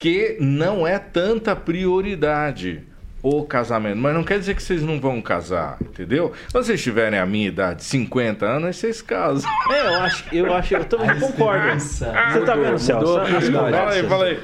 que 0.00 0.38
não 0.40 0.86
é 0.86 0.98
tanta 0.98 1.54
prioridade 1.54 2.88
o 3.22 3.44
casamento. 3.44 3.96
Mas 3.98 4.14
não 4.14 4.24
quer 4.24 4.38
dizer 4.38 4.54
que 4.54 4.62
vocês 4.62 4.82
não 4.82 4.98
vão 5.00 5.20
casar, 5.20 5.76
entendeu? 5.80 6.32
Quando 6.52 6.64
vocês 6.64 6.82
tiverem 6.82 7.18
a 7.18 7.26
minha 7.26 7.48
idade, 7.48 7.84
50 7.84 8.46
anos, 8.46 8.76
vocês 8.76 9.02
casam. 9.02 9.50
É, 9.70 9.86
eu 9.86 9.94
acho, 10.00 10.24
eu 10.34 10.54
acho, 10.54 10.74
eu 10.74 10.84
também 10.84 11.10
A 11.10 11.14
concordo. 11.20 11.58
esperança. 11.76 12.12
Você 12.32 12.40
tá 12.40 12.54
vendo, 12.56 12.78
Celso? 12.78 13.20
Fala 13.52 13.90
aí, 13.92 14.02
fala 14.08 14.24
aí. 14.26 14.38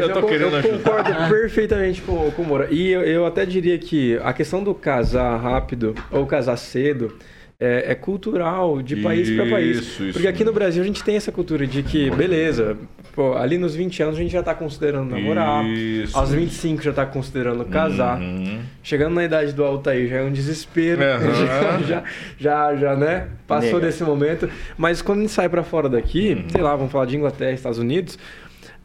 Eu 0.00 0.12
tô 0.12 0.20
con- 0.22 0.26
querendo 0.28 0.52
eu 0.52 0.58
ajudar. 0.58 0.78
concordo 1.02 1.28
perfeitamente 1.28 2.02
com, 2.02 2.30
com 2.32 2.42
o 2.42 2.44
Moura. 2.46 2.68
E 2.70 2.90
eu, 2.90 3.02
eu 3.02 3.26
até 3.26 3.46
diria 3.46 3.78
que 3.78 4.18
a 4.22 4.32
questão 4.32 4.62
do 4.62 4.74
casar 4.74 5.36
rápido 5.40 5.94
ou 6.10 6.26
casar 6.26 6.56
cedo 6.56 7.16
é, 7.58 7.92
é 7.92 7.94
cultural 7.94 8.82
de 8.82 8.96
país 8.96 9.30
para 9.30 9.46
país. 9.46 9.78
Isso, 9.78 10.04
isso. 10.04 10.12
Porque 10.12 10.28
aqui 10.28 10.44
no 10.44 10.52
Brasil 10.52 10.82
a 10.82 10.86
gente 10.86 11.02
tem 11.02 11.16
essa 11.16 11.32
cultura 11.32 11.66
de 11.66 11.82
que, 11.82 12.10
beleza, 12.10 12.76
pô, 13.14 13.34
ali 13.34 13.56
nos 13.56 13.74
20 13.74 14.02
anos 14.02 14.16
a 14.16 14.20
gente 14.20 14.32
já 14.32 14.42
tá 14.42 14.54
considerando 14.54 15.10
namorar. 15.10 15.64
Isso. 15.64 16.16
Aos 16.18 16.30
25 16.32 16.82
já 16.82 16.92
tá 16.92 17.06
considerando 17.06 17.64
casar. 17.64 18.20
Uhum. 18.20 18.60
Chegando 18.82 19.14
na 19.14 19.24
idade 19.24 19.52
do 19.52 19.64
Altair 19.64 20.08
já 20.08 20.16
é 20.16 20.22
um 20.22 20.32
desespero. 20.32 21.02
Aham. 21.02 21.82
já, 21.88 22.04
já, 22.38 22.76
já, 22.76 22.94
né? 22.96 23.28
Passou 23.46 23.74
Nega. 23.74 23.86
desse 23.86 24.02
momento. 24.04 24.48
Mas 24.76 25.00
quando 25.00 25.18
a 25.18 25.22
gente 25.22 25.32
sai 25.32 25.48
pra 25.48 25.62
fora 25.62 25.88
daqui, 25.88 26.34
Uhum. 26.34 26.48
sei 26.50 26.60
lá, 26.60 26.76
vamos 26.76 26.92
falar 26.92 27.06
de 27.06 27.16
Inglaterra, 27.16 27.52
Estados 27.52 27.78
Unidos, 27.78 28.18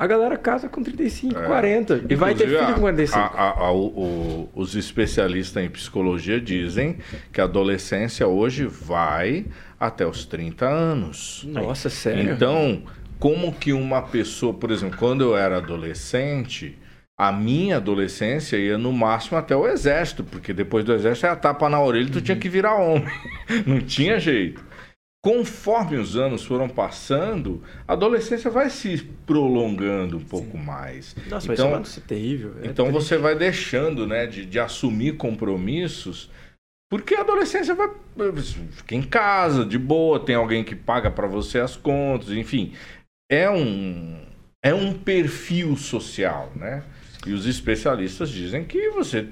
a 0.03 0.07
galera 0.07 0.35
casa 0.35 0.67
com 0.67 0.81
35, 0.81 1.37
É. 1.39 1.45
40. 1.45 2.03
E 2.09 2.15
vai 2.15 2.33
ter 2.33 2.45
Inclusive, 2.45 2.57
filho 2.57 2.65
com 2.65 2.71
a- 2.71 2.79
45. 2.79 3.19
a- 3.19 3.25
a- 3.27 3.59
a- 3.67 3.71
o- 3.71 4.49
os 4.55 4.73
especialistas 4.75 5.63
em 5.63 5.69
psicologia 5.69 6.41
dizem 6.41 6.97
que 7.31 7.39
a 7.39 7.43
adolescência 7.43 8.25
hoje 8.27 8.65
vai 8.65 9.45
até 9.79 10.05
os 10.05 10.25
30 10.25 10.67
anos. 10.67 11.45
Nossa, 11.47 11.87
sério? 11.87 12.33
Então, 12.33 12.81
como 13.19 13.53
que 13.53 13.71
uma 13.73 14.01
pessoa, 14.01 14.53
por 14.53 14.71
exemplo, 14.71 14.97
quando 14.97 15.21
eu 15.21 15.37
era 15.37 15.57
adolescente, 15.57 16.77
a 17.15 17.31
minha 17.31 17.77
adolescência 17.77 18.57
ia 18.57 18.79
no 18.79 18.91
máximo 18.91 19.37
até 19.37 19.55
o 19.55 19.67
exército, 19.67 20.23
porque 20.23 20.51
depois 20.51 20.83
do 20.83 20.93
exército 20.93 21.27
era 21.27 21.35
tapa 21.35 21.69
na 21.69 21.79
orelha 21.79 22.07
e 22.07 22.11
tu 22.11 22.21
tinha 22.21 22.35
que 22.35 22.49
virar 22.49 22.73
homem. 22.75 23.05
Não 23.67 23.79
tinha 23.79 24.19
jeito. 24.19 24.63
Conforme 25.23 25.97
os 25.97 26.15
anos 26.15 26.43
foram 26.43 26.67
passando, 26.67 27.61
a 27.87 27.93
adolescência 27.93 28.49
vai 28.49 28.71
se 28.71 28.97
prolongando 29.25 30.17
um 30.17 30.23
pouco 30.23 30.57
mais. 30.57 31.15
Nossa, 31.29 31.47
mas 31.47 31.59
então, 31.59 31.81
isso 31.81 31.99
é 31.99 32.03
terrível. 32.07 32.55
é 32.63 32.67
então 32.67 32.85
triste. 32.87 33.03
você 33.03 33.17
vai 33.17 33.35
deixando, 33.35 34.07
né, 34.07 34.25
de, 34.25 34.45
de 34.45 34.59
assumir 34.59 35.17
compromissos, 35.17 36.27
porque 36.89 37.13
a 37.13 37.21
adolescência 37.21 37.75
vai 37.75 37.89
fica 38.71 38.95
em 38.95 39.03
casa, 39.03 39.63
de 39.63 39.77
boa, 39.77 40.19
tem 40.19 40.35
alguém 40.35 40.63
que 40.63 40.75
paga 40.75 41.11
para 41.11 41.27
você 41.27 41.59
as 41.59 41.77
contas, 41.77 42.31
enfim, 42.31 42.73
é 43.31 43.49
um 43.49 44.25
é 44.63 44.73
um 44.73 44.93
perfil 44.93 45.75
social, 45.75 46.51
né? 46.55 46.83
E 47.25 47.33
os 47.33 47.45
especialistas 47.45 48.29
dizem 48.29 48.63
que 48.63 48.89
você 48.89 49.27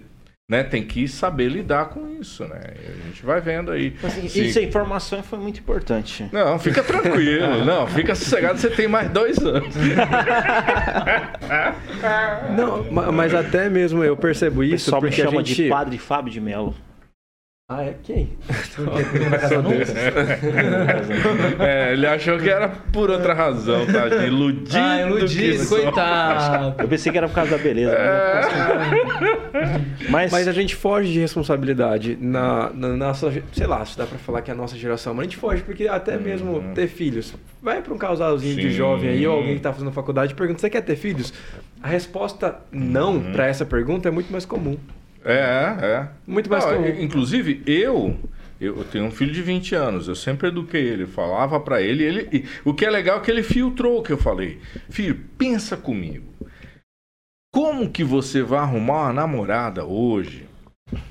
né, 0.49 0.63
tem 0.63 0.83
que 0.83 1.07
saber 1.07 1.47
lidar 1.47 1.85
com 1.89 2.09
isso, 2.19 2.43
né? 2.45 2.59
A 3.03 3.05
gente 3.07 3.23
vai 3.23 3.39
vendo 3.39 3.71
aí. 3.71 3.95
Assim, 4.03 4.27
Se- 4.27 4.47
Isso, 4.47 4.57
a 4.57 4.63
informação 4.63 5.21
foi 5.21 5.37
muito 5.37 5.59
importante. 5.59 6.27
Não, 6.31 6.57
fica 6.57 6.81
tranquilo, 6.81 7.63
não, 7.63 7.85
fica 7.85 8.15
sossegado, 8.15 8.57
você 8.57 8.69
tem 8.71 8.87
mais 8.87 9.09
dois 9.11 9.37
anos. 9.37 9.75
Não, 12.57 12.91
ma- 12.91 13.11
mas 13.11 13.33
até 13.33 13.69
mesmo 13.69 14.03
eu 14.03 14.17
percebo 14.17 14.61
O 14.61 14.63
isso 14.63 14.85
pessoal 14.85 15.01
me 15.01 15.11
chama 15.11 15.37
gente... 15.43 15.55
de 15.63 15.69
Padre 15.69 15.97
Fábio 15.97 16.31
de 16.33 16.41
Mello. 16.41 16.75
Ah, 17.71 17.83
é 17.83 17.93
quem? 18.01 18.35
Porque 18.75 19.19
não 19.19 19.29
vai 19.29 19.39
casar 19.39 19.61
nunca? 19.61 19.83
É, 21.63 21.93
ele 21.93 22.07
achou 22.07 22.39
que 22.39 22.49
era 22.49 22.67
por 22.67 23.11
outra 23.11 23.35
razão, 23.35 23.85
tá? 23.85 24.07
Iludido. 24.25 24.75
Ah, 24.75 24.97
que 24.97 25.07
iludido, 25.07 25.63
só. 25.65 25.79
coitado. 25.79 26.81
Eu 26.81 26.87
pensei 26.87 27.11
que 27.11 27.17
era 27.19 27.27
por 27.27 27.35
causa 27.35 27.51
da 27.51 27.57
beleza. 27.61 27.95
Mas, 29.99 30.09
mas, 30.09 30.31
Mas 30.31 30.47
a 30.47 30.51
gente 30.51 30.75
foge 30.75 31.13
de 31.13 31.19
responsabilidade 31.19 32.17
na, 32.19 32.71
na 32.73 32.87
nossa, 32.89 33.31
sei 33.53 33.67
lá, 33.67 33.85
se 33.85 33.95
dá 33.95 34.07
pra 34.07 34.17
falar 34.17 34.41
que 34.41 34.49
é 34.49 34.53
a 34.55 34.57
nossa 34.57 34.75
geração, 34.75 35.13
mas 35.13 35.21
a 35.21 35.29
gente 35.29 35.37
foge 35.37 35.61
porque 35.61 35.87
até 35.87 36.17
mesmo 36.17 36.63
ter 36.73 36.87
filhos. 36.87 37.35
Vai 37.61 37.83
pra 37.83 37.93
um 37.93 37.99
casalzinho 37.99 38.55
de 38.55 38.63
Sim. 38.71 38.75
jovem 38.75 39.11
aí 39.11 39.27
ou 39.27 39.37
alguém 39.37 39.53
que 39.53 39.61
tá 39.61 39.71
fazendo 39.71 39.91
faculdade 39.91 40.31
e 40.33 40.35
pergunta: 40.35 40.59
"Você 40.59 40.71
quer 40.71 40.81
ter 40.81 40.95
filhos?" 40.95 41.31
A 41.83 41.87
resposta 41.87 42.55
não 42.71 43.19
pra 43.31 43.45
essa 43.45 43.63
pergunta 43.63 44.07
é 44.07 44.11
muito 44.11 44.31
mais 44.31 44.43
comum. 44.43 44.75
É, 45.29 45.77
é. 45.85 46.07
Muito 46.25 46.49
mais 46.49 46.65
Não. 46.65 46.87
Inclusive, 46.87 47.61
eu, 47.67 48.17
eu 48.59 48.83
tenho 48.85 49.05
um 49.05 49.11
filho 49.11 49.31
de 49.31 49.43
20 49.43 49.75
anos, 49.75 50.07
eu 50.07 50.15
sempre 50.15 50.47
eduquei 50.47 50.81
ele, 50.81 51.05
falava 51.05 51.59
pra 51.59 51.81
ele, 51.81 52.03
ele. 52.03 52.45
o 52.65 52.73
que 52.73 52.83
é 52.83 52.89
legal 52.89 53.19
é 53.19 53.21
que 53.21 53.29
ele 53.29 53.43
filtrou 53.43 53.99
o 53.99 54.03
que 54.03 54.11
eu 54.11 54.17
falei. 54.17 54.59
Filho, 54.89 55.19
pensa 55.37 55.77
comigo. 55.77 56.33
Como 57.53 57.89
que 57.89 58.03
você 58.03 58.41
vai 58.41 58.59
arrumar 58.59 59.03
uma 59.03 59.13
namorada 59.13 59.85
hoje 59.85 60.47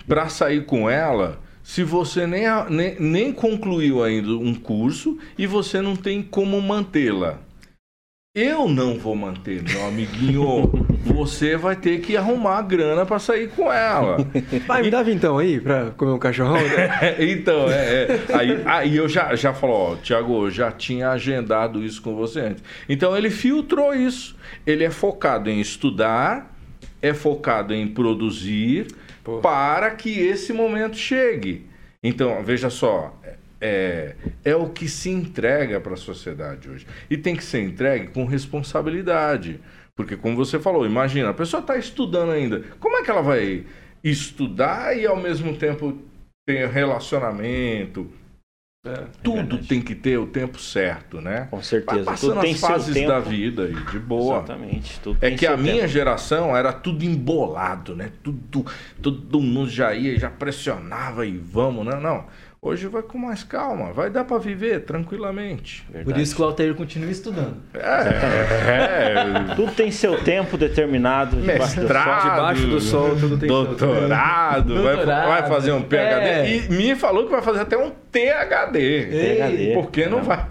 pra 0.06 0.28
sair 0.28 0.64
com 0.64 0.90
ela 0.90 1.40
se 1.62 1.84
você 1.84 2.26
nem, 2.26 2.44
nem, 2.70 2.98
nem 2.98 3.32
concluiu 3.32 4.02
ainda 4.02 4.30
um 4.30 4.54
curso 4.54 5.18
e 5.36 5.46
você 5.46 5.80
não 5.80 5.94
tem 5.94 6.22
como 6.22 6.60
mantê-la? 6.60 7.40
Eu 8.34 8.68
não 8.68 8.98
vou 8.98 9.14
manter, 9.14 9.62
meu 9.62 9.86
amiguinho. 9.86 10.86
Você 11.04 11.56
vai 11.56 11.76
ter 11.76 12.00
que 12.00 12.16
arrumar 12.16 12.62
grana 12.62 13.06
pra 13.06 13.18
sair 13.18 13.48
com 13.48 13.72
ela. 13.72 14.18
Pai, 14.66 14.82
me 14.82 14.90
dá 14.90 15.02
vintão 15.02 15.38
aí 15.38 15.60
pra 15.60 15.90
comer 15.90 16.12
um 16.12 16.18
cachorrão? 16.18 16.56
É, 16.56 17.16
então, 17.30 17.70
é, 17.70 18.04
é. 18.04 18.20
Aí, 18.34 18.62
aí 18.64 18.96
eu 18.96 19.08
já, 19.08 19.34
já 19.34 19.54
falo, 19.54 19.72
ó, 19.72 19.96
Tiago, 19.96 20.46
eu 20.46 20.50
já 20.50 20.70
tinha 20.70 21.10
agendado 21.10 21.82
isso 21.82 22.02
com 22.02 22.14
você 22.14 22.40
antes. 22.40 22.64
Então 22.88 23.16
ele 23.16 23.30
filtrou 23.30 23.94
isso. 23.94 24.36
Ele 24.66 24.84
é 24.84 24.90
focado 24.90 25.48
em 25.48 25.60
estudar, 25.60 26.54
é 27.00 27.14
focado 27.14 27.74
em 27.74 27.86
produzir 27.88 28.88
Pô. 29.24 29.38
para 29.38 29.90
que 29.92 30.10
esse 30.10 30.52
momento 30.52 30.96
chegue. 30.96 31.66
Então, 32.02 32.42
veja 32.44 32.70
só, 32.70 33.18
é, 33.60 34.14
é 34.44 34.54
o 34.54 34.68
que 34.68 34.88
se 34.88 35.10
entrega 35.10 35.80
para 35.80 35.94
a 35.94 35.96
sociedade 35.96 36.68
hoje. 36.68 36.86
E 37.10 37.16
tem 37.16 37.34
que 37.34 37.44
ser 37.44 37.62
entregue 37.62 38.08
com 38.08 38.24
responsabilidade. 38.24 39.60
Porque, 39.98 40.16
como 40.16 40.36
você 40.36 40.60
falou, 40.60 40.86
imagina, 40.86 41.30
a 41.30 41.34
pessoa 41.34 41.60
está 41.60 41.76
estudando 41.76 42.30
ainda. 42.30 42.62
Como 42.78 42.96
é 42.96 43.02
que 43.02 43.10
ela 43.10 43.20
vai 43.20 43.66
estudar 44.02 44.96
e 44.96 45.04
ao 45.04 45.16
mesmo 45.16 45.56
tempo 45.56 45.98
ter 46.46 46.68
relacionamento? 46.68 48.08
É. 48.86 49.06
Tudo 49.24 49.58
tem 49.58 49.82
que 49.82 49.92
ter 49.96 50.16
o 50.18 50.26
tempo 50.28 50.56
certo, 50.56 51.20
né? 51.20 51.48
com 51.50 51.56
Vai 51.56 51.64
certeza. 51.64 52.04
passando 52.04 52.30
Tudo 52.34 52.40
tem 52.42 52.52
as 52.52 52.58
seu 52.60 52.68
fases 52.68 52.94
tempo. 52.94 53.08
da 53.08 53.18
vida 53.18 53.64
aí, 53.64 53.74
de 53.74 53.98
boa. 53.98 54.36
Exatamente. 54.38 55.00
Tudo 55.00 55.18
É 55.20 55.32
que 55.32 55.44
a 55.44 55.50
seu 55.50 55.58
minha 55.58 55.74
tempo. 55.80 55.88
geração 55.88 56.56
era 56.56 56.72
tudo 56.72 57.04
embolado, 57.04 57.96
né? 57.96 58.12
Tudo, 58.22 58.64
todo 59.02 59.40
mundo 59.40 59.68
já 59.68 59.92
ia, 59.92 60.16
já 60.16 60.30
pressionava 60.30 61.26
e 61.26 61.36
vamos, 61.36 61.84
né? 61.84 61.96
Não. 62.00 62.24
Hoje 62.60 62.88
vai 62.88 63.02
com 63.02 63.16
mais 63.18 63.44
calma, 63.44 63.92
vai 63.92 64.10
dar 64.10 64.24
pra 64.24 64.36
viver 64.36 64.80
tranquilamente. 64.80 65.84
Por 65.86 65.92
Verdade. 65.94 66.22
isso 66.22 66.34
que 66.34 66.42
o 66.42 66.44
Altair 66.44 66.74
continua 66.74 67.08
estudando. 67.08 67.56
É, 67.72 69.54
Tudo 69.54 69.70
tem 69.72 69.92
seu 69.92 70.20
tempo 70.24 70.58
determinado. 70.58 71.36
debaixo 71.36 71.60
do 71.60 71.70
sol. 71.74 71.82
mestrado, 71.82 72.22
Debaixo 72.34 72.66
do 72.66 72.80
sol, 72.80 73.10
tudo 73.16 73.38
tem 73.38 73.48
seu 73.48 73.64
tempo. 73.64 73.76
doutorado, 73.76 74.82
vai, 74.82 74.96
Doutorado, 74.96 75.28
vai 75.28 75.48
fazer 75.48 75.70
um 75.70 75.82
PhD. 75.82 76.00
é. 76.28 76.56
E 76.56 76.68
me 76.70 76.96
falou 76.96 77.26
que 77.26 77.30
vai 77.30 77.42
fazer 77.42 77.60
até 77.60 77.78
um 77.78 77.90
THD. 78.10 79.06
PhD. 79.06 79.74
Por 79.74 79.90
que 79.92 80.06
não 80.06 80.24
vai? 80.24 80.44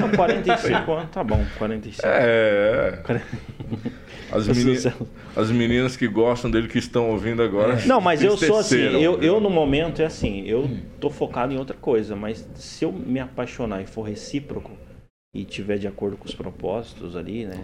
Não, 0.00 0.08
45 0.10 0.92
anos, 0.92 1.10
tá 1.12 1.22
bom. 1.22 1.44
45. 1.56 2.02
É. 2.04 2.98
As, 4.34 4.46
meni- 4.48 4.76
as 5.36 5.50
meninas 5.50 5.96
que 5.96 6.08
gostam 6.08 6.50
dele, 6.50 6.68
que 6.68 6.78
estão 6.78 7.10
ouvindo 7.10 7.42
agora. 7.42 7.78
Não, 7.86 8.00
mas 8.00 8.22
eu 8.22 8.36
sou 8.36 8.58
assim, 8.58 8.76
eu, 9.02 9.20
eu 9.22 9.40
no 9.40 9.48
momento 9.50 10.02
é 10.02 10.06
assim, 10.06 10.42
eu 10.46 10.68
tô 11.00 11.08
focado 11.10 11.52
em 11.52 11.56
outra 11.58 11.76
coisa, 11.76 12.16
mas 12.16 12.46
se 12.56 12.84
eu 12.84 12.92
me 12.92 13.20
apaixonar 13.20 13.82
e 13.82 13.86
for 13.86 14.02
recíproco 14.02 14.72
e 15.34 15.44
tiver 15.44 15.78
de 15.78 15.86
acordo 15.88 16.16
com 16.16 16.26
os 16.26 16.34
propósitos 16.34 17.16
ali, 17.16 17.44
né? 17.44 17.56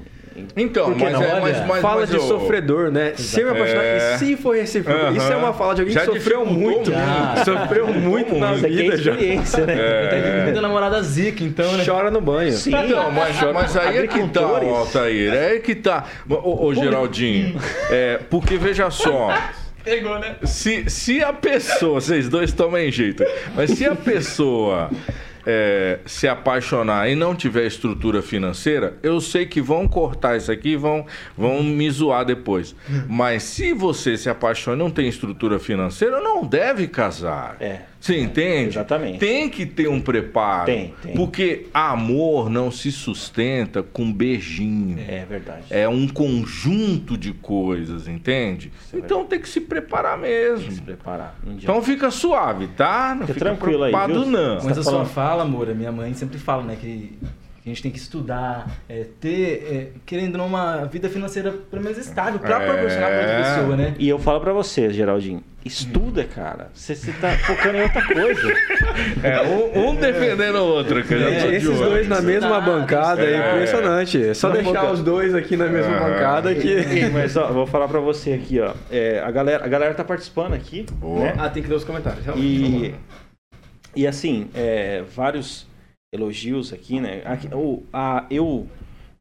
Então, 0.57 0.87
Por 0.87 0.97
que 0.97 1.05
mas, 1.05 1.13
não? 1.13 1.23
é, 1.23 1.41
mas, 1.41 1.67
mas, 1.67 1.81
fala 1.83 2.01
mas 2.01 2.11
de 2.11 2.17
eu- 2.17 2.23
sofredor, 2.23 2.91
né? 2.91 3.13
Se 3.17 3.41
eu 3.41 3.47
me 3.47 3.53
apaixonar, 3.57 3.85
É. 3.85 4.15
e 4.15 4.19
se 4.19 4.37
for 4.37 4.57
recíproco? 4.57 4.99
Aham. 4.99 5.17
Isso 5.17 5.33
é 5.33 5.37
uma 5.37 5.53
fala 5.53 5.75
de 5.75 5.81
alguém 5.83 5.95
Já 5.95 6.01
que 6.01 6.07
sofreu 6.07 6.47
muito. 6.47 6.91
muito. 6.91 7.45
Sofreu 7.45 7.87
muito 7.95 8.35
na 8.37 8.55
Isso 8.55 8.67
aqui 8.67 8.75
é 8.79 8.83
vida 8.83 8.97
já. 8.97 9.11
experiência, 9.13 9.67
né? 9.67 9.75
É. 9.79 10.53
Tá 10.53 10.59
a 10.59 10.63
namorada 10.63 11.03
zica, 11.03 11.45
então, 11.45 11.77
né? 11.77 11.85
Chora 11.85 12.11
no 12.11 12.21
banho. 12.21 12.53
Sim. 12.53 12.71
Então, 12.75 13.11
mas, 13.11 13.37
mas 13.53 13.77
aí 13.77 13.99
é 13.99 14.07
que 14.07 14.27
tá. 14.29 14.41
Altair. 14.41 15.33
É 15.35 15.59
que 15.59 15.75
tá. 15.75 16.05
Ô, 16.29 16.67
ô, 16.67 16.75
Geraldinho, 16.75 17.57
é, 17.91 18.19
porque 18.31 18.57
veja 18.57 18.91
só. 18.91 19.29
Pegou, 19.85 20.19
né? 20.19 20.37
Se, 20.45 20.89
se 20.91 21.23
a 21.25 21.33
pessoa, 21.33 22.01
vocês 22.01 22.29
dois 22.29 22.53
tomem 22.53 22.91
jeito, 22.93 23.25
mas 23.55 23.71
se 23.71 23.85
a 23.87 23.95
pessoa 23.95 24.91
é, 25.51 25.98
se 26.06 26.28
apaixonar 26.28 27.10
e 27.10 27.16
não 27.16 27.35
tiver 27.35 27.66
estrutura 27.66 28.22
financeira, 28.22 28.97
eu 29.02 29.20
sei 29.20 29.44
que 29.47 29.60
vão 29.60 29.89
cortar 29.89 30.36
isso 30.36 30.52
aqui 30.52 30.70
e 30.70 30.77
vão, 30.77 31.05
vão 31.36 31.62
me 31.62 31.90
zoar 31.90 32.24
depois. 32.24 32.74
Mas 33.09 33.43
se 33.43 33.72
você 33.72 34.16
se 34.16 34.31
apaixona 34.31 34.77
e 34.77 34.78
não 34.78 34.90
tem 34.90 35.09
estrutura 35.09 35.59
financeira, 35.59 36.20
não 36.20 36.47
deve 36.47 36.86
casar. 36.86 37.56
É. 37.60 37.90
Você 38.01 38.18
entende? 38.18 38.68
Exatamente. 38.70 39.18
Tem 39.18 39.48
que 39.51 39.66
ter 39.66 39.86
um 39.86 40.01
preparo. 40.01 40.64
Tem, 40.64 40.94
tem. 41.02 41.14
Porque 41.14 41.66
amor 41.74 42.48
não 42.48 42.70
se 42.70 42.90
sustenta 42.90 43.82
com 43.82 44.10
beijinho. 44.10 44.98
É 45.06 45.27
verdade. 45.28 45.64
É 45.68 45.86
um 45.86 46.09
conjunto 46.09 47.16
de 47.18 47.32
coisas, 47.35 48.09
entende? 48.09 48.72
é 48.93 48.97
então 48.97 49.27
tem 49.27 49.39
que 49.39 49.48
se 49.48 49.60
preparar 49.60 50.16
Se 50.16 50.22
mesmo. 50.22 50.82
preparar. 50.82 51.39
Não 51.44 51.52
adianta. 51.52 51.64
Então 51.72 51.82
fica 51.82 52.10
suave, 52.10 52.68
tá? 52.68 53.10
Não 53.14 53.27
Fica 53.27 53.35
fica 53.35 53.44
tranquilo 53.47 53.85
aí, 53.85 53.93
viu? 53.93 54.24
não. 54.27 54.55
Mas 54.55 54.64
tá 54.64 54.70
a 54.70 54.74
sua 54.74 54.85
falando- 54.85 55.06
fala, 55.09 55.43
amor, 55.43 55.68
a 55.68 55.74
minha 55.74 55.93
mãe 55.93 56.14
sempre 56.14 56.39
fala, 56.39 56.62
né, 56.62 56.77
que 56.81 57.18
que 57.62 57.69
a 57.69 57.73
gente 57.73 57.82
tem 57.82 57.91
que 57.91 57.99
estudar, 57.99 58.66
é, 58.89 59.05
ter, 59.20 59.66
é, 59.70 60.01
querendo 60.07 60.39
não, 60.39 60.47
uma 60.47 60.85
vida 60.87 61.09
financeira 61.11 61.53
pelo 61.70 61.82
menos 61.82 61.99
estável 61.99 62.39
pra 62.41 62.62
É. 62.62 62.66
proporcionar 62.66 63.11
pra 63.11 63.20
outra 63.20 63.37
pessoa, 63.55 63.77
né? 63.77 63.95
E 63.99 64.09
eu 64.09 64.19
falo 64.19 64.41
pra 64.41 64.53
você, 64.53 64.91
Geraldinho, 64.91 65.43
estuda, 65.62 66.24
cara. 66.24 66.70
Você, 66.73 66.95
tá 67.20 67.31
focando 67.39 67.77
em 67.77 67.82
outra 67.82 68.07
coisa. 68.07 68.41
É, 69.23 69.43
um, 69.43 69.91
um 69.91 69.95
defendendo 69.95 70.57
o 70.57 70.65
outro, 70.65 71.03
que 71.05 71.12
eu 71.15 71.19
já 71.20 71.27
tô 71.27 71.32
Gente, 71.32 71.49
de 71.51 71.57
esses 71.57 71.78
dois 71.78 72.09
na 72.09 72.20
mesma 72.23 72.61
bancada 72.61 73.23
é 73.23 73.35
é. 73.35 73.49
impressionante. 73.51 74.23
É 74.28 74.35
só 74.35 74.49
Uma 74.49 74.55
deixar 74.57 74.81
boca. 74.81 74.93
os 74.93 75.03
dois 75.03 75.35
aqui 75.35 75.57
na 75.57 75.66
mesma 75.66 75.95
Aham. 75.97 76.11
bancada 76.11 76.55
que. 76.55 77.09
Mas 77.12 77.37
ó, 77.37 77.53
vou 77.53 77.66
falar 77.66 77.89
pra 77.89 78.01
você 78.01 78.32
aqui, 78.32 78.59
ó. 78.61 78.73
É, 78.91 79.20
a, 79.20 79.31
galera, 79.31 79.65
a 79.65 79.69
galera 79.69 79.95
tá 79.95 80.05
participando 80.05 80.55
aqui. 80.55 80.87
Boa. 80.95 81.20
Né? 81.24 81.35
Ah, 81.39 81.49
tem 81.51 81.62
que 81.62 81.69
ler 81.69 81.77
os 81.77 81.85
comentários, 81.85 82.24
realmente. 82.24 82.47
E, 82.47 82.95
e 84.03 84.07
assim, 84.07 84.49
é, 84.55 85.03
vários 85.15 85.66
elogios 86.12 86.73
aqui, 86.73 87.01
né? 87.01 87.23
Aqui, 87.24 87.49
o, 87.53 87.85
a, 87.93 88.27
eu, 88.31 88.66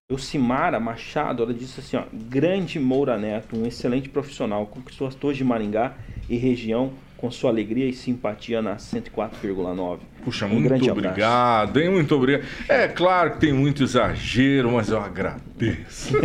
eu, 0.09 0.17
Simara 0.17 0.79
Machado, 0.79 1.43
ela 1.43 1.53
disse 1.53 1.79
assim, 1.79 1.97
ó, 1.97 2.03
grande 2.11 2.79
Moura 2.79 3.17
Neto, 3.17 3.55
um 3.55 3.65
excelente 3.65 4.09
profissional, 4.09 4.65
conquistou 4.65 5.07
as 5.07 5.13
torres 5.13 5.37
de 5.37 5.43
Maringá 5.43 5.93
e 6.27 6.35
região 6.35 6.91
com 7.15 7.29
sua 7.29 7.51
alegria 7.51 7.85
e 7.85 7.93
simpatia 7.93 8.61
na 8.61 8.77
104,9. 8.77 9.99
Puxa, 10.23 10.47
Um 10.47 10.61
muito 10.61 10.91
obrigado, 10.91 11.79
hein? 11.79 11.89
Muito 11.89 12.15
obrigado. 12.15 12.45
É 12.67 12.87
claro 12.87 13.33
que 13.33 13.39
tem 13.39 13.53
muito 13.53 13.83
exagero, 13.83 14.71
mas 14.71 14.89
eu 14.89 14.99
agradeço. 14.99 16.13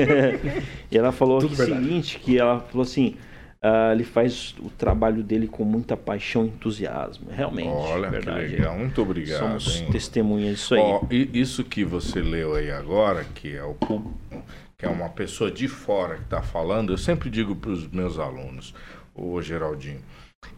E 0.90 0.96
ela 0.96 1.10
falou 1.10 1.38
o 1.38 1.56
seguinte, 1.56 2.20
que 2.20 2.38
ela 2.38 2.60
falou 2.60 2.84
assim, 2.84 3.16
ah, 3.66 3.92
ele 3.94 4.04
faz 4.04 4.54
o 4.60 4.68
trabalho 4.68 5.22
dele 5.22 5.48
com 5.48 5.64
muita 5.64 5.96
paixão 5.96 6.44
e 6.44 6.48
entusiasmo. 6.48 7.30
Realmente, 7.30 7.70
Olha 7.70 8.10
verdade. 8.10 8.50
que 8.50 8.56
legal, 8.56 8.78
muito 8.78 9.00
obrigado. 9.00 9.38
Somos 9.38 9.80
hein? 9.80 9.88
testemunhas 9.90 10.56
disso 10.56 10.74
aí. 10.74 10.82
E 11.10 11.40
isso 11.40 11.64
que 11.64 11.82
você 11.82 12.20
leu 12.20 12.54
aí 12.54 12.70
agora, 12.70 13.24
que 13.24 13.56
é 13.56 13.64
o 13.64 13.74
que 14.76 14.84
é 14.84 14.88
uma 14.88 15.08
pessoa 15.08 15.50
de 15.50 15.66
fora 15.66 16.16
que 16.16 16.24
está 16.24 16.42
falando, 16.42 16.92
eu 16.92 16.98
sempre 16.98 17.30
digo 17.30 17.56
para 17.56 17.70
os 17.70 17.88
meus 17.88 18.18
alunos, 18.18 18.74
ô 19.14 19.40
Geraldinho, 19.40 20.02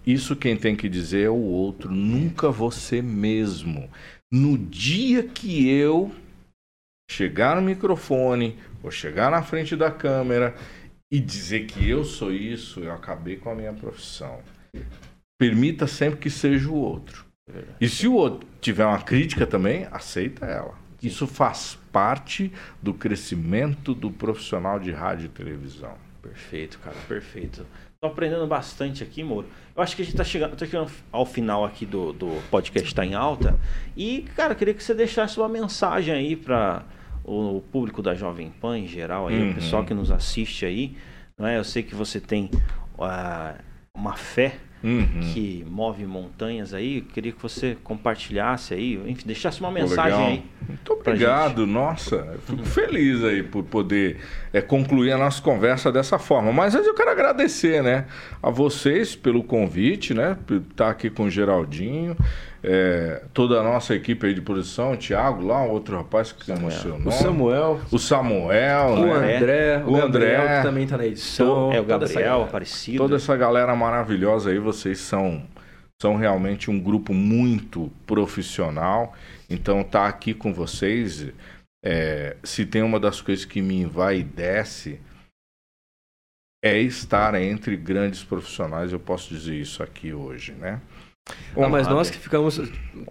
isso 0.05 0.35
quem 0.35 0.57
tem 0.57 0.74
que 0.74 0.89
dizer 0.89 1.27
é 1.27 1.31
o 1.31 1.35
outro, 1.35 1.93
nunca 1.93 2.51
você 2.51 3.01
mesmo. 3.01 3.89
No 4.33 4.59
dia 4.59 5.23
que 5.23 5.70
eu 5.70 6.11
chegar 7.09 7.55
no 7.55 7.62
microfone 7.62 8.59
ou 8.83 8.91
chegar 8.91 9.31
na 9.31 9.43
frente 9.43 9.77
da 9.77 9.93
câmera 9.93 10.57
e 11.11 11.20
dizer 11.20 11.66
que 11.66 11.89
eu 11.89 12.05
sou 12.05 12.33
isso, 12.33 12.81
eu 12.81 12.93
acabei 12.93 13.37
com 13.37 13.51
a 13.51 13.55
minha 13.55 13.73
profissão. 13.73 14.41
Permita 15.39 15.87
sempre 15.87 16.19
que 16.20 16.31
seja 16.31 16.69
o 16.69 16.74
outro. 16.74 17.24
E 17.81 17.89
se 17.89 18.09
o 18.09 18.15
outro 18.15 18.49
tiver 18.61 18.85
uma 18.85 19.01
crítica 19.01 19.47
também, 19.47 19.87
aceita 19.93 20.47
ela. 20.47 20.74
Isso 21.03 21.27
faz 21.27 21.78
parte 21.93 22.53
do 22.83 22.93
crescimento 22.93 23.95
do 23.95 24.11
profissional 24.11 24.81
de 24.81 24.91
rádio 24.91 25.27
e 25.27 25.28
televisão. 25.28 25.95
Perfeito, 26.20 26.78
cara, 26.81 26.97
perfeito. 27.07 27.65
Tô 28.01 28.09
aprendendo 28.09 28.47
bastante 28.47 29.03
aqui, 29.05 29.23
Moro. 29.23 29.47
Eu 29.74 29.83
acho 29.83 29.95
que 29.95 30.03
a 30.03 30.05
gente 30.05 30.16
tá 30.16 30.24
chegando, 30.24 30.59
chegando 30.59 30.91
ao 31.12 31.24
final 31.24 31.65
aqui 31.65 31.87
do, 31.87 32.12
do 32.12 32.43
podcast 32.51 32.95
Tá 32.95 33.05
em 33.07 33.15
Alta. 33.15 33.59
E, 33.97 34.23
cara, 34.35 34.53
eu 34.53 34.57
queria 34.57 34.74
que 34.74 34.83
você 34.83 34.95
deixasse 34.95 35.39
uma 35.39 35.49
mensagem 35.49 36.12
aí 36.12 36.35
para 36.35 36.85
o 37.27 37.61
público 37.73 38.01
da 38.03 38.15
Jovem 38.15 38.51
Pan 38.61 38.78
em 38.78 38.86
geral, 38.86 39.28
aí, 39.28 39.40
Uhum. 39.40 39.51
o 39.51 39.55
pessoal 39.55 39.85
que 39.85 39.93
nos 39.93 40.11
assiste 40.11 40.65
aí. 40.65 40.97
Não 41.39 41.47
é? 41.47 41.59
Eu 41.59 41.65
sei 41.65 41.82
que 41.82 41.94
você 41.94 42.20
tem 42.20 42.51
ah, 42.98 43.55
uma 43.94 44.15
fé 44.16 44.55
Uhum. 44.85 45.20
que 45.32 45.66
move 45.69 46.07
montanhas 46.07 46.73
aí. 46.73 46.98
Eu 46.98 47.05
queria 47.07 47.32
que 47.32 47.43
você 47.43 47.77
compartilhasse 47.82 48.73
aí, 48.74 48.94
enfim, 49.11 49.27
deixasse 49.27 49.59
uma 49.59 49.70
mensagem 49.70 50.05
legal. 50.12 50.27
aí. 50.28 50.44
Muito 50.69 50.93
obrigado, 50.93 51.66
nossa. 51.66 52.15
Eu 52.16 52.39
fico 52.40 52.65
feliz 52.65 53.24
aí 53.24 53.43
por 53.43 53.65
poder 53.65 54.19
é, 54.53 54.61
concluir 54.61 55.11
a 55.12 55.19
nossa 55.19 55.43
conversa 55.43 55.90
dessa 55.90 56.19
forma. 56.19 56.53
Mas 56.53 56.74
antes 56.74 56.86
eu 56.86 56.94
quero 56.94 57.11
agradecer, 57.11 57.82
né, 57.82 58.07
a 58.40 58.51
vocês 58.51 59.16
pelo 59.16 59.43
convite, 59.43 60.15
né, 60.15 60.36
por 60.47 60.59
estar 60.59 60.90
aqui 60.90 61.11
com 61.11 61.24
o 61.24 61.31
Geraldinho, 61.31 62.16
é, 62.69 63.23
toda 63.33 63.61
a 63.61 63.63
nossa 63.63 63.95
equipe 63.95 64.27
aí 64.27 64.35
de 64.35 64.41
produção, 64.41 64.95
o 64.95 64.97
Thiago 64.97 65.47
lá, 65.47 65.63
um 65.63 65.71
outro 65.71 65.97
rapaz 65.97 66.33
que 66.33 66.45
se 66.45 66.51
emocionou. 66.51 67.07
O 67.07 67.13
Samuel, 67.13 67.81
O 67.93 67.99
Samuel, 67.99 68.87
o 68.89 69.21
né? 69.21 69.37
André, 69.37 69.85
o, 69.85 69.93
O 69.93 69.97
Gabriel, 69.99 70.43
André. 70.43 70.57
que 70.57 70.63
também 70.65 70.87
tá 70.87 70.97
na 70.97 71.07
edição. 71.07 71.73
é 71.73 71.81
o 71.81 71.85
Gabriel. 71.85 72.43
Aparecido. 72.43 72.99
Toda 72.99 73.15
essa 73.15 73.37
galera 73.37 73.77
maravilhosa 73.77 74.51
aí, 74.51 74.59
vocês 74.59 74.99
são, 74.99 75.45
são 76.03 76.17
realmente 76.17 76.69
um 76.69 76.81
grupo 76.81 77.15
muito 77.15 77.89
profissional. 78.05 79.15
Então, 79.49 79.85
tá 79.85 80.09
aqui 80.09 80.35
com 80.35 80.53
vocês. 80.53 81.29
é, 81.85 82.37
se 82.43 82.67
tem 82.67 82.83
uma 82.83 82.99
das 82.99 83.21
coisas 83.21 83.45
que 83.45 83.63
me 83.63 83.77
envaidece 83.83 85.01
é 86.65 86.81
estar 86.81 87.33
entre 87.41 87.77
grandes 87.77 88.25
profissionais. 88.25 88.93
Eu 88.93 88.99
posso 88.99 89.29
dizer 89.33 89.55
isso 89.55 89.85
aqui 89.85 90.13
hoje, 90.13 90.51
né? 90.51 90.81
Ah, 91.28 91.69
mas 91.69 91.86
Honrado. 91.86 91.94
nós 91.94 92.11
que 92.11 92.19
ficamos. 92.19 92.61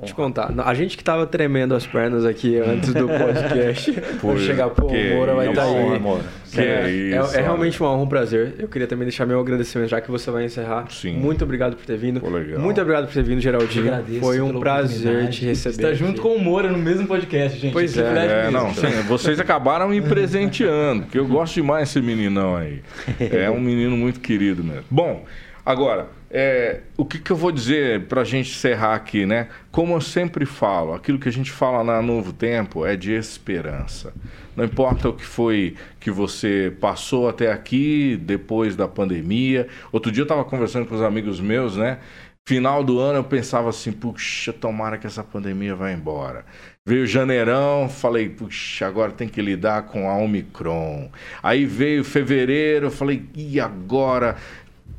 Te 0.04 0.14
contar. 0.14 0.54
A 0.64 0.74
gente 0.74 0.96
que 0.96 1.04
tava 1.04 1.26
tremendo 1.26 1.76
as 1.76 1.86
pernas 1.86 2.26
aqui 2.26 2.58
antes 2.58 2.94
do 2.94 3.08
podcast. 3.08 3.92
Vai 4.24 4.38
chegar, 4.38 4.70
pô, 4.70 4.88
que 4.88 4.96
o 4.96 5.16
Moura 5.16 5.34
vai 5.36 5.48
É 5.48 5.50
estar 5.50 5.62
tá 5.64 5.68
aí. 5.68 6.00
Moro. 6.00 6.24
Que 6.52 6.62
é, 6.62 6.90
isso, 6.92 7.36
é- 7.36 7.40
é 7.40 7.42
realmente 7.42 7.82
uma 7.82 7.92
honra, 7.92 8.04
um 8.04 8.08
prazer. 8.08 8.56
Eu 8.60 8.68
queria 8.68 8.88
também 8.88 9.06
deixar 9.06 9.26
meu 9.26 9.40
agradecimento, 9.40 9.90
já 9.90 10.00
que 10.00 10.10
você 10.10 10.32
vai 10.32 10.46
encerrar. 10.46 10.86
Sim. 10.90 11.14
Muito 11.18 11.44
obrigado 11.44 11.76
por 11.76 11.86
ter 11.86 11.98
vindo. 11.98 12.22
Pô, 12.22 12.30
legal. 12.30 12.60
Muito 12.60 12.80
obrigado 12.80 13.06
por 13.08 13.14
ter 13.14 13.24
vindo, 13.24 13.42
Geraldinho. 13.42 13.86
agradeço 13.88 14.20
Foi 14.22 14.40
um 14.40 14.60
prazer 14.60 15.30
te 15.30 15.46
receber. 15.46 15.76
Estar 15.76 15.94
junto 15.94 16.12
aqui. 16.12 16.22
com 16.22 16.36
o 16.36 16.40
Moura 16.40 16.70
no 16.70 16.78
mesmo 16.78 17.08
podcast, 17.08 17.60
gente. 17.60 17.74
Pois 17.74 17.98
é. 17.98 18.02
É, 18.06 18.44
mesmo. 18.44 18.52
não, 18.52 18.74
sim, 18.74 18.88
vocês 19.08 19.40
acabaram 19.40 19.90
me 19.90 20.02
presenteando, 20.02 21.04
porque 21.04 21.20
eu 21.20 21.28
gosto 21.28 21.56
demais 21.56 21.90
desse 21.90 22.02
meninão 22.02 22.56
aí. 22.56 22.82
É 23.20 23.50
um 23.50 23.60
menino 23.60 23.98
muito 23.98 24.20
querido 24.20 24.64
mesmo. 24.64 24.84
Bom, 24.90 25.26
agora, 25.66 26.08
é, 26.38 26.82
o 26.98 27.06
que, 27.06 27.18
que 27.18 27.32
eu 27.32 27.36
vou 27.38 27.50
dizer 27.50 28.08
pra 28.08 28.26
gente 28.26 28.52
encerrar 28.52 28.94
aqui, 28.94 29.26
né? 29.26 29.48
Como 29.72 29.94
eu 29.94 30.02
sempre 30.02 30.46
falo, 30.46 30.94
aquilo 30.94 31.18
que 31.18 31.30
a 31.30 31.32
gente 31.32 31.50
fala 31.50 31.82
na 31.82 32.02
Novo 32.02 32.34
Tempo 32.34 32.86
é 32.86 32.98
de 32.98 33.14
esperança. 33.14 34.14
Não 34.54 34.66
importa 34.66 35.08
o 35.08 35.14
que 35.14 35.24
foi 35.24 35.78
que 35.98 36.12
você 36.12 36.76
passou 36.82 37.30
até 37.30 37.50
aqui, 37.50 38.18
depois 38.22 38.76
da 38.76 38.86
pandemia. 38.86 39.70
Outro 39.94 40.12
dia 40.12 40.24
eu 40.24 40.26
estava 40.26 40.44
conversando 40.44 40.86
com 40.86 40.96
os 40.96 41.02
amigos 41.02 41.40
meus, 41.40 41.78
né? 41.78 42.00
Final 42.46 42.84
do 42.84 43.00
ano 43.00 43.20
eu 43.20 43.24
pensava 43.24 43.70
assim, 43.70 43.94
puxa, 43.94 44.52
tomara 44.52 44.98
que 44.98 45.08
essa 45.08 45.24
pandemia 45.24 45.74
vá 45.74 45.90
embora. 45.92 46.46
Veio 46.86 47.08
janeirão, 47.08 47.90
falei, 47.90 48.30
puxa, 48.30 48.86
agora 48.86 49.12
tem 49.14 49.28
que 49.28 49.42
lidar 49.42 49.84
com 49.84 50.10
a 50.10 50.18
Omicron. 50.18 51.10
Aí 51.42 51.66
veio 51.66 52.04
fevereiro, 52.04 52.92
falei, 52.92 53.26
e 53.34 53.60
agora? 53.60 54.36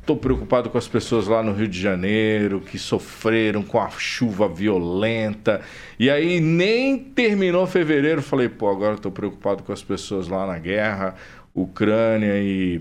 Estou 0.07 0.15
preocupado 0.15 0.69
com 0.69 0.77
as 0.77 0.87
pessoas 0.87 1.27
lá 1.27 1.43
no 1.43 1.51
Rio 1.51 1.67
de 1.67 1.77
Janeiro 1.81 2.61
que 2.61 2.79
sofreram 2.79 3.61
com 3.61 3.77
a 3.77 3.89
chuva 3.89 4.47
violenta. 4.47 5.59
E 5.99 6.09
aí 6.09 6.39
nem 6.39 6.97
terminou 6.97 7.67
fevereiro, 7.67 8.21
falei, 8.21 8.47
pô, 8.47 8.69
agora 8.69 8.93
estou 8.93 9.11
preocupado 9.11 9.63
com 9.63 9.73
as 9.73 9.83
pessoas 9.83 10.29
lá 10.29 10.47
na 10.47 10.57
guerra, 10.57 11.13
Ucrânia 11.53 12.41
e, 12.41 12.79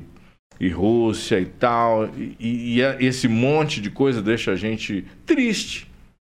e 0.61 0.69
Rússia 0.69 1.41
e 1.41 1.47
tal. 1.47 2.07
E, 2.17 2.37
e- 2.39 2.77
e 2.77 2.85
a- 2.85 2.97
esse 3.03 3.27
monte 3.27 3.81
de 3.81 3.91
coisa 3.91 4.23
deixa 4.23 4.53
a 4.53 4.57
gente 4.57 5.05
triste. 5.27 5.91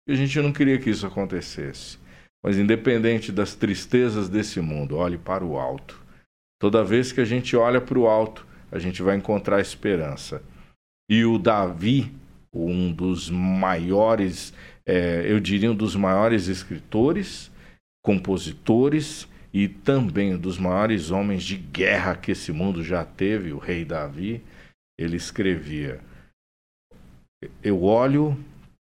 E 0.08 0.14
a 0.14 0.16
gente 0.16 0.40
não 0.42 0.54
queria 0.54 0.78
que 0.78 0.92
isso 0.92 1.08
acontecesse. 1.08 1.98
Mas 2.46 2.56
independente 2.60 3.32
das 3.32 3.56
tristezas 3.56 4.30
desse 4.30 4.62
mundo, 4.62 4.98
olhe 4.98 5.18
para 5.18 5.44
o 5.44 5.58
alto. 5.58 6.00
Toda 6.62 6.84
vez 6.84 7.12
que 7.12 7.20
a 7.20 7.26
gente 7.26 7.56
olha 7.56 7.82
para 7.82 7.98
o 7.98 8.06
alto, 8.06 8.46
a 8.72 8.78
gente 8.78 9.02
vai 9.02 9.16
encontrar 9.18 9.60
esperança. 9.60 10.44
E 11.10 11.26
o 11.26 11.38
Davi, 11.38 12.12
um 12.54 12.92
dos 12.92 13.30
maiores, 13.30 14.54
eh, 14.86 15.26
eu 15.28 15.40
diria 15.40 15.72
um 15.72 15.76
dos 15.76 15.96
maiores 15.96 16.48
escritores, 16.48 17.52
compositores 18.04 19.28
e 19.54 19.68
também 19.68 20.34
um 20.34 20.38
dos 20.38 20.58
maiores 20.58 21.12
homens 21.12 21.44
de 21.44 21.58
guerra 21.58 22.16
que 22.16 22.32
esse 22.32 22.52
mundo 22.52 22.84
já 22.84 23.06
teve, 23.06 23.54
o 23.54 23.58
rei 23.58 23.86
Davi, 23.86 24.42
ele 24.98 25.18
escrevia: 25.18 26.00
Eu 27.62 27.84
olho 27.84 28.38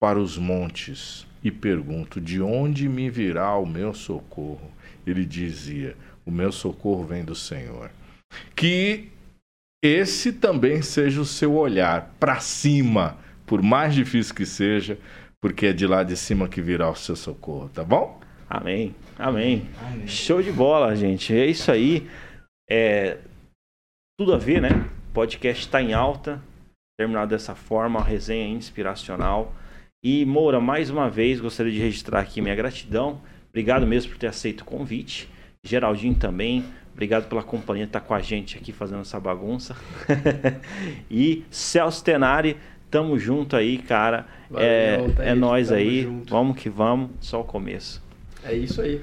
para 0.01 0.19
os 0.19 0.39
montes 0.39 1.27
e 1.43 1.51
pergunto: 1.51 2.21
de 2.21 2.41
onde 2.41 2.89
me 2.89 3.11
virá 3.11 3.57
o 3.57 3.67
meu 3.67 3.95
socorro? 3.95 4.71
Ele 5.07 5.25
dizia: 5.25 5.97
O 6.25 6.31
meu 6.31 6.53
socorro 6.53 7.05
vem 7.05 7.25
do 7.25 7.35
Senhor. 7.35 7.91
Que 8.55 9.11
esse 9.83 10.33
também 10.33 10.83
seja 10.83 11.21
o 11.21 11.25
seu 11.25 11.55
olhar 11.55 12.15
para 12.19 12.41
cima, 12.41 13.17
por 13.47 13.63
mais 13.63 13.95
difícil 13.95 14.35
que 14.35 14.45
seja, 14.45 14.99
porque 15.41 15.67
é 15.67 15.73
de 15.73 15.87
lá 15.87 16.03
de 16.03 16.17
cima 16.17 16.49
que 16.49 16.61
virá 16.61 16.91
o 16.91 16.97
seu 16.97 17.15
socorro, 17.15 17.69
tá 17.69 17.85
bom? 17.85 18.21
Amém. 18.49 18.95
Amém. 19.19 19.69
Amém. 19.81 20.07
Show 20.07 20.43
de 20.43 20.51
bola, 20.51 20.97
gente. 20.97 21.35
É 21.35 21.47
isso 21.47 21.71
aí. 21.71 22.09
É 22.69 23.19
tudo 24.19 24.35
a 24.35 24.39
ver, 24.39 24.61
né? 24.61 24.71
O 25.11 25.13
podcast 25.13 25.65
está 25.65 25.83
em 25.83 25.93
alta. 25.93 26.41
Terminado 26.99 27.31
dessa 27.31 27.55
forma, 27.55 28.01
uma 28.01 28.05
resenha 28.05 28.49
inspiracional. 28.49 29.55
E 30.03 30.25
Moura, 30.25 30.61
mais 30.61 30.91
uma 30.91 31.09
vez 31.09 31.41
gostaria 31.41 31.73
de 31.73 31.79
registrar 31.79 32.21
aqui 32.21 32.41
minha 32.41 32.55
gratidão. 32.55 33.21
Obrigado 33.49 33.87
mesmo 33.87 34.13
por 34.13 34.19
ter 34.19 34.29
aceito 34.29 34.63
o 34.63 34.65
convite. 34.65 35.29
Geraldinho 35.65 36.15
também. 36.15 36.65
Obrigado 36.99 37.29
pela 37.29 37.45
companhia 37.45 37.85
estar 37.85 38.01
com 38.01 38.13
a 38.13 38.21
gente 38.21 38.59
aqui 38.59 38.73
fazendo 38.73 39.03
essa 39.03 39.21
bagunça. 39.21 39.77
e 41.09 41.45
Celso 41.49 42.03
Tenari, 42.03 42.57
tamo 42.91 43.17
junto 43.17 43.55
aí, 43.55 43.79
cara. 43.79 44.27
Valeu, 44.51 44.67
é 44.67 44.95
é 44.95 45.13
Thaís, 45.15 45.39
nós 45.39 45.71
aí. 45.71 46.03
junto. 46.03 46.29
Vamos 46.29 46.57
que 46.57 46.69
vamos. 46.69 47.11
Só 47.21 47.41
o 47.41 47.45
começo. 47.45 48.03
É 48.43 48.53
isso 48.53 48.83
aí. 48.83 49.01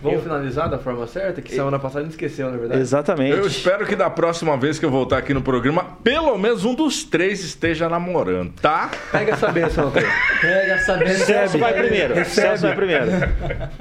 Vamos 0.00 0.18
Eu- 0.18 0.22
finalizar 0.22 0.68
da 0.70 0.78
forma 0.78 1.06
certa? 1.08 1.42
Que 1.42 1.52
semana 1.52 1.78
passada 1.78 2.00
a 2.00 2.02
gente 2.04 2.12
esqueceu, 2.12 2.50
na 2.50 2.56
verdade. 2.56 2.80
Exatamente. 2.80 3.36
Eu 3.36 3.46
espero 3.46 3.84
que 3.84 3.96
da 3.96 4.08
próxima 4.08 4.56
vez 4.56 4.78
que 4.78 4.84
eu 4.84 4.90
voltar 4.90 5.18
aqui 5.18 5.34
no 5.34 5.42
programa, 5.42 5.84
pelo 6.04 6.38
menos 6.38 6.64
um 6.64 6.72
dos 6.74 7.02
três 7.02 7.42
esteja 7.42 7.88
namorando, 7.88 8.52
tá? 8.62 8.90
Pega 9.10 9.32
essa 9.32 9.50
benção, 9.50 9.88
Antônio. 9.88 10.08
Pega 10.40 10.78
sabendo. 10.78 11.10
Celso 11.18 11.58
vai 11.58 11.74
primeiro. 11.74 12.24
Celso 12.24 12.62
vai 12.62 12.76
primeiro. 12.76 13.06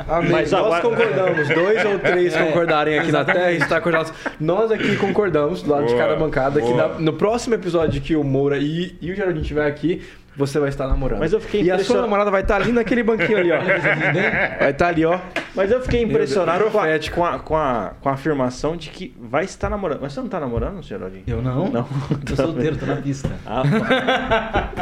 Amém. 0.07 0.31
Mas 0.31 0.52
Nós 0.52 0.65
agora- 0.65 0.81
concordamos. 0.81 1.48
Dois 1.49 1.85
ou 1.85 1.99
três 1.99 2.34
É, 2.35 2.45
concordarem 2.45 2.98
aqui 2.99 3.11
na 3.11 3.19
exatamente. 3.19 3.44
Terra 3.45 3.52
está 3.64 3.77
acordado. 3.77 4.11
Nós 4.39 4.72
aqui 4.72 4.95
concordamos, 4.98 5.61
do 5.61 5.69
lado 5.72 5.85
de 5.85 5.94
Boa, 5.94 6.03
cada 6.07 6.15
bancada, 6.15 6.60
que 6.61 6.68
boa. 6.68 6.88
na- 6.89 6.99
no 6.99 7.14
próximo 7.14 7.53
episódio 7.56 8.02
que 8.02 8.15
o 8.15 8.23
Moura 8.23 8.57
e, 8.57 8.95
e 8.99 9.11
o 9.11 9.15
Geraldinho 9.15 9.41
estiver 9.44 9.68
aqui, 9.68 10.02
você 10.38 10.59
vai 10.59 10.69
estar 10.69 10.88
namorando. 10.88 11.19
Mas 11.19 11.34
eu 11.34 11.39
fiquei 11.41 11.61
E 11.61 11.64
a 11.64 11.65
sua 11.65 11.73
impressionado- 11.76 12.05
namorada 12.07 12.31
vai 12.31 12.41
estar 12.41 12.55
ali 12.57 12.72
naquele 12.72 13.01
banquinho 13.03 13.39
ali, 13.39 13.51
ó. 13.51 13.57
Vai 14.59 14.72
estar 14.72 14.88
ali, 14.88 15.03
ó. 15.05 15.19
Mas 15.55 15.72
eu 15.72 15.81
fiquei 15.81 16.03
impressionado 16.03 16.65
com 16.69 16.80
a, 16.80 16.85
com, 17.14 17.26
a, 17.26 17.39
com, 17.39 17.55
a, 17.57 17.91
com 17.99 18.09
a 18.09 18.11
afirmação 18.14 18.77
de 18.77 18.89
que 18.89 19.15
vai 19.19 19.43
estar 19.45 19.69
namorando. 19.69 19.99
Mas 20.01 20.14
você 20.14 20.22
não 20.22 20.27
tá 20.30 20.39
namorando, 20.39 20.81
Geraldinho? 20.84 21.23
Eu 21.26 21.41
não? 21.41 21.69
Não. 21.69 21.84
Tô 22.26 22.35
solteiro, 22.35 22.77
tô 22.77 22.85
na 22.85 22.97
pista. 22.97 23.30
Ah, 23.45 23.64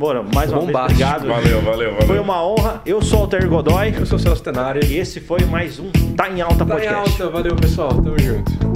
Bora, 0.00 0.22
mais 0.22 0.50
uma 0.50 0.60
Bombástico. 0.62 0.98
vez, 0.98 1.10
obrigado. 1.12 1.26
Valeu, 1.28 1.60
valeu, 1.60 1.90
valeu. 1.92 2.06
Foi 2.06 2.18
uma 2.18 2.42
honra. 2.42 2.80
Eu 2.86 3.02
sou 3.02 3.18
o 3.18 3.22
Alter 3.24 3.46
Godoy 3.46 3.94
Eu 3.98 4.06
sou 4.06 4.16
o 4.16 4.18
Celso 4.18 4.42
Tenari. 4.42 4.80
e 4.86 4.96
esse 4.96 5.20
foi 5.20 5.44
mais 5.44 5.78
um 5.78 5.90
Tá 6.16 6.30
em 6.30 6.40
Alta 6.40 6.64
Tá 6.64 6.64
em 6.64 6.68
Podcast. 6.68 7.22
alta. 7.22 7.28
Valeu, 7.28 7.54
pessoal. 7.54 7.90
Tamo 7.90 8.18
junto. 8.18 8.69